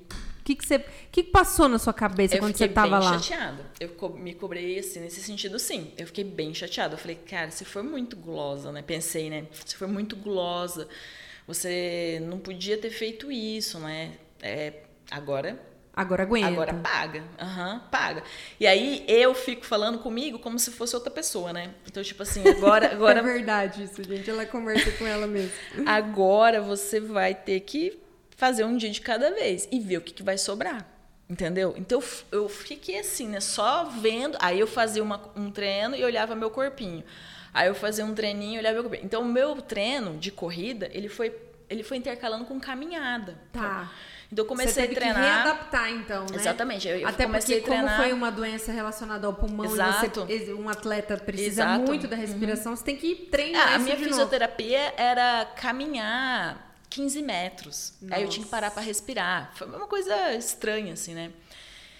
O 0.40 0.44
que, 0.44 0.54
que, 0.54 0.66
você, 0.66 0.78
que, 1.10 1.22
que 1.24 1.30
passou 1.30 1.68
na 1.68 1.78
sua 1.78 1.92
cabeça 1.92 2.36
eu 2.36 2.40
quando 2.40 2.56
você 2.56 2.68
tava 2.68 2.98
lá? 2.98 3.14
Eu 3.14 3.20
fiquei 3.20 3.36
bem 3.36 3.38
chateada. 3.38 3.66
Eu 3.80 3.88
co 3.90 4.08
me 4.10 4.34
cobrei 4.34 4.78
assim, 4.78 5.00
nesse 5.00 5.20
sentido, 5.20 5.58
sim. 5.58 5.92
Eu 5.98 6.06
fiquei 6.06 6.22
bem 6.22 6.54
chateada. 6.54 6.94
Eu 6.94 6.98
falei, 6.98 7.16
cara, 7.16 7.50
você 7.50 7.64
foi 7.64 7.82
muito 7.82 8.16
gulosa, 8.16 8.70
né? 8.70 8.80
Pensei, 8.82 9.28
né? 9.28 9.46
Você 9.64 9.76
foi 9.76 9.88
muito 9.88 10.14
gulosa. 10.14 10.88
Você 11.46 12.22
não 12.28 12.38
podia 12.38 12.78
ter 12.78 12.90
feito 12.90 13.30
isso, 13.30 13.78
né? 13.80 14.12
É, 14.40 14.72
agora 15.10 15.58
Agora 15.96 16.24
aguenta. 16.24 16.48
Agora 16.48 16.74
paga. 16.74 17.24
Aham, 17.40 17.72
uhum, 17.72 17.80
paga. 17.90 18.22
E 18.60 18.66
aí 18.66 19.02
eu 19.08 19.34
fico 19.34 19.64
falando 19.64 19.98
comigo 19.98 20.38
como 20.38 20.58
se 20.58 20.70
fosse 20.70 20.94
outra 20.94 21.10
pessoa, 21.10 21.54
né? 21.54 21.70
Então, 21.86 22.02
tipo 22.02 22.22
assim, 22.22 22.46
agora. 22.46 22.92
agora... 22.92 23.20
é 23.20 23.22
verdade 23.22 23.84
isso, 23.84 24.04
gente. 24.04 24.28
Ela 24.28 24.44
conversa 24.44 24.90
com 24.92 25.06
ela 25.06 25.26
mesmo. 25.26 25.52
Agora 25.86 26.60
você 26.60 27.00
vai 27.00 27.34
ter 27.34 27.60
que 27.60 27.98
fazer 28.36 28.64
um 28.64 28.76
dia 28.76 28.90
de 28.90 29.00
cada 29.00 29.30
vez 29.30 29.66
e 29.72 29.80
ver 29.80 29.96
o 29.96 30.00
que, 30.00 30.12
que 30.12 30.22
vai 30.22 30.38
sobrar. 30.38 30.86
Entendeu? 31.28 31.74
Então 31.76 32.00
eu 32.30 32.48
fiquei 32.48 33.00
assim, 33.00 33.28
né? 33.28 33.40
Só 33.40 33.84
vendo. 33.84 34.38
Aí 34.40 34.60
eu 34.60 34.66
fazia 34.66 35.02
uma, 35.02 35.20
um 35.34 35.50
treino 35.50 35.96
e 35.96 36.04
olhava 36.04 36.36
meu 36.36 36.50
corpinho. 36.50 37.02
Aí 37.52 37.66
eu 37.66 37.74
fazia 37.74 38.04
um 38.04 38.14
treininho 38.14 38.56
e 38.56 38.58
olhava 38.58 38.74
meu 38.74 38.84
corpinho. 38.84 39.04
Então 39.04 39.22
o 39.22 39.24
meu 39.24 39.60
treino 39.60 40.18
de 40.18 40.30
corrida, 40.30 40.88
ele 40.92 41.08
foi, 41.08 41.34
ele 41.68 41.82
foi 41.82 41.96
intercalando 41.96 42.44
com 42.44 42.60
caminhada. 42.60 43.36
Tá. 43.52 43.90
Então 44.30 44.44
eu 44.44 44.48
comecei 44.48 44.72
Você 44.72 44.82
teve 44.82 44.94
a 44.94 44.98
treinar. 44.98 45.22
Que 45.22 45.28
readaptar, 45.28 45.90
então, 45.90 46.26
né? 46.26 46.36
Exatamente. 46.36 46.86
Eu, 46.86 47.08
Até 47.08 47.26
comecei 47.26 47.56
porque, 47.56 47.70
a 47.70 47.74
treinar. 47.74 47.96
como 47.96 48.08
foi 48.08 48.12
uma 48.12 48.30
doença 48.30 48.70
relacionada 48.70 49.26
ao 49.26 49.34
pulmão 49.34 49.66
Exato. 49.66 50.26
você, 50.26 50.52
um 50.52 50.68
atleta 50.68 51.16
precisa 51.16 51.62
Exato. 51.62 51.84
muito 51.84 52.06
da 52.06 52.14
respiração, 52.14 52.72
uhum. 52.72 52.76
você 52.76 52.84
tem 52.84 52.96
que 52.96 53.14
treinar. 53.14 53.72
Ah, 53.72 53.74
a 53.76 53.78
minha 53.78 53.96
fisioterapia 53.96 54.84
novo. 54.84 54.94
era 54.96 55.44
caminhar 55.56 56.65
15 56.90 57.22
metros. 57.22 57.94
Nossa. 58.00 58.14
Aí 58.14 58.22
eu 58.22 58.28
tinha 58.28 58.44
que 58.44 58.50
parar 58.50 58.70
para 58.70 58.82
respirar. 58.82 59.52
Foi 59.54 59.66
uma 59.66 59.86
coisa 59.86 60.34
estranha, 60.34 60.92
assim, 60.92 61.14
né? 61.14 61.32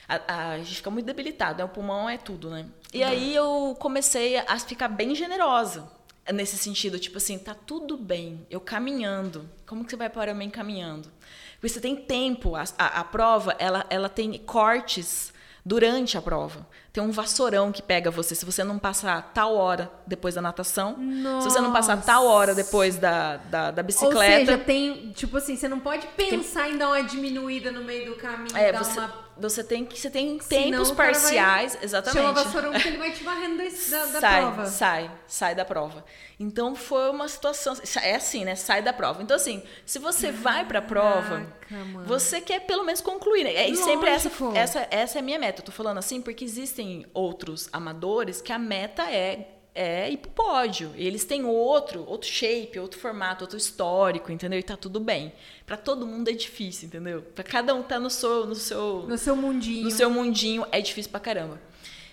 A, 0.08 0.52
a, 0.52 0.58
gente 0.58 0.76
fica 0.76 0.90
muito 0.90 1.06
debilitado, 1.06 1.58
né? 1.58 1.64
O 1.64 1.68
pulmão 1.68 2.08
é 2.08 2.16
tudo, 2.16 2.48
né? 2.48 2.66
E 2.92 3.02
uhum. 3.02 3.08
aí 3.08 3.34
eu 3.34 3.76
comecei 3.78 4.36
a 4.36 4.58
ficar 4.58 4.88
bem 4.88 5.14
generosa 5.14 5.90
nesse 6.32 6.56
sentido, 6.56 6.98
tipo 6.98 7.18
assim, 7.18 7.38
tá 7.38 7.54
tudo 7.54 7.96
bem, 7.96 8.44
eu 8.50 8.60
caminhando. 8.60 9.48
Como 9.64 9.84
que 9.84 9.90
você 9.90 9.96
vai 9.96 10.10
parar 10.10 10.34
bem 10.34 10.50
caminhando? 10.50 11.10
Porque 11.54 11.68
você 11.68 11.80
tem 11.80 11.96
tempo, 11.96 12.56
a, 12.56 12.64
a, 12.76 13.00
a 13.00 13.04
prova, 13.04 13.54
ela, 13.58 13.86
ela 13.88 14.08
tem 14.08 14.36
cortes 14.38 15.32
durante 15.64 16.16
a 16.16 16.22
prova. 16.22 16.66
Tem 16.96 17.04
um 17.04 17.10
vassourão 17.10 17.70
que 17.70 17.82
pega 17.82 18.10
você. 18.10 18.34
Se 18.34 18.42
você 18.46 18.64
não 18.64 18.78
passar 18.78 19.30
tal 19.34 19.54
hora 19.54 19.92
depois 20.06 20.34
da 20.34 20.40
natação, 20.40 20.96
Nossa. 20.96 21.50
se 21.50 21.54
você 21.54 21.60
não 21.60 21.70
passar 21.70 22.00
tal 22.02 22.26
hora 22.26 22.54
depois 22.54 22.96
da, 22.96 23.36
da, 23.36 23.70
da 23.70 23.82
bicicleta. 23.82 24.16
Ou 24.16 24.46
seja, 24.46 24.58
tem, 24.58 25.12
tipo 25.12 25.36
assim, 25.36 25.56
você 25.56 25.68
não 25.68 25.78
pode 25.78 26.06
pensar 26.16 26.64
tem... 26.64 26.72
em 26.72 26.78
dar 26.78 26.88
uma 26.88 27.02
diminuída 27.02 27.70
no 27.70 27.84
meio 27.84 28.06
do 28.06 28.16
caminho, 28.16 28.56
é, 28.56 28.72
dar 28.72 28.82
você, 28.82 28.98
uma 28.98 29.26
você 29.38 29.62
tem 29.62 29.84
que 29.84 30.00
você 30.00 30.08
tem 30.08 30.38
tempos 30.38 30.90
parciais, 30.90 31.74
vai, 31.74 31.84
exatamente. 31.84 32.22
Chama 32.22 32.32
vassourão 32.32 32.72
que 32.72 32.88
ele 32.88 32.96
vai 32.96 33.12
te 33.12 33.22
varrendo 33.22 33.58
da, 33.58 33.64
da, 34.06 34.20
sai, 34.20 34.40
prova. 34.40 34.66
Sai, 34.66 35.10
sai 35.26 35.54
da 35.54 35.64
prova. 35.64 36.04
Então 36.40 36.74
foi 36.74 37.10
uma 37.10 37.28
situação, 37.28 37.74
é 38.02 38.14
assim, 38.14 38.44
né? 38.44 38.54
Sai 38.54 38.80
da 38.80 38.92
prova. 38.92 39.22
Então 39.22 39.36
assim, 39.36 39.62
se 39.84 39.98
você 39.98 40.32
vai 40.32 40.64
para 40.64 40.78
a 40.78 40.82
prova, 40.82 41.46
mano. 41.70 42.06
você 42.06 42.40
quer 42.40 42.60
pelo 42.60 42.84
menos 42.84 43.00
concluir, 43.02 43.44
né? 43.44 43.68
E 43.68 43.76
sempre 43.76 44.08
essa, 44.08 44.30
essa 44.54 44.88
essa 44.90 45.18
é 45.18 45.20
a 45.20 45.22
minha 45.22 45.38
meta. 45.38 45.60
Eu 45.60 45.66
tô 45.66 45.72
falando 45.72 45.98
assim 45.98 46.22
porque 46.22 46.44
existem 46.44 46.85
outros 47.12 47.68
amadores 47.72 48.40
que 48.40 48.52
a 48.52 48.58
meta 48.58 49.10
é 49.10 49.52
é 49.76 50.10
ir 50.10 50.16
pro 50.16 50.30
pódio. 50.30 50.90
E 50.96 51.06
eles 51.06 51.24
têm 51.24 51.44
outro, 51.44 52.02
outro 52.08 52.28
shape, 52.28 52.78
outro 52.78 52.98
formato, 52.98 53.44
outro 53.44 53.58
histórico, 53.58 54.32
entendeu? 54.32 54.58
E 54.58 54.62
tá 54.62 54.74
tudo 54.74 54.98
bem. 54.98 55.34
Para 55.66 55.76
todo 55.76 56.06
mundo 56.06 56.30
é 56.30 56.32
difícil, 56.32 56.88
entendeu? 56.88 57.20
Para 57.34 57.44
cada 57.44 57.74
um 57.74 57.82
tá 57.82 58.00
no 58.00 58.08
seu, 58.08 58.46
no 58.46 58.54
seu 58.54 59.04
no 59.06 59.18
seu 59.18 59.36
mundinho. 59.36 59.84
No 59.84 59.90
seu 59.90 60.08
mundinho 60.08 60.66
é 60.72 60.80
difícil 60.80 61.10
pra 61.10 61.20
caramba. 61.20 61.60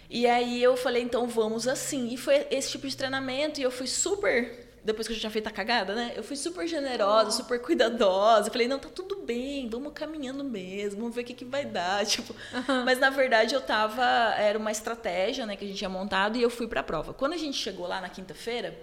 E 0.10 0.28
aí 0.28 0.62
eu 0.62 0.76
falei, 0.76 1.02
então 1.02 1.26
vamos 1.26 1.66
assim. 1.66 2.14
E 2.14 2.18
foi 2.18 2.46
esse 2.52 2.70
tipo 2.70 2.88
de 2.88 2.98
treinamento 2.98 3.62
e 3.62 3.64
eu 3.64 3.72
fui 3.72 3.88
super 3.88 4.63
depois 4.84 5.08
que 5.08 5.14
eu 5.14 5.16
já 5.16 5.22
tinha 5.22 5.32
feito 5.32 5.48
a 5.48 5.52
cagada, 5.52 5.96
né? 5.96 6.14
Eu 6.16 6.24
fui 6.24 6.36
super 6.36 6.68
generosa, 6.68 7.32
super 7.32 7.62
cuidadosa. 7.62 8.52
falei, 8.52 8.68
não, 8.68 8.78
tá 8.78 8.90
tudo 8.90 9.16
bem, 9.18 9.70
vamos 9.70 9.94
caminhando 9.94 10.44
mesmo, 10.44 11.00
vamos 11.02 11.16
ver 11.16 11.22
o 11.22 11.24
que, 11.24 11.34
que 11.34 11.46
vai 11.46 11.66
dar. 11.66 12.06
Tipo, 12.14 12.34
uhum. 12.54 12.84
Mas 12.84 13.00
na 13.00 13.10
verdade 13.10 13.56
eu 13.56 13.62
tava. 13.62 14.04
Era 14.38 14.60
uma 14.60 14.72
estratégia 14.72 15.46
né, 15.46 15.56
que 15.56 15.64
a 15.64 15.68
gente 15.68 15.78
tinha 15.78 15.90
montado 15.90 16.38
e 16.38 16.42
eu 16.42 16.50
fui 16.50 16.68
pra 16.68 16.84
prova. 16.84 17.14
Quando 17.14 17.34
a 17.34 17.38
gente 17.38 17.58
chegou 17.58 17.88
lá 17.88 18.02
na 18.02 18.10
quinta-feira, 18.10 18.78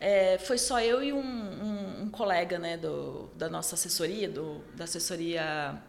é, 0.00 0.38
foi 0.38 0.56
só 0.56 0.80
eu 0.80 1.02
e 1.02 1.12
um, 1.12 1.18
um, 1.18 2.02
um, 2.02 2.10
colega 2.10 2.58
né, 2.58 2.76
do, 2.76 3.28
da 3.36 3.48
nossa 3.48 3.74
assessoria, 3.74 4.28
do, 4.28 4.62
da 4.74 4.84
assessoria 4.84 5.80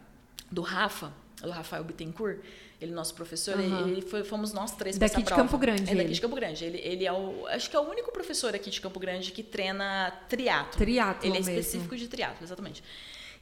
do 0.50 0.60
Rafa, 0.60 1.12
do 1.40 1.50
Rafael 1.50 1.82
Bittencourt 1.82 2.40
ele 2.80 2.92
nosso 2.92 3.14
professor, 3.14 3.56
uhum. 3.56 3.88
ele 3.88 4.02
foi, 4.02 4.22
fomos 4.22 4.52
nós 4.52 4.72
três 4.72 4.98
daqui 4.98 5.22
de 5.22 5.24
Campo 5.24 5.56
Grande. 5.56 5.90
É 5.90 5.94
daqui 5.94 6.12
de 6.12 6.20
Campo 6.20 6.36
Grande. 6.36 6.64
Ele, 6.64 6.78
ele 6.78 7.06
é 7.06 7.12
o, 7.12 7.46
acho 7.48 7.70
que 7.70 7.76
é 7.76 7.80
o 7.80 7.88
único 7.88 8.12
professor 8.12 8.54
aqui 8.54 8.70
de 8.70 8.80
Campo 8.80 9.00
Grande 9.00 9.32
que 9.32 9.42
treina 9.42 10.10
triatlo. 10.28 10.76
Triatlo 10.76 11.28
Ele 11.28 11.38
é 11.38 11.40
específico 11.40 11.96
de 11.96 12.06
triatlo, 12.06 12.44
exatamente. 12.44 12.84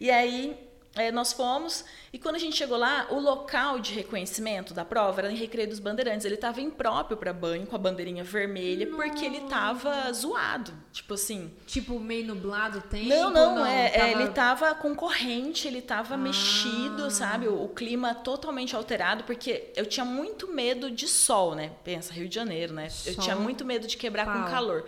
E 0.01 0.11
aí 0.11 0.57
é, 0.97 1.11
nós 1.11 1.32
fomos, 1.32 1.84
e 2.12 2.18
quando 2.18 2.36
a 2.36 2.38
gente 2.38 2.55
chegou 2.57 2.78
lá, 2.78 3.09
o 3.11 3.18
local 3.18 3.80
de 3.80 3.92
reconhecimento 3.92 4.72
da 4.72 4.84
prova 4.84 5.22
era 5.22 5.32
em 5.32 5.34
Recreio 5.34 5.68
dos 5.68 5.80
Bandeirantes. 5.80 6.24
Ele 6.24 6.36
estava 6.36 6.61
impróprio 6.61 7.16
para 7.16 7.32
banho, 7.32 7.66
com 7.66 7.74
a 7.74 7.78
bandeirinha 7.78 8.22
vermelha, 8.22 8.86
Nossa. 8.86 9.03
porque 9.03 9.24
ele 9.24 9.38
estava 9.38 10.12
zoado. 10.12 10.72
Tipo 10.92 11.14
assim. 11.14 11.53
Tipo, 11.66 11.99
meio 11.99 12.26
nublado 12.26 12.80
tem? 12.82 13.09
Não, 13.09 13.28
não, 13.30 13.57
não 13.57 13.66
é, 13.66 13.88
tava... 13.88 14.07
é, 14.07 14.12
ele 14.12 14.24
estava 14.24 14.74
com 14.76 14.95
corrente, 14.95 15.66
ele 15.66 15.80
estava 15.80 16.14
ah. 16.14 16.16
mexido, 16.16 17.11
sabe? 17.11 17.49
O, 17.49 17.64
o, 17.64 17.68
clima 17.70 18.14
totalmente 18.14 18.76
alterado, 18.76 19.24
porque 19.24 19.72
eu 19.74 19.86
tinha 19.86 20.05
muito 20.05 20.47
medo 20.47 20.92
de 20.92 21.09
sol, 21.09 21.57
né? 21.57 21.72
Pensa, 21.82 22.12
Rio 22.12 22.28
de 22.28 22.34
Janeiro, 22.36 22.72
né? 22.72 22.88
Sol. 22.88 23.12
Eu 23.12 23.18
tinha 23.18 23.34
muito 23.34 23.64
medo 23.64 23.88
de 23.88 23.97
quebrar 23.97 24.26
Pau. 24.26 24.45
com 24.45 24.51
calor. 24.51 24.86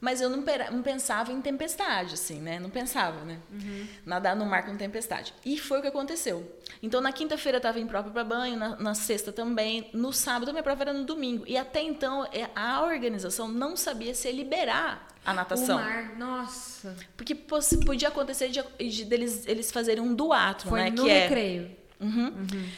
Mas 0.00 0.20
eu 0.20 0.30
não, 0.30 0.44
não, 0.70 0.82
pensava 0.82 1.32
em 1.32 1.40
tempestade, 1.40 2.14
assim, 2.14 2.40
né? 2.40 2.60
Não 2.60 2.70
pensava, 2.70 3.24
né? 3.24 3.38
Uhum. 3.50 3.86
Nadar 4.06 4.36
no 4.36 4.46
mar 4.46 4.64
com 4.64 4.76
tempestade. 4.76 5.34
E 5.44 5.58
foi 5.58 5.80
o 5.80 5.82
que 5.82 5.88
aconteceu. 5.88 6.56
Então, 6.80 7.00
na 7.00 7.12
quinta-feira 7.12 7.56
eu 7.56 7.58
estava 7.60 7.80
impróprio 7.80 8.12
para 8.12 8.22
banho, 8.22 8.56
na, 8.56 8.76
na, 8.76 8.94
sexta 8.94 9.32
também. 9.32 9.90
No 9.92 10.12
sábado, 10.12 10.52
minha 10.52 10.62
prova 10.62 10.84
era 10.84 10.92
no 10.92 11.04
domingo. 11.04 11.44
E 11.48 11.56
até 11.56 11.82
então, 11.82 12.24
é, 12.32 12.48
a 12.54 12.84
organização 12.84 13.48
não 13.48 13.76
sabia 13.76 14.14
se 14.14 14.30
liberar 14.30 15.08
a 15.24 15.34
natação. 15.34 15.78
O 15.78 15.80
mar, 15.80 16.16
nossa. 16.16 16.96
Porque 17.16 17.34
podia 17.34 18.08
acontecer 18.08 18.50
de, 18.50 18.62
de, 18.78 19.04
deles, 19.04 19.46
eles 19.48 19.72
fazerem 19.72 20.02
um 20.02 20.14
duato, 20.14 20.68
foi 20.68 20.80
né? 20.80 20.90
no 20.90 21.04
que 21.04 21.10
é 21.10 21.20
recreio. 21.22 21.76
É, 22.00 22.04
uhum. 22.04 22.28
Uhum 22.28 22.68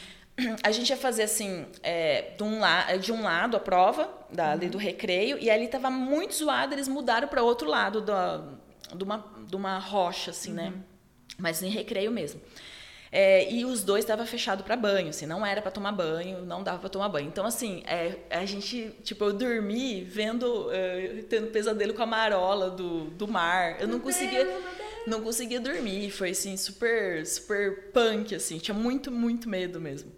a 0.63 0.71
gente 0.71 0.89
ia 0.89 0.97
fazer 0.97 1.23
assim, 1.23 1.65
é, 1.83 2.31
de, 2.37 2.43
um 2.43 2.59
la, 2.59 2.95
de 2.97 3.11
um 3.11 3.23
lado 3.23 3.57
a 3.57 3.59
prova 3.59 4.09
da, 4.29 4.53
uhum. 4.53 4.69
do 4.69 4.77
recreio, 4.77 5.37
e 5.39 5.49
ali 5.49 5.67
tava 5.67 5.89
muito 5.89 6.33
zoado, 6.33 6.73
eles 6.73 6.87
mudaram 6.87 7.27
para 7.27 7.43
outro 7.43 7.69
lado 7.69 8.01
da, 8.01 8.43
de, 8.93 9.03
uma, 9.03 9.25
de 9.47 9.55
uma 9.55 9.77
rocha, 9.79 10.31
assim, 10.31 10.53
né? 10.53 10.65
uhum. 10.65 10.71
né? 10.71 10.83
Mas 11.37 11.63
em 11.63 11.69
recreio 11.69 12.11
mesmo. 12.11 12.41
É, 13.11 13.51
e 13.51 13.65
os 13.65 13.83
dois 13.83 14.05
estavam 14.05 14.25
fechados 14.25 14.63
para 14.65 14.77
banho, 14.77 15.09
assim, 15.09 15.25
não 15.25 15.45
era 15.45 15.61
para 15.61 15.69
tomar 15.69 15.91
banho, 15.91 16.45
não 16.45 16.63
dava 16.63 16.79
para 16.79 16.87
tomar 16.89 17.09
banho. 17.09 17.27
Então, 17.27 17.45
assim, 17.45 17.83
é, 17.85 18.15
a 18.29 18.45
gente, 18.45 18.89
tipo, 19.03 19.25
eu 19.25 19.33
dormi 19.33 20.01
vendo, 20.03 20.71
é, 20.71 21.23
tendo 21.29 21.47
pesadelo 21.47 21.93
com 21.93 22.01
a 22.01 22.05
marola 22.05 22.69
do, 22.69 23.09
do 23.09 23.27
mar. 23.27 23.81
Eu 23.81 23.87
não 23.87 23.99
conseguia. 23.99 24.45
Deus, 24.45 24.63
não 25.07 25.21
conseguia 25.21 25.59
dormir, 25.59 26.11
foi 26.11 26.31
assim 26.31 26.55
super 26.57 27.25
super 27.25 27.91
punk 27.91 28.35
assim, 28.35 28.57
tinha 28.57 28.75
muito 28.75 29.11
muito 29.11 29.49
medo 29.49 29.79
mesmo. 29.79 30.11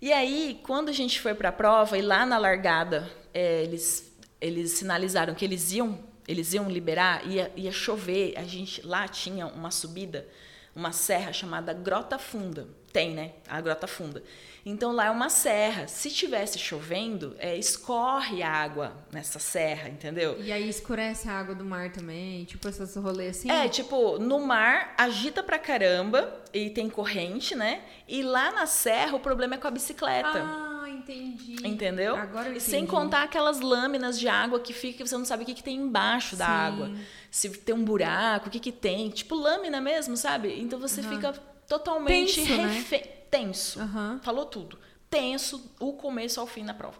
E 0.00 0.12
aí, 0.12 0.60
quando 0.64 0.88
a 0.88 0.92
gente 0.92 1.20
foi 1.20 1.32
para 1.32 1.50
a 1.50 1.52
prova 1.52 1.96
e 1.96 2.02
lá 2.02 2.26
na 2.26 2.36
largada, 2.36 3.08
é, 3.32 3.62
eles 3.62 4.12
eles 4.40 4.72
sinalizaram 4.72 5.34
que 5.34 5.44
eles 5.44 5.72
iam 5.72 5.98
eles 6.26 6.52
iam 6.52 6.70
liberar, 6.70 7.28
ia, 7.28 7.52
ia 7.56 7.72
chover, 7.72 8.34
a 8.36 8.44
gente 8.44 8.84
lá 8.86 9.08
tinha 9.08 9.46
uma 9.46 9.70
subida, 9.70 10.26
uma 10.74 10.92
serra 10.92 11.32
chamada 11.32 11.72
Grota 11.72 12.18
Funda. 12.18 12.66
Tem, 12.92 13.14
né? 13.14 13.32
A 13.48 13.60
Grota 13.60 13.86
Funda. 13.86 14.22
Então 14.64 14.92
lá 14.92 15.06
é 15.06 15.10
uma 15.10 15.28
serra. 15.28 15.88
Se 15.88 16.10
tivesse 16.10 16.58
chovendo, 16.58 17.34
é, 17.38 17.56
escorre 17.56 18.42
água 18.42 18.92
nessa 19.10 19.38
serra, 19.38 19.88
entendeu? 19.88 20.40
E 20.40 20.52
aí 20.52 20.68
escurece 20.68 21.28
a 21.28 21.32
água 21.32 21.54
do 21.54 21.64
mar 21.64 21.90
também, 21.90 22.44
tipo 22.44 22.68
esses 22.68 22.94
rolês 22.96 23.38
assim? 23.38 23.50
É, 23.50 23.68
tipo, 23.68 24.18
no 24.18 24.38
mar 24.40 24.94
agita 24.96 25.42
pra 25.42 25.58
caramba 25.58 26.42
e 26.52 26.70
tem 26.70 26.88
corrente, 26.88 27.54
né? 27.54 27.82
E 28.06 28.22
lá 28.22 28.52
na 28.52 28.66
serra 28.66 29.16
o 29.16 29.20
problema 29.20 29.54
é 29.56 29.58
com 29.58 29.66
a 29.66 29.70
bicicleta. 29.70 30.42
Ah, 30.42 30.71
entendi. 31.02 31.56
Entendeu? 31.66 32.16
Agora 32.16 32.48
eu 32.48 32.52
entendi. 32.52 32.66
E 32.66 32.70
sem 32.70 32.86
contar 32.86 33.24
aquelas 33.24 33.60
lâminas 33.60 34.18
de 34.18 34.28
água 34.28 34.60
que 34.60 34.72
fica 34.72 34.98
que 34.98 35.08
você 35.08 35.16
não 35.16 35.24
sabe 35.24 35.42
o 35.42 35.46
que, 35.46 35.54
que 35.54 35.62
tem 35.62 35.76
embaixo 35.76 36.30
Sim. 36.30 36.36
da 36.36 36.48
água. 36.48 36.92
Se 37.30 37.50
tem 37.50 37.74
um 37.74 37.84
buraco, 37.84 38.48
o 38.48 38.50
que, 38.50 38.60
que 38.60 38.72
tem. 38.72 39.10
Tipo 39.10 39.34
lâmina 39.34 39.80
mesmo, 39.80 40.16
sabe? 40.16 40.60
Então 40.60 40.78
você 40.78 41.00
uhum. 41.00 41.08
fica 41.08 41.32
totalmente 41.68 42.42
Tenso, 42.44 42.56
né? 42.56 42.84
tenso. 43.30 43.80
Uhum. 43.80 44.20
Falou 44.22 44.46
tudo. 44.46 44.78
Tenso, 45.08 45.72
o 45.80 45.94
começo 45.94 46.40
ao 46.40 46.46
fim 46.46 46.64
da 46.64 46.74
prova. 46.74 46.96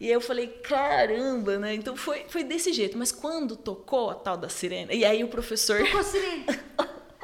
E 0.00 0.08
eu 0.08 0.20
falei, 0.20 0.48
caramba, 0.48 1.58
né? 1.58 1.74
Então 1.74 1.94
foi, 1.94 2.24
foi 2.28 2.42
desse 2.42 2.72
jeito. 2.72 2.96
Mas 2.96 3.12
quando 3.12 3.56
tocou 3.56 4.10
a 4.10 4.14
tal 4.14 4.36
da 4.36 4.48
sirene, 4.48 4.94
e 4.94 5.04
aí 5.04 5.22
o 5.22 5.28
professor. 5.28 5.84
Tocou 5.84 6.00
a 6.00 6.04
sirene! 6.04 6.46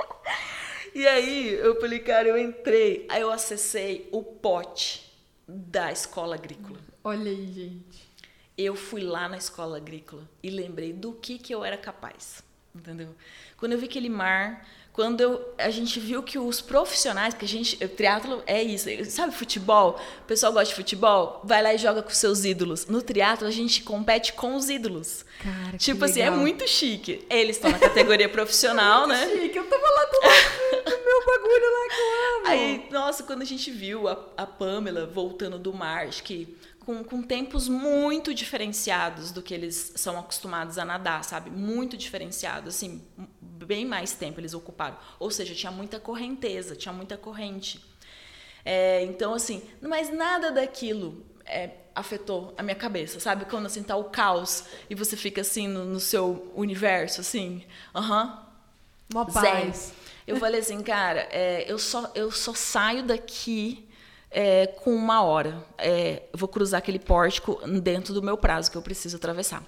e 0.95 1.07
aí 1.07 1.55
eu 1.55 1.81
falei, 1.81 2.01
cara, 2.01 2.29
eu 2.29 2.39
entrei. 2.39 3.07
Aí 3.09 3.23
eu 3.23 3.31
acessei 3.31 4.09
o 4.13 4.23
pote 4.23 5.06
da 5.47 5.93
escola 5.93 6.35
agrícola. 6.35 6.79
Olha 7.05 7.31
aí, 7.31 7.53
gente. 7.53 8.09
Eu 8.57 8.75
fui 8.75 9.03
lá 9.03 9.29
na 9.29 9.37
escola 9.37 9.77
agrícola 9.77 10.29
e 10.43 10.51
lembrei 10.51 10.93
do 10.93 11.13
que, 11.13 11.39
que 11.39 11.55
eu 11.55 11.65
era 11.65 11.77
capaz. 11.77 12.43
Entendeu? 12.75 13.15
Quando 13.57 13.73
eu 13.73 13.79
vi 13.79 13.87
aquele 13.87 14.09
mar 14.09 14.67
quando 14.97 15.21
eu, 15.21 15.55
a 15.59 15.69
gente 15.69 16.01
viu 16.01 16.23
que 16.23 16.39
os 16.39 16.63
profissionais, 16.63 17.35
porque 17.35 17.45
a 17.45 17.49
gente, 17.49 17.85
o 17.85 17.89
triatlo 17.89 18.43
é 18.47 18.63
isso, 18.63 18.89
sabe 19.11 19.35
futebol? 19.35 20.01
O 20.23 20.25
pessoal 20.25 20.55
gosta 20.55 20.71
de 20.71 20.75
futebol, 20.75 21.43
vai 21.45 21.63
lá 21.63 21.75
e 21.75 21.79
joga 21.79 22.03
com 22.03 22.09
seus 22.09 22.47
ídolos. 22.47 22.87
No 22.87 23.03
triatlo 23.03 23.47
a 23.47 23.51
gente 23.51 23.83
compete 23.83 24.33
com 24.33 24.57
os 24.57 24.71
ídolos. 24.71 25.27
Cara, 25.43 25.77
tipo 25.77 26.03
assim, 26.03 26.21
legal. 26.21 26.35
é 26.35 26.39
muito 26.39 26.67
chique. 26.67 27.27
Eles 27.29 27.57
estão 27.57 27.71
na 27.71 27.79
categoria 27.79 28.27
profissional, 28.31 29.05
é 29.05 29.09
né? 29.09 29.29
Chique, 29.29 29.59
eu 29.59 29.69
tava 29.69 29.87
lá 29.87 30.05
do, 30.07 30.91
do 30.91 31.05
meu 31.05 31.27
bagulho 31.27 31.73
lá 31.73 31.89
que 31.91 32.01
eu 32.01 32.39
amo. 32.39 32.47
Aí, 32.47 32.89
nossa, 32.91 33.23
quando 33.23 33.43
a 33.43 33.47
gente 33.47 33.71
viu 33.71 34.09
a, 34.09 34.19
a 34.35 34.47
Pamela 34.47 35.05
voltando 35.05 35.59
do 35.59 35.75
mar, 35.75 36.07
acho 36.07 36.23
que 36.23 36.57
com, 36.87 37.03
com 37.03 37.21
tempos 37.21 37.69
muito 37.69 38.33
diferenciados 38.33 39.33
do 39.33 39.43
que 39.43 39.53
eles 39.53 39.93
são 39.97 40.17
acostumados 40.19 40.79
a 40.79 40.85
nadar, 40.85 41.25
sabe? 41.25 41.51
Muito 41.51 41.97
diferenciado, 41.99 42.69
assim, 42.69 43.03
bem 43.65 43.85
mais 43.85 44.13
tempo 44.13 44.41
eles 44.41 44.55
ocuparam. 44.55 44.97
Ou 45.19 45.31
seja, 45.31 45.55
tinha 45.55 45.73
muita 45.73 45.99
correnteza, 45.99 46.77
tinha 46.77 46.93
muita 46.93 47.17
corrente. 47.17 47.83
É, 48.65 49.05
então, 49.05 49.33
assim, 49.33 49.63
mas 49.81 50.13
nada 50.13 50.51
daquilo 50.51 51.25
é, 51.45 51.71
afetou 51.95 52.53
a 52.59 52.63
minha 52.63 52.75
cabeça, 52.75 53.21
sabe? 53.21 53.45
Quando 53.45 53.67
assim 53.67 53.83
tá 53.83 53.97
o 53.97 54.05
caos 54.05 54.65
e 54.91 54.95
você 54.95 55.17
fica 55.17 55.41
assim 55.41 55.69
no, 55.69 55.85
no 55.85 56.01
seu 56.01 56.53
universo, 56.55 57.21
assim, 57.21 57.65
aham. 57.95 58.43
Uma 59.13 59.25
paz. 59.25 59.93
Eu 60.27 60.37
falei 60.37 60.61
assim, 60.61 60.83
cara, 60.83 61.29
é, 61.31 61.65
eu, 61.71 61.79
só, 61.79 62.11
eu 62.15 62.33
só 62.33 62.53
saio 62.53 63.05
daqui 63.05 63.89
é, 64.31 64.67
com 64.67 64.93
uma 64.95 65.23
hora. 65.23 65.65
É, 65.79 66.25
eu 66.33 66.39
vou 66.39 66.49
cruzar 66.49 66.79
aquele 66.79 66.99
pórtico 66.99 67.61
dentro 67.81 68.13
do 68.13 68.21
meu 68.21 68.37
prazo 68.37 68.71
que 68.71 68.77
eu 68.77 68.83
preciso 68.83 69.17
atravessar. 69.17 69.63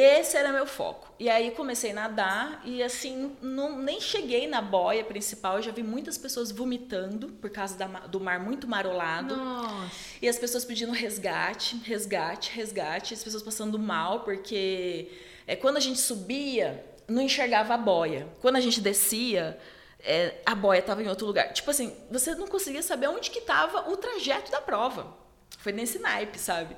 Esse 0.00 0.36
era 0.36 0.52
meu 0.52 0.64
foco. 0.64 1.12
E 1.18 1.28
aí 1.28 1.50
comecei 1.50 1.90
a 1.90 1.94
nadar 1.94 2.62
e 2.64 2.80
assim, 2.84 3.36
não, 3.42 3.76
nem 3.76 4.00
cheguei 4.00 4.46
na 4.46 4.62
boia 4.62 5.02
principal, 5.02 5.56
eu 5.56 5.62
já 5.62 5.72
vi 5.72 5.82
muitas 5.82 6.16
pessoas 6.16 6.52
vomitando 6.52 7.30
por 7.40 7.50
causa 7.50 7.76
da, 7.76 7.86
do 8.06 8.20
mar 8.20 8.38
muito 8.38 8.68
marolado. 8.68 9.36
Nossa. 9.36 9.90
E 10.22 10.28
as 10.28 10.38
pessoas 10.38 10.64
pedindo 10.64 10.92
resgate, 10.92 11.78
resgate, 11.78 12.52
resgate, 12.54 13.12
as 13.12 13.24
pessoas 13.24 13.42
passando 13.42 13.76
mal 13.76 14.20
porque 14.20 15.10
é, 15.48 15.56
quando 15.56 15.78
a 15.78 15.80
gente 15.80 15.98
subia, 15.98 16.84
não 17.08 17.20
enxergava 17.20 17.74
a 17.74 17.78
boia. 17.78 18.28
Quando 18.40 18.54
a 18.54 18.60
gente 18.60 18.80
descia, 18.80 19.58
é, 19.98 20.36
a 20.46 20.54
boia 20.54 20.78
estava 20.78 21.02
em 21.02 21.08
outro 21.08 21.26
lugar. 21.26 21.52
Tipo 21.52 21.72
assim, 21.72 21.92
você 22.08 22.36
não 22.36 22.46
conseguia 22.46 22.84
saber 22.84 23.08
onde 23.08 23.32
que 23.32 23.40
estava 23.40 23.90
o 23.90 23.96
trajeto 23.96 24.52
da 24.52 24.60
prova. 24.60 25.12
Foi 25.58 25.72
nesse 25.72 25.98
naipe, 25.98 26.38
sabe? 26.38 26.76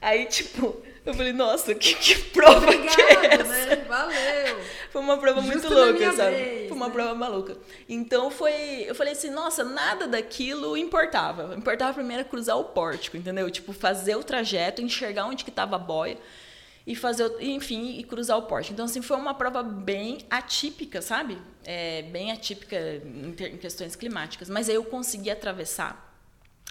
Aí, 0.00 0.26
tipo, 0.26 0.80
eu 1.10 1.14
falei, 1.14 1.32
nossa, 1.32 1.74
que, 1.74 1.94
que 1.94 2.14
prova 2.30 2.58
Obrigada, 2.58 2.94
que 2.96 3.02
é 3.02 3.34
essa? 3.34 3.44
né? 3.44 3.76
Valeu. 3.88 4.60
Foi 4.90 5.00
uma 5.02 5.18
prova 5.18 5.40
Justo 5.40 5.52
muito 5.52 5.72
louca, 5.74 6.12
sabe? 6.12 6.36
vez, 6.36 6.68
foi 6.68 6.76
uma 6.76 6.86
né? 6.88 6.92
prova 6.92 7.14
maluca. 7.14 7.56
Então 7.88 8.30
foi. 8.30 8.84
Eu 8.86 8.94
falei 8.94 9.12
assim, 9.12 9.30
nossa, 9.30 9.62
nada 9.64 10.06
daquilo 10.06 10.76
importava. 10.76 11.54
Importava 11.56 11.94
primeiro 11.94 12.24
cruzar 12.24 12.58
o 12.58 12.64
pórtico, 12.64 13.16
entendeu? 13.16 13.50
Tipo, 13.50 13.72
fazer 13.72 14.16
o 14.16 14.22
trajeto, 14.24 14.82
enxergar 14.82 15.26
onde 15.26 15.44
que 15.44 15.50
tava 15.50 15.76
a 15.76 15.78
boia 15.78 16.16
e 16.86 16.96
fazer, 16.96 17.30
enfim, 17.40 17.98
e 17.98 18.04
cruzar 18.04 18.38
o 18.38 18.42
pórtico. 18.42 18.72
Então, 18.72 18.86
assim, 18.86 19.02
foi 19.02 19.16
uma 19.18 19.34
prova 19.34 19.62
bem 19.62 20.18
atípica, 20.30 21.02
sabe? 21.02 21.36
É, 21.64 22.00
bem 22.02 22.32
atípica 22.32 22.76
em, 23.04 23.32
ter- 23.32 23.52
em 23.52 23.58
questões 23.58 23.94
climáticas. 23.94 24.48
Mas 24.48 24.70
aí 24.70 24.74
eu 24.74 24.84
consegui 24.84 25.30
atravessar 25.30 26.07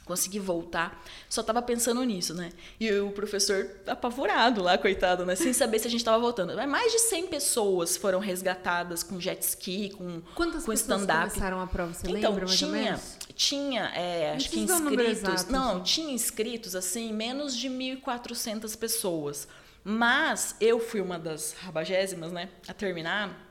consegui 0.07 0.39
voltar, 0.39 1.03
só 1.29 1.43
tava 1.43 1.61
pensando 1.61 2.03
nisso, 2.03 2.33
né? 2.33 2.49
E 2.79 2.91
o 2.93 3.11
professor 3.11 3.69
apavorado 3.85 4.63
lá, 4.63 4.77
coitado, 4.77 5.25
né? 5.25 5.35
Sem 5.35 5.53
saber 5.53 5.79
se 5.79 5.87
a 5.87 5.91
gente 5.91 6.03
tava 6.03 6.17
voltando. 6.17 6.55
Mas 6.55 6.67
Mais 6.69 6.91
de 6.91 6.99
100 6.99 7.27
pessoas 7.27 7.97
foram 7.97 8.19
resgatadas 8.19 9.03
com 9.03 9.19
jet 9.19 9.41
ski, 9.41 9.89
com, 9.89 10.21
Quantas 10.33 10.63
com 10.63 10.71
pessoas 10.71 11.05
começaram 11.31 11.59
a 11.61 11.67
prova? 11.67 11.93
Você 11.93 12.07
Então, 12.09 12.31
lembra 12.31 12.45
mais 12.47 12.61
ou 12.63 12.69
tinha, 12.69 12.81
menos? 12.83 13.17
tinha 13.35 13.83
é, 13.93 14.33
acho 14.35 14.49
que 14.49 14.59
inscritos. 14.59 15.45
não, 15.45 15.71
assim. 15.73 15.83
tinha 15.83 16.11
inscritos, 16.13 16.75
assim, 16.75 17.13
menos 17.13 17.55
de 17.55 17.69
1.400 17.69 18.77
pessoas. 18.77 19.47
Mas 19.83 20.55
eu 20.59 20.79
fui 20.79 20.99
uma 21.01 21.17
das 21.19 21.53
rabagésimas, 21.53 22.31
né, 22.31 22.49
a 22.67 22.73
terminar, 22.73 23.45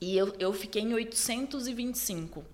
e 0.00 0.16
eu, 0.16 0.34
eu 0.38 0.52
fiquei 0.52 0.82
em 0.82 0.92
825. 0.94 2.44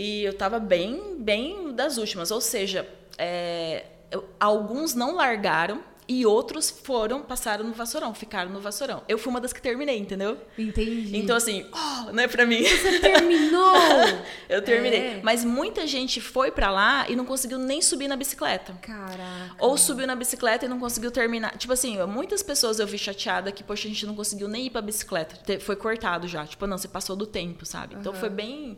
E 0.00 0.24
eu 0.24 0.32
tava 0.32 0.58
bem, 0.58 1.16
bem 1.18 1.72
das 1.74 1.98
últimas. 1.98 2.30
Ou 2.30 2.40
seja, 2.40 2.88
é, 3.18 3.84
eu- 4.10 4.24
alguns 4.38 4.94
não 4.94 5.14
largaram 5.14 5.82
e 6.08 6.26
outros 6.26 6.68
foram, 6.70 7.22
passaram 7.22 7.64
no 7.64 7.72
vassourão, 7.72 8.12
ficaram 8.12 8.50
no 8.50 8.60
vassourão. 8.60 9.02
Eu 9.06 9.16
fui 9.16 9.30
uma 9.30 9.40
das 9.40 9.52
que 9.52 9.62
terminei, 9.62 9.96
entendeu? 9.98 10.38
Entendi. 10.58 11.16
Então, 11.16 11.36
assim, 11.36 11.64
oh, 11.72 12.12
não 12.12 12.22
é 12.24 12.26
pra 12.26 12.44
mim. 12.46 12.64
Você 12.64 12.98
terminou! 12.98 13.76
Eu 14.48 14.60
terminei. 14.62 15.00
É. 15.00 15.20
Mas 15.22 15.44
muita 15.44 15.86
gente 15.86 16.20
foi 16.20 16.50
pra 16.50 16.68
lá 16.70 17.06
e 17.08 17.14
não 17.14 17.24
conseguiu 17.24 17.58
nem 17.58 17.80
subir 17.80 18.08
na 18.08 18.16
bicicleta. 18.16 18.72
Caraca. 18.82 19.54
Ou 19.60 19.76
subiu 19.78 20.04
na 20.06 20.16
bicicleta 20.16 20.64
e 20.64 20.68
não 20.68 20.80
conseguiu 20.80 21.10
terminar. 21.12 21.56
Tipo 21.56 21.74
assim, 21.74 21.96
muitas 22.06 22.42
pessoas 22.42 22.80
eu 22.80 22.86
vi 22.88 22.98
chateada 22.98 23.52
que, 23.52 23.62
poxa, 23.62 23.86
a 23.86 23.90
gente 23.90 24.04
não 24.06 24.16
conseguiu 24.16 24.48
nem 24.48 24.66
ir 24.66 24.70
pra 24.70 24.80
bicicleta. 24.82 25.36
Foi 25.60 25.76
cortado 25.76 26.26
já. 26.26 26.44
Tipo, 26.44 26.66
não, 26.66 26.76
você 26.78 26.88
passou 26.88 27.14
do 27.14 27.26
tempo, 27.26 27.64
sabe? 27.64 27.94
Então 28.00 28.12
foi 28.14 28.30
bem. 28.30 28.76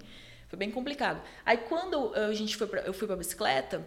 Foi 0.52 0.58
bem 0.58 0.70
complicado. 0.70 1.18
Aí 1.46 1.56
quando 1.56 2.12
a 2.14 2.30
gente 2.34 2.58
foi 2.58 2.66
pra, 2.66 2.82
eu 2.82 2.92
fui 2.92 3.06
pra 3.06 3.16
bicicleta, 3.16 3.82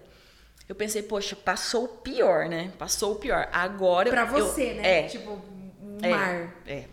eu 0.67 0.73
pensei, 0.73 1.03
poxa, 1.03 1.35
passou 1.35 1.83
o 1.83 1.87
pior, 1.87 2.49
né? 2.49 2.73
Passou 2.79 3.11
o 3.11 3.15
pior. 3.17 3.47
Agora. 3.51 4.09
Pra 4.09 4.23
eu- 4.23 4.29
você, 4.47 4.73
né? 4.73 5.01
É. 5.01 5.03
Tipo, 5.03 5.39
É, 6.01 6.09
mar. 6.09 6.55
É. 6.65 6.85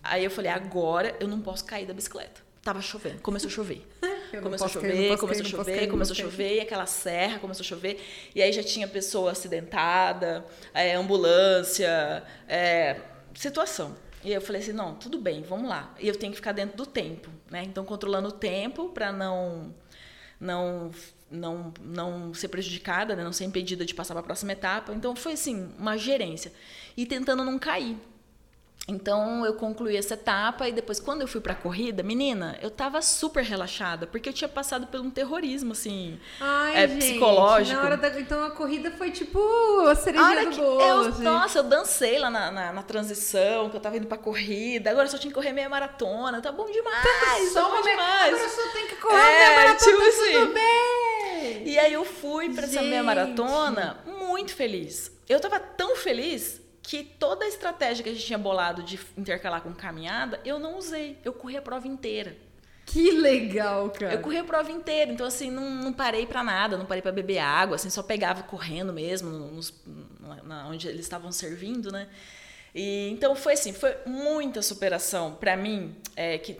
Aí 0.00 0.22
eu 0.24 0.30
falei, 0.30 0.48
agora 0.48 1.16
eu 1.18 1.26
não 1.26 1.40
posso 1.40 1.64
cair 1.64 1.86
da 1.86 1.92
bicicleta. 1.92 2.40
Tava 2.62 2.80
chovendo, 2.80 3.20
começou 3.20 3.48
a 3.48 3.50
chover. 3.50 3.84
Eu 4.32 4.42
começou 4.42 4.66
a 4.66 4.70
cair, 4.70 4.80
chover, 4.82 5.08
posso 5.08 5.20
começou 5.20 5.40
a 5.40 5.44
cair, 5.44 5.50
chover, 5.50 5.76
cair, 5.78 5.88
começou 5.88 6.12
a 6.12 6.16
chover, 6.16 6.54
e 6.56 6.60
aquela 6.60 6.84
serra 6.86 7.38
começou 7.38 7.62
a 7.62 7.66
chover. 7.66 8.04
E 8.34 8.42
aí 8.42 8.52
já 8.52 8.62
tinha 8.62 8.88
pessoa 8.88 9.30
acidentada, 9.30 10.44
é, 10.74 10.94
ambulância, 10.94 12.24
é, 12.48 12.96
situação. 13.34 13.96
E 14.26 14.32
eu 14.32 14.40
falei 14.40 14.60
assim, 14.60 14.72
não, 14.72 14.96
tudo 14.96 15.18
bem, 15.20 15.42
vamos 15.42 15.68
lá. 15.68 15.94
E 16.00 16.08
eu 16.08 16.16
tenho 16.16 16.32
que 16.32 16.36
ficar 16.36 16.50
dentro 16.50 16.76
do 16.76 16.84
tempo, 16.84 17.30
né? 17.48 17.62
Então 17.62 17.84
controlando 17.84 18.26
o 18.26 18.32
tempo 18.32 18.88
para 18.88 19.12
não 19.12 19.72
não 20.40 20.90
não 21.30 21.72
não 21.80 22.34
ser 22.34 22.48
prejudicada, 22.48 23.14
né? 23.14 23.22
não 23.22 23.32
ser 23.32 23.44
impedida 23.44 23.84
de 23.84 23.94
passar 23.94 24.14
para 24.14 24.22
a 24.22 24.24
próxima 24.24 24.50
etapa. 24.50 24.92
Então 24.92 25.14
foi 25.14 25.34
assim, 25.34 25.72
uma 25.78 25.96
gerência 25.96 26.52
e 26.96 27.06
tentando 27.06 27.44
não 27.44 27.56
cair. 27.56 27.96
Então 28.88 29.44
eu 29.44 29.54
concluí 29.54 29.96
essa 29.96 30.14
etapa 30.14 30.68
e 30.68 30.72
depois 30.72 31.00
quando 31.00 31.20
eu 31.22 31.26
fui 31.26 31.40
pra 31.40 31.56
corrida, 31.56 32.04
menina, 32.04 32.56
eu 32.62 32.70
tava 32.70 33.02
super 33.02 33.42
relaxada, 33.42 34.06
porque 34.06 34.28
eu 34.28 34.32
tinha 34.32 34.48
passado 34.48 34.86
por 34.86 35.00
um 35.00 35.10
terrorismo 35.10 35.72
assim, 35.72 36.20
Ai, 36.40 36.84
é 36.84 36.88
gente, 36.88 36.98
psicológico. 37.00 37.76
Na 37.76 37.84
hora 37.84 37.96
da... 37.96 38.20
Então 38.20 38.44
a 38.44 38.50
corrida 38.52 38.92
foi 38.92 39.10
tipo 39.10 39.40
a 39.88 39.90
A 39.90 39.94
cerejinha 39.96 40.28
hora 40.30 40.46
do 40.50 40.56
bolo. 40.56 40.80
eu, 40.80 41.00
assim. 41.08 41.22
nossa, 41.24 41.58
eu 41.58 41.62
dancei 41.64 42.16
lá 42.20 42.30
na, 42.30 42.52
na, 42.52 42.72
na 42.72 42.82
transição, 42.84 43.68
que 43.70 43.76
eu 43.76 43.80
tava 43.80 43.96
indo 43.96 44.06
pra 44.06 44.18
corrida, 44.18 44.88
agora 44.90 45.06
eu 45.06 45.10
só 45.10 45.18
tinha 45.18 45.30
que 45.30 45.34
correr 45.34 45.52
meia 45.52 45.68
maratona, 45.68 46.40
tá 46.40 46.52
bom 46.52 46.70
demais, 46.70 47.52
Só 47.52 47.62
tá 47.62 47.68
bom 47.68 47.74
uma 47.74 47.82
meia- 47.82 47.96
demais. 47.96 48.34
Agora 48.34 48.48
só 48.50 48.72
tem 48.72 48.86
que 48.86 48.96
correr 48.96 49.16
É, 49.16 49.48
uma 49.50 49.56
maratona, 49.56 49.90
tipo 49.90 49.98
tá 50.02 50.08
assim. 50.08 50.32
tudo 50.32 50.54
bem. 50.54 51.68
E 51.68 51.76
aí 51.78 51.92
eu 51.92 52.04
fui 52.04 52.50
pra 52.50 52.64
essa 52.64 52.80
meia 52.82 52.96
Gente. 52.98 53.04
maratona 53.04 53.98
muito 54.06 54.54
feliz. 54.54 55.10
Eu 55.28 55.40
tava 55.40 55.58
tão 55.58 55.96
feliz 55.96 56.60
que 56.88 57.02
toda 57.02 57.44
a 57.44 57.48
estratégia 57.48 58.04
que 58.04 58.10
a 58.10 58.12
gente 58.12 58.24
tinha 58.24 58.38
bolado 58.38 58.80
de 58.80 58.96
intercalar 59.18 59.60
com 59.60 59.72
caminhada, 59.74 60.40
eu 60.44 60.56
não 60.60 60.78
usei. 60.78 61.18
Eu 61.24 61.32
corri 61.32 61.56
a 61.56 61.60
prova 61.62 61.88
inteira. 61.88 62.36
Que 62.86 63.10
legal, 63.10 63.90
cara. 63.90 64.14
Eu 64.14 64.20
corri 64.20 64.38
a 64.38 64.44
prova 64.44 64.70
inteira, 64.70 65.10
então 65.10 65.26
assim, 65.26 65.50
não, 65.50 65.68
não 65.68 65.92
parei 65.92 66.24
pra 66.26 66.44
nada, 66.44 66.76
não 66.76 66.86
parei 66.86 67.02
pra 67.02 67.10
beber 67.10 67.38
água, 67.38 67.74
assim, 67.74 67.90
só 67.90 68.04
pegava 68.04 68.44
correndo 68.44 68.92
mesmo, 68.92 69.28
nos, 69.30 69.74
na- 70.44 70.68
onde 70.68 70.86
eles 70.86 71.00
estavam 71.00 71.32
servindo, 71.32 71.90
né? 71.90 72.06
E, 72.72 73.08
então 73.10 73.34
foi 73.34 73.54
assim, 73.54 73.72
foi 73.72 73.96
muita 74.06 74.62
superação 74.62 75.34
pra 75.34 75.56
mim, 75.56 75.96
é, 76.14 76.38
que 76.38 76.56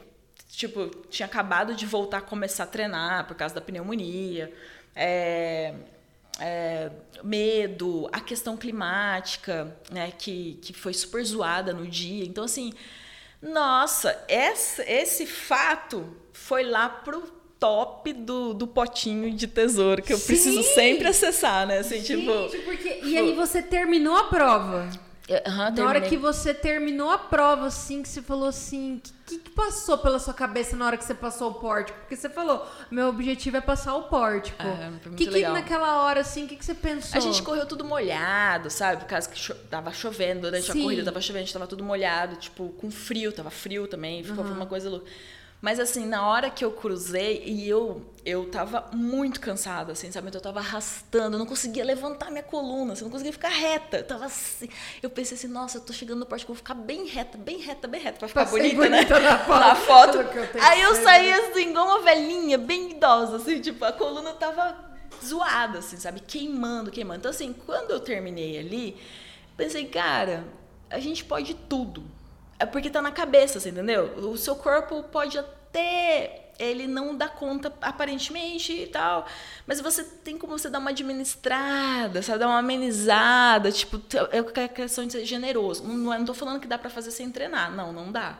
tipo, 0.50 0.86
tinha 1.08 1.26
acabado 1.26 1.72
de 1.76 1.86
voltar 1.86 2.18
a 2.18 2.22
começar 2.22 2.64
a 2.64 2.66
treinar 2.66 3.28
por 3.28 3.36
causa 3.36 3.54
da 3.54 3.60
pneumonia, 3.60 4.52
é, 4.96 5.72
é, 6.38 6.90
medo, 7.22 8.08
a 8.12 8.20
questão 8.20 8.56
climática, 8.56 9.76
né, 9.90 10.12
que, 10.16 10.58
que 10.62 10.72
foi 10.72 10.92
super 10.92 11.24
zoada 11.24 11.72
no 11.72 11.86
dia. 11.86 12.24
Então, 12.24 12.44
assim, 12.44 12.72
nossa, 13.40 14.18
essa, 14.28 14.82
esse 14.90 15.26
fato 15.26 16.06
foi 16.32 16.64
lá 16.64 16.88
pro 16.88 17.22
top 17.58 18.12
do, 18.12 18.52
do 18.52 18.66
potinho 18.66 19.32
de 19.32 19.46
tesouro 19.46 20.02
que 20.02 20.12
eu 20.12 20.18
preciso 20.18 20.62
Sim! 20.62 20.74
sempre 20.74 21.08
acessar, 21.08 21.66
né? 21.66 21.78
Assim, 21.78 22.02
Gente, 22.02 22.20
tipo. 22.20 22.64
porque... 22.64 23.00
E 23.02 23.16
aí 23.16 23.34
você 23.34 23.62
terminou 23.62 24.16
a 24.16 24.24
prova. 24.24 24.90
Aham, 25.46 25.70
Na 25.72 25.86
hora 25.86 26.00
que 26.00 26.16
você 26.16 26.54
terminou 26.54 27.10
a 27.10 27.18
prova, 27.18 27.66
assim, 27.66 28.02
que 28.02 28.08
você 28.08 28.22
falou 28.22 28.48
assim, 28.48 28.96
o 28.96 29.00
que, 29.26 29.38
que 29.38 29.50
passou 29.50 29.98
pela 29.98 30.20
sua 30.20 30.32
cabeça 30.32 30.76
na 30.76 30.86
hora 30.86 30.96
que 30.96 31.04
você 31.04 31.14
passou 31.14 31.50
o 31.50 31.54
pórtico? 31.54 31.98
Porque 32.00 32.14
você 32.14 32.28
falou, 32.28 32.64
meu 32.90 33.08
objetivo 33.08 33.56
é 33.56 33.60
passar 33.60 33.96
o 33.96 34.04
pórtico. 34.04 34.62
É, 34.62 34.76
foi 35.02 35.12
muito 35.12 35.16
que, 35.16 35.26
que 35.26 35.48
naquela 35.48 36.02
hora, 36.02 36.20
assim, 36.20 36.44
o 36.44 36.48
que, 36.48 36.54
que 36.54 36.64
você 36.64 36.74
pensou? 36.74 37.18
A 37.18 37.20
gente 37.20 37.42
correu 37.42 37.66
tudo 37.66 37.84
molhado, 37.84 38.70
sabe? 38.70 38.98
Por 38.98 39.08
causa 39.08 39.28
que 39.28 39.36
cho 39.36 39.54
tava 39.68 39.92
chovendo, 39.92 40.42
durante 40.42 40.70
Sim. 40.70 40.80
a 40.80 40.82
corrida 40.84 41.04
tava 41.04 41.20
chovendo, 41.20 41.42
a 41.42 41.44
gente 41.46 41.52
tava 41.52 41.66
tudo 41.66 41.82
molhado, 41.82 42.36
tipo, 42.36 42.68
com 42.80 42.88
frio, 42.90 43.32
tava 43.32 43.50
frio 43.50 43.88
também, 43.88 44.22
ficou 44.22 44.44
foi 44.44 44.54
uma 44.54 44.66
coisa 44.66 44.88
louca. 44.88 45.06
Mas 45.66 45.80
assim, 45.80 46.06
na 46.06 46.24
hora 46.24 46.48
que 46.48 46.64
eu 46.64 46.70
cruzei, 46.70 47.42
e 47.44 47.68
eu 47.68 48.00
eu 48.24 48.48
tava 48.48 48.88
muito 48.92 49.40
cansada, 49.40 49.90
assim, 49.90 50.12
sabe? 50.12 50.28
Então 50.28 50.38
eu 50.38 50.42
tava 50.42 50.60
arrastando, 50.60 51.34
eu 51.34 51.38
não 51.40 51.46
conseguia 51.46 51.84
levantar 51.84 52.30
minha 52.30 52.44
coluna, 52.44 52.92
assim, 52.92 53.02
eu 53.02 53.06
não 53.06 53.10
conseguia 53.10 53.32
ficar 53.32 53.48
reta. 53.48 53.96
Eu 53.96 54.04
tava 54.04 54.26
assim, 54.26 54.68
eu 55.02 55.10
pensei 55.10 55.36
assim, 55.36 55.48
nossa, 55.48 55.78
eu 55.78 55.80
tô 55.80 55.92
chegando 55.92 56.20
no 56.20 56.26
pórtico, 56.26 56.52
eu 56.52 56.54
vou 56.54 56.58
ficar 56.58 56.74
bem 56.74 57.06
reta, 57.06 57.36
bem 57.36 57.58
reta, 57.58 57.88
bem 57.88 58.00
reta, 58.00 58.16
pra 58.16 58.28
ficar 58.28 58.46
ser 58.46 58.52
bonita, 58.52 58.88
né? 58.88 59.04
bonita 59.04 59.18
na 59.18 59.38
foto. 59.44 59.58
Na 59.58 59.74
foto. 59.74 60.24
Que 60.28 60.38
eu 60.38 60.62
Aí 60.62 60.78
que 60.78 60.86
eu 60.86 60.94
saí 61.02 61.32
assim, 61.32 61.70
igual 61.70 61.84
uma 61.84 62.02
velhinha, 62.02 62.58
bem 62.58 62.92
idosa, 62.92 63.38
assim, 63.38 63.60
tipo, 63.60 63.84
a 63.84 63.90
coluna 63.92 64.34
tava 64.34 64.72
zoada, 65.24 65.80
assim, 65.80 65.96
sabe? 65.96 66.20
Queimando, 66.20 66.92
queimando. 66.92 67.18
Então, 67.18 67.30
assim, 67.32 67.52
quando 67.52 67.90
eu 67.90 67.98
terminei 67.98 68.56
ali, 68.56 68.96
pensei, 69.56 69.84
cara, 69.86 70.44
a 70.88 71.00
gente 71.00 71.24
pode 71.24 71.54
tudo. 71.54 72.04
É 72.56 72.64
porque 72.64 72.88
tá 72.88 73.02
na 73.02 73.10
cabeça, 73.10 73.58
você 73.58 73.70
entendeu? 73.70 74.14
O 74.18 74.36
seu 74.38 74.54
corpo 74.54 75.02
pode 75.02 75.36
até 75.76 76.42
ele 76.58 76.86
não 76.86 77.14
dá 77.14 77.28
conta 77.28 77.70
aparentemente 77.82 78.72
e 78.72 78.86
tal, 78.86 79.26
mas 79.66 79.78
você 79.80 80.02
tem 80.02 80.38
como 80.38 80.56
você 80.58 80.70
dar 80.70 80.78
uma 80.78 80.88
administrada, 80.90 82.22
sabe, 82.22 82.38
dar 82.38 82.46
uma 82.48 82.58
amenizada, 82.58 83.70
tipo, 83.70 84.00
é 84.32 84.62
a 84.64 84.68
questão 84.68 85.04
de 85.06 85.12
ser 85.12 85.24
generoso. 85.26 85.84
Não, 85.84 86.12
é- 86.14 86.18
não 86.18 86.24
tô 86.24 86.32
falando 86.32 86.58
que 86.60 86.66
dá 86.66 86.78
pra 86.78 86.88
fazer 86.88 87.10
sem 87.10 87.30
treinar, 87.30 87.70
não, 87.74 87.92
não 87.92 88.10
dá. 88.10 88.38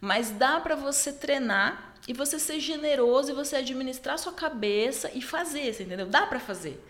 Mas 0.00 0.30
dá 0.30 0.60
pra 0.60 0.76
você 0.76 1.12
treinar 1.12 1.94
e 2.06 2.12
você 2.12 2.38
ser 2.38 2.60
generoso 2.60 3.32
e 3.32 3.34
você 3.34 3.56
administrar 3.56 4.16
sua 4.18 4.32
cabeça 4.32 5.10
e 5.12 5.20
fazer, 5.20 5.72
você 5.74 5.82
entendeu? 5.82 6.06
Dá 6.06 6.26
para 6.26 6.38
fazer. 6.38 6.80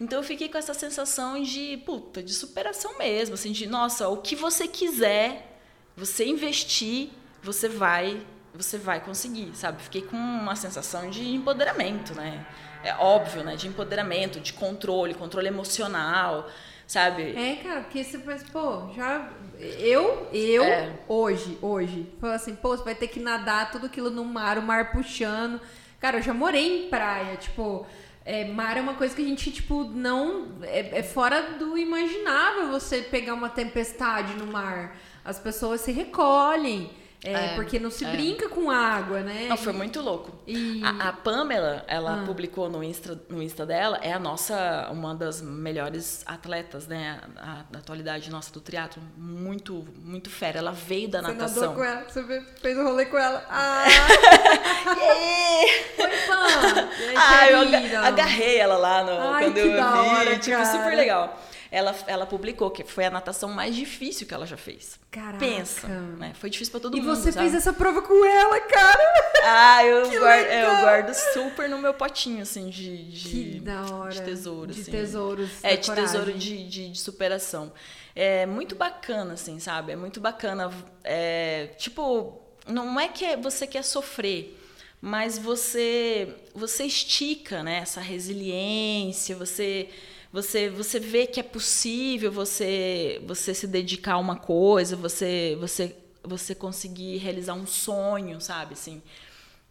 Então 0.00 0.18
eu 0.18 0.24
fiquei 0.24 0.48
com 0.48 0.56
essa 0.56 0.72
sensação 0.72 1.42
de, 1.42 1.76
puta, 1.84 2.22
de 2.22 2.32
superação 2.32 2.96
mesmo, 2.98 3.34
assim, 3.34 3.52
de, 3.52 3.66
nossa, 3.66 4.08
o 4.08 4.16
que 4.18 4.34
você 4.34 4.66
quiser, 4.66 5.58
você 5.94 6.24
investir, 6.26 7.10
você 7.42 7.68
vai, 7.68 8.22
você 8.56 8.78
vai 8.78 9.00
conseguir, 9.00 9.50
sabe? 9.54 9.82
Fiquei 9.82 10.02
com 10.02 10.16
uma 10.16 10.56
sensação 10.56 11.10
de 11.10 11.28
empoderamento, 11.34 12.14
né? 12.14 12.44
É 12.82 12.94
óbvio, 12.94 13.42
né? 13.42 13.56
De 13.56 13.66
empoderamento, 13.68 14.40
de 14.40 14.52
controle, 14.52 15.14
controle 15.14 15.48
emocional, 15.48 16.48
sabe? 16.86 17.34
É, 17.36 17.56
cara, 17.62 17.80
porque 17.82 18.02
você 18.04 18.18
pensa, 18.18 18.44
pô, 18.52 18.92
já. 18.94 19.28
Eu, 19.60 20.28
eu, 20.32 20.64
É. 20.64 20.92
hoje, 21.08 21.58
hoje, 21.62 22.12
falo 22.20 22.34
assim, 22.34 22.54
pô, 22.54 22.76
você 22.76 22.84
vai 22.84 22.94
ter 22.94 23.08
que 23.08 23.18
nadar 23.18 23.70
tudo 23.70 23.86
aquilo 23.86 24.10
no 24.10 24.24
mar, 24.24 24.58
o 24.58 24.62
mar 24.62 24.92
puxando. 24.92 25.60
Cara, 26.00 26.18
eu 26.18 26.22
já 26.22 26.34
morei 26.34 26.86
em 26.86 26.90
praia, 26.90 27.36
tipo. 27.36 27.86
É, 28.24 28.44
mar 28.44 28.76
é 28.76 28.80
uma 28.80 28.94
coisa 28.94 29.14
que 29.14 29.22
a 29.22 29.24
gente, 29.24 29.50
tipo, 29.52 29.84
não. 29.84 30.48
É, 30.62 30.98
é 30.98 31.02
fora 31.02 31.42
do 31.58 31.78
imaginável 31.78 32.68
você 32.68 33.02
pegar 33.02 33.34
uma 33.34 33.48
tempestade 33.48 34.34
no 34.34 34.46
mar. 34.46 34.96
As 35.24 35.38
pessoas 35.38 35.80
se 35.80 35.92
recolhem. 35.92 36.90
É, 37.26 37.52
É, 37.52 37.54
porque 37.54 37.78
não 37.78 37.90
se 37.90 38.04
é. 38.04 38.10
brinca 38.10 38.48
com 38.48 38.70
água, 38.70 39.20
né? 39.20 39.46
Não, 39.48 39.56
foi 39.56 39.72
muito 39.72 40.00
louco. 40.00 40.32
E- 40.46 40.82
A, 40.84 41.08
a 41.08 41.12
Pamela, 41.12 41.84
ela 41.86 42.22
Ah. 42.22 42.26
publicou 42.26 42.68
no 42.70 42.82
Insta, 42.84 43.20
no 43.28 43.42
Insta 43.42 43.64
dela, 43.66 43.98
é 44.02 44.12
a 44.12 44.18
nossa, 44.18 44.88
uma 44.92 45.14
das 45.14 45.40
melhores 45.42 46.22
atletas, 46.26 46.86
né? 46.86 47.20
A, 47.36 47.64
da 47.70 47.78
atualidade 47.80 48.30
nossa 48.30 48.52
do 48.52 48.60
triatlo. 48.60 49.02
Muito, 49.16 49.86
muito 50.02 50.30
fera. 50.30 50.58
Ela 50.58 50.72
veio 50.72 51.08
da 51.08 51.20
Você 51.22 51.28
natação. 51.32 51.60
nadou 51.62 51.76
com 51.76 51.84
ela, 51.84 52.04
você 52.08 52.42
fez 52.60 52.78
o 52.78 52.82
rolê 52.82 53.06
com 53.06 53.18
ela. 53.18 53.44
Ah, 53.48 53.84
foi 55.96 56.10
fã! 56.26 56.88
Ah, 57.16 57.50
eu 57.50 57.58
agarrei 58.04 58.58
ela 58.58 58.76
lá 58.76 59.04
no, 59.04 59.18
Ai, 59.20 59.44
quando 59.44 59.58
eu 59.58 59.72
vi, 59.72 59.78
hora, 59.78 60.38
tipo, 60.38 60.56
cara. 60.56 60.66
super 60.66 60.96
legal. 60.96 61.40
Ela, 61.70 61.94
ela 62.06 62.26
publicou 62.26 62.70
que 62.70 62.84
foi 62.84 63.04
a 63.04 63.10
natação 63.10 63.50
mais 63.52 63.74
difícil 63.74 64.26
que 64.26 64.32
ela 64.34 64.46
já 64.46 64.56
fez. 64.56 64.98
Caraca. 65.10 65.38
Pensa, 65.38 65.88
né? 65.88 66.32
Foi 66.38 66.48
difícil 66.50 66.70
pra 66.72 66.80
todo 66.80 66.96
E 66.96 67.00
mundo, 67.00 67.16
você 67.16 67.32
sabe? 67.32 67.44
fez 67.50 67.54
essa 67.54 67.72
prova 67.72 68.02
com 68.02 68.24
ela, 68.24 68.60
cara! 68.60 69.02
Ah, 69.44 69.84
eu 69.84 70.08
guardo, 70.20 70.46
eu 70.46 70.70
guardo 70.80 71.14
super 71.32 71.68
no 71.68 71.78
meu 71.78 71.94
potinho, 71.94 72.42
assim, 72.42 72.68
de, 72.68 73.10
de, 73.10 73.28
Que 73.28 73.60
da 73.60 73.84
hora. 73.94 74.10
de 74.12 74.22
tesouro. 74.22 74.72
De 74.72 74.80
assim. 74.80 74.90
tesouros. 74.90 75.50
É, 75.62 75.76
de 75.76 75.86
coragem. 75.88 76.04
tesouro 76.12 76.32
de, 76.38 76.68
de, 76.68 76.90
de 76.90 76.98
superação. 77.00 77.72
É 78.14 78.46
muito 78.46 78.74
bacana, 78.74 79.34
assim, 79.34 79.58
sabe? 79.58 79.92
É 79.92 79.96
muito 79.96 80.20
bacana. 80.20 80.70
é, 81.04 81.66
tipo, 81.76 82.40
não 82.66 82.98
é 82.98 83.08
que 83.08 83.24
é- 83.24 83.36
você 83.36 83.66
quer 83.66 83.82
sofrer, 83.82 84.58
mas 85.00 85.38
você 85.38 86.28
você 86.54 86.84
estica, 86.84 87.62
né? 87.62 87.78
Essa 87.78 88.00
resiliência, 88.00 89.36
você 89.36 89.88
você 90.32 90.68
você 90.68 90.98
vê 90.98 91.26
que 91.26 91.40
é 91.40 91.42
possível 91.42 92.30
você 92.30 93.22
você 93.26 93.54
se 93.54 93.66
dedicar 93.66 94.14
a 94.14 94.18
uma 94.18 94.36
coisa, 94.36 94.96
você 94.96 95.56
você 95.60 95.96
você 96.22 96.54
conseguir 96.54 97.18
realizar 97.18 97.54
um 97.54 97.66
sonho, 97.66 98.40
sabe? 98.40 98.74
Assim, 98.74 99.00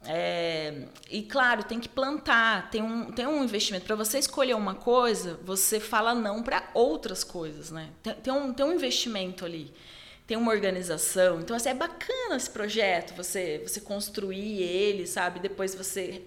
é, 0.08 0.84
e 1.10 1.24
claro, 1.24 1.64
tem 1.64 1.80
que 1.80 1.90
plantar, 1.90 2.70
tem 2.70 2.82
um, 2.82 3.12
tem 3.12 3.26
um 3.28 3.44
investimento. 3.44 3.86
Para 3.86 3.96
você 3.96 4.20
escolher 4.20 4.56
uma 4.56 4.76
coisa, 4.76 5.40
você 5.44 5.80
fala 5.80 6.14
não 6.14 6.44
para 6.44 6.70
outras 6.74 7.24
coisas, 7.24 7.72
né? 7.72 7.90
Tem, 8.04 8.14
tem, 8.16 8.34
um, 8.34 8.54
tem 8.54 8.66
um 8.66 8.74
investimento 8.74 9.46
ali, 9.46 9.74
tem 10.28 10.38
uma 10.38 10.52
organização. 10.52 11.40
Então, 11.42 11.56
assim, 11.56 11.70
é 11.70 11.74
bacana 11.74 12.36
esse 12.36 12.50
projeto, 12.50 13.16
você, 13.16 13.62
você 13.66 13.82
construir 13.82 14.62
ele, 14.62 15.08
sabe? 15.08 15.40
Depois 15.40 15.74
você 15.74 16.24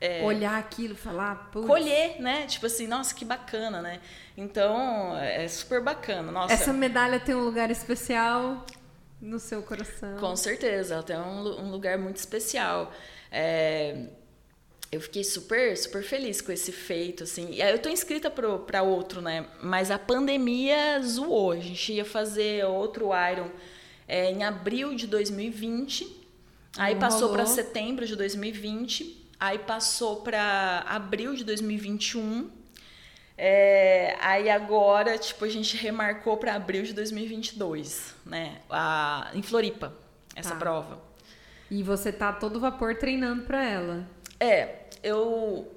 é, 0.00 0.22
Olhar 0.24 0.58
aquilo, 0.58 0.94
falar, 0.94 1.50
putz, 1.50 1.66
colher, 1.66 2.18
né? 2.20 2.46
Tipo 2.46 2.64
assim, 2.66 2.86
nossa, 2.86 3.14
que 3.14 3.24
bacana, 3.24 3.82
né? 3.82 4.00
Então, 4.34 5.14
é 5.18 5.46
super 5.46 5.82
bacana. 5.82 6.32
Nossa, 6.32 6.54
Essa 6.54 6.72
medalha 6.72 7.20
tem 7.20 7.34
um 7.34 7.44
lugar 7.44 7.70
especial 7.70 8.64
no 9.20 9.38
seu 9.38 9.62
coração. 9.62 10.16
Com 10.16 10.34
certeza, 10.34 10.94
ela 10.94 11.02
tem 11.02 11.16
um, 11.16 11.66
um 11.66 11.70
lugar 11.70 11.98
muito 11.98 12.16
especial. 12.16 12.90
É, 13.30 14.06
eu 14.90 15.02
fiquei 15.02 15.22
super, 15.22 15.76
super 15.76 16.02
feliz 16.02 16.40
com 16.40 16.50
esse 16.50 16.72
feito, 16.72 17.24
assim. 17.24 17.52
E 17.52 17.60
Eu 17.60 17.78
tô 17.78 17.90
inscrita 17.90 18.30
para 18.30 18.82
outro, 18.82 19.20
né? 19.20 19.46
Mas 19.62 19.90
a 19.90 19.98
pandemia 19.98 20.98
zoou. 21.02 21.52
A 21.52 21.60
gente 21.60 21.92
ia 21.92 22.06
fazer 22.06 22.64
outro 22.64 23.10
Iron 23.30 23.50
é, 24.08 24.30
em 24.30 24.42
abril 24.42 24.94
de 24.94 25.06
2020. 25.06 26.18
Aí 26.78 26.94
Não 26.94 27.00
passou 27.00 27.30
para 27.30 27.44
setembro 27.44 28.06
de 28.06 28.16
2020. 28.16 29.19
Aí 29.40 29.58
passou 29.58 30.16
para 30.16 30.84
abril 30.86 31.34
de 31.34 31.42
2021. 31.44 32.50
É, 33.38 34.16
aí 34.20 34.50
agora, 34.50 35.16
tipo, 35.16 35.46
a 35.46 35.48
gente 35.48 35.74
remarcou 35.78 36.36
para 36.36 36.54
abril 36.54 36.82
de 36.82 36.92
2022, 36.92 38.14
né? 38.26 38.58
A, 38.68 39.30
em 39.32 39.40
Floripa, 39.42 39.94
essa 40.36 40.50
Tá. 40.50 40.56
prova. 40.56 41.00
E 41.70 41.82
você 41.82 42.12
tá 42.12 42.32
todo 42.34 42.60
vapor 42.60 42.96
treinando 42.96 43.44
pra 43.44 43.64
ela. 43.64 44.06
É, 44.38 44.80
eu. 45.02 45.72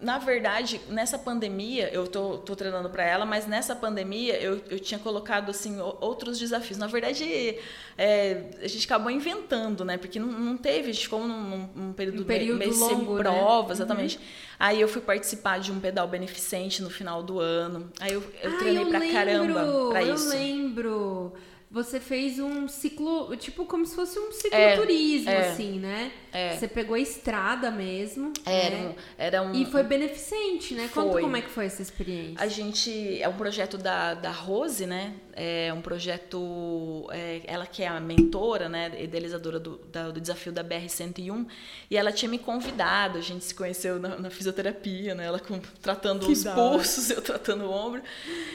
Na 0.00 0.18
verdade, 0.18 0.80
nessa 0.88 1.18
pandemia, 1.18 1.90
eu 1.92 2.06
tô, 2.08 2.38
tô 2.38 2.56
treinando 2.56 2.88
para 2.88 3.04
ela, 3.04 3.26
mas 3.26 3.46
nessa 3.46 3.76
pandemia 3.76 4.40
eu, 4.40 4.62
eu 4.70 4.80
tinha 4.80 4.98
colocado 4.98 5.50
assim 5.50 5.78
outros 6.00 6.38
desafios. 6.38 6.78
Na 6.78 6.86
verdade, 6.86 7.58
é, 7.98 8.44
a 8.62 8.66
gente 8.66 8.86
acabou 8.86 9.10
inventando, 9.10 9.84
né? 9.84 9.98
Porque 9.98 10.18
não, 10.18 10.28
não 10.28 10.56
teve, 10.56 10.88
a 10.90 10.92
gente 10.92 11.04
ficou 11.04 11.26
num, 11.28 11.68
num- 11.76 11.92
período, 11.92 12.22
Um 12.22 12.24
período 12.24 12.58
meio 12.58 12.72
sem 12.72 12.96
longo, 12.96 13.16
né? 13.18 13.22
prova, 13.24 13.72
exatamente. 13.72 14.18
Aí 14.58 14.80
eu 14.80 14.88
fui 14.88 15.02
participar 15.02 15.60
de 15.60 15.70
um 15.70 15.78
pedal 15.78 16.08
beneficente 16.08 16.82
no 16.82 16.88
final 16.88 17.22
do 17.22 17.38
ano. 17.38 17.90
Aí 18.00 18.12
eu, 18.14 18.22
eu 18.42 18.50
Ah, 18.54 18.58
treinei 18.58 18.84
eu 18.84 18.88
pra 18.88 18.98
lembro, 19.00 19.12
caramba 19.12 20.02
eu 20.02 20.14
isso. 20.14 20.28
lembro. 20.30 21.32
Você 21.72 22.00
fez 22.00 22.40
um 22.40 22.66
ciclo, 22.66 23.36
tipo 23.36 23.64
como 23.64 23.86
se 23.86 23.94
fosse 23.94 24.18
um 24.18 24.28
É, 24.28 24.32
cicloturismo, 24.32 25.30
é. 25.30 25.50
assim, 25.50 25.78
né? 25.78 26.10
É. 26.32 26.56
Você 26.56 26.68
pegou 26.68 26.94
a 26.94 26.98
estrada 27.00 27.70
mesmo. 27.70 28.32
Era, 28.46 28.76
né? 28.76 28.88
um, 28.88 28.94
era 29.18 29.42
um. 29.42 29.52
E 29.54 29.66
foi 29.66 29.82
beneficente, 29.82 30.74
né? 30.74 30.88
Conta 30.94 31.12
Foi. 31.12 31.22
como 31.22 31.36
é 31.36 31.40
que 31.42 31.50
foi 31.50 31.66
essa 31.66 31.82
experiência. 31.82 32.36
A 32.38 32.46
gente 32.48 33.20
é 33.20 33.28
um 33.28 33.34
projeto 33.34 33.76
da, 33.76 34.14
da 34.14 34.30
Rose, 34.30 34.86
né? 34.86 35.14
É 35.34 35.72
um 35.74 35.80
projeto, 35.80 37.08
é, 37.12 37.40
ela 37.46 37.66
que 37.66 37.82
é 37.82 37.88
a 37.88 37.98
mentora, 38.00 38.68
né, 38.68 38.90
idealizadora 38.98 39.58
do, 39.58 39.78
da- 39.90 40.10
do 40.10 40.20
desafio 40.20 40.52
da 40.52 40.62
BR 40.62 40.88
101, 40.88 41.46
e 41.90 41.96
ela 41.96 42.12
tinha 42.12 42.28
me 42.28 42.38
convidado. 42.38 43.18
A 43.18 43.20
gente 43.22 43.44
se 43.44 43.54
conheceu 43.54 43.98
na, 43.98 44.18
na 44.18 44.28
fisioterapia, 44.30 45.14
né? 45.14 45.24
Ela 45.26 45.38
com- 45.38 45.60
tratando 45.80 46.26
Que 46.26 46.32
os 46.32 46.44
hora. 46.44 46.54
pulsos, 46.54 47.08
eu 47.10 47.22
tratando 47.22 47.64
o 47.64 47.70
ombro, 47.70 48.02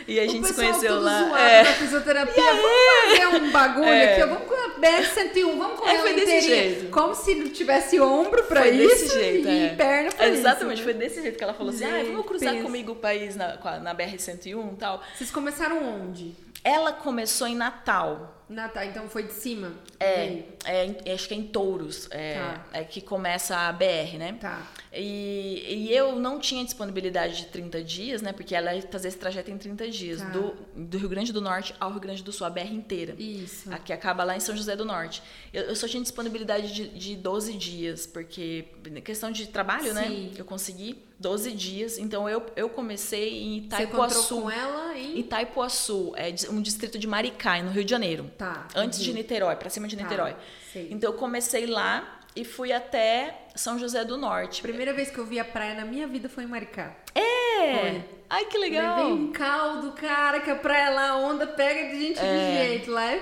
e 0.07 0.19
a 0.19 0.23
o 0.23 0.27
gente 0.29 0.47
se 0.47 0.53
conheceu 0.53 0.99
lá. 1.01 1.39
É. 1.39 1.63
na 1.63 1.73
fisioterapia. 1.73 2.35
Vamos 2.43 2.61
fazer 3.09 3.27
um 3.43 3.51
bagulho 3.51 3.87
É. 3.89 4.13
aqui. 4.13 4.25
Vamos 4.29 4.47
com 4.47 4.53
a 4.53 4.79
BR-101, 4.79 5.57
vamos 5.57 5.79
com 5.79 5.87
É, 5.89 5.97
foi 5.99 6.13
desse 6.13 6.41
jeito. 6.41 6.91
Como 6.91 7.15
se 7.15 7.35
não 7.35 7.49
tivesse 7.65 7.99
ombro 7.99 8.43
pra 8.43 8.61
Foi 8.61 8.69
isso 8.71 8.87
desse 8.87 9.13
jeito, 9.13 9.47
e 9.47 9.65
é. 9.65 9.75
perna 9.75 10.11
pra 10.11 10.27
Exatamente, 10.27 10.75
isso. 10.75 10.83
foi 10.83 10.93
desse 10.93 11.21
jeito 11.21 11.37
que 11.37 11.43
ela 11.43 11.53
falou 11.53 11.73
assim: 11.73 11.85
ah, 11.85 11.97
Gente, 11.99 12.11
vamos 12.11 12.25
cruzar 12.25 12.51
pensa. 12.51 12.63
comigo 12.63 12.91
o 12.93 12.95
país 12.95 13.35
na, 13.35 13.57
na 13.79 13.93
BR 13.93 14.17
101 14.17 14.73
e 14.73 14.75
tal. 14.75 15.01
Vocês 15.15 15.31
começaram 15.31 15.83
onde? 15.83 16.35
Ela 16.63 16.93
começou 16.93 17.47
em 17.47 17.55
Natal. 17.55 18.34
Na, 18.47 18.69
tá, 18.69 18.85
então 18.85 19.09
foi 19.09 19.23
de 19.23 19.33
cima? 19.33 19.71
É, 19.99 20.43
é, 20.65 20.85
em- 20.85 21.11
acho 21.13 21.27
que 21.27 21.33
é 21.33 21.37
em 21.37 21.43
Touros, 21.47 22.07
é, 22.11 22.35
Tá. 22.35 22.65
é 22.73 22.83
que 22.83 23.01
começa 23.01 23.57
a 23.57 23.71
BR, 23.73 24.17
né? 24.19 24.37
Tá. 24.39 24.61
E, 24.93 25.63
e 25.67 25.91
eu 25.93 26.15
não 26.17 26.39
tinha 26.39 26.63
disponibilidade 26.63 27.37
de 27.37 27.45
30 27.47 27.83
dias, 27.83 28.21
né? 28.21 28.31
Porque 28.31 28.53
ela 28.55 28.75
ia 28.75 28.83
fazer 28.83 29.07
esse 29.07 29.17
trajeto 29.17 29.49
em 29.49 29.57
30 29.57 29.89
dias, 29.89 30.21
Tá. 30.21 30.29
do, 30.29 30.55
do 30.75 30.97
Rio 30.97 31.09
Grande 31.09 31.33
do 31.33 31.41
Norte 31.41 31.73
ao 31.79 31.89
Rio 31.91 31.99
Grande 31.99 32.21
do 32.23 32.31
Sul, 32.31 32.45
a 32.45 32.49
BR 32.49 32.71
inteira. 32.73 33.15
Isso. 33.17 33.73
Aqui 33.73 33.91
acaba 33.91 34.23
lá 34.23 34.35
em 34.37 34.39
São 34.39 34.55
José 34.55 34.75
do 34.75 34.85
Norte. 34.85 35.23
Eu, 35.51 35.63
eu 35.63 35.75
só 35.75 35.87
tinha 35.87 36.01
disponibilidade 36.03 36.71
de, 36.73 36.87
de 36.89 37.15
12 37.15 37.53
dias, 37.53 38.05
porque 38.05 38.65
questão 39.03 39.31
de 39.31 39.47
trabalho, 39.47 39.87
Sim. 39.87 39.93
né? 39.93 40.31
Eu 40.37 40.45
consegui 40.45 41.03
12 41.19 41.51
dias. 41.53 41.97
Então 41.97 42.27
eu, 42.29 42.45
eu 42.55 42.69
comecei 42.69 43.41
em 43.41 43.59
Você 43.61 43.65
Itaipuaçu. 43.83 44.41
com 44.41 44.51
ela 44.51 44.97
em... 44.97 45.19
Itaipuaçu, 45.19 46.13
é 46.15 46.31
de- 46.31 46.49
um 46.49 46.61
distrito 46.61 46.97
de 46.99 47.07
Maricá, 47.07 47.61
no 47.61 47.71
Rio 47.71 47.83
de 47.85 47.91
Janeiro. 47.91 48.29
Tá. 48.37 48.67
Antes 48.75 48.99
de 48.99 49.05
entendi. 49.11 49.23
Niterói, 49.23 49.55
pra 49.55 49.69
cima 49.69 49.87
de 49.87 49.95
Tá, 49.95 50.03
Niterói. 50.03 50.35
sei. 50.73 50.87
Então 50.91 51.11
eu 51.11 51.17
comecei 51.17 51.65
lá 51.65 52.19
e 52.35 52.43
fui 52.43 52.71
até 52.73 53.47
São 53.55 53.79
José 53.79 54.03
do 54.03 54.17
Norte. 54.17 54.61
Primeira 54.61 54.93
vez 54.93 55.09
que 55.09 55.17
eu 55.17 55.25
vi 55.25 55.39
a 55.39 55.45
praia 55.45 55.73
na 55.73 55.85
minha 55.85 56.05
vida 56.07 56.27
foi 56.27 56.43
em 56.43 56.47
Maricá. 56.47 56.95
É! 57.13 57.79
Foi. 57.79 58.14
Ai, 58.29 58.45
que 58.45 58.57
legal! 58.57 58.97
Levei 58.97 59.13
um 59.13 59.31
caldo, 59.31 59.91
cara, 59.93 60.39
que 60.39 60.49
a 60.49 60.55
praia 60.55 60.89
lá, 60.89 61.09
a 61.09 61.17
onda 61.17 61.45
pega 61.47 61.89
de 61.89 61.99
gente 61.99 62.19
de 62.19 62.53
jeito. 62.57 62.91
Lá 62.91 63.11
é 63.13 63.21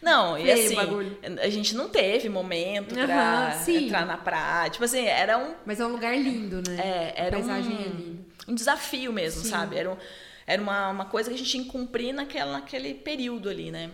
Não, 0.00 0.36
e 0.38 0.42
Feio 0.42 0.56
o 0.56 0.64
assim, 0.66 0.74
bagulho. 0.74 1.18
a 1.42 1.48
gente 1.48 1.74
não 1.74 1.88
teve 1.88 2.28
momento 2.28 2.94
pra 2.94 3.52
sim. 3.52 3.86
entrar 3.86 4.04
na 4.06 4.16
praia. 4.16 4.68
Tipo 4.70 4.84
assim, 4.84 5.06
era 5.06 5.38
um, 5.38 5.54
Mas 5.64 5.80
é 5.80 5.86
um 5.86 5.92
lugar 5.92 6.14
lindo, 6.16 6.56
né? 6.68 6.76
é, 6.78 7.14
era 7.26 7.30
paisagem 7.30 7.72
um, 7.76 7.80
é 7.80 7.84
linda. 7.84 8.22
um 8.48 8.54
desafio 8.54 9.12
mesmo, 9.12 9.42
Sim. 9.42 9.48
sabe? 9.50 9.76
Era, 9.76 9.90
um- 9.90 9.96
era 10.46 10.60
uma, 10.60 10.90
uma 10.90 11.04
coisa 11.06 11.30
que 11.30 11.34
a 11.34 11.38
gente 11.38 11.50
tinha 11.50 11.64
que 11.64 11.70
cumprir 11.70 12.12
naquela, 12.12 12.52
naquele 12.52 12.92
período 12.94 13.48
ali, 13.48 13.70
né? 13.70 13.90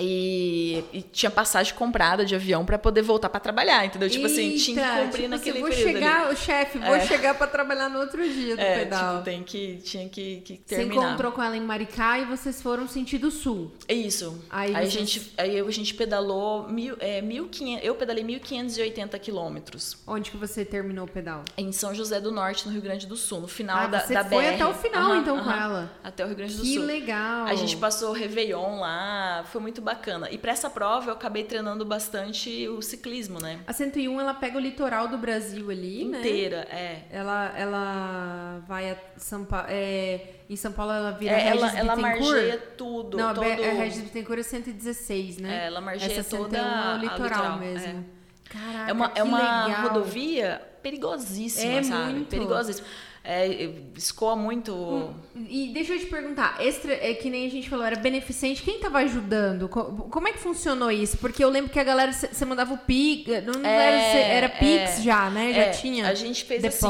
E, 0.00 0.84
e, 0.92 1.02
tinha 1.02 1.28
passagem 1.30 1.74
comprada 1.74 2.24
de 2.24 2.34
avião 2.34 2.64
para 2.64 2.78
poder 2.78 3.02
voltar 3.02 3.28
para 3.28 3.40
trabalhar, 3.40 3.84
entendeu? 3.84 4.08
Tipo 4.08 4.26
Eita, 4.28 4.32
assim, 4.40 4.56
tinha 4.56 4.82
que 4.92 4.98
cumprir 5.02 5.16
tipo 5.22 5.28
naquele 5.28 5.50
assim, 5.50 5.60
vou 5.60 5.68
período. 5.70 5.92
chegar, 5.92 6.20
ali. 6.26 6.34
o 6.34 6.36
chefe, 6.36 6.78
vou 6.78 6.94
É. 6.94 7.00
chegar 7.06 7.34
para 7.34 7.46
trabalhar 7.48 7.88
no 7.88 7.98
outro 7.98 8.22
dia 8.22 8.54
do 8.56 8.62
É, 8.62 8.78
pedal. 8.84 9.12
tipo, 9.14 9.24
tem 9.24 9.42
que, 9.42 9.76
tinha 9.84 10.08
que, 10.08 10.40
que 10.42 10.60
Você 10.64 10.76
terminar. 10.76 11.08
encontrou 11.08 11.32
com 11.32 11.42
ela 11.42 11.56
em 11.56 11.60
Maricá 11.60 12.18
e 12.20 12.24
vocês 12.26 12.62
foram 12.62 12.86
sentido 12.86 13.30
sul. 13.30 13.72
É 13.88 13.94
Isso. 13.94 14.40
Aí 14.48 14.68
Aí, 14.68 14.76
a, 14.86 14.90
vocês- 14.90 14.92
gente, 14.92 15.32
aí 15.36 15.58
a 15.58 15.70
gente 15.70 15.94
pedalou 15.94 16.68
mil, 16.68 16.96
é, 17.00 17.20
1.500, 17.20 17.80
eu 17.82 17.94
pedalei 17.96 18.22
1.580 18.24 19.18
quilômetros 19.18 19.96
Onde 20.06 20.30
que 20.30 20.36
você 20.36 20.64
terminou 20.64 21.06
o 21.06 21.10
pedal? 21.10 21.42
em 21.56 21.72
São 21.72 21.92
José 21.94 22.20
do 22.20 22.30
Norte, 22.30 22.66
no 22.66 22.72
Rio 22.72 22.82
Grande 22.82 23.06
do 23.06 23.16
Sul, 23.16 23.40
no 23.40 23.48
final 23.48 23.78
Ah, 23.78 23.86
da, 23.88 24.00
você 24.00 24.14
da 24.14 24.24
foi 24.24 24.44
BR. 24.44 24.54
até 24.54 24.66
o 24.66 24.74
final, 24.74 25.10
Aham, 25.10 25.20
então, 25.20 25.36
com 25.42 25.50
aham. 25.50 25.60
ela. 25.64 25.92
Até 26.04 26.24
o 26.24 26.28
Rio 26.28 26.36
Grande 26.36 26.54
do 26.54 26.62
Que 26.62 26.74
Sul. 26.74 26.84
legal. 26.84 27.46
A 27.46 27.54
gente 27.56 27.76
passou 27.76 28.10
o 28.10 28.12
Réveillon 28.12 28.78
lá, 28.80 29.44
foi 29.50 29.60
muito 29.60 29.80
bacana. 29.88 30.30
E 30.30 30.36
para 30.38 30.52
essa 30.52 30.68
prova 30.68 31.10
eu 31.10 31.14
acabei 31.14 31.44
treinando 31.44 31.84
bastante 31.84 32.68
o 32.68 32.82
ciclismo, 32.82 33.40
né? 33.40 33.60
A 33.66 33.72
101, 33.72 34.20
ela 34.20 34.34
pega 34.34 34.56
o 34.58 34.60
litoral 34.60 35.08
do 35.08 35.16
Brasil 35.16 35.70
ali, 35.70 36.04
né? 36.04 36.18
Inteira, 36.18 36.66
é. 36.70 37.02
Ela, 37.10 37.52
ela 37.56 38.62
vai 38.68 38.90
a 38.90 38.96
São 39.16 39.44
Paulo. 39.44 39.66
É, 39.68 40.20
em 40.48 40.56
São 40.56 40.72
Paulo 40.72 40.92
ela 40.92 41.12
vira 41.12 41.32
É, 41.32 41.50
Regis 41.50 41.62
ela, 41.62 41.78
ela 41.78 41.96
margeia 41.96 42.58
tudo. 42.76 43.16
Não, 43.16 43.34
todo... 43.34 43.44
a 43.44 43.46
a 43.46 43.72
Regis 43.72 44.02
Bittencourt 44.02 44.40
é 44.40 44.42
116, 44.42 45.38
né? 45.38 45.64
É, 45.64 45.66
ela 45.66 45.80
margeia 45.80 46.12
Essa 46.12 46.22
101 46.22 46.42
toda 46.42 46.58
é 46.58 46.62
o 46.62 46.98
litoral, 46.98 47.22
litoral, 47.22 47.58
mesmo. 47.58 48.06
Caraca, 48.48 48.90
É 48.90 48.92
uma, 48.92 49.12
é 49.14 49.22
uma 49.22 49.66
legal. 49.66 49.82
rodovia 49.88 50.62
perigosíssima, 50.82 51.72
É 51.72 51.82
sabe? 51.82 52.12
muito. 52.12 52.28
Perigosíssima. 52.28 52.86
É, 53.30 53.70
escoa 53.94 54.34
muito. 54.34 55.12
E 55.50 55.68
deixa 55.74 55.92
eu 55.92 55.98
te 55.98 56.06
perguntar, 56.06 56.56
extra, 56.64 56.94
é 56.94 57.12
que 57.12 57.28
nem 57.28 57.46
a 57.46 57.50
gente 57.50 57.68
falou, 57.68 57.84
era 57.84 57.96
beneficente, 57.96 58.62
quem 58.62 58.80
tava 58.80 59.00
ajudando? 59.00 59.68
Co- 59.68 60.08
Como 60.10 60.26
é 60.28 60.32
que 60.32 60.38
funcionou 60.38 60.90
isso? 60.90 61.18
Porque 61.18 61.44
eu 61.44 61.50
lembro 61.50 61.70
que 61.70 61.78
a 61.78 61.84
galera, 61.84 62.10
você 62.10 62.44
mandava 62.46 62.72
o 62.72 62.78
Pix, 62.78 63.26
não 63.44 63.62
É, 63.68 64.08
era, 64.14 64.46
era 64.46 64.48
Pix 64.48 64.98
é, 64.98 65.02
já, 65.02 65.28
né? 65.28 65.52
Já 65.52 65.60
É, 65.64 65.70
tinha 65.70 66.08
A 66.08 66.14
gente 66.14 66.42
fez 66.44 66.62
depósito. 66.62 66.86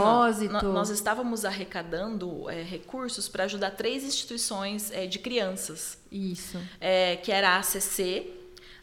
assim, 0.57 0.67
ó, 0.67 0.69
nó- 0.69 0.73
nós 0.75 0.91
estávamos 0.91 1.45
arrecadando 1.45 2.49
é, 2.49 2.63
recursos 2.63 3.29
para 3.29 3.43
ajudar 3.43 3.73
três 3.73 4.05
instituições 4.05 4.93
é, 4.93 5.07
de 5.07 5.19
crianças, 5.19 5.99
Isso. 6.13 6.57
é, 6.81 7.17
que 7.17 7.33
era 7.33 7.51
a 7.51 7.59
ACC, 7.59 8.31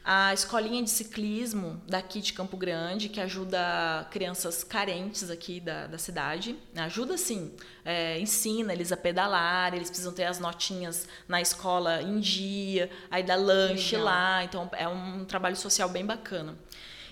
a 0.08 0.32
escolinha 0.36 0.84
de 0.84 0.90
ciclismo 0.92 1.82
daqui 1.88 2.22
de 2.22 2.32
Campo 2.32 2.56
Grande, 2.56 3.10
que 3.10 3.20
ajuda 3.20 4.08
crianças 4.12 4.64
carentes 4.64 5.32
aqui 5.32 5.60
da, 5.60 5.88
da 5.88 5.98
cidade. 5.98 6.56
Ajuda 6.76 7.18
sim, 7.18 7.52
é, 7.84 8.20
ensina 8.20 8.72
eles 8.72 8.92
a 8.92 8.98
pedalar, 8.98 9.74
eles 9.74 9.90
precisam 9.90 10.14
ter 10.14 10.26
as 10.26 10.38
notinhas 10.38 11.08
na 11.28 11.42
escola 11.42 12.04
em 12.04 12.20
dia, 12.20 12.88
aí 13.10 13.24
dá 13.24 13.36
lanche 13.36 13.96
Legal. 13.96 14.06
lá, 14.06 14.44
então 14.44 14.70
é 14.74 14.88
um 14.88 15.26
trabalho 15.26 15.56
social 15.56 15.90
bem 15.90 16.06
bacana. 16.06 16.56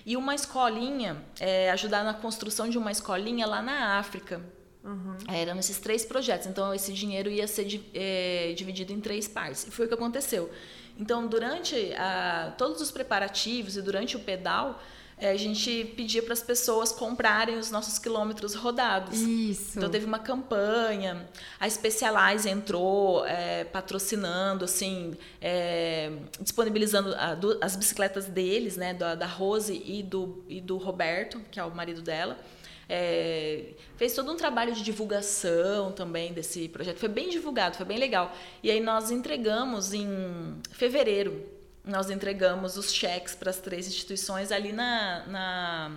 E 0.06 0.16
uma 0.16 0.34
escolinha, 0.34 1.16
é, 1.40 1.72
ajudar 1.72 2.04
na 2.04 2.14
construção 2.14 2.68
de 2.68 2.78
uma 2.78 2.92
escolinha 2.92 3.44
lá 3.44 3.60
na 3.60 3.98
África. 3.98 4.40
É, 5.26 5.40
Eram 5.40 5.58
esses 5.58 5.78
três 5.78 6.04
projetos. 6.04 6.46
Então, 6.46 6.74
esse 6.74 6.92
dinheiro 6.92 7.30
ia 7.30 7.46
ser 7.46 7.82
é, 7.94 8.52
dividido 8.54 8.92
em 8.92 9.00
três 9.00 9.26
partes. 9.26 9.66
E 9.66 9.70
foi 9.70 9.86
o 9.86 9.88
que 9.88 9.94
aconteceu. 9.94 10.50
Então, 10.98 11.26
durante 11.26 11.92
a- 11.94 12.52
todos 12.56 12.80
os 12.80 12.90
preparativos 12.90 13.76
e 13.76 13.82
durante 13.82 14.16
o 14.16 14.20
pedal, 14.20 14.80
é, 15.16 15.30
a 15.30 15.36
gente 15.36 15.92
pedia 15.96 16.22
para 16.22 16.32
as 16.32 16.42
pessoas 16.42 16.90
comprarem 16.92 17.56
os 17.56 17.70
nossos 17.70 17.98
quilômetros 17.98 18.54
rodados. 18.54 19.18
Isso. 19.20 19.78
Então 19.78 19.88
teve 19.88 20.04
uma 20.06 20.18
campanha, 20.18 21.28
a 21.58 21.68
Specialize 21.70 22.48
entrou 22.48 23.24
é, 23.26 23.64
patrocinando, 23.64 24.64
assim, 24.64 25.16
é, 25.40 26.12
disponibilizando 26.40 27.14
a- 27.16 27.34
du- 27.34 27.58
as 27.60 27.76
bicicletas 27.76 28.26
deles, 28.26 28.76
né, 28.76 28.92
da, 28.92 29.14
da 29.14 29.26
Rose 29.26 29.80
e 29.86 30.02
do, 30.02 30.44
e 30.48 30.60
do 30.60 30.76
Roberto, 30.78 31.40
que 31.50 31.60
é 31.60 31.64
o 31.64 31.70
marido 31.74 32.02
dela. 32.02 32.36
É, 32.88 33.74
fez 33.96 34.14
todo 34.14 34.30
um 34.30 34.36
trabalho 34.36 34.74
de 34.74 34.82
divulgação 34.82 35.92
também 35.92 36.32
desse 36.32 36.68
projeto. 36.68 36.98
Foi 36.98 37.08
bem 37.08 37.28
divulgado, 37.28 37.76
foi 37.76 37.86
bem 37.86 37.98
legal. 37.98 38.34
E 38.62 38.70
aí 38.70 38.80
nós 38.80 39.10
entregamos 39.10 39.92
em 39.92 40.60
fevereiro, 40.70 41.44
nós 41.84 42.10
entregamos 42.10 42.76
os 42.76 42.92
cheques 42.92 43.34
para 43.34 43.50
as 43.50 43.58
três 43.58 43.86
instituições 43.86 44.50
ali 44.50 44.72
na, 44.72 45.26
na, 45.26 45.92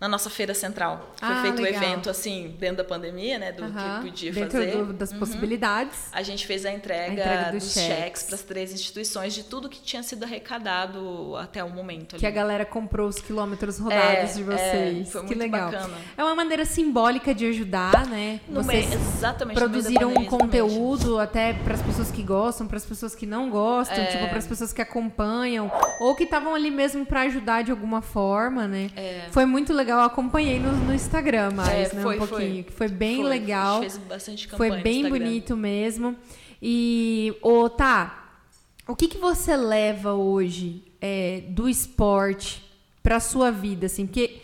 na 0.00 0.06
nossa 0.08 0.30
feira 0.30 0.54
central. 0.54 1.12
Foi 1.16 1.28
Ah, 1.28 1.42
feito 1.42 1.60
legal. 1.60 1.82
um 1.82 1.84
evento 1.86 2.08
assim, 2.10 2.54
dentro 2.58 2.76
da 2.78 2.84
pandemia, 2.84 3.38
né, 3.38 3.50
do 3.52 3.64
que 3.64 4.06
podia 4.06 4.32
Dentro 4.32 4.50
fazer. 4.52 4.76
do- 4.84 4.92
das 4.92 5.12
possibilidades. 5.12 5.98
A 6.12 6.22
gente 6.22 6.46
fez 6.46 6.64
a 6.64 6.72
entrega, 6.72 7.10
A 7.10 7.14
entrega 7.14 7.52
dos 7.52 7.64
dos, 7.64 7.74
cheques. 7.74 8.22
para 8.22 8.34
as 8.36 8.42
três 8.42 8.72
instituições 8.72 9.34
de 9.34 9.42
tudo 9.42 9.68
que 9.68 9.80
tinha 9.80 10.02
sido 10.04 10.22
arrecadado 10.24 11.34
até 11.36 11.62
o 11.64 11.70
momento. 11.70 12.14
Ali. 12.14 12.20
Que 12.20 12.26
a 12.26 12.30
galera 12.30 12.64
comprou 12.64 13.08
os 13.08 13.18
quilômetros 13.20 13.78
rodados 13.78 14.30
É, 14.30 14.34
de 14.34 14.40
é, 14.42 14.44
vocês. 14.44 15.10
foi 15.12 15.20
que 15.22 15.26
muito 15.28 15.38
legal. 15.40 15.70
bacana. 15.70 15.94
É 16.16 16.22
uma 16.22 16.34
maneira 16.34 16.64
simbólica 16.64 17.34
de 17.34 17.46
ajudar, 17.46 18.06
né? 18.06 18.40
No 18.48 18.62
Vocês 18.62 18.88
meio- 18.88 19.00
exatamente. 19.00 19.56
produziram 19.56 20.10
um 20.10 20.14
pandemia, 20.14 20.28
exatamente. 20.28 20.60
conteúdo 20.60 21.18
até 21.18 21.52
para 21.54 21.74
as 21.74 21.82
pessoas 21.82 22.10
que 22.10 22.22
gostam, 22.22 22.66
para 22.66 22.76
as 22.76 22.84
pessoas 22.84 23.14
que 23.14 23.26
não 23.26 23.50
gostam, 23.50 23.96
É. 23.98 24.06
tipo 24.06 24.28
para 24.28 24.38
as 24.38 24.46
pessoas 24.46 24.72
que 24.72 24.80
acompanham 24.82 25.70
ou 26.00 26.14
que 26.14 26.24
estavam 26.24 26.54
ali 26.54 26.70
mesmo 26.70 27.04
para 27.04 27.22
ajudar 27.22 27.62
de 27.62 27.70
alguma 27.70 28.00
forma, 28.00 28.68
né? 28.68 28.90
É. 28.96 29.26
Foi 29.30 29.44
muito 29.44 29.72
legal, 29.72 29.87
eu 29.90 30.00
acompanhei 30.00 30.58
no, 30.58 30.72
no 30.72 30.94
Instagram 30.94 31.50
mais, 31.52 31.92
É, 31.92 31.94
né, 31.96 32.02
foi, 32.02 32.16
um 32.16 32.26
pouquinho, 32.26 32.64
foi. 32.64 32.72
foi 32.72 32.88
bem 32.88 33.16
Foi, 33.16 33.28
legal. 33.28 33.78
A 33.78 33.82
gente 33.82 33.92
fez 33.92 34.06
bastante 34.06 34.48
campanha 34.48 34.72
Foi 34.72 34.82
bem 34.82 35.08
bonito 35.08 35.56
mesmo. 35.56 36.16
E, 36.60 37.34
ô, 37.42 37.68
tá, 37.68 38.42
o 38.86 38.96
que, 38.96 39.06
que 39.06 39.18
você 39.18 39.56
leva 39.56 40.14
hoje 40.14 40.82
é, 41.00 41.42
do 41.48 41.68
esporte 41.68 42.64
pra 43.02 43.20
sua 43.20 43.50
vida, 43.50 43.86
assim? 43.86 44.06
Porque, 44.06 44.42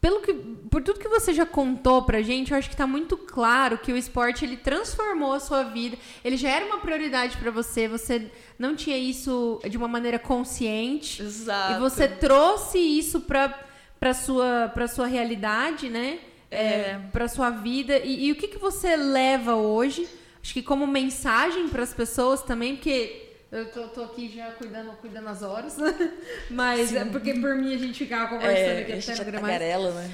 pelo 0.00 0.20
que, 0.20 0.34
por 0.34 0.82
tudo 0.82 0.98
que 0.98 1.08
você 1.08 1.32
já 1.32 1.46
contou 1.46 2.02
pra 2.02 2.20
gente, 2.20 2.52
eu 2.52 2.58
acho 2.58 2.68
que 2.68 2.76
tá 2.76 2.86
muito 2.86 3.16
claro 3.16 3.78
que 3.78 3.92
o 3.92 3.96
esporte, 3.96 4.44
ele 4.44 4.56
transformou 4.56 5.32
a 5.32 5.40
sua 5.40 5.62
vida. 5.62 5.96
Ele 6.24 6.36
já 6.36 6.50
era 6.50 6.66
uma 6.66 6.78
prioridade 6.78 7.36
pra 7.38 7.50
você, 7.50 7.88
você 7.88 8.30
não 8.58 8.76
tinha 8.76 8.98
isso 8.98 9.60
de 9.70 9.76
uma 9.76 9.88
maneira 9.88 10.18
consciente. 10.18 11.22
Exato. 11.22 11.74
E 11.74 11.78
você 11.78 12.06
trouxe 12.06 12.78
isso 12.78 13.22
pra, 13.22 13.48
pra, 13.98 14.14
sua, 14.14 14.70
pra 14.72 14.88
sua 14.88 15.06
realidade, 15.06 15.88
né? 15.88 16.18
É, 16.50 16.98
pra 17.12 17.26
sua 17.26 17.50
vida. 17.50 17.98
E, 17.98 18.26
e 18.26 18.32
o 18.32 18.36
que, 18.36 18.48
que 18.48 18.58
você 18.58 18.96
leva 18.96 19.54
hoje? 19.56 20.08
Acho 20.42 20.52
que 20.52 20.62
como 20.62 20.86
mensagem 20.86 21.68
para 21.68 21.82
as 21.82 21.94
pessoas 21.94 22.42
também, 22.42 22.76
porque 22.76 23.24
eu 23.54 23.66
tô, 23.66 23.82
tô 23.86 24.02
aqui 24.02 24.28
já 24.34 24.50
cuidando, 24.50 24.90
cuidando 24.96 25.28
as 25.28 25.40
horas. 25.40 25.76
Mas 26.50 26.92
é 26.92 27.04
porque 27.04 27.34
por 27.34 27.54
mim 27.54 27.72
a 27.72 27.78
gente 27.78 28.00
ficava 28.00 28.26
conversando 28.26 28.78
é, 28.78 28.82
aqui 28.82 28.92
a 28.92 28.96
até 28.96 29.12
é 29.12 29.14
aguenta 29.14 29.30
mais. 29.30 29.42
tagarela, 29.42 29.90
né? 29.92 30.10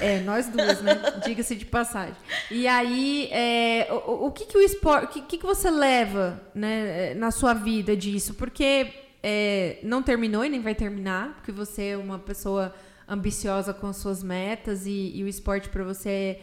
É, 0.00 0.14
é, 0.16 0.20
nós 0.22 0.48
duas, 0.48 0.82
né? 0.82 1.00
Diga-se 1.24 1.54
de 1.54 1.66
passagem. 1.66 2.16
E 2.50 2.66
aí, 2.66 3.28
é, 3.30 3.86
o, 3.92 4.26
o 4.26 4.32
que 4.32 4.44
que 4.44 4.58
o 4.58 4.60
esporte, 4.60 5.04
o 5.04 5.08
que, 5.08 5.22
que 5.22 5.38
que 5.38 5.46
você 5.46 5.70
leva, 5.70 6.42
né, 6.52 7.14
na 7.14 7.30
sua 7.30 7.54
vida 7.54 7.96
disso? 7.96 8.34
Porque 8.34 8.92
é, 9.22 9.78
não 9.84 10.02
terminou 10.02 10.44
e 10.44 10.48
nem 10.48 10.60
vai 10.60 10.74
terminar, 10.74 11.34
porque 11.34 11.52
você 11.52 11.90
é 11.90 11.96
uma 11.96 12.18
pessoa 12.18 12.74
ambiciosa 13.10 13.74
com 13.74 13.86
as 13.88 13.96
suas 13.96 14.22
metas 14.22 14.86
e, 14.86 15.12
e 15.16 15.24
o 15.24 15.28
esporte 15.28 15.68
para 15.68 15.82
você 15.84 16.08
é, 16.08 16.40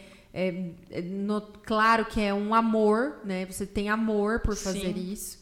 é, 0.48 0.70
é 0.90 1.00
no- 1.02 1.40
claro 1.40 2.04
que 2.04 2.20
é 2.20 2.32
um 2.34 2.54
amor, 2.54 3.20
né? 3.24 3.46
Você 3.46 3.66
tem 3.66 3.88
amor 3.88 4.40
por 4.40 4.54
fazer 4.54 4.92
Sim. 4.94 5.12
isso. 5.12 5.38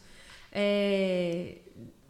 É, 0.51 1.57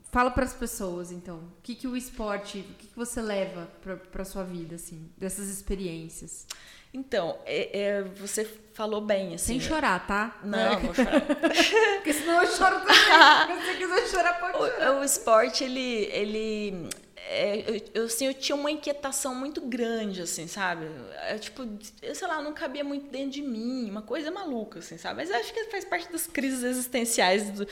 Fala 0.10 0.32
para 0.32 0.46
as 0.46 0.54
pessoas, 0.54 1.12
então, 1.12 1.36
o 1.36 1.62
que, 1.62 1.76
que 1.76 1.86
o 1.86 1.96
esporte, 1.96 2.60
o 2.60 2.74
que, 2.76 2.88
que 2.88 2.96
você 2.96 3.22
leva 3.22 3.70
para 4.10 4.24
sua 4.24 4.42
vida, 4.44 4.76
assim, 4.76 5.12
dessas 5.18 5.50
experiências? 5.50 6.48
Então, 6.94 7.38
é- 7.46 7.78
é, 7.78 8.04
você 8.04 8.46
falou 8.74 9.02
bem, 9.02 9.36
assim. 9.36 9.60
Sem 9.60 9.60
chorar, 9.60 10.08
tá? 10.08 10.40
Não, 10.44 10.80
vou 10.80 10.94
chorar. 10.96 11.22
Porque 11.98 12.14
senão 12.14 12.42
eu 12.42 12.48
choro 12.50 12.80
também. 12.80 12.96
Se 13.60 13.66
você 13.66 13.78
quiser 13.78 14.08
chorar, 14.08 14.40
pode 14.40 14.58
chorar. 14.58 14.92
O, 14.94 15.02
o 15.02 15.04
esporte, 15.04 15.64
ele. 15.66 16.06
ele 16.12 16.90
é, 17.30 17.82
eu, 17.94 18.06
assim, 18.06 18.26
eu 18.26 18.34
tinha 18.34 18.56
uma 18.56 18.72
inquietação 18.72 19.36
muito 19.36 19.60
grande, 19.60 20.22
assim, 20.22 20.48
sabe? 20.48 20.88
É, 21.24 21.38
tipo, 21.38 21.68
eu 22.02 22.16
sei 22.16 22.28
lá, 22.28 22.42
não 22.42 22.54
cabia 22.54 22.84
muito 22.84 23.12
dentro 23.12 23.32
de 23.32 23.42
mim, 23.42 23.90
uma 23.90 24.02
coisa 24.02 24.32
maluca, 24.32 24.80
assim, 24.80 24.98
sabe? 24.98 25.18
Mas 25.18 25.32
acho 25.32 25.54
que 25.54 25.66
faz 25.66 25.84
parte 25.84 26.10
das 26.10 26.26
crises 26.26 26.64
existenciais, 26.64 27.50
do, 27.52 27.68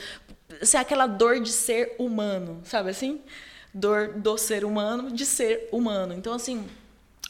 assim, 0.60 0.76
aquela 0.76 1.06
dor 1.06 1.40
de 1.40 1.50
ser 1.50 1.94
humano, 1.98 2.60
sabe 2.64 2.90
assim? 2.90 3.22
Dor 3.72 4.08
do 4.08 4.36
ser 4.36 4.62
humano, 4.64 5.10
de 5.10 5.24
ser 5.24 5.68
humano. 5.72 6.12
Então, 6.12 6.34
assim, 6.34 6.66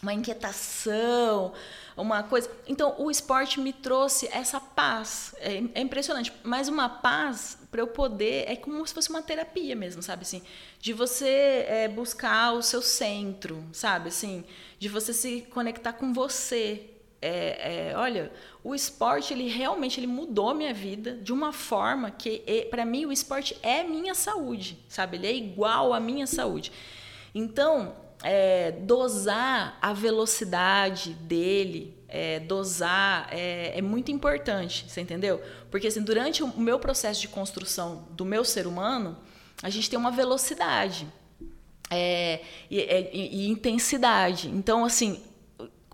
uma 0.02 0.12
inquietação, 0.12 1.52
uma 1.96 2.22
coisa. 2.22 2.50
Então, 2.66 2.94
o 2.98 3.10
esporte 3.10 3.58
me 3.58 3.72
trouxe 3.72 4.28
essa 4.30 4.60
paz. 4.60 5.34
É, 5.38 5.62
é 5.74 5.80
impressionante. 5.80 6.32
Mas 6.42 6.68
uma 6.68 6.88
paz, 6.88 7.58
para 7.70 7.80
eu 7.80 7.86
poder, 7.86 8.44
é 8.46 8.54
como 8.54 8.86
se 8.86 8.92
fosse 8.92 9.08
uma 9.08 9.22
terapia 9.22 9.74
mesmo, 9.74 10.02
sabe? 10.02 10.22
Assim, 10.22 10.42
de 10.78 10.92
você 10.92 11.64
é, 11.68 11.88
buscar 11.88 12.52
o 12.52 12.62
seu 12.62 12.82
centro, 12.82 13.64
sabe? 13.72 14.08
Assim, 14.08 14.44
de 14.78 14.88
você 14.88 15.12
se 15.12 15.42
conectar 15.50 15.94
com 15.94 16.12
você. 16.12 16.90
é, 17.22 17.88
é, 17.90 17.96
olha, 17.96 18.30
o 18.62 18.74
esporte 18.74 19.32
ele 19.32 19.48
realmente 19.48 19.98
ele 19.98 20.06
mudou 20.06 20.54
minha 20.54 20.74
vida 20.74 21.12
de 21.12 21.32
uma 21.32 21.52
forma 21.52 22.10
que 22.10 22.42
para 22.70 22.84
mim 22.84 23.06
o 23.06 23.12
esporte 23.12 23.56
é 23.62 23.82
minha 23.82 24.14
saúde, 24.14 24.78
sabe? 24.88 25.16
Ele 25.16 25.26
é 25.26 25.34
igual 25.34 25.94
à 25.94 25.98
minha 25.98 26.26
saúde. 26.26 26.70
Então, 27.34 27.94
é, 28.26 28.72
dosar 28.72 29.78
a 29.80 29.92
velocidade 29.92 31.14
dele, 31.14 31.96
é, 32.08 32.40
dosar 32.40 33.28
é, 33.30 33.78
é, 33.78 33.80
muito 33.80 34.10
importante, 34.10 34.84
você 34.88 35.00
entendeu? 35.00 35.40
Porque 35.70 35.86
assim, 35.86 36.02
durante 36.02 36.42
o 36.42 36.58
meu 36.58 36.80
processo 36.80 37.20
de 37.20 37.28
construção 37.28 38.08
do 38.10 38.24
meu 38.24 38.44
ser 38.44 38.66
humano, 38.66 39.16
a 39.62 39.70
gente 39.70 39.88
tem 39.88 39.96
uma 39.96 40.10
velocidade 40.10 41.06
é, 41.88 42.40
e, 42.68 42.80
é, 42.80 43.10
e, 43.14 43.46
e 43.46 43.48
intensidade. 43.48 44.48
Então, 44.48 44.84
assim, 44.84 45.22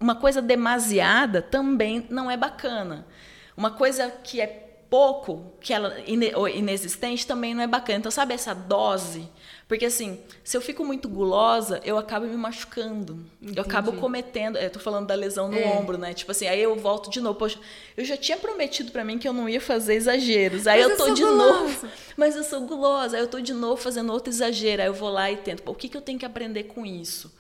uma 0.00 0.14
coisa 0.14 0.40
demasiada 0.40 1.42
também 1.42 2.06
não 2.08 2.30
é 2.30 2.36
bacana. 2.36 3.06
Uma 3.54 3.72
coisa 3.72 4.10
que 4.10 4.40
é 4.40 4.46
pouco, 4.88 5.52
que 5.60 5.74
ela 5.74 5.94
inexistente, 6.06 7.26
também 7.26 7.54
não 7.54 7.62
é 7.62 7.66
bacana. 7.66 7.98
Então, 7.98 8.10
sabe 8.10 8.32
essa 8.32 8.54
dose? 8.54 9.28
Porque 9.68 9.86
assim, 9.86 10.20
se 10.44 10.56
eu 10.56 10.60
fico 10.60 10.84
muito 10.84 11.08
gulosa, 11.08 11.80
eu 11.84 11.96
acabo 11.96 12.26
me 12.26 12.36
machucando. 12.36 13.18
Entendi. 13.40 13.58
Eu 13.58 13.62
acabo 13.62 13.92
cometendo. 13.94 14.58
Eu 14.58 14.70
tô 14.70 14.78
falando 14.78 15.06
da 15.06 15.14
lesão 15.14 15.48
no 15.48 15.58
é. 15.58 15.66
ombro, 15.66 15.96
né? 15.96 16.12
Tipo 16.12 16.32
assim, 16.32 16.46
aí 16.46 16.62
eu 16.62 16.76
volto 16.76 17.10
de 17.10 17.20
novo. 17.20 17.38
Poxa, 17.38 17.58
eu 17.96 18.04
já 18.04 18.16
tinha 18.16 18.36
prometido 18.36 18.92
para 18.92 19.04
mim 19.04 19.18
que 19.18 19.26
eu 19.26 19.32
não 19.32 19.48
ia 19.48 19.60
fazer 19.60 19.94
exageros. 19.94 20.66
Aí 20.66 20.82
mas 20.82 20.90
eu 20.90 20.96
tô 20.96 21.08
eu 21.08 21.14
de 21.14 21.22
gulosa. 21.22 21.62
novo. 21.62 21.88
Mas 22.16 22.36
eu 22.36 22.44
sou 22.44 22.60
gulosa. 22.62 23.16
Aí 23.16 23.22
eu 23.22 23.28
tô 23.28 23.40
de 23.40 23.54
novo 23.54 23.80
fazendo 23.80 24.12
outro 24.12 24.30
exagero. 24.30 24.82
Aí 24.82 24.88
eu 24.88 24.94
vou 24.94 25.10
lá 25.10 25.30
e 25.30 25.36
tento. 25.36 25.62
o 25.66 25.74
que, 25.74 25.88
que 25.88 25.96
eu 25.96 26.02
tenho 26.02 26.18
que 26.18 26.26
aprender 26.26 26.64
com 26.64 26.84
isso? 26.84 27.32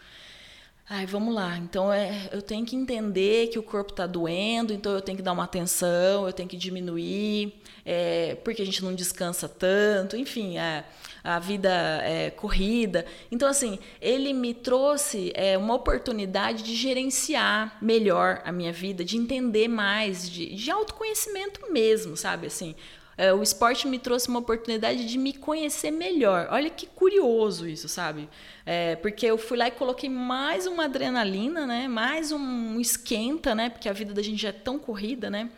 Ai, 0.94 1.06
vamos 1.06 1.34
lá. 1.34 1.56
Então 1.56 1.92
é, 1.92 2.28
eu 2.32 2.42
tenho 2.42 2.66
que 2.66 2.76
entender 2.76 3.48
que 3.48 3.58
o 3.58 3.62
corpo 3.62 3.92
está 3.92 4.06
doendo, 4.06 4.72
então 4.74 4.92
eu 4.92 5.00
tenho 5.00 5.16
que 5.16 5.22
dar 5.22 5.32
uma 5.32 5.44
atenção, 5.44 6.26
eu 6.26 6.32
tenho 6.34 6.48
que 6.48 6.56
diminuir, 6.56 7.54
é, 7.82 8.34
porque 8.44 8.60
a 8.60 8.66
gente 8.66 8.84
não 8.84 8.94
descansa 8.94 9.48
tanto, 9.48 10.16
enfim, 10.16 10.58
é, 10.58 10.84
a 11.24 11.38
vida 11.38 11.70
é 12.02 12.30
corrida. 12.30 13.06
Então, 13.30 13.48
assim, 13.48 13.78
ele 14.00 14.32
me 14.32 14.54
trouxe 14.54 15.32
é, 15.34 15.56
uma 15.56 15.74
oportunidade 15.74 16.62
de 16.62 16.74
gerenciar 16.74 17.76
melhor 17.80 18.42
a 18.44 18.50
minha 18.50 18.72
vida, 18.72 19.04
de 19.04 19.16
entender 19.16 19.68
mais, 19.68 20.28
de, 20.28 20.54
de 20.54 20.70
autoconhecimento 20.70 21.72
mesmo, 21.72 22.16
sabe? 22.16 22.46
Assim, 22.48 22.74
é, 23.16 23.32
o 23.32 23.42
esporte 23.42 23.86
me 23.86 23.98
trouxe 23.98 24.28
uma 24.28 24.40
oportunidade 24.40 25.06
de 25.06 25.18
me 25.18 25.32
conhecer 25.32 25.90
melhor. 25.90 26.48
Olha 26.50 26.70
que 26.70 26.86
curioso 26.86 27.68
isso, 27.68 27.88
sabe? 27.88 28.28
É, 28.64 28.96
porque 28.96 29.26
eu 29.26 29.36
fui 29.36 29.56
lá 29.56 29.68
e 29.68 29.70
coloquei 29.70 30.08
mais 30.08 30.66
uma 30.66 30.84
adrenalina, 30.84 31.66
né? 31.66 31.88
Mais 31.88 32.32
um 32.32 32.80
esquenta, 32.80 33.54
né? 33.54 33.70
Porque 33.70 33.88
a 33.88 33.92
vida 33.92 34.14
da 34.14 34.22
gente 34.22 34.40
já 34.40 34.48
é 34.48 34.52
tão 34.52 34.78
corrida, 34.78 35.28
né? 35.30 35.50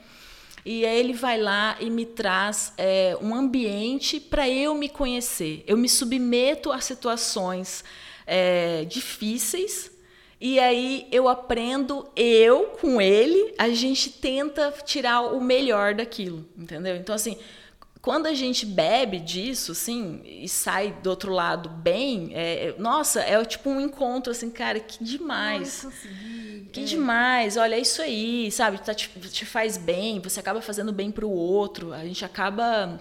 E 0.64 0.86
aí 0.86 0.98
ele 0.98 1.12
vai 1.12 1.38
lá 1.38 1.76
e 1.78 1.90
me 1.90 2.06
traz 2.06 2.72
é, 2.78 3.16
um 3.20 3.34
ambiente 3.34 4.18
para 4.18 4.48
eu 4.48 4.74
me 4.74 4.88
conhecer. 4.88 5.62
Eu 5.66 5.76
me 5.76 5.88
submeto 5.88 6.72
a 6.72 6.80
situações 6.80 7.84
é, 8.26 8.84
difíceis 8.84 9.94
e 10.40 10.58
aí 10.58 11.06
eu 11.10 11.26
aprendo, 11.26 12.06
eu 12.14 12.76
com 12.80 13.00
ele, 13.00 13.54
a 13.56 13.70
gente 13.70 14.10
tenta 14.10 14.72
tirar 14.84 15.22
o 15.22 15.40
melhor 15.40 15.94
daquilo, 15.94 16.44
entendeu? 16.54 16.96
Então, 16.96 17.14
assim, 17.14 17.38
quando 18.04 18.26
a 18.26 18.34
gente 18.34 18.66
bebe 18.66 19.18
disso, 19.18 19.72
assim, 19.72 20.20
e 20.26 20.46
sai 20.46 20.94
do 21.02 21.08
outro 21.08 21.32
lado 21.32 21.70
bem, 21.70 22.32
é, 22.34 22.66
é 22.66 22.74
nossa, 22.76 23.20
é 23.20 23.42
tipo 23.46 23.70
um 23.70 23.80
encontro, 23.80 24.30
assim, 24.30 24.50
cara, 24.50 24.78
que 24.78 25.02
demais. 25.02 25.86
Ai, 25.86 26.66
que 26.70 26.80
é. 26.80 26.84
demais, 26.84 27.56
olha, 27.56 27.76
é 27.76 27.80
isso 27.80 28.02
aí, 28.02 28.50
sabe? 28.50 28.76
Tá, 28.76 28.92
te, 28.92 29.08
te 29.08 29.46
faz 29.46 29.78
bem, 29.78 30.20
você 30.20 30.38
acaba 30.38 30.60
fazendo 30.60 30.92
bem 30.92 31.10
para 31.10 31.24
o 31.24 31.30
outro, 31.30 31.94
a 31.94 32.04
gente 32.04 32.22
acaba 32.26 33.00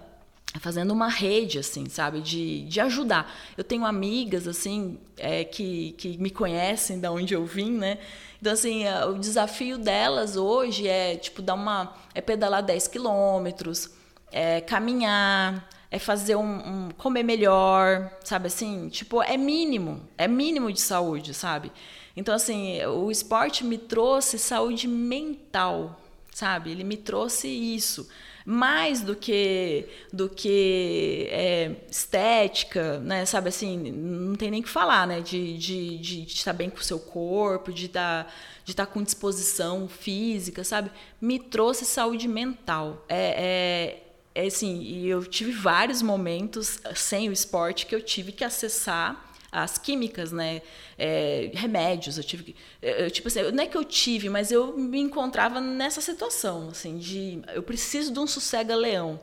fazendo 0.61 0.91
uma 0.91 1.09
rede, 1.09 1.59
assim, 1.59 1.89
sabe, 1.89 2.21
de, 2.21 2.63
de 2.63 2.80
ajudar. 2.80 3.30
Eu 3.57 3.63
tenho 3.65 3.84
amigas, 3.84 4.47
assim, 4.47 4.97
é, 5.17 5.43
que, 5.43 5.91
que 5.97 6.17
me 6.17 6.30
conhecem 6.30 7.01
da 7.01 7.11
onde 7.11 7.34
eu 7.34 7.45
vim, 7.45 7.71
né? 7.71 7.97
Então, 8.39 8.53
assim, 8.53 8.85
o 9.09 9.19
desafio 9.19 9.77
delas 9.77 10.38
hoje 10.38 10.88
é, 10.88 11.17
tipo, 11.17 11.41
dar 11.41 11.55
uma... 11.55 11.93
é 12.15 12.21
pedalar 12.21 12.63
10 12.63 12.88
quilômetros, 12.88 13.91
é 14.34 14.60
caminhar, 14.60 15.69
é 15.91 15.99
fazer 15.99 16.35
um, 16.35 16.41
um, 16.41 16.89
comer 16.97 17.23
melhor, 17.23 18.11
sabe 18.23 18.47
assim? 18.47 18.89
Tipo, 18.89 19.22
é 19.22 19.38
mínimo, 19.38 20.01
é 20.18 20.27
mínimo 20.27 20.72
de 20.72 20.81
saúde, 20.81 21.34
sabe? 21.34 21.72
Então, 22.18 22.34
assim, 22.34 22.84
o 22.85 23.11
esporte 23.11 23.64
me 23.64 23.77
trouxe 23.77 24.39
saúde 24.39 24.88
mental, 24.88 25.99
sabe? 26.34 26.72
Ele 26.72 26.84
me 26.84 26.97
trouxe 26.97 27.47
isso 27.47 28.10
mais 28.45 29.01
do 29.01 29.15
que 29.15 29.88
do 30.11 30.27
que 30.27 31.27
é, 31.31 31.76
estética, 31.89 32.99
né? 32.99 33.26
Sabe 33.26 33.49
assim, 33.49 33.91
não 33.91 34.35
tem 34.35 34.51
nem 34.51 34.61
que 34.61 34.69
falar, 34.69 35.07
né? 35.07 35.22
De, 35.22 35.57
de, 35.57 35.97
de, 35.97 36.22
de 36.26 36.34
estar 36.34 36.53
bem 36.53 36.69
com 36.69 36.77
o 36.77 36.84
seu 36.84 36.99
corpo, 36.99 37.72
de 37.72 37.85
estar 37.85 38.34
de 38.65 38.72
estar 38.72 38.85
com 38.85 39.03
disposição 39.03 39.88
física, 39.88 40.64
sabe? 40.64 40.91
Me 41.19 41.39
trouxe 41.39 41.85
saúde 41.85 42.27
mental. 42.27 43.05
É, 43.07 43.35
é, 43.38 44.02
é 44.35 44.47
assim, 44.47 44.81
e 44.81 45.07
eu 45.07 45.23
tive 45.26 45.51
vários 45.51 46.01
momentos 46.01 46.80
sem 46.95 47.30
o 47.30 47.31
esporte 47.31 47.85
que 47.85 47.93
eu 47.93 48.01
tive 48.01 48.31
que 48.31 48.43
acessar 48.43 49.31
as 49.51 49.77
químicas, 49.77 50.31
né? 50.31 50.64
É, 50.97 51.51
remédios, 51.53 52.18
eu 52.18 52.23
tive 52.23 52.55
eu, 52.81 53.11
tipo 53.11 53.27
assim, 53.27 53.43
não 53.51 53.64
é 53.64 53.68
que 53.68 53.77
eu 53.77 53.84
tive, 53.84 54.27
mas 54.27 54.51
eu 54.51 54.76
me 54.76 54.99
encontrava 54.99 55.61
nessa 55.61 56.01
situação, 56.01 56.69
assim, 56.69 56.97
de 56.97 57.41
eu 57.53 57.61
preciso 57.61 58.11
de 58.11 58.19
um 58.19 58.26
sossega-leão 58.26 59.19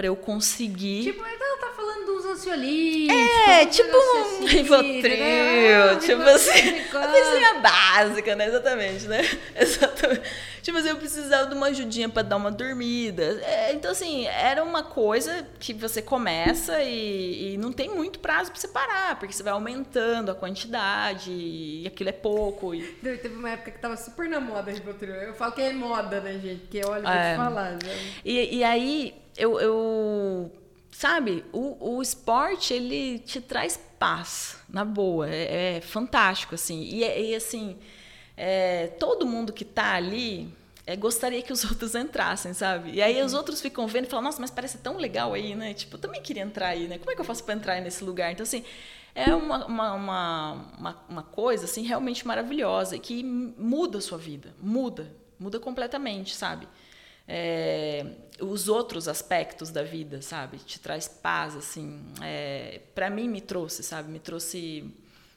para 0.00 0.06
eu 0.06 0.16
conseguir. 0.16 1.02
Tipo, 1.02 1.22
então 1.26 1.58
tá 1.58 1.72
falando 1.76 2.06
dos 2.06 2.24
ansiolíticos. 2.24 3.30
É, 3.46 3.66
tipo 3.66 3.94
um 3.94 4.46
Rivotril, 4.46 5.04
né? 5.04 5.96
tipo 6.00 6.22
assim, 6.22 6.78
a 6.88 7.06
coisinha 7.06 7.54
básica, 7.60 8.34
né? 8.34 8.46
Exatamente, 8.46 9.06
né? 9.06 9.20
Exatamente. 9.54 10.22
Tipo 10.62 10.78
assim, 10.78 10.88
eu 10.88 10.96
precisava 10.96 11.50
de 11.50 11.54
uma 11.54 11.66
ajudinha 11.66 12.08
para 12.08 12.22
dar 12.22 12.36
uma 12.38 12.50
dormida. 12.50 13.42
É, 13.42 13.74
então, 13.74 13.90
assim, 13.90 14.26
era 14.26 14.64
uma 14.64 14.82
coisa 14.82 15.46
que 15.58 15.74
você 15.74 16.00
começa 16.00 16.82
e, 16.82 17.54
e 17.54 17.58
não 17.58 17.70
tem 17.70 17.90
muito 17.90 18.20
prazo 18.20 18.50
para 18.50 18.58
você 18.58 18.68
parar, 18.68 19.18
porque 19.18 19.34
você 19.34 19.42
vai 19.42 19.52
aumentando 19.52 20.30
a 20.30 20.34
quantidade 20.34 21.30
e 21.30 21.84
aquilo 21.86 22.08
é 22.08 22.14
pouco. 22.14 22.74
E... 22.74 22.80
Teve 23.02 23.34
uma 23.34 23.50
época 23.50 23.70
que 23.70 23.78
tava 23.78 23.98
super 23.98 24.26
na 24.30 24.40
moda 24.40 24.70
Rivotril. 24.70 25.14
Eu 25.14 25.34
falo 25.34 25.52
que 25.52 25.60
é 25.60 25.74
moda, 25.74 26.22
né, 26.22 26.38
gente? 26.38 26.60
Porque 26.60 26.80
olha, 26.86 27.02
vou 27.02 27.12
é. 27.12 27.32
te 27.32 27.36
falar. 27.36 27.72
Né? 27.72 27.78
E, 28.24 28.56
e 28.56 28.64
aí, 28.64 29.14
eu, 29.40 29.58
eu 29.58 30.52
sabe, 30.90 31.44
o, 31.52 31.96
o 31.96 32.02
esporte 32.02 32.74
ele 32.74 33.18
te 33.20 33.40
traz 33.40 33.80
paz, 33.98 34.56
na 34.68 34.84
boa, 34.84 35.28
é, 35.28 35.76
é 35.76 35.80
fantástico 35.80 36.54
assim. 36.54 36.82
E, 36.82 37.02
e 37.02 37.34
assim, 37.34 37.78
é, 38.36 38.88
todo 38.98 39.26
mundo 39.26 39.52
que 39.52 39.64
está 39.64 39.94
ali 39.94 40.52
é, 40.86 40.96
gostaria 40.96 41.42
que 41.42 41.52
os 41.52 41.64
outros 41.70 41.94
entrassem, 41.94 42.52
sabe? 42.52 42.92
E 42.92 43.02
aí 43.02 43.18
uhum. 43.18 43.26
os 43.26 43.34
outros 43.34 43.60
ficam 43.60 43.86
vendo 43.86 44.06
e 44.06 44.08
falam, 44.08 44.24
nossa, 44.24 44.40
mas 44.40 44.50
parece 44.50 44.78
tão 44.78 44.96
legal 44.96 45.32
aí, 45.32 45.54
né? 45.54 45.72
Tipo, 45.72 45.96
eu 45.96 46.00
também 46.00 46.20
queria 46.20 46.42
entrar 46.42 46.68
aí, 46.68 46.88
né? 46.88 46.98
Como 46.98 47.10
é 47.10 47.14
que 47.14 47.20
eu 47.20 47.24
faço 47.24 47.44
para 47.44 47.54
entrar 47.54 47.80
nesse 47.80 48.04
lugar? 48.04 48.32
Então, 48.32 48.42
assim, 48.42 48.64
é 49.14 49.34
uma, 49.34 49.66
uma, 49.66 49.92
uma, 49.94 50.96
uma, 51.08 51.22
coisa, 51.22 51.64
assim, 51.64 51.82
realmente 51.82 52.26
maravilhosa 52.26 52.98
que 52.98 53.22
muda 53.22 53.98
a 53.98 54.00
sua 54.00 54.18
vida, 54.18 54.54
muda, 54.60 55.12
muda 55.38 55.58
completamente, 55.58 56.34
sabe? 56.34 56.68
É, 57.32 58.04
os 58.40 58.68
outros 58.68 59.06
aspectos 59.06 59.70
da 59.70 59.84
vida, 59.84 60.20
sabe? 60.20 60.58
Te 60.58 60.80
traz 60.80 61.06
paz, 61.06 61.54
assim. 61.54 62.02
É, 62.20 62.80
para 62.92 63.08
mim 63.08 63.28
me 63.28 63.40
trouxe, 63.40 63.84
sabe? 63.84 64.10
Me 64.10 64.18
trouxe 64.18 64.92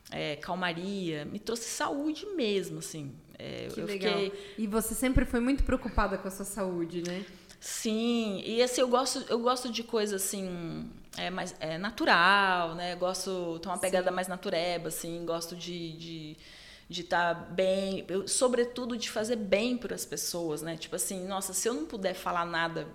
é, 0.10 0.36
calmaria, 0.38 1.24
me 1.26 1.38
trouxe 1.38 1.66
saúde 1.70 2.26
mesmo, 2.36 2.80
assim. 2.80 3.14
É, 3.38 3.68
que 3.72 3.82
legal. 3.82 4.12
Fiquei... 4.12 4.56
E 4.58 4.66
você 4.66 4.96
sempre 4.96 5.24
foi 5.24 5.40
muito 5.40 5.64
preocupada 5.64 6.18
com 6.18 6.28
a 6.28 6.32
sua 6.32 6.46
saúde, 6.46 7.04
né? 7.06 7.24
Sim, 7.60 8.42
e 8.44 8.62
assim, 8.62 8.82
eu 8.82 8.88
gosto, 8.88 9.24
eu 9.30 9.40
gosto 9.40 9.72
de 9.72 9.84
coisa 9.84 10.16
assim, 10.16 10.90
é, 11.16 11.30
mais 11.30 11.56
é, 11.60 11.78
natural, 11.78 12.74
né? 12.74 12.94
Eu 12.94 12.98
gosto, 12.98 13.60
tem 13.60 13.72
uma 13.72 13.78
pegada 13.78 14.10
Sim. 14.10 14.16
mais 14.16 14.28
natureba, 14.28 14.88
assim, 14.88 15.24
gosto 15.26 15.56
de, 15.56 15.94
de 15.94 16.38
de 16.94 17.02
estar 17.02 17.34
tá 17.34 17.42
bem, 17.42 18.06
eu, 18.08 18.28
sobretudo 18.28 18.96
de 18.96 19.10
fazer 19.10 19.36
bem 19.36 19.76
para 19.76 19.96
as 19.96 20.06
pessoas, 20.06 20.62
né? 20.62 20.78
Tipo 20.78 20.96
assim, 20.96 21.26
nossa, 21.26 21.52
se 21.52 21.68
eu 21.68 21.74
não 21.74 21.86
puder 21.86 22.14
falar 22.14 22.46
nada 22.46 22.88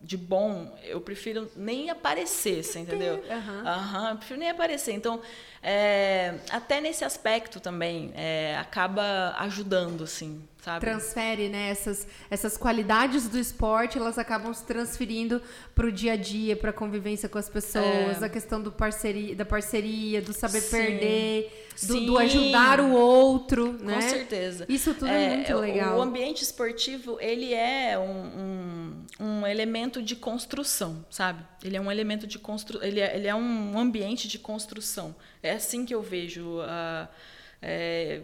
de 0.00 0.16
bom, 0.16 0.78
eu 0.84 1.00
prefiro 1.00 1.50
nem 1.56 1.90
aparecer, 1.90 2.62
você 2.62 2.78
entendeu? 2.78 3.16
Uhum. 3.16 3.98
Uhum, 3.98 4.08
eu 4.10 4.16
prefiro 4.16 4.40
nem 4.40 4.48
aparecer. 4.48 4.92
Então, 4.92 5.20
é, 5.62 6.38
até 6.50 6.80
nesse 6.80 7.04
aspecto 7.04 7.60
também, 7.60 8.12
é, 8.14 8.56
acaba 8.56 9.34
ajudando, 9.38 10.04
assim, 10.04 10.48
sabe? 10.62 10.80
Transfere, 10.80 11.48
né? 11.48 11.70
Essas, 11.70 12.06
essas 12.30 12.56
qualidades 12.56 13.28
do 13.28 13.38
esporte, 13.38 13.98
elas 13.98 14.18
acabam 14.18 14.52
se 14.52 14.64
transferindo 14.64 15.40
para 15.74 15.86
o 15.86 15.92
dia 15.92 16.12
a 16.12 16.16
dia, 16.16 16.56
para 16.56 16.70
a 16.70 16.72
convivência 16.72 17.28
com 17.28 17.38
as 17.38 17.48
pessoas, 17.48 18.22
É. 18.22 18.24
a 18.24 18.28
questão 18.28 18.60
do 18.60 18.70
parceria, 18.70 19.34
da 19.34 19.44
parceria, 19.44 20.20
do 20.22 20.32
saber 20.32 20.60
Sim. 20.60 20.70
perder, 20.76 21.66
do, 21.86 22.00
do 22.06 22.18
ajudar 22.18 22.80
o 22.80 22.92
outro, 22.92 23.72
né? 23.80 23.94
Com 23.94 24.00
certeza. 24.02 24.66
Isso 24.68 24.92
tudo 24.94 25.06
é, 25.08 25.36
muito 25.36 25.52
o- 25.54 25.60
legal. 25.60 25.98
O 25.98 26.02
ambiente 26.02 26.42
esportivo, 26.42 27.16
ele 27.20 27.54
é 27.54 27.98
um, 27.98 29.04
um, 29.20 29.26
um 29.40 29.46
elemento 29.46 30.02
de 30.02 30.14
construção, 30.16 31.04
sabe? 31.10 31.42
Ele 31.64 31.76
é 31.76 31.80
um 31.80 31.90
elemento 31.90 32.26
de 32.26 32.38
construção, 32.38 32.86
ele, 32.86 33.00
é, 33.00 33.16
ele 33.16 33.26
é 33.28 33.34
um 33.34 33.78
ambiente 33.78 34.28
de 34.28 34.38
construção. 34.38 35.14
É 35.42 35.52
assim 35.52 35.84
que 35.86 35.94
eu 35.94 36.02
vejo 36.02 36.60
a... 36.62 37.08
é, 37.62 38.22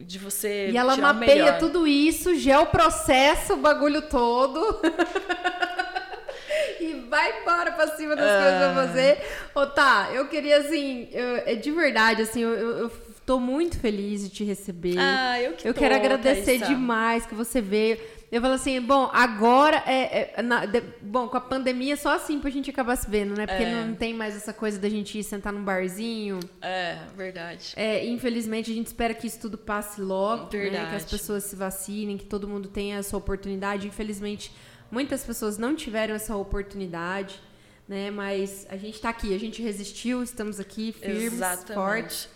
de 0.00 0.18
você 0.18 0.70
E 0.70 0.76
ela 0.76 0.96
mapeia 0.96 1.54
tudo 1.54 1.86
isso, 1.86 2.34
geoprocessa 2.34 3.54
o 3.54 3.58
bagulho 3.58 4.02
todo. 4.02 4.80
e 6.80 6.94
vai 7.08 7.40
embora 7.42 7.72
pra 7.72 7.88
cima 7.96 8.14
das 8.16 8.24
Ah. 8.26 8.42
coisas 8.42 8.58
pra 8.58 8.74
fazer. 8.86 9.22
Ô, 9.54 9.66
tá, 9.66 10.10
eu 10.12 10.26
queria, 10.28 10.58
assim, 10.58 11.08
eu- 11.12 11.42
é 11.46 11.54
de 11.54 11.70
verdade, 11.70 12.22
assim, 12.22 12.40
eu, 12.42 12.50
eu, 12.52 12.90
tô 13.26 13.38
muito 13.38 13.78
feliz 13.78 14.22
de 14.22 14.30
te 14.30 14.44
receber. 14.44 14.96
Ah, 14.98 15.38
eu 15.40 15.52
que 15.52 15.68
eu 15.68 15.74
tô, 15.74 15.80
quero 15.80 15.94
agradecer 15.94 16.58
demais 16.66 17.26
que 17.26 17.34
você 17.34 17.60
veio. 17.60 17.98
Eu 18.30 18.42
falo 18.42 18.54
assim, 18.54 18.78
bom, 18.80 19.08
agora 19.12 19.82
é. 19.86 20.34
é- 20.36 20.42
na- 20.42 20.66
de- 20.66 20.82
bom, 21.00 21.28
com 21.28 21.36
a 21.38 21.40
pandemia 21.40 21.96
só 21.96 22.14
assim 22.14 22.38
pra 22.38 22.50
gente 22.50 22.68
acabar 22.68 22.94
se 22.96 23.08
vendo, 23.08 23.34
né? 23.34 23.46
Porque 23.46 23.62
É. 23.62 23.84
não 23.84 23.94
tem 23.94 24.12
mais 24.12 24.36
essa 24.36 24.52
coisa 24.52 24.78
da 24.78 24.88
gente 24.88 25.18
ir 25.18 25.24
sentar 25.24 25.50
num 25.50 25.64
barzinho. 25.64 26.38
É, 26.60 26.98
verdade. 27.16 27.72
É, 27.74 28.04
infelizmente, 28.06 28.70
a 28.70 28.74
gente 28.74 28.88
espera 28.88 29.14
que 29.14 29.26
isso 29.26 29.40
tudo 29.40 29.56
passe 29.56 30.00
logo, 30.02 30.42
né? 30.44 30.48
Verdade. 30.50 30.90
Que 30.90 30.96
as 30.96 31.04
pessoas 31.06 31.44
se 31.44 31.56
vacinem, 31.56 32.18
que 32.18 32.26
todo 32.26 32.46
mundo 32.46 32.68
tenha 32.68 32.98
essa 32.98 33.16
oportunidade. 33.16 33.86
Infelizmente, 33.88 34.52
muitas 34.90 35.24
pessoas 35.24 35.56
não 35.56 35.74
tiveram 35.74 36.14
essa 36.14 36.36
oportunidade, 36.36 37.40
né? 37.88 38.10
Mas 38.10 38.66
a 38.68 38.76
gente 38.76 39.00
tá 39.00 39.08
aqui, 39.08 39.34
a 39.34 39.38
gente 39.40 39.62
resistiu, 39.62 40.22
estamos 40.22 40.60
aqui 40.60 40.92
firmes, 40.92 41.32
Exatamente. 41.32 41.72
fortes, 41.74 42.28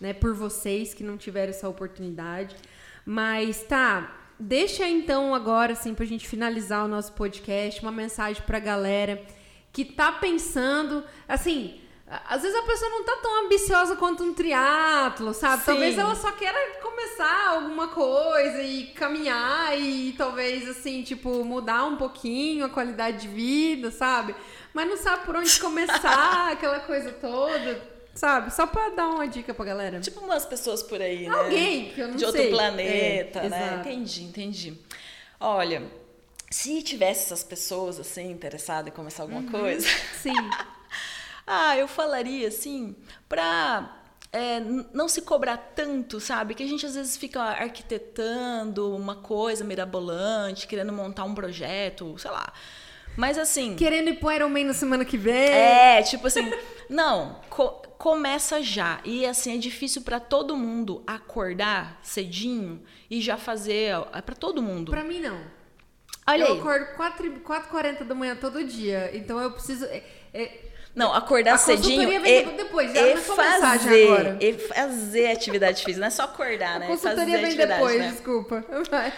né? 0.00 0.12
Por 0.12 0.32
vocês 0.32 0.94
que 0.94 1.02
não 1.02 1.16
tiveram 1.16 1.50
essa 1.50 1.68
oportunidade. 1.68 2.54
Mas 3.04 3.64
tá, 3.64 4.16
deixa 4.40 4.88
então 4.88 5.34
agora, 5.34 5.72
assim, 5.74 5.94
pra 5.94 6.04
gente 6.06 6.26
finalizar 6.26 6.84
o 6.84 6.88
nosso 6.88 7.12
podcast, 7.12 7.80
uma 7.82 7.92
mensagem 7.92 8.42
pra 8.42 8.58
galera 8.58 9.22
que 9.72 9.84
tá 9.84 10.10
pensando, 10.12 11.04
assim, 11.28 11.80
a- 12.08 12.34
às 12.34 12.42
vezes 12.42 12.56
a 12.58 12.62
pessoa 12.62 12.90
não 12.90 13.04
tá 13.04 13.16
tão 13.22 13.44
ambiciosa 13.44 13.94
quanto 13.96 14.24
um 14.24 14.34
triatlo, 14.34 15.32
sabe? 15.32 15.58
Sim. 15.60 15.66
Talvez 15.66 15.98
ela 15.98 16.14
só 16.16 16.32
queira 16.32 16.58
começar 16.82 17.50
alguma 17.50 17.86
coisa 17.88 18.60
e 18.62 18.86
caminhar 18.88 19.78
e 19.78 20.12
talvez, 20.18 20.68
assim, 20.68 21.02
tipo, 21.02 21.44
mudar 21.44 21.84
um 21.84 21.96
pouquinho 21.96 22.64
a 22.64 22.68
qualidade 22.68 23.18
de 23.18 23.28
vida, 23.28 23.90
sabe? 23.92 24.34
Mas 24.74 24.88
não 24.88 24.96
sabe 24.96 25.24
por 25.24 25.36
onde 25.36 25.60
começar, 25.60 26.50
aquela 26.50 26.80
coisa 26.80 27.12
toda, 27.12 27.80
sabe? 28.20 28.52
Só 28.54 28.66
pra 28.66 28.90
dar 28.90 29.08
uma 29.08 29.26
dica 29.26 29.54
pra 29.54 29.64
galera. 29.64 29.98
Tipo 30.00 30.20
umas 30.20 30.44
pessoas 30.44 30.82
por 30.82 31.00
aí, 31.00 31.26
né? 31.28 31.34
Alguém 31.34 31.88
que 31.90 32.00
eu 32.00 32.08
não 32.08 32.16
de 32.16 32.20
sei. 32.20 32.26
outro 32.28 32.56
planeta, 32.56 33.38
É, 33.40 33.48
né? 33.48 33.64
exato. 33.72 33.88
Entendi, 33.88 34.22
entendi. 34.24 34.78
Olha, 35.40 35.82
se 36.50 36.82
tivesse 36.82 37.24
essas 37.24 37.42
pessoas 37.42 37.98
assim 37.98 38.30
interessadas 38.30 38.92
em 38.92 38.94
começar 38.94 39.22
alguma 39.22 39.40
Uhum. 39.40 39.48
coisa, 39.50 39.86
Sim. 40.20 40.34
ah, 41.46 41.76
eu 41.78 41.88
falaria 41.88 42.48
assim, 42.48 42.94
pra 43.28 43.96
é, 44.32 44.60
não 44.92 45.08
se 45.08 45.22
cobrar 45.22 45.56
tanto, 45.74 46.20
sabe? 46.20 46.54
Que 46.54 46.62
a 46.62 46.66
gente 46.68 46.84
às 46.86 46.94
vezes 46.94 47.16
fica 47.16 47.40
arquitetando 47.42 48.94
uma 48.94 49.16
coisa 49.16 49.64
mirabolante, 49.64 50.66
querendo 50.68 50.92
montar 50.92 51.24
um 51.24 51.34
projeto, 51.34 52.16
sei 52.18 52.30
lá. 52.30 52.52
Mas 53.20 53.36
assim. 53.36 53.76
Querendo 53.76 54.08
ir 54.08 54.14
pro 54.14 54.32
Iron 54.32 54.48
Man 54.48 54.64
na 54.64 54.72
semana 54.72 55.04
que 55.04 55.18
vem. 55.18 55.34
É, 55.50 56.00
tipo 56.02 56.26
assim, 56.26 56.50
não, 56.88 57.38
co- 57.50 57.82
começa 57.98 58.62
já. 58.62 58.98
E 59.04 59.26
assim, 59.26 59.54
é 59.54 59.58
difícil 59.58 60.00
pra 60.00 60.18
todo 60.18 60.56
mundo 60.56 61.02
acordar 61.06 62.00
cedinho 62.02 62.82
e 63.10 63.20
já 63.20 63.36
fazer. 63.36 63.92
É 64.14 64.22
pra 64.22 64.34
todo 64.34 64.62
mundo. 64.62 64.90
Pra 64.90 65.04
mim, 65.04 65.20
não. 65.20 65.38
Olha 66.26 66.44
eu 66.44 66.52
aí. 66.54 66.58
acordo 66.60 66.86
4 66.96 67.30
4h40 67.42 68.04
da 68.04 68.14
manhã 68.14 68.34
todo 68.34 68.64
dia. 68.64 69.10
Então 69.12 69.38
eu 69.38 69.50
preciso. 69.52 69.84
é- 69.84 70.02
é- 70.32 70.58
Não, 70.94 71.12
acordar 71.12 71.54
A 71.54 71.58
cedinho 71.58 72.10
e, 72.10 72.42
depois, 72.56 72.90
já 72.92 73.06
e 73.06 73.16
fazer, 73.18 74.04
agora. 74.06 74.38
e 74.40 74.52
fazer 74.54 75.26
atividade 75.30 75.84
física, 75.84 76.00
não 76.00 76.06
é 76.08 76.10
só 76.10 76.22
acordar, 76.24 76.76
a 76.76 76.78
né? 76.80 76.86
consultoria 76.86 77.38
fazer 77.38 77.56
vem 77.56 77.66
depois, 77.66 77.98
né? 77.98 78.08
desculpa. 78.12 78.64
Vai. 78.90 79.12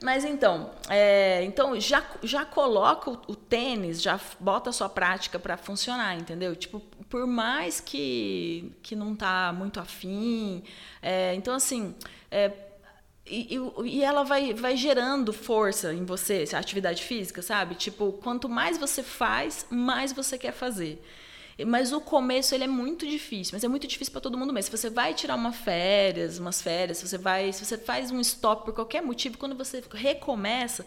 Mas 0.00 0.24
então, 0.24 0.70
é, 0.88 1.42
então 1.44 1.78
já, 1.80 2.04
já 2.22 2.44
coloca 2.44 3.10
o, 3.10 3.20
o 3.28 3.34
tênis, 3.34 4.00
já 4.00 4.18
bota 4.38 4.70
a 4.70 4.72
sua 4.72 4.88
prática 4.88 5.38
para 5.40 5.56
funcionar, 5.56 6.16
entendeu? 6.16 6.54
Tipo, 6.54 6.78
por 7.08 7.26
mais 7.26 7.80
que, 7.80 8.72
que 8.80 8.94
não 8.94 9.16
tá 9.16 9.52
muito 9.52 9.80
afim, 9.80 10.62
é, 11.02 11.34
então 11.34 11.52
assim, 11.52 11.96
é, 12.30 12.52
e, 13.26 13.56
e- 13.56 13.88
e 13.98 14.02
ela 14.04 14.22
vai, 14.22 14.54
vai 14.54 14.76
gerando 14.76 15.32
força 15.32 15.92
em 15.92 16.04
você, 16.04 16.42
essa 16.42 16.58
atividade 16.58 17.02
física, 17.02 17.42
sabe? 17.42 17.74
Tipo, 17.74 18.12
quanto 18.12 18.48
mais 18.48 18.78
você 18.78 19.02
faz, 19.02 19.66
mais 19.68 20.12
você 20.12 20.38
quer 20.38 20.52
fazer. 20.52 21.02
Mas 21.66 21.92
o 21.92 22.00
começo 22.00 22.54
ele 22.54 22.64
é 22.64 22.68
muito 22.68 23.06
difícil, 23.06 23.52
mas 23.54 23.64
é 23.64 23.68
muito 23.68 23.86
difícil 23.86 24.12
para 24.12 24.20
todo 24.20 24.38
mundo 24.38 24.52
mesmo. 24.52 24.70
Se 24.70 24.76
você 24.76 24.90
vai 24.90 25.12
tirar 25.12 25.34
uma 25.34 25.52
férias, 25.52 26.38
umas 26.38 26.62
férias, 26.62 26.98
se 26.98 27.08
você 27.08 27.18
vai, 27.18 27.52
se 27.52 27.64
você 27.64 27.76
faz 27.76 28.10
um 28.10 28.20
stop 28.20 28.64
por 28.64 28.74
qualquer 28.74 29.02
motivo, 29.02 29.36
quando 29.36 29.56
você 29.56 29.82
recomeça, 29.92 30.86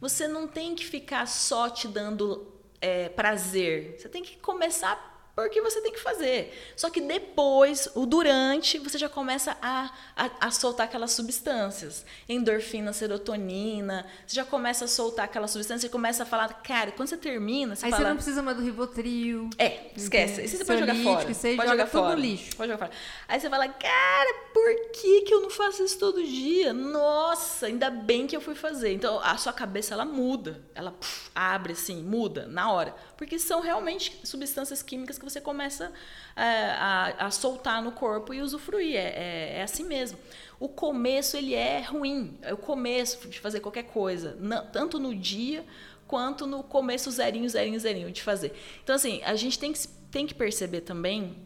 você 0.00 0.26
não 0.26 0.46
tem 0.46 0.74
que 0.74 0.84
ficar 0.84 1.26
só 1.26 1.68
te 1.68 1.86
dando 1.86 2.50
é, 2.80 3.08
prazer. 3.10 3.96
Você 3.98 4.08
tem 4.08 4.22
que 4.22 4.36
começar 4.38 5.15
porque 5.36 5.60
você 5.60 5.82
tem 5.82 5.92
que 5.92 6.00
fazer. 6.00 6.50
Só 6.74 6.88
que 6.88 6.98
depois, 6.98 7.90
o 7.94 8.06
durante, 8.06 8.78
você 8.78 8.96
já 8.96 9.06
começa 9.06 9.54
a, 9.60 9.90
a, 10.16 10.30
a 10.46 10.50
soltar 10.50 10.86
aquelas 10.86 11.12
substâncias. 11.12 12.06
Endorfina, 12.26 12.90
serotonina. 12.94 14.06
Você 14.26 14.34
já 14.34 14.46
começa 14.46 14.86
a 14.86 14.88
soltar 14.88 15.26
aquela 15.26 15.46
substância 15.46 15.88
e 15.88 15.90
começa 15.90 16.22
a 16.22 16.26
falar, 16.26 16.48
cara, 16.62 16.90
quando 16.90 17.10
você 17.10 17.18
termina, 17.18 17.76
você 17.76 17.84
Aí 17.84 17.90
fala. 17.90 18.02
você 18.02 18.08
não 18.08 18.16
precisa 18.16 18.42
mais 18.42 18.56
do 18.56 18.62
Rivotril. 18.62 19.50
É, 19.58 19.90
esquece. 19.94 20.42
Isso 20.42 20.56
você 20.56 20.64
pode 20.64 20.80
jogar 20.80 20.94
fora. 20.94 21.34
você 21.34 21.54
pode 21.54 21.68
joga 21.68 21.70
jogar 21.82 21.90
tudo 21.90 22.00
no 22.00 22.08
fora. 22.08 22.20
lixo. 22.20 22.56
Pode 22.56 22.72
jogar 22.72 22.86
fora. 22.86 22.98
Aí 23.28 23.38
você 23.38 23.50
fala, 23.50 23.68
cara, 23.68 24.34
por 24.54 24.90
que, 24.92 25.20
que 25.20 25.34
eu 25.34 25.42
não 25.42 25.50
faço 25.50 25.84
isso 25.84 25.98
todo 25.98 26.24
dia? 26.24 26.72
Nossa, 26.72 27.66
ainda 27.66 27.90
bem 27.90 28.26
que 28.26 28.34
eu 28.34 28.40
fui 28.40 28.54
fazer. 28.54 28.94
Então 28.94 29.20
a 29.22 29.36
sua 29.36 29.52
cabeça 29.52 29.92
ela 29.92 30.06
muda. 30.06 30.64
Ela 30.74 30.92
puf, 30.92 31.30
abre 31.34 31.74
assim, 31.74 32.02
muda 32.02 32.46
na 32.46 32.72
hora. 32.72 32.94
Porque 33.18 33.38
são 33.38 33.60
realmente 33.60 34.18
substâncias 34.24 34.82
químicas 34.82 35.18
que 35.18 35.25
você 35.28 35.40
começa 35.40 35.92
é, 36.34 36.42
a, 36.78 37.26
a 37.26 37.30
soltar 37.30 37.82
no 37.82 37.92
corpo 37.92 38.32
e 38.34 38.40
usufruir. 38.40 38.96
É, 38.96 39.08
é, 39.08 39.58
é 39.58 39.62
assim 39.62 39.84
mesmo. 39.84 40.18
O 40.58 40.68
começo 40.68 41.36
ele 41.36 41.54
é 41.54 41.80
ruim. 41.80 42.38
É 42.42 42.52
o 42.54 42.56
começo 42.56 43.28
de 43.28 43.38
fazer 43.40 43.60
qualquer 43.60 43.84
coisa. 43.84 44.36
Não- 44.40 44.64
tanto 44.66 44.98
no 44.98 45.14
dia 45.14 45.64
quanto 46.06 46.46
no 46.46 46.62
começo 46.62 47.10
zerinho, 47.10 47.48
zerinho, 47.48 47.78
zerinho 47.80 48.10
de 48.12 48.22
fazer. 48.22 48.52
Então, 48.82 48.94
assim, 48.94 49.20
a 49.24 49.34
gente 49.34 49.58
tem 49.58 49.72
que, 49.72 49.88
tem 50.10 50.26
que 50.26 50.34
perceber 50.34 50.82
também 50.82 51.36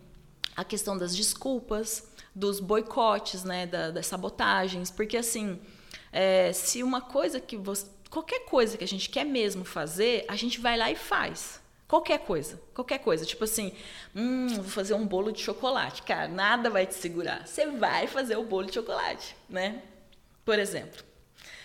a 0.55 0.63
questão 0.65 0.99
das 0.99 1.17
desculpas, 1.17 2.07
dos 2.35 2.61
boicotes, 2.61 3.43
né, 3.45 3.67
da- 3.67 3.91
das 3.91 4.07
sabotagens, 4.07 4.91
porque, 4.91 5.17
assim, 5.17 5.59
é, 6.13 6.53
se 6.53 6.83
uma 6.83 7.01
coisa 7.01 7.41
que 7.41 7.57
você... 7.57 7.87
Qualquer 8.11 8.41
coisa 8.41 8.77
que 8.77 8.83
a 8.85 8.89
gente 8.89 9.09
quer 9.09 9.25
mesmo 9.25 9.65
fazer, 9.65 10.25
a 10.29 10.35
gente 10.35 10.61
vai 10.61 10.77
lá 10.77 10.91
e 10.91 10.97
faz. 10.97 11.60
Qualquer 11.91 12.21
coisa, 12.21 12.63
qualquer 12.73 12.99
coisa. 13.01 13.27
Tipo 13.27 13.43
assim, 13.43 13.73
hum, 14.15 14.47
vou 14.55 14.63
fazer 14.63 14.95
um 14.95 15.05
bolo 15.05 15.33
de 15.33 15.41
chocolate. 15.41 16.05
Cara, 16.05 16.29
nada 16.29 16.71
vai 16.71 16.87
te 16.87 16.95
segurar. 16.95 17.45
Você 17.49 17.67
vai 17.67 18.07
fazer 18.07 18.37
o 18.37 18.45
bolo 18.45 18.69
de 18.69 18.75
chocolate, 18.75 19.35
né? 19.49 19.83
Por 20.45 20.57
exemplo. 20.57 21.03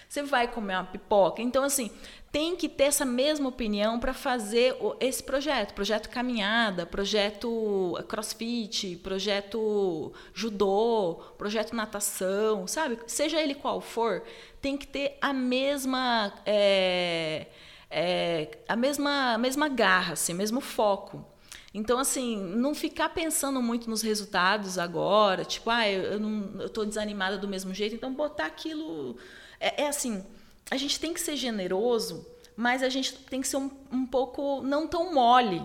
Você 0.10 0.24
vai 0.24 0.48
comer 0.48 0.78
uma 0.78 0.84
pipoca. 0.84 1.44
Então, 1.44 1.64
assim, 1.64 1.92
tem 2.32 2.56
que 2.56 2.68
ter 2.68 2.86
essa 2.86 3.06
mesma 3.06 3.50
opinião 3.50 4.00
para 4.00 4.16
fazer 4.16 4.76
esse 5.00 5.22
projeto. 5.22 5.76
Projeto 5.76 6.10
caminhada, 6.10 6.88
projeto 6.88 7.94
crossfit, 8.08 8.96
projeto 9.04 10.12
judô, 10.34 11.22
projeto 11.38 11.76
natação, 11.76 12.66
sabe? 12.66 12.98
Seja 13.06 13.40
ele 13.40 13.54
qual 13.54 13.80
for, 13.80 14.24
tem 14.60 14.76
que 14.76 14.88
ter 14.88 15.20
a 15.22 15.32
mesma. 15.32 16.34
é, 16.48 17.46
é, 17.90 18.57
a 18.68 18.76
mesma, 18.76 19.34
a 19.34 19.38
mesma 19.38 19.68
garra, 19.70 20.14
assim, 20.14 20.34
mesmo 20.34 20.62
foco. 20.62 21.26
Então, 21.74 21.99
assim, 21.99 22.38
não 22.38 22.74
ficar 22.74 23.10
pensando 23.10 23.62
muito 23.62 23.90
nos 23.90 24.02
resultados 24.02 24.78
agora, 24.78 25.44
tipo, 25.44 25.70
ah, 25.70 25.88
eu, 25.90 26.03
eu 26.14 26.20
não, 26.20 26.86
desanimada 26.86 27.38
do 27.38 27.48
mesmo 27.48 27.74
jeito, 27.74 27.95
então 27.95 28.14
botar 28.14 28.45
aquilo. 28.45 29.18
É, 29.60 29.84
é 29.84 29.88
assim, 29.88 30.24
a 30.72 30.78
gente 30.78 30.99
tem 30.99 31.14
que 31.14 31.20
ser 31.20 31.36
generoso 31.36 32.26
mas 32.56 32.82
a 32.82 32.90
gente 32.90 33.14
tem 33.14 33.41
que 33.41 33.48
ser 33.48 33.57
um, 33.57 33.70
um 33.91 34.06
pouco 34.06 34.62
não 34.62 34.88
tão 34.88 35.14
mole 35.14 35.62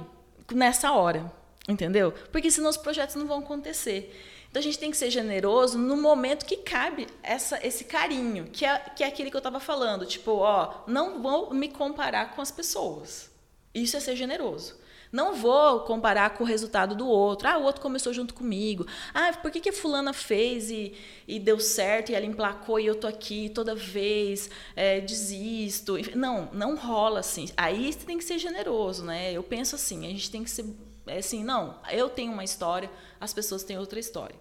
nessa 0.52 0.92
hora, 0.92 1.32
entendeu? 1.68 2.12
Porque 2.32 2.51
senão 2.51 2.68
os 2.68 2.76
projetos 2.76 3.14
não 3.14 3.26
vão 3.26 3.38
acontecer. 3.38 4.12
Então 4.51 4.59
a 4.59 4.62
gente 4.62 4.78
tem 4.78 4.90
que 4.90 4.97
ser 4.97 5.10
generoso 5.10 5.78
no 5.78 5.97
momento 5.97 6.44
que 6.44 6.56
cabe 6.56 7.06
essa, 7.22 7.64
esse 7.64 7.85
carinho, 7.85 8.47
que 8.52 8.66
é, 8.66 8.78
que 8.78 9.05
é 9.05 9.06
aquele 9.06 9.31
que 9.31 9.36
eu 9.36 9.40
estava 9.40 9.60
falando. 9.60 10.05
Tipo, 10.05 10.32
ó, 10.32 10.82
não 10.89 11.22
vou 11.22 11.55
me 11.55 11.68
comparar 11.68 12.35
com 12.35 12.43
as 12.43 12.51
pessoas. 12.51 13.31
Isso 13.72 13.97
é 13.97 14.01
ser 14.01 14.16
generoso. 14.16 14.81
Não 15.12 15.35
vou 15.35 15.81
comparar 15.81 16.31
com 16.31 16.44
o 16.44 16.47
resultado 16.47 16.94
do 16.97 17.06
outro. 17.06 17.48
Ah, 17.48 17.59
o 17.59 17.62
outro 17.62 17.81
começou 17.81 18.12
junto 18.12 18.35
comigo. 18.35 18.86
Ah, 19.14 19.32
por 19.32 19.52
que, 19.52 19.60
que 19.60 19.68
a 19.68 19.72
fulana 19.72 20.12
fez 20.12 20.70
e, 20.70 20.94
e 21.27 21.39
deu 21.39 21.59
certo 21.60 22.10
e 22.10 22.14
ela 22.14 22.27
emplacou 22.27 22.78
e 22.78 22.86
eu 22.86 22.94
tô 22.94 23.06
aqui 23.06 23.48
toda 23.48 23.74
vez, 23.74 24.51
é, 24.74 25.01
desisto. 25.01 25.97
Não, 26.16 26.48
não 26.52 26.77
rola 26.77 27.20
assim. 27.20 27.48
Aí 27.56 27.93
você 27.93 28.05
tem 28.05 28.18
que 28.18 28.24
ser 28.24 28.39
generoso, 28.39 29.05
né? 29.05 29.32
Eu 29.32 29.43
penso 29.43 29.77
assim, 29.77 30.06
a 30.06 30.10
gente 30.10 30.31
tem 30.31 30.43
que 30.43 30.51
ser 30.51 30.64
é 31.06 31.18
assim, 31.18 31.43
não, 31.43 31.77
eu 31.90 32.09
tenho 32.09 32.32
uma 32.32 32.44
história, 32.44 32.89
as 33.20 33.32
pessoas 33.32 33.62
têm 33.62 33.78
outra 33.78 34.01
história. 34.01 34.36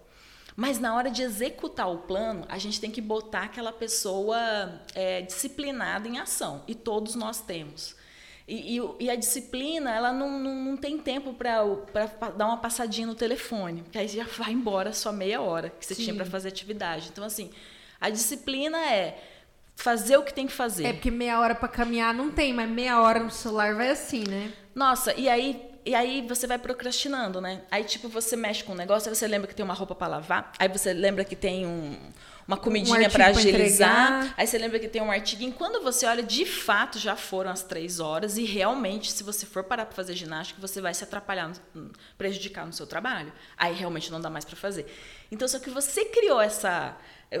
Mas 0.56 0.78
na 0.78 0.94
hora 0.94 1.10
de 1.10 1.22
executar 1.22 1.90
o 1.90 1.98
plano, 1.98 2.44
a 2.48 2.58
gente 2.58 2.80
tem 2.80 2.90
que 2.90 3.00
botar 3.00 3.44
aquela 3.44 3.72
pessoa 3.72 4.38
é, 4.94 5.22
disciplinada 5.22 6.08
em 6.08 6.18
ação. 6.18 6.62
E 6.66 6.74
todos 6.74 7.14
nós 7.14 7.40
temos. 7.40 7.94
E, 8.48 8.78
e, 8.78 8.80
e, 8.98 9.08
a 9.08 9.14
disciplina, 9.14 9.94
ela 9.94 10.12
não, 10.12 10.38
não, 10.38 10.54
não 10.54 10.76
tem 10.76 10.98
tempo 10.98 11.32
para 11.32 11.62
dar 12.36 12.46
uma 12.46 12.56
passadinha 12.56 13.06
no 13.06 13.14
telefone, 13.14 13.82
porque 13.82 13.96
aí 13.96 14.08
já 14.08 14.24
vai 14.36 14.50
embora 14.50 14.92
só 14.92 15.12
meia 15.12 15.40
hora 15.40 15.70
que 15.70 15.86
você 15.86 15.94
Sim. 15.94 16.02
tinha 16.02 16.16
para 16.16 16.24
fazer 16.24 16.48
atividade. 16.48 17.10
Então, 17.12 17.22
assim, 17.22 17.50
a 18.00 18.10
disciplina 18.10 18.76
é 18.78 19.22
fazer 19.76 20.16
o 20.16 20.24
que 20.24 20.34
tem 20.34 20.48
que 20.48 20.52
fazer. 20.52 20.84
É 20.84 20.92
porque 20.92 21.12
meia 21.12 21.38
hora 21.38 21.54
para 21.54 21.68
caminhar 21.68 22.12
não 22.12 22.30
tem, 22.30 22.52
mas 22.52 22.68
meia 22.68 23.00
hora 23.00 23.20
no 23.20 23.30
celular 23.30 23.74
vai 23.74 23.90
assim, 23.90 24.24
né? 24.28 24.52
Nossa, 24.74 25.14
e 25.14 25.28
aí 25.28 25.69
e 25.84 25.94
aí 25.94 26.26
você 26.26 26.46
vai 26.46 26.58
procrastinando, 26.58 27.40
né? 27.40 27.62
Aí, 27.70 27.84
tipo, 27.84 28.08
você 28.08 28.36
mexe 28.36 28.62
com 28.62 28.72
um 28.72 28.76
negócio, 28.76 29.08
aí 29.08 29.14
você 29.14 29.26
lembra 29.26 29.48
que 29.48 29.54
tem 29.54 29.64
uma 29.64 29.74
roupa 29.74 29.94
para 29.94 30.08
lavar, 30.08 30.52
aí 30.58 30.68
você 30.68 30.92
lembra 30.92 31.24
que 31.24 31.34
tem 31.34 31.66
um, 31.66 31.96
uma 32.46 32.56
comidinha 32.56 33.08
um 33.08 33.10
para 33.10 33.28
agilizar, 33.28 34.34
aí 34.36 34.46
você 34.46 34.58
lembra 34.58 34.78
que 34.78 34.88
tem 34.88 35.00
um 35.00 35.10
artigo. 35.10 35.42
E 35.42 35.52
quando 35.52 35.82
você 35.82 36.04
olha, 36.04 36.22
de 36.22 36.44
fato, 36.44 36.98
já 36.98 37.16
foram 37.16 37.50
as 37.50 37.62
três 37.62 37.98
horas, 37.98 38.36
e 38.36 38.44
realmente, 38.44 39.10
se 39.10 39.22
você 39.22 39.46
for 39.46 39.64
parar 39.64 39.86
para 39.86 39.94
fazer 39.94 40.14
ginástica, 40.14 40.60
você 40.60 40.80
vai 40.80 40.92
se 40.92 41.02
atrapalhar, 41.02 41.50
prejudicar 42.18 42.66
no 42.66 42.72
seu 42.72 42.86
trabalho. 42.86 43.32
Aí 43.56 43.74
realmente 43.74 44.12
não 44.12 44.20
dá 44.20 44.28
mais 44.28 44.44
para 44.44 44.56
fazer. 44.56 44.86
Então, 45.32 45.48
só 45.48 45.58
que 45.58 45.70
você 45.70 46.04
criou 46.04 46.40
essa 46.40 46.96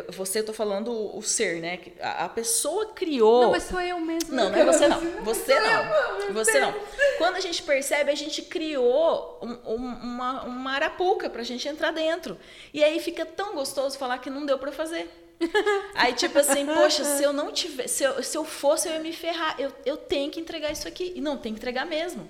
você, 0.08 0.38
eu 0.38 0.44
tô 0.44 0.52
falando 0.52 1.16
o 1.16 1.20
ser, 1.20 1.60
né? 1.60 1.80
A, 2.00 2.26
a, 2.26 2.28
pessoa 2.28 2.92
criou. 2.92 3.42
Não, 3.42 3.50
mas 3.50 3.64
sou 3.64 3.80
eu 3.80 3.98
mesmo. 3.98 4.32
Não, 4.32 4.48
não 4.48 4.56
é 4.56 4.64
você 4.64 4.86
não. 4.86 5.00
Você 5.24 5.58
não. 5.58 6.32
Você 6.32 6.60
não. 6.60 6.72
Quando 7.18 7.36
a 7.36 7.40
gente 7.40 7.60
percebe, 7.64 8.10
a 8.10 8.14
gente 8.14 8.42
criou 8.42 9.40
um, 9.42 9.72
um, 9.72 9.74
uma, 9.74 10.44
uma 10.44 10.72
arapuca 10.72 11.28
pra 11.28 11.42
gente 11.42 11.66
entrar 11.66 11.90
dentro. 11.90 12.38
E 12.72 12.84
aí 12.84 13.00
fica 13.00 13.26
tão 13.26 13.54
gostoso 13.54 13.98
falar 13.98 14.18
que 14.18 14.30
não 14.30 14.46
deu 14.46 14.58
para 14.58 14.70
fazer. 14.70 15.10
Aí, 15.94 16.12
tipo 16.12 16.38
assim, 16.38 16.66
poxa, 16.66 17.02
se 17.02 17.22
eu 17.22 17.32
não 17.32 17.50
tiver, 17.50 17.88
se 17.88 18.04
eu, 18.04 18.22
se 18.22 18.36
eu 18.36 18.44
fosse, 18.44 18.88
eu 18.88 18.94
ia 18.94 19.00
me 19.00 19.12
ferrar. 19.12 19.56
Eu, 19.58 19.72
eu 19.86 19.96
tenho 19.96 20.30
que 20.30 20.38
entregar 20.38 20.70
isso 20.70 20.86
aqui. 20.86 21.14
E 21.16 21.20
não, 21.20 21.36
tem 21.36 21.52
que 21.52 21.58
entregar 21.58 21.86
mesmo. 21.86 22.28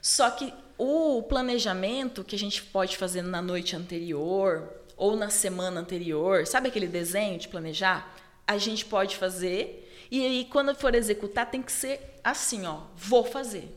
Só 0.00 0.30
que 0.30 0.52
o 0.78 1.22
planejamento 1.22 2.22
que 2.22 2.36
a 2.36 2.38
gente 2.38 2.62
pode 2.62 2.96
fazer 2.96 3.22
na 3.22 3.40
noite 3.40 3.74
anterior, 3.74 4.68
ou 5.02 5.16
na 5.16 5.30
semana 5.30 5.80
anterior, 5.80 6.46
sabe 6.46 6.68
aquele 6.68 6.86
desenho 6.86 7.36
de 7.36 7.48
planejar? 7.48 8.14
A 8.46 8.56
gente 8.56 8.84
pode 8.84 9.16
fazer 9.16 9.92
e 10.08 10.24
aí 10.24 10.44
quando 10.44 10.72
for 10.76 10.94
executar 10.94 11.50
tem 11.50 11.60
que 11.60 11.72
ser 11.72 12.20
assim, 12.22 12.64
ó, 12.66 12.82
vou 12.94 13.24
fazer. 13.24 13.68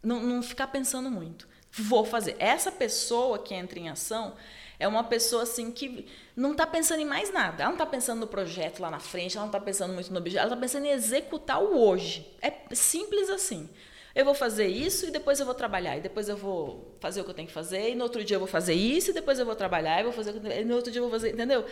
Não, 0.00 0.22
não 0.22 0.40
ficar 0.40 0.68
pensando 0.68 1.10
muito. 1.10 1.48
Vou 1.72 2.04
fazer. 2.04 2.36
Essa 2.38 2.70
pessoa 2.70 3.40
que 3.40 3.52
entra 3.52 3.80
em 3.80 3.88
ação 3.88 4.36
é 4.78 4.86
uma 4.86 5.02
pessoa 5.02 5.42
assim 5.42 5.72
que 5.72 6.06
não 6.36 6.52
está 6.52 6.68
pensando 6.68 7.00
em 7.00 7.04
mais 7.04 7.32
nada. 7.32 7.64
Ela 7.64 7.72
não 7.72 7.76
está 7.76 7.86
pensando 7.86 8.20
no 8.20 8.28
projeto 8.28 8.78
lá 8.78 8.92
na 8.92 9.00
frente, 9.00 9.36
ela 9.36 9.46
não 9.46 9.50
está 9.50 9.60
pensando 9.60 9.92
muito 9.92 10.12
no 10.12 10.18
objeto, 10.18 10.38
ela 10.38 10.54
está 10.54 10.60
pensando 10.60 10.86
em 10.86 10.90
executar 10.90 11.60
o 11.60 11.76
hoje. 11.80 12.32
É 12.40 12.52
simples 12.76 13.28
assim. 13.28 13.68
Eu 14.14 14.24
vou 14.24 14.34
fazer 14.34 14.66
isso 14.66 15.06
e 15.06 15.10
depois 15.10 15.38
eu 15.38 15.46
vou 15.46 15.54
trabalhar. 15.54 15.96
E 15.96 16.00
depois 16.00 16.28
eu 16.28 16.36
vou 16.36 16.96
fazer 17.00 17.20
o 17.20 17.24
que 17.24 17.30
eu 17.30 17.34
tenho 17.34 17.48
que 17.48 17.54
fazer. 17.54 17.90
E 17.90 17.94
no 17.94 18.02
outro 18.02 18.24
dia 18.24 18.36
eu 18.36 18.40
vou 18.40 18.48
fazer 18.48 18.74
isso 18.74 19.10
e 19.10 19.14
depois 19.14 19.38
eu 19.38 19.46
vou 19.46 19.54
trabalhar. 19.54 20.00
E 20.00 20.04
vou 20.04 20.12
fazer 20.12 20.34
e 20.58 20.64
no 20.64 20.74
outro 20.74 20.90
dia 20.90 20.98
eu 20.98 21.04
vou 21.04 21.12
fazer, 21.12 21.32
entendeu? 21.32 21.64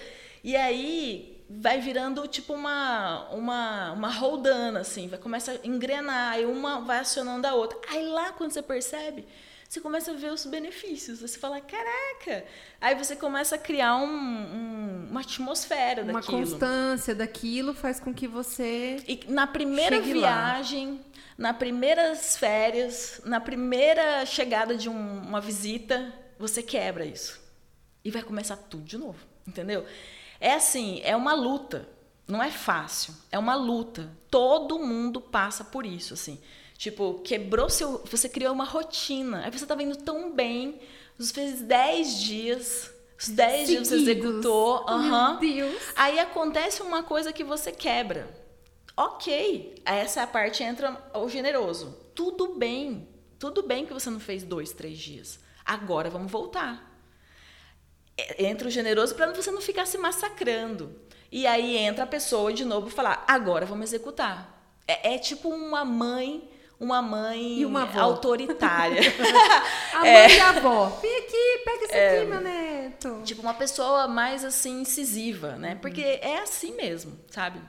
E 0.43 0.57
aí 0.57 1.45
vai 1.51 1.81
virando 1.81 2.27
tipo 2.29 2.53
uma 2.53 3.29
uma 3.31 3.93
uma 3.93 4.09
roldana 4.13 4.81
assim, 4.81 5.09
vai 5.09 5.19
começa 5.19 5.53
a 5.53 5.67
engrenar 5.67 6.39
e 6.39 6.45
uma 6.45 6.81
vai 6.81 6.99
acionando 6.99 7.47
a 7.47 7.55
outra. 7.55 7.79
Aí 7.89 8.07
lá 8.07 8.33
quando 8.33 8.53
você 8.53 8.63
percebe, 8.63 9.27
você 9.69 9.81
começa 9.81 10.13
a 10.13 10.15
ver 10.15 10.33
os 10.33 10.47
benefícios. 10.47 11.21
Você 11.21 11.39
fala, 11.39 11.61
caraca! 11.61 12.45
Aí 12.81 12.95
você 12.95 13.15
começa 13.15 13.57
a 13.57 13.59
criar 13.59 13.97
um, 13.97 14.07
um, 14.07 15.09
uma 15.11 15.21
atmosfera 15.21 16.03
uma 16.03 16.15
daquilo. 16.15 16.39
Uma 16.39 16.47
constância 16.47 17.15
daquilo 17.15 17.75
faz 17.75 18.01
com 18.01 18.15
que 18.15 18.27
você. 18.27 18.97
E 19.07 19.21
na 19.29 19.47
primeira 19.47 20.01
viagem, 20.01 20.93
lá 20.93 21.08
na 21.39 21.55
primeiras 21.55 22.37
férias, 22.37 23.21
na 23.25 23.41
primeira 23.41 24.27
chegada 24.27 24.77
de 24.77 24.89
um, 24.89 25.21
uma 25.23 25.41
visita, 25.41 26.13
você 26.37 26.61
quebra 26.65 27.07
isso. 27.07 27.41
E 28.05 28.11
vai 28.11 28.23
começar 28.23 28.57
tudo 28.57 28.83
de 28.83 28.99
novo, 28.99 29.19
entendeu? 29.47 29.87
É 30.41 30.55
assim, 30.55 31.01
é 31.05 31.15
uma 31.15 31.35
luta. 31.35 31.89
Não 32.27 32.43
é 32.43 32.51
fácil, 32.51 33.15
é 33.31 33.39
uma 33.39 33.55
luta. 33.55 34.11
Todo 34.29 34.81
mundo 34.81 35.21
passa 35.21 35.65
por 35.65 35.87
isso, 35.87 36.13
assim. 36.13 36.41
Tipo, 36.77 37.21
quebrou 37.25 37.71
seu. 37.71 38.03
Você 38.11 38.29
criou 38.29 38.53
uma 38.53 38.65
rotina. 38.65 39.45
Aí 39.45 39.51
você 39.51 39.65
tá 39.65 39.75
vendo 39.75 39.97
tão 39.97 40.33
bem. 40.33 40.81
Você 41.19 41.33
fez 41.33 41.61
10 41.63 42.21
dias. 42.21 42.91
Os 43.19 43.29
10 43.29 43.69
dias 43.69 43.89
você 43.89 43.95
executou. 43.95 44.85
Uhum. 44.89 45.41
Meu 45.41 45.55
Deus. 45.55 45.83
Aí 45.97 46.19
acontece 46.19 46.83
uma 46.83 47.03
coisa 47.03 47.33
que 47.33 47.43
você 47.43 47.73
quebra. 47.73 48.29
Ok, 49.01 49.81
essa 49.85 50.27
parte 50.27 50.65
entra 50.65 51.01
o 51.15 51.29
generoso. 51.29 51.97
Tudo 52.17 52.57
bem, 52.57 53.09
tudo 53.39 53.63
bem 53.63 53.87
que 53.87 53.95
você 53.95 54.11
não 54.11 54.19
fez 54.19 54.43
dois, 54.43 54.73
três 54.73 54.99
dias. 54.99 55.39
Agora 55.65 56.11
vamos 56.11 56.33
voltar. 56.33 57.01
Entra 58.37 58.67
o 58.67 58.71
generoso 58.73 59.15
para 59.15 59.33
você 59.33 59.53
não 59.53 59.61
ficar 59.61 59.87
se 59.87 59.97
massacrando. 59.99 61.01
E 61.31 61.47
aí 61.47 61.77
entra 61.77 62.03
a 62.03 62.09
pessoa 62.09 62.53
de 62.53 62.65
novo 62.65 62.91
falar: 62.91 63.25
agora 63.29 63.65
vamos 63.65 63.85
executar. 63.85 64.77
É, 64.85 65.15
é 65.15 65.19
tipo 65.19 65.49
uma 65.49 65.85
mãe 65.85 66.51
uma 66.81 67.01
mãe 67.01 67.65
uma 67.65 67.89
autoritária. 68.01 69.01
a 69.95 69.99
mãe 70.03 70.11
é, 70.11 70.37
e 70.37 70.41
a 70.41 70.49
avó. 70.49 70.87
Vem 71.01 71.19
aqui, 71.19 71.63
pega 71.65 71.85
isso 71.85 71.95
é, 71.95 72.19
aqui, 72.19 72.27
meu 72.27 72.41
neto. 72.41 73.23
Tipo, 73.23 73.43
uma 73.43 73.55
pessoa 73.55 74.09
mais 74.09 74.45
assim, 74.45 74.81
incisiva, 74.81 75.53
né? 75.53 75.77
Porque 75.81 76.03
é 76.03 76.41
assim 76.41 76.75
mesmo, 76.75 77.17
sabe? 77.31 77.61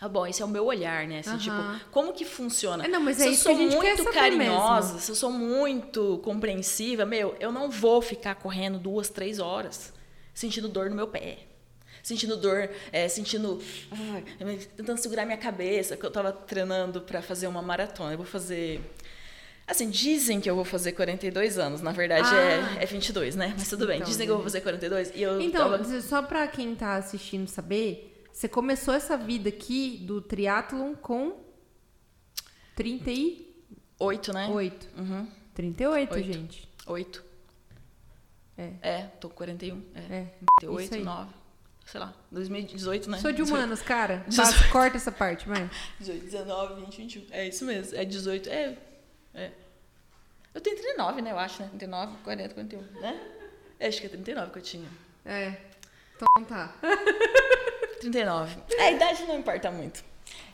Ah, 0.00 0.08
bom, 0.08 0.26
esse 0.26 0.42
é 0.42 0.44
o 0.44 0.48
meu 0.48 0.66
olhar, 0.66 1.06
né? 1.06 1.20
Assim, 1.20 1.30
uhum. 1.30 1.38
Tipo, 1.38 1.90
como 1.90 2.12
que 2.12 2.24
funciona? 2.24 2.84
É, 2.84 2.88
não, 2.88 3.00
mas 3.00 3.20
é 3.20 3.24
se 3.24 3.28
eu 3.28 3.34
sou 3.34 3.54
muito 3.56 4.04
carinhosa, 4.12 4.94
mesmo. 4.94 5.00
se 5.00 5.10
eu 5.12 5.14
sou 5.14 5.30
muito 5.30 6.20
compreensiva, 6.22 7.06
meu, 7.06 7.36
eu 7.40 7.52
não 7.52 7.70
vou 7.70 8.02
ficar 8.02 8.34
correndo 8.34 8.78
duas, 8.78 9.08
três 9.08 9.38
horas 9.38 9.92
sentindo 10.34 10.68
dor 10.68 10.90
no 10.90 10.96
meu 10.96 11.06
pé. 11.06 11.38
Sentindo 12.02 12.36
dor, 12.36 12.68
é, 12.92 13.08
sentindo. 13.08 13.62
Ai, 13.90 14.24
tentando 14.76 14.98
segurar 14.98 15.24
minha 15.24 15.38
cabeça, 15.38 15.96
que 15.96 16.04
eu 16.04 16.10
tava 16.10 16.32
treinando 16.32 17.00
para 17.00 17.22
fazer 17.22 17.46
uma 17.46 17.62
maratona. 17.62 18.12
Eu 18.12 18.18
vou 18.18 18.26
fazer. 18.26 18.80
Assim, 19.66 19.88
dizem 19.88 20.38
que 20.38 20.50
eu 20.50 20.54
vou 20.54 20.66
fazer 20.66 20.92
42 20.92 21.58
anos. 21.58 21.80
Na 21.80 21.92
verdade, 21.92 22.28
ah. 22.30 22.76
é, 22.78 22.82
é 22.82 22.86
22, 22.86 23.36
né? 23.36 23.54
Mas 23.56 23.70
tudo 23.70 23.86
bem. 23.86 23.96
Então, 23.96 24.08
dizem 24.08 24.26
que 24.26 24.30
eu 24.30 24.36
vou 24.36 24.44
fazer 24.44 24.60
42. 24.60 25.12
E 25.14 25.22
eu 25.22 25.40
então, 25.40 25.70
tava... 25.70 26.00
só 26.02 26.20
pra 26.20 26.46
quem 26.46 26.74
tá 26.74 26.96
assistindo 26.96 27.48
saber, 27.48 28.13
você 28.34 28.48
começou 28.48 28.92
essa 28.92 29.16
vida 29.16 29.48
aqui 29.48 29.96
do 29.98 30.20
triatlon 30.20 30.94
com 30.96 31.40
38, 32.74 34.32
né? 34.32 34.48
8. 34.48 34.88
Uhum. 34.98 35.28
38, 35.54 36.14
8. 36.14 36.32
gente. 36.32 36.68
8. 36.84 37.24
É. 38.58 38.72
É, 38.82 39.02
tô 39.20 39.28
com 39.28 39.36
41. 39.36 39.80
É. 39.94 40.00
é. 40.16 40.34
38, 40.58 41.04
9. 41.04 41.32
Sei 41.86 42.00
lá, 42.00 42.12
2018, 42.32 43.08
né? 43.08 43.18
Sou 43.18 43.30
de 43.30 43.40
humanos, 43.40 43.80
cara. 43.82 44.26
Tá, 44.34 44.68
corta 44.72 44.96
essa 44.96 45.12
parte, 45.12 45.48
mãe. 45.48 45.70
18, 46.00 46.24
19, 46.24 46.80
20, 46.86 46.96
21. 46.96 47.26
É 47.30 47.46
isso 47.46 47.64
mesmo. 47.64 47.96
É 47.96 48.04
18. 48.04 48.48
É. 48.48 48.76
é. 49.32 49.52
Eu 50.52 50.60
tenho 50.60 50.76
39, 50.76 51.22
né? 51.22 51.30
Eu 51.30 51.38
acho, 51.38 51.62
né? 51.62 51.68
39, 51.68 52.16
40, 52.24 52.54
41. 52.54 52.82
Né? 53.00 53.20
É, 53.78 53.86
acho 53.86 54.00
que 54.00 54.06
é 54.06 54.10
39 54.10 54.50
que 54.50 54.58
eu 54.58 54.62
tinha. 54.62 54.88
É. 55.24 55.56
Então 56.16 56.44
tá. 56.48 56.74
39. 58.10 58.56
É, 58.76 58.82
a 58.82 58.90
idade 58.92 59.24
não 59.26 59.38
importa 59.38 59.70
muito. 59.70 60.04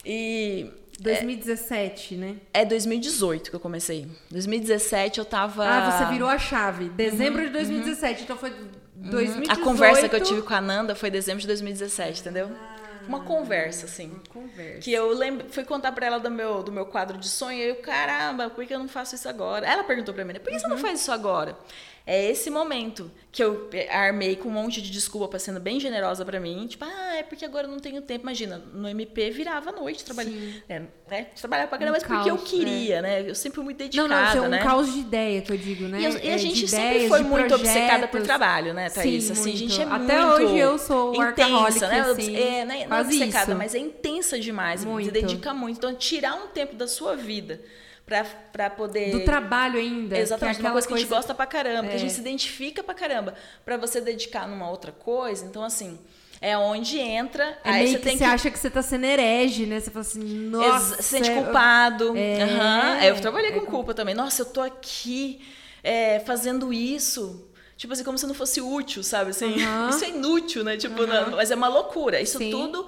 E 0.05 0.71
2017, 0.99 2.13
é, 2.13 2.17
né? 2.17 2.35
É 2.53 2.65
2018 2.65 3.49
que 3.49 3.55
eu 3.55 3.59
comecei. 3.59 4.07
2017 4.29 5.19
eu 5.19 5.25
tava. 5.25 5.65
Ah, 5.65 5.91
você 5.91 6.05
virou 6.11 6.27
a 6.29 6.37
chave. 6.37 6.89
Dezembro 6.89 7.41
uhum, 7.41 7.47
de 7.47 7.53
2017. 7.53 8.17
Uhum. 8.17 8.23
Então 8.23 8.37
foi 8.37 8.53
2018. 8.95 9.51
A 9.51 9.63
conversa 9.63 10.09
que 10.09 10.15
eu 10.15 10.23
tive 10.23 10.41
com 10.41 10.53
a 10.53 10.61
Nanda 10.61 10.95
foi 10.95 11.09
dezembro 11.09 11.41
de 11.41 11.47
2017, 11.47 12.21
entendeu? 12.21 12.51
Ah, 12.53 12.75
uma 13.07 13.21
conversa, 13.21 13.85
assim. 13.85 14.09
Uma 14.09 14.41
conversa. 14.43 14.79
Que 14.79 14.93
eu 14.93 15.11
lembro, 15.13 15.47
fui 15.49 15.63
contar 15.63 15.91
pra 15.91 16.05
ela 16.05 16.19
do 16.19 16.29
meu, 16.29 16.61
do 16.61 16.71
meu 16.71 16.85
quadro 16.85 17.17
de 17.17 17.27
sonho, 17.27 17.57
e 17.57 17.69
eu, 17.69 17.75
caramba, 17.77 18.49
por 18.49 18.65
que 18.65 18.73
eu 18.73 18.79
não 18.79 18.87
faço 18.87 19.15
isso 19.15 19.27
agora? 19.27 19.65
Ela 19.65 19.83
perguntou 19.83 20.13
pra 20.13 20.23
mim, 20.23 20.33
por 20.35 20.51
que 20.51 20.59
você 20.59 20.67
não 20.67 20.75
Uhum. 20.75 20.81
faz 20.81 21.01
isso 21.01 21.11
agora? 21.11 21.57
É 22.05 22.29
esse 22.31 22.49
momento 22.49 23.11
que 23.31 23.43
eu 23.43 23.69
armei 23.91 24.35
com 24.35 24.49
um 24.49 24.51
monte 24.51 24.81
de 24.81 24.89
desculpa 24.89 25.27
pra 25.27 25.39
sendo 25.39 25.59
bem 25.59 25.79
generosa 25.79 26.25
pra 26.25 26.39
mim. 26.39 26.65
Tipo, 26.67 26.83
ah, 26.83 27.15
é 27.15 27.23
porque 27.23 27.45
agora 27.45 27.67
eu 27.67 27.71
não 27.71 27.79
tenho 27.79 28.01
tempo. 28.01 28.23
Imagina, 28.23 28.57
no 28.73 28.87
MP 28.89 29.29
virava 29.29 29.69
à 29.69 29.73
noite 29.73 30.03
trabalhando. 30.03 30.35
É, 30.67 30.79
né? 31.09 31.27
Trabalhava 31.35 31.69
pra 31.69 31.77
caramba, 31.77 31.97
Um 31.97 32.01
mas 32.01 32.07
porque 32.07 32.29
eu 32.29 32.37
caos, 32.37 32.49
queria, 32.49 33.01
né? 33.03 33.29
Eu 33.29 33.35
sempre 33.35 33.55
fui 33.57 33.63
muito 33.63 33.79
Não, 33.79 33.85
dedicada, 33.87 34.15
não, 34.15 34.27
isso 34.29 34.37
é 34.37 34.41
um 34.41 34.49
né? 34.49 34.63
caos 34.63 34.91
de 34.91 34.99
ideia 34.99 35.41
que 35.41 35.51
eu 35.51 35.57
digo, 35.57 35.83
né? 35.85 36.01
E, 36.01 36.05
a- 36.07 36.09
e 36.09 36.27
É, 36.29 36.33
a 36.33 36.37
de 36.37 36.41
gente 36.43 36.67
sempre 36.67 36.87
ideias, 36.89 37.07
foi 37.09 37.21
muito 37.21 37.53
obcecada 37.55 37.99
por 38.07 38.09
projetos. 38.09 38.27
trabalho, 38.27 38.73
né, 38.73 38.89
Thaís? 38.89 39.23
Sim, 39.25 39.31
assim, 39.33 39.41
a 39.41 39.43
muito. 39.45 39.57
gente 39.57 39.81
é 39.81 39.83
Até 39.85 40.19
muito 40.25 40.43
hoje 40.43 40.57
eu 40.57 40.77
sou 40.79 41.15
intensa, 41.15 41.87
né? 41.87 41.99
assim, 42.01 42.35
é, 42.35 42.65
né? 42.65 42.85
Não 42.89 42.97
é 42.97 43.01
obcecada, 43.01 43.51
isso. 43.51 43.55
mas 43.57 43.75
é 43.75 43.79
intensa 43.79 44.39
demais, 44.39 44.83
Muito. 44.83 45.05
se 45.05 45.11
dedica 45.11 45.53
muito. 45.53 45.77
Então, 45.77 45.93
tirar 45.93 46.33
um 46.35 46.47
tempo 46.47 46.75
da 46.75 46.87
sua 46.87 47.15
vida 47.15 47.61
pra, 48.05 48.23
pra 48.51 48.69
poder... 48.69 49.11
Do 49.11 49.21
trabalho 49.23 49.79
ainda. 49.79 50.17
Exatamente, 50.17 50.59
que 50.59 50.65
é 50.65 50.67
uma 50.69 50.73
coisa 50.73 50.87
que 50.87 50.93
a 50.93 50.97
gente 50.97 51.07
gosta 51.09 51.33
pra 51.33 51.45
caramba, 51.45 51.87
que 51.87 51.93
É. 51.93 51.95
a 51.95 51.99
gente 51.99 52.13
se 52.13 52.21
identifica 52.21 52.83
pra 52.83 52.93
caramba, 52.93 53.33
pra 53.63 53.77
você 53.77 54.01
dedicar 54.01 54.47
numa 54.47 54.69
outra 54.69 54.91
coisa. 54.91 55.45
Então, 55.45 55.63
assim, 55.63 55.97
é 56.41 56.57
onde 56.57 56.97
entra. 56.99 57.57
É 57.63 57.69
aí 57.69 57.87
você 57.87 57.97
que 57.97 58.03
tem 58.03 58.17
você 58.17 58.23
que. 58.23 58.29
acha 58.29 58.51
que 58.51 58.57
você 58.59 58.69
tá 58.69 58.81
sendo 58.81 59.05
herege, 59.05 59.65
né? 59.65 59.79
Você 59.79 59.91
fala 59.91 60.01
assim, 60.01 60.23
nossa. 60.49 60.95
se 61.01 61.03
sente 61.03 61.29
é- 61.29 61.35
culpado. 61.35 62.15
É. 62.17 62.41
Aham. 62.43 62.97
É, 63.01 63.09
Eu 63.11 63.21
trabalhei 63.21 63.51
É 63.51 63.59
com 63.59 63.65
culpa 63.65 63.93
também. 63.93 64.15
Nossa, 64.15 64.41
eu 64.41 64.45
tô 64.45 64.61
aqui 64.61 65.41
é, 65.83 66.19
fazendo 66.21 66.73
isso. 66.73 67.47
Tipo 67.77 67.93
assim, 67.93 68.03
como 68.03 68.15
se 68.17 68.27
não 68.27 68.33
fosse 68.35 68.61
útil, 68.61 69.01
sabe? 69.03 69.31
Assim, 69.31 69.59
Aham. 69.63 69.89
Isso 69.93 70.03
é 70.05 70.09
inútil, 70.09 70.63
né? 70.63 70.77
Tipo, 70.77 71.01
Aham. 71.03 71.29
não, 71.29 71.37
mas 71.37 71.49
é 71.49 71.55
uma 71.55 71.67
loucura. 71.67 72.21
Isso 72.21 72.37
Sim. 72.37 72.51
tudo 72.51 72.85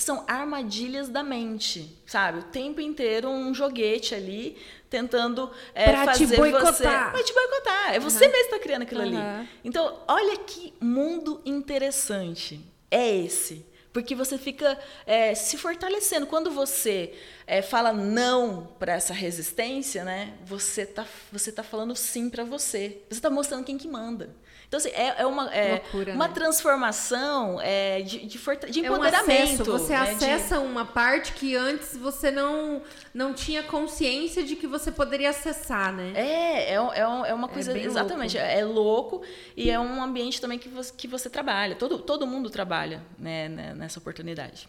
são 0.00 0.24
armadilhas 0.26 1.08
da 1.08 1.22
mente, 1.22 1.96
sabe? 2.06 2.38
O 2.38 2.42
tempo 2.44 2.80
inteiro 2.80 3.28
um 3.28 3.54
joguete 3.54 4.14
ali 4.14 4.56
tentando 4.88 5.50
é, 5.74 5.90
Pra 5.90 6.12
te 6.12 6.20
fazer 6.20 6.36
boicotar. 6.36 6.72
você. 6.72 6.82
Pra 6.84 7.22
te 7.22 7.32
boicotar. 7.34 7.94
É 7.94 7.98
você 7.98 8.28
mesmo 8.28 8.44
que 8.44 8.50
tá 8.50 8.58
criando 8.58 8.82
aquilo 8.82 9.02
Aham. 9.02 9.40
ali. 9.40 9.48
Então, 9.64 10.00
olha 10.06 10.36
que 10.38 10.72
mundo 10.80 11.40
interessante 11.44 12.60
é 12.90 13.16
esse. 13.16 13.66
Porque 13.92 14.14
você 14.14 14.36
fica 14.36 14.76
é, 15.06 15.36
se 15.36 15.56
fortalecendo. 15.56 16.26
Quando 16.26 16.50
você 16.50 17.14
é, 17.46 17.62
fala 17.62 17.92
não 17.92 18.66
para 18.78 18.94
essa 18.94 19.14
resistência, 19.14 20.02
né? 20.02 20.34
Você 20.44 20.84
tá, 20.84 21.06
você 21.30 21.52
tá 21.52 21.62
falando 21.62 21.94
sim 21.94 22.28
para 22.28 22.42
você. 22.42 23.02
Você 23.08 23.20
tá 23.20 23.30
mostrando 23.30 23.64
quem 23.64 23.78
que 23.78 23.86
manda. 23.86 24.34
Então, 24.74 24.78
assim, 24.90 24.90
é, 25.00 25.22
é 25.22 25.26
uma, 25.26 25.54
é 25.54 25.70
Loucura, 25.72 26.12
uma 26.14 26.26
né? 26.26 26.34
transformação 26.34 27.60
é, 27.60 28.02
de, 28.02 28.26
de, 28.26 28.38
forta- 28.38 28.68
de 28.68 28.84
É 28.84 28.90
um 28.90 28.94
empoderamento. 28.94 29.62
acesso, 29.62 29.64
você 29.64 29.92
né? 29.92 30.04
De- 30.04 30.10
acessa 30.24 30.58
uma 30.58 30.84
parte 30.84 31.32
que 31.32 31.54
antes 31.54 31.96
você 31.96 32.30
não, 32.30 32.82
não 33.12 33.32
tinha 33.32 33.62
consciência 33.62 34.42
de 34.42 34.56
que 34.56 34.66
você 34.66 34.90
poderia 34.90 35.30
acessar, 35.30 35.92
né? 35.92 36.12
É, 36.16 36.72
é, 36.74 36.80
um- 36.80 36.92
é, 36.92 37.06
um- 37.08 37.24
é 37.26 37.34
uma 37.34 37.48
coisa. 37.48 37.72
bem 37.72 37.84
exatamente. 37.84 38.36
É, 38.36 38.58
é 38.58 38.64
louco 38.64 39.22
e 39.56 39.70
é 39.70 39.78
um 39.78 40.02
ambiente 40.02 40.40
também 40.40 40.58
que 40.58 40.68
você, 40.68 40.92
que 40.96 41.06
você 41.06 41.30
trabalha. 41.30 41.76
Todo, 41.76 41.98
todo 42.00 42.26
mundo 42.26 42.50
trabalha 42.50 43.00
né, 43.18 43.48
né, 43.48 43.74
nessa 43.74 43.98
oportunidade. 44.00 44.68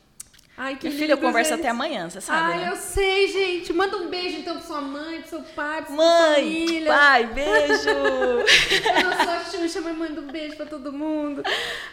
Ai, 0.57 0.77
que 0.77 0.87
Minha 0.87 0.99
filha, 0.99 1.13
eu 1.13 1.17
converso 1.17 1.49
gente. 1.51 1.59
até 1.59 1.67
amanhã, 1.69 2.09
você 2.09 2.21
sabe, 2.21 2.53
Ai, 2.53 2.57
né? 2.59 2.69
eu 2.71 2.77
sei, 2.77 3.27
gente. 3.27 3.73
Manda 3.73 3.97
um 3.97 4.07
beijo 4.09 4.37
então 4.37 4.53
pra 4.55 4.63
sua 4.65 4.79
mãe, 4.79 5.19
pro 5.19 5.29
seu 5.29 5.41
pai, 5.53 5.77
pra 5.81 5.87
sua 5.87 5.95
Mãe, 5.97 6.35
família. 6.35 6.93
pai, 6.93 7.25
beijo! 7.27 7.89
Eu 8.95 9.23
sou 9.23 9.33
a 9.33 9.43
Xuxa, 9.43 9.81
mas 9.81 9.97
manda 9.97 10.21
um 10.21 10.27
beijo 10.27 10.55
pra 10.55 10.65
todo 10.65 10.93
mundo. 10.93 11.43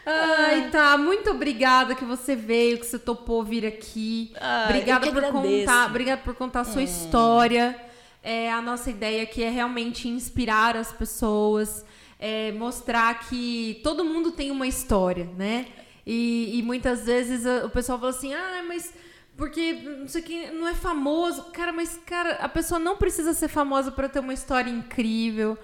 Ai, 0.07 0.71
tá. 0.71 0.97
Muito 0.97 1.31
obrigada 1.31 1.95
que 1.97 2.05
você 2.05 2.37
veio, 2.37 2.79
que 2.79 2.87
você 2.87 2.99
topou 3.01 3.43
vir 3.43 3.67
aqui. 3.67 4.33
Ah, 4.41 4.67
obrigada 4.69 5.07
por 5.11 5.25
agradeço. 5.25 5.67
contar, 5.67 5.87
obrigada 5.89 6.23
por 6.23 6.35
contar 6.35 6.61
a 6.61 6.65
sua 6.65 6.83
história. 6.83 7.77
É, 8.23 8.53
a 8.53 8.63
nossa 8.63 8.91
ideia 8.91 9.25
aqui 9.25 9.43
é 9.43 9.51
realmente 9.51 10.07
inspirar 10.09 10.77
as 10.77 10.93
pessoas, 10.93 11.85
é, 12.17 12.53
mostrar 12.53 13.19
que 13.29 13.81
todo 13.83 14.05
mundo 14.05 14.31
tem 14.31 14.53
uma 14.53 14.69
história, 14.69 15.29
né? 15.37 15.67
E, 16.07 16.59
e 16.59 16.63
muitas 16.63 17.07
vezes 17.07 17.45
o 17.65 17.71
pessoal 17.71 17.99
fala 17.99 18.11
assim, 18.11 18.35
ah, 18.35 18.65
mas 18.67 18.93
porque 19.37 19.73
não 19.73 20.09
sei 20.09 20.23
que 20.23 20.51
não 20.51 20.69
é 20.69 20.75
famoso. 20.75 21.45
Cara, 21.53 21.73
mas 21.73 21.99
cara, 22.05 22.35
a 22.35 22.49
pessoa 22.49 22.79
não 22.79 22.97
precisa 22.97 23.33
ser 23.33 23.49
famosa 23.49 23.91
para 23.91 24.09
ter 24.09 24.21
uma 24.21 24.35
história 24.35 24.71
incrível. 24.71 25.57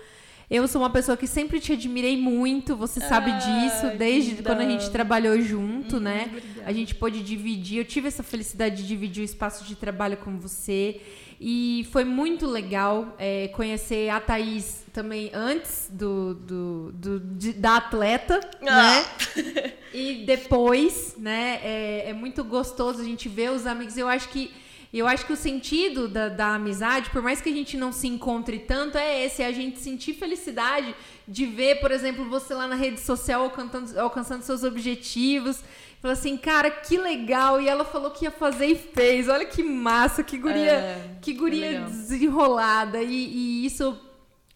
Eu 0.51 0.67
sou 0.67 0.81
uma 0.81 0.89
pessoa 0.89 1.15
que 1.15 1.27
sempre 1.27 1.61
te 1.61 1.75
admirei 1.75 2.17
muito, 2.17 2.75
você 2.75 3.01
sabe 3.01 3.31
Ai, 3.33 3.39
disso, 3.39 3.99
desde 3.99 4.37
que 4.37 4.43
quando 4.43 4.61
a 4.61 4.65
gente 4.65 4.91
trabalhou 4.91 5.39
junto, 5.43 6.01
né? 6.01 6.25
obrigada. 6.29 6.63
A 6.65 6.73
gente 6.73 6.95
pôde 6.95 7.23
dividir, 7.23 7.77
eu 7.77 7.85
tive 7.85 8.09
essa 8.09 8.23
felicidade 8.23 8.77
de 8.77 8.89
dividir 8.89 9.21
o 9.21 9.25
espaço 9.25 9.63
de 9.65 9.77
trabalho 9.77 10.17
com 10.17 10.39
você. 10.39 11.03
E 11.41 11.87
foi 11.93 12.05
muito 12.05 12.47
legal 12.47 13.15
é, 13.19 13.49
conhecer 13.49 14.09
a 14.09 14.19
Thaís 14.21 14.85
também 14.93 15.31
antes 15.33 15.89
do, 15.93 16.35
do, 16.35 16.93
do- 16.93 17.21
de- 17.21 17.53
da 17.53 17.77
atleta, 17.77 18.41
Ah. 18.63 18.67
né? 18.67 19.73
E 19.95 20.25
depois, 20.27 21.15
né? 21.17 21.61
É, 21.63 22.11
é 22.11 22.13
muito 22.13 22.45
gostoso 22.45 23.01
a 23.01 23.05
gente 23.05 23.27
ver 23.29 23.51
os 23.53 23.67
amigos. 23.67 23.97
Eu 23.97 24.07
acho 24.09 24.29
que 24.29 24.53
eu 24.97 25.07
acho 25.07 25.27
que 25.27 25.33
o 25.33 25.37
sentido 25.37 26.09
da, 26.09 26.29
da 26.29 26.55
amizade, 26.55 27.11
por 27.11 27.21
mais 27.21 27.41
que 27.41 27.51
a 27.51 27.53
gente 27.53 27.77
não 27.77 27.93
se 27.93 28.09
encontre 28.09 28.59
tanto, 28.61 28.97
é 28.97 29.25
esse, 29.25 29.43
é 29.43 29.47
a 29.47 29.53
gente 29.53 29.79
sentir 29.79 30.15
felicidade 30.15 30.95
de 31.27 31.45
ver, 31.45 31.81
por 31.81 31.91
exemplo, 31.91 32.25
você 32.29 32.55
lá 32.55 32.67
na 32.67 32.75
rede 32.75 32.99
social 33.01 33.43
alcançando, 33.43 33.99
alcançando 33.99 34.43
seus 34.43 34.65
objetivos. 34.65 35.63
Falou 36.01 36.13
assim, 36.13 36.37
cara, 36.37 36.71
que 36.71 36.97
legal. 36.97 37.61
E 37.61 37.69
ela 37.69 37.85
falou 37.85 38.11
que 38.13 38.25
ia 38.25 38.31
fazer 38.31 38.67
e 38.67 38.77
fez. 38.77 39.29
Olha 39.29 39.45
que 39.45 39.63
massa, 39.63 40.23
que 40.23 40.39
guria, 40.39 40.73
É, 40.73 41.11
que 41.21 41.33
é 41.33 41.35
guria 41.35 41.67
legal. 41.71 41.91
desenrolada. 41.91 43.03
E, 43.03 43.13
e 43.13 43.67
isso, 43.67 43.99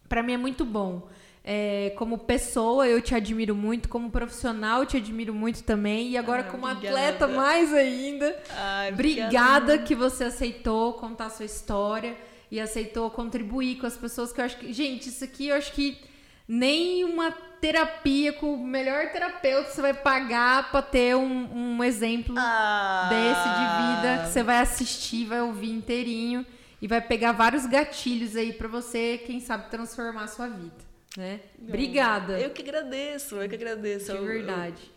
pra 0.09 0.23
mim, 0.23 0.33
é 0.35 0.37
muito 0.39 0.65
bom. 0.65 1.09
É, 1.45 1.93
como 1.97 2.19
pessoa, 2.19 2.87
eu 2.87 3.01
te 3.03 3.15
admiro 3.15 3.55
muito. 3.55 3.89
Como 3.89 4.11
profissional, 4.11 4.81
eu 4.81 4.87
te 4.87 4.97
admiro 4.97 5.35
muito 5.35 5.63
também. 5.65 6.11
E 6.11 6.17
agora, 6.17 6.43
Ah, 6.43 6.45
como 6.45 6.67
obrigada. 6.67 6.97
atleta, 7.09 7.29
mais 7.29 7.73
ainda. 7.75 8.41
Ai, 8.57 8.93
Obrigada 8.93 9.79
que 9.79 9.95
você 9.95 10.25
aceitou 10.25 10.93
contar 10.95 11.27
a 11.27 11.31
sua 11.31 11.45
história 11.47 12.17
e 12.51 12.61
aceitou 12.61 13.11
contribuir 13.11 13.77
com 13.79 13.87
as 13.87 13.97
pessoas 13.97 14.33
que 14.33 14.41
eu 14.41 14.45
acho 14.45 14.57
que. 14.59 14.73
Gente, 14.73 15.09
isso 15.09 15.25
aqui 15.25 15.49
eu 15.49 15.57
acho 15.57 15.73
que 15.73 15.99
nem 16.47 17.05
uma 17.05 17.33
terapia 17.61 18.33
com 18.33 18.55
o 18.55 18.65
melhor 18.67 19.11
terapeuta 19.11 19.71
você 19.71 19.81
vai 19.81 19.95
pagar 19.95 20.71
pra 20.71 20.83
ter 20.83 21.17
um, 21.17 21.77
um 21.79 21.83
exemplo 21.85 22.35
Ah. 22.37 23.09
desse 23.09 23.49
de 23.49 24.11
vida 24.13 24.23
que 24.25 24.29
você 24.33 24.43
vai 24.43 24.59
assistir, 24.59 25.27
vai 25.27 25.41
ouvir 25.41 25.71
inteirinho 25.71 26.45
e 26.81 26.87
vai 26.89 27.01
pegar 27.01 27.33
vários 27.33 27.65
gatilhos 27.67 28.35
aí 28.37 28.53
pra 28.53 28.67
você, 28.69 29.21
quem 29.27 29.39
sabe, 29.41 29.71
transformar 29.71 30.25
a 30.25 30.27
sua 30.29 30.49
vida, 30.49 30.75
né? 31.17 31.41
Obrigada. 31.61 32.39
Eu 32.39 32.51
que 32.51 32.63
agradeço, 32.63 33.37
eu 33.37 33.49
que 33.49 33.55
agradeço. 33.55 34.07
de 34.07 34.13
Eu- 34.13 34.17
eu- 34.19 34.25
verdade. 34.27 34.91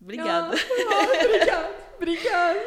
Obrigada. 0.00 0.54
Ah, 0.56 1.24
obrigada. 1.24 1.84
Obrigada. 1.96 2.58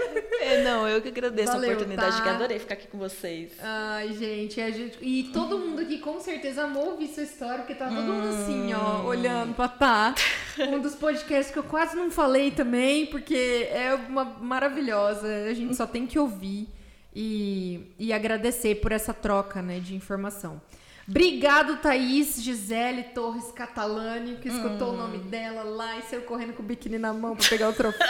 É, 0.42 0.64
não, 0.64 0.88
eu 0.88 1.02
que 1.02 1.10
agradeço 1.10 1.52
Valeu, 1.52 1.70
a 1.70 1.74
oportunidade, 1.74 2.16
tá? 2.18 2.24
que 2.24 2.30
adorei 2.30 2.58
ficar 2.60 2.74
aqui 2.76 2.88
com 2.88 2.98
vocês. 2.98 3.52
Ai, 3.62 4.14
gente, 4.14 4.60
a 4.62 4.72
gente. 4.72 4.98
E 5.02 5.26
todo 5.34 5.60
mundo 5.60 5.82
aqui 5.82 6.00
com 6.00 6.18
certeza 6.20 6.64
amou 6.64 6.92
ouvir 6.92 7.08
sua 7.10 7.24
história, 7.24 7.60
porque 7.60 7.76
tá 7.76 7.88
todo 7.90 8.02
mundo 8.02 8.30
assim, 8.30 8.74
ó, 8.74 9.04
olhando 9.04 9.54
pra 9.54 9.68
tá. 9.68 10.16
Um 10.58 10.80
dos 10.80 10.96
podcasts 10.96 11.52
que 11.52 11.60
eu 11.60 11.64
quase 11.64 11.96
não 11.96 12.10
falei 12.10 12.50
também, 12.52 13.06
porque 13.06 13.68
é 13.70 13.94
uma 13.94 14.24
maravilhosa. 14.24 15.28
A 15.50 15.54
gente 15.54 15.76
só 15.76 15.86
tem 15.86 16.08
que 16.08 16.18
ouvir 16.18 16.68
e, 17.14 17.92
e 18.00 18.14
agradecer 18.14 18.76
por 18.76 18.92
essa 18.94 19.14
troca, 19.14 19.62
né, 19.62 19.80
de 19.80 19.94
informação. 19.94 20.60
Obrigado, 21.10 21.78
Thaís 21.78 22.42
Gisele 22.42 23.04
Torres 23.04 23.50
Catalani, 23.54 24.36
que 24.42 24.50
escutou 24.50 24.94
o 24.94 24.98
nome 24.98 25.20
dela 25.20 25.64
lá 25.64 25.98
e 25.98 26.02
saiu 26.02 26.24
correndo 26.24 26.52
com 26.54 26.62
o 26.62 26.66
biquíni 26.66 26.98
na 26.98 27.14
mão 27.14 27.34
pra 27.34 27.48
pegar 27.48 27.70
o 27.70 27.74
troféu. 27.74 28.08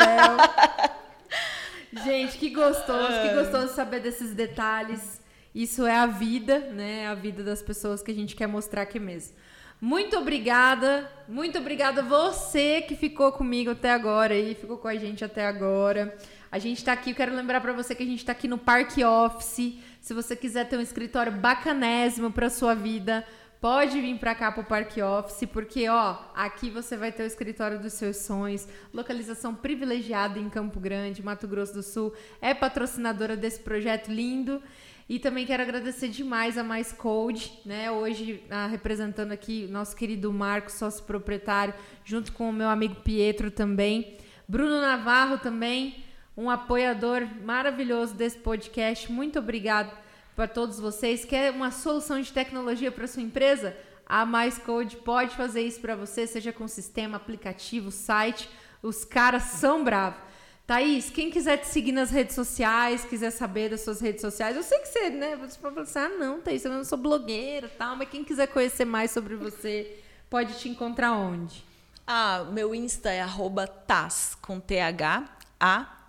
Gente, 2.03 2.37
que 2.37 2.49
gostoso, 2.49 3.21
que 3.21 3.35
gostoso 3.35 3.73
saber 3.75 3.99
desses 3.99 4.33
detalhes. 4.33 5.21
Isso 5.53 5.85
é 5.85 5.95
a 5.95 6.07
vida, 6.07 6.59
né? 6.71 7.07
A 7.07 7.13
vida 7.13 7.43
das 7.43 7.61
pessoas 7.61 8.01
que 8.01 8.11
a 8.11 8.13
gente 8.15 8.35
quer 8.35 8.47
mostrar 8.47 8.81
aqui 8.81 8.99
mesmo. 8.99 9.35
Muito 9.79 10.17
obrigada, 10.17 11.09
muito 11.27 11.59
obrigada 11.59 12.01
você 12.01 12.81
que 12.81 12.95
ficou 12.95 13.31
comigo 13.31 13.71
até 13.71 13.91
agora 13.91 14.35
e 14.35 14.55
ficou 14.55 14.77
com 14.77 14.87
a 14.87 14.95
gente 14.95 15.23
até 15.23 15.45
agora. 15.45 16.17
A 16.51 16.57
gente 16.57 16.83
tá 16.83 16.93
aqui, 16.93 17.11
eu 17.11 17.15
quero 17.15 17.35
lembrar 17.35 17.61
pra 17.61 17.73
você 17.73 17.93
que 17.93 18.01
a 18.01 18.05
gente 18.05 18.25
tá 18.25 18.31
aqui 18.31 18.47
no 18.47 18.57
Parque 18.57 19.03
Office. 19.03 19.77
Se 20.07 20.13
você 20.13 20.37
quiser 20.37 20.69
ter 20.69 20.77
um 20.77 20.81
escritório 20.81 21.33
bacanésimo 21.33 22.31
pra 22.31 22.49
sua 22.49 22.73
vida, 22.73 23.27
pode 23.59 23.99
vir 23.99 24.17
pra 24.17 24.33
cá 24.33 24.49
pro 24.49 24.63
Parque 24.63 25.01
Office, 25.01 25.45
porque 25.51 25.89
ó, 25.89 26.15
aqui 26.33 26.69
você 26.69 26.95
vai 26.95 27.11
ter 27.11 27.23
o 27.23 27.25
escritório 27.25 27.77
dos 27.77 27.91
seus 27.91 28.15
sonhos, 28.15 28.65
localização 28.93 29.53
privilegiada 29.53 30.39
em 30.39 30.49
Campo 30.49 30.79
Grande, 30.79 31.21
Mato 31.21 31.45
Grosso 31.45 31.73
do 31.73 31.83
Sul, 31.83 32.13
é 32.41 32.53
patrocinadora 32.53 33.35
desse 33.35 33.59
projeto 33.59 34.07
lindo. 34.07 34.63
E 35.09 35.19
também 35.19 35.45
quero 35.45 35.63
agradecer 35.63 36.07
demais 36.07 36.57
a 36.57 36.63
Mais 36.63 36.93
Code, 36.93 37.59
né? 37.65 37.91
Hoje 37.91 38.41
ah, 38.49 38.67
representando 38.67 39.33
aqui 39.33 39.65
o 39.67 39.73
nosso 39.73 39.93
querido 39.93 40.31
Marcos, 40.31 40.75
sócio 40.75 41.03
proprietário, 41.03 41.73
junto 42.05 42.31
com 42.31 42.49
o 42.49 42.53
meu 42.53 42.69
amigo 42.69 42.95
Pietro 42.95 43.51
também. 43.51 44.15
Bruno 44.47 44.79
Navarro 44.79 45.37
também, 45.37 46.01
um 46.37 46.51
apoiador 46.51 47.27
maravilhoso 47.43 48.13
desse 48.13 48.37
podcast. 48.37 49.11
Muito 49.11 49.39
obrigado 49.39 49.91
para 50.35 50.47
todos 50.47 50.79
vocês. 50.79 51.25
Quer 51.25 51.51
uma 51.51 51.71
solução 51.71 52.21
de 52.21 52.31
tecnologia 52.31 52.91
para 52.91 53.07
sua 53.07 53.23
empresa? 53.23 53.75
A 54.05 54.23
Mais 54.23 54.59
Code 54.59 54.97
pode 54.97 55.35
fazer 55.35 55.61
isso 55.61 55.81
para 55.81 55.95
você, 55.95 56.27
seja 56.27 56.53
com 56.53 56.67
sistema, 56.67 57.17
aplicativo, 57.17 57.89
site. 57.89 58.47
Os 58.83 59.03
caras 59.03 59.43
são 59.43 59.83
bravos. 59.83 60.21
Thaís, 60.67 61.09
quem 61.09 61.31
quiser 61.31 61.57
te 61.57 61.67
seguir 61.67 61.93
nas 61.93 62.11
redes 62.11 62.35
sociais, 62.35 63.03
quiser 63.05 63.31
saber 63.31 63.69
das 63.69 63.81
suas 63.81 64.01
redes 64.01 64.21
sociais, 64.21 64.55
eu 64.55 64.63
sei 64.63 64.79
que 64.79 64.87
você, 64.89 65.09
né? 65.09 65.35
Você 65.37 65.57
pode 65.57 65.73
falar 65.73 65.81
assim, 65.81 65.99
ah, 65.99 66.17
não, 66.19 66.41
Thaís, 66.41 66.63
eu 66.65 66.71
não 66.71 66.83
sou 66.83 66.97
blogueira 66.97 67.71
tal, 67.77 67.95
mas 67.95 68.09
quem 68.09 68.21
quiser 68.21 68.47
conhecer 68.47 68.83
mais 68.83 69.11
sobre 69.11 69.35
você, 69.35 70.03
pode 70.29 70.59
te 70.59 70.67
encontrar 70.67 71.13
onde? 71.13 71.63
Ah, 72.05 72.45
meu 72.51 72.75
Insta 72.75 73.09
é 73.09 73.21
arroba 73.21 73.65
tas, 73.65 74.37
com 74.41 74.59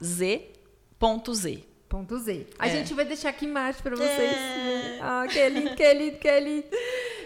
T-H-A-Z 0.00 0.58
ponto 0.98 1.32
Z. 1.34 1.64
Ponto 1.88 2.18
Z. 2.18 2.46
A 2.58 2.68
é. 2.68 2.70
gente 2.70 2.92
vai 2.92 3.04
deixar 3.04 3.30
aqui 3.30 3.46
embaixo 3.46 3.82
para 3.82 3.96
vocês. 3.96 4.32
É. 4.32 4.98
Ah, 5.00 5.26
que 5.26 5.48
lindo, 5.48 5.74
que 5.74 5.94
lindo, 5.94 6.18
que 6.18 6.40
lindo. 6.40 6.66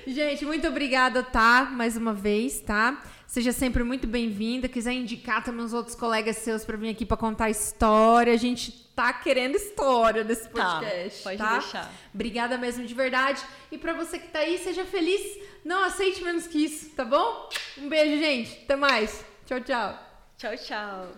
Gente, 0.07 0.45
muito 0.45 0.69
obrigada, 0.69 1.23
tá? 1.23 1.69
Mais 1.73 1.97
uma 1.97 2.13
vez, 2.13 2.61
tá? 2.61 3.03
Seja 3.27 3.51
sempre 3.51 3.83
muito 3.83 4.07
bem-vinda. 4.07 4.69
Quiser 4.69 4.93
indicar 4.93 5.43
também 5.43 5.65
os 5.65 5.73
outros 5.73 5.97
colegas 5.97 6.37
seus 6.37 6.65
para 6.65 6.77
vir 6.77 6.91
aqui 6.91 7.07
para 7.07 7.17
contar 7.17 7.51
história. 7.51 8.33
A 8.33 8.37
gente 8.37 8.71
tá 8.95 9.13
querendo 9.13 9.57
história 9.57 10.23
desse 10.23 10.49
tá, 10.49 10.81
podcast. 10.81 11.19
Tá, 11.19 11.31
pode 11.31 11.39
tá? 11.39 11.59
deixar. 11.59 11.93
Obrigada 12.13 12.59
mesmo 12.59 12.85
de 12.85 12.95
verdade. 12.95 13.43
E 13.71 13.79
para 13.79 13.95
você 13.95 14.19
que 14.19 14.29
tá 14.29 14.41
aí, 14.41 14.59
seja 14.59 14.85
feliz. 14.85 15.41
Não 15.65 15.83
aceite 15.83 16.23
menos 16.23 16.47
que 16.47 16.65
isso, 16.65 16.91
tá 16.91 17.05
bom? 17.05 17.49
Um 17.79 17.89
beijo, 17.89 18.23
gente. 18.23 18.65
Até 18.65 18.77
mais. 18.77 19.25
Tchau, 19.47 19.61
tchau. 19.61 19.99
Tchau, 20.37 20.57
tchau. 20.57 21.09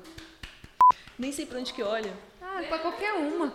Nem 1.19 1.33
sei 1.33 1.47
pra 1.47 1.59
onde 1.59 1.73
que 1.73 1.83
olha. 1.83 2.13
Ah, 2.43 2.63
pra 2.69 2.79
qualquer 2.79 3.13
uma. 3.15 3.53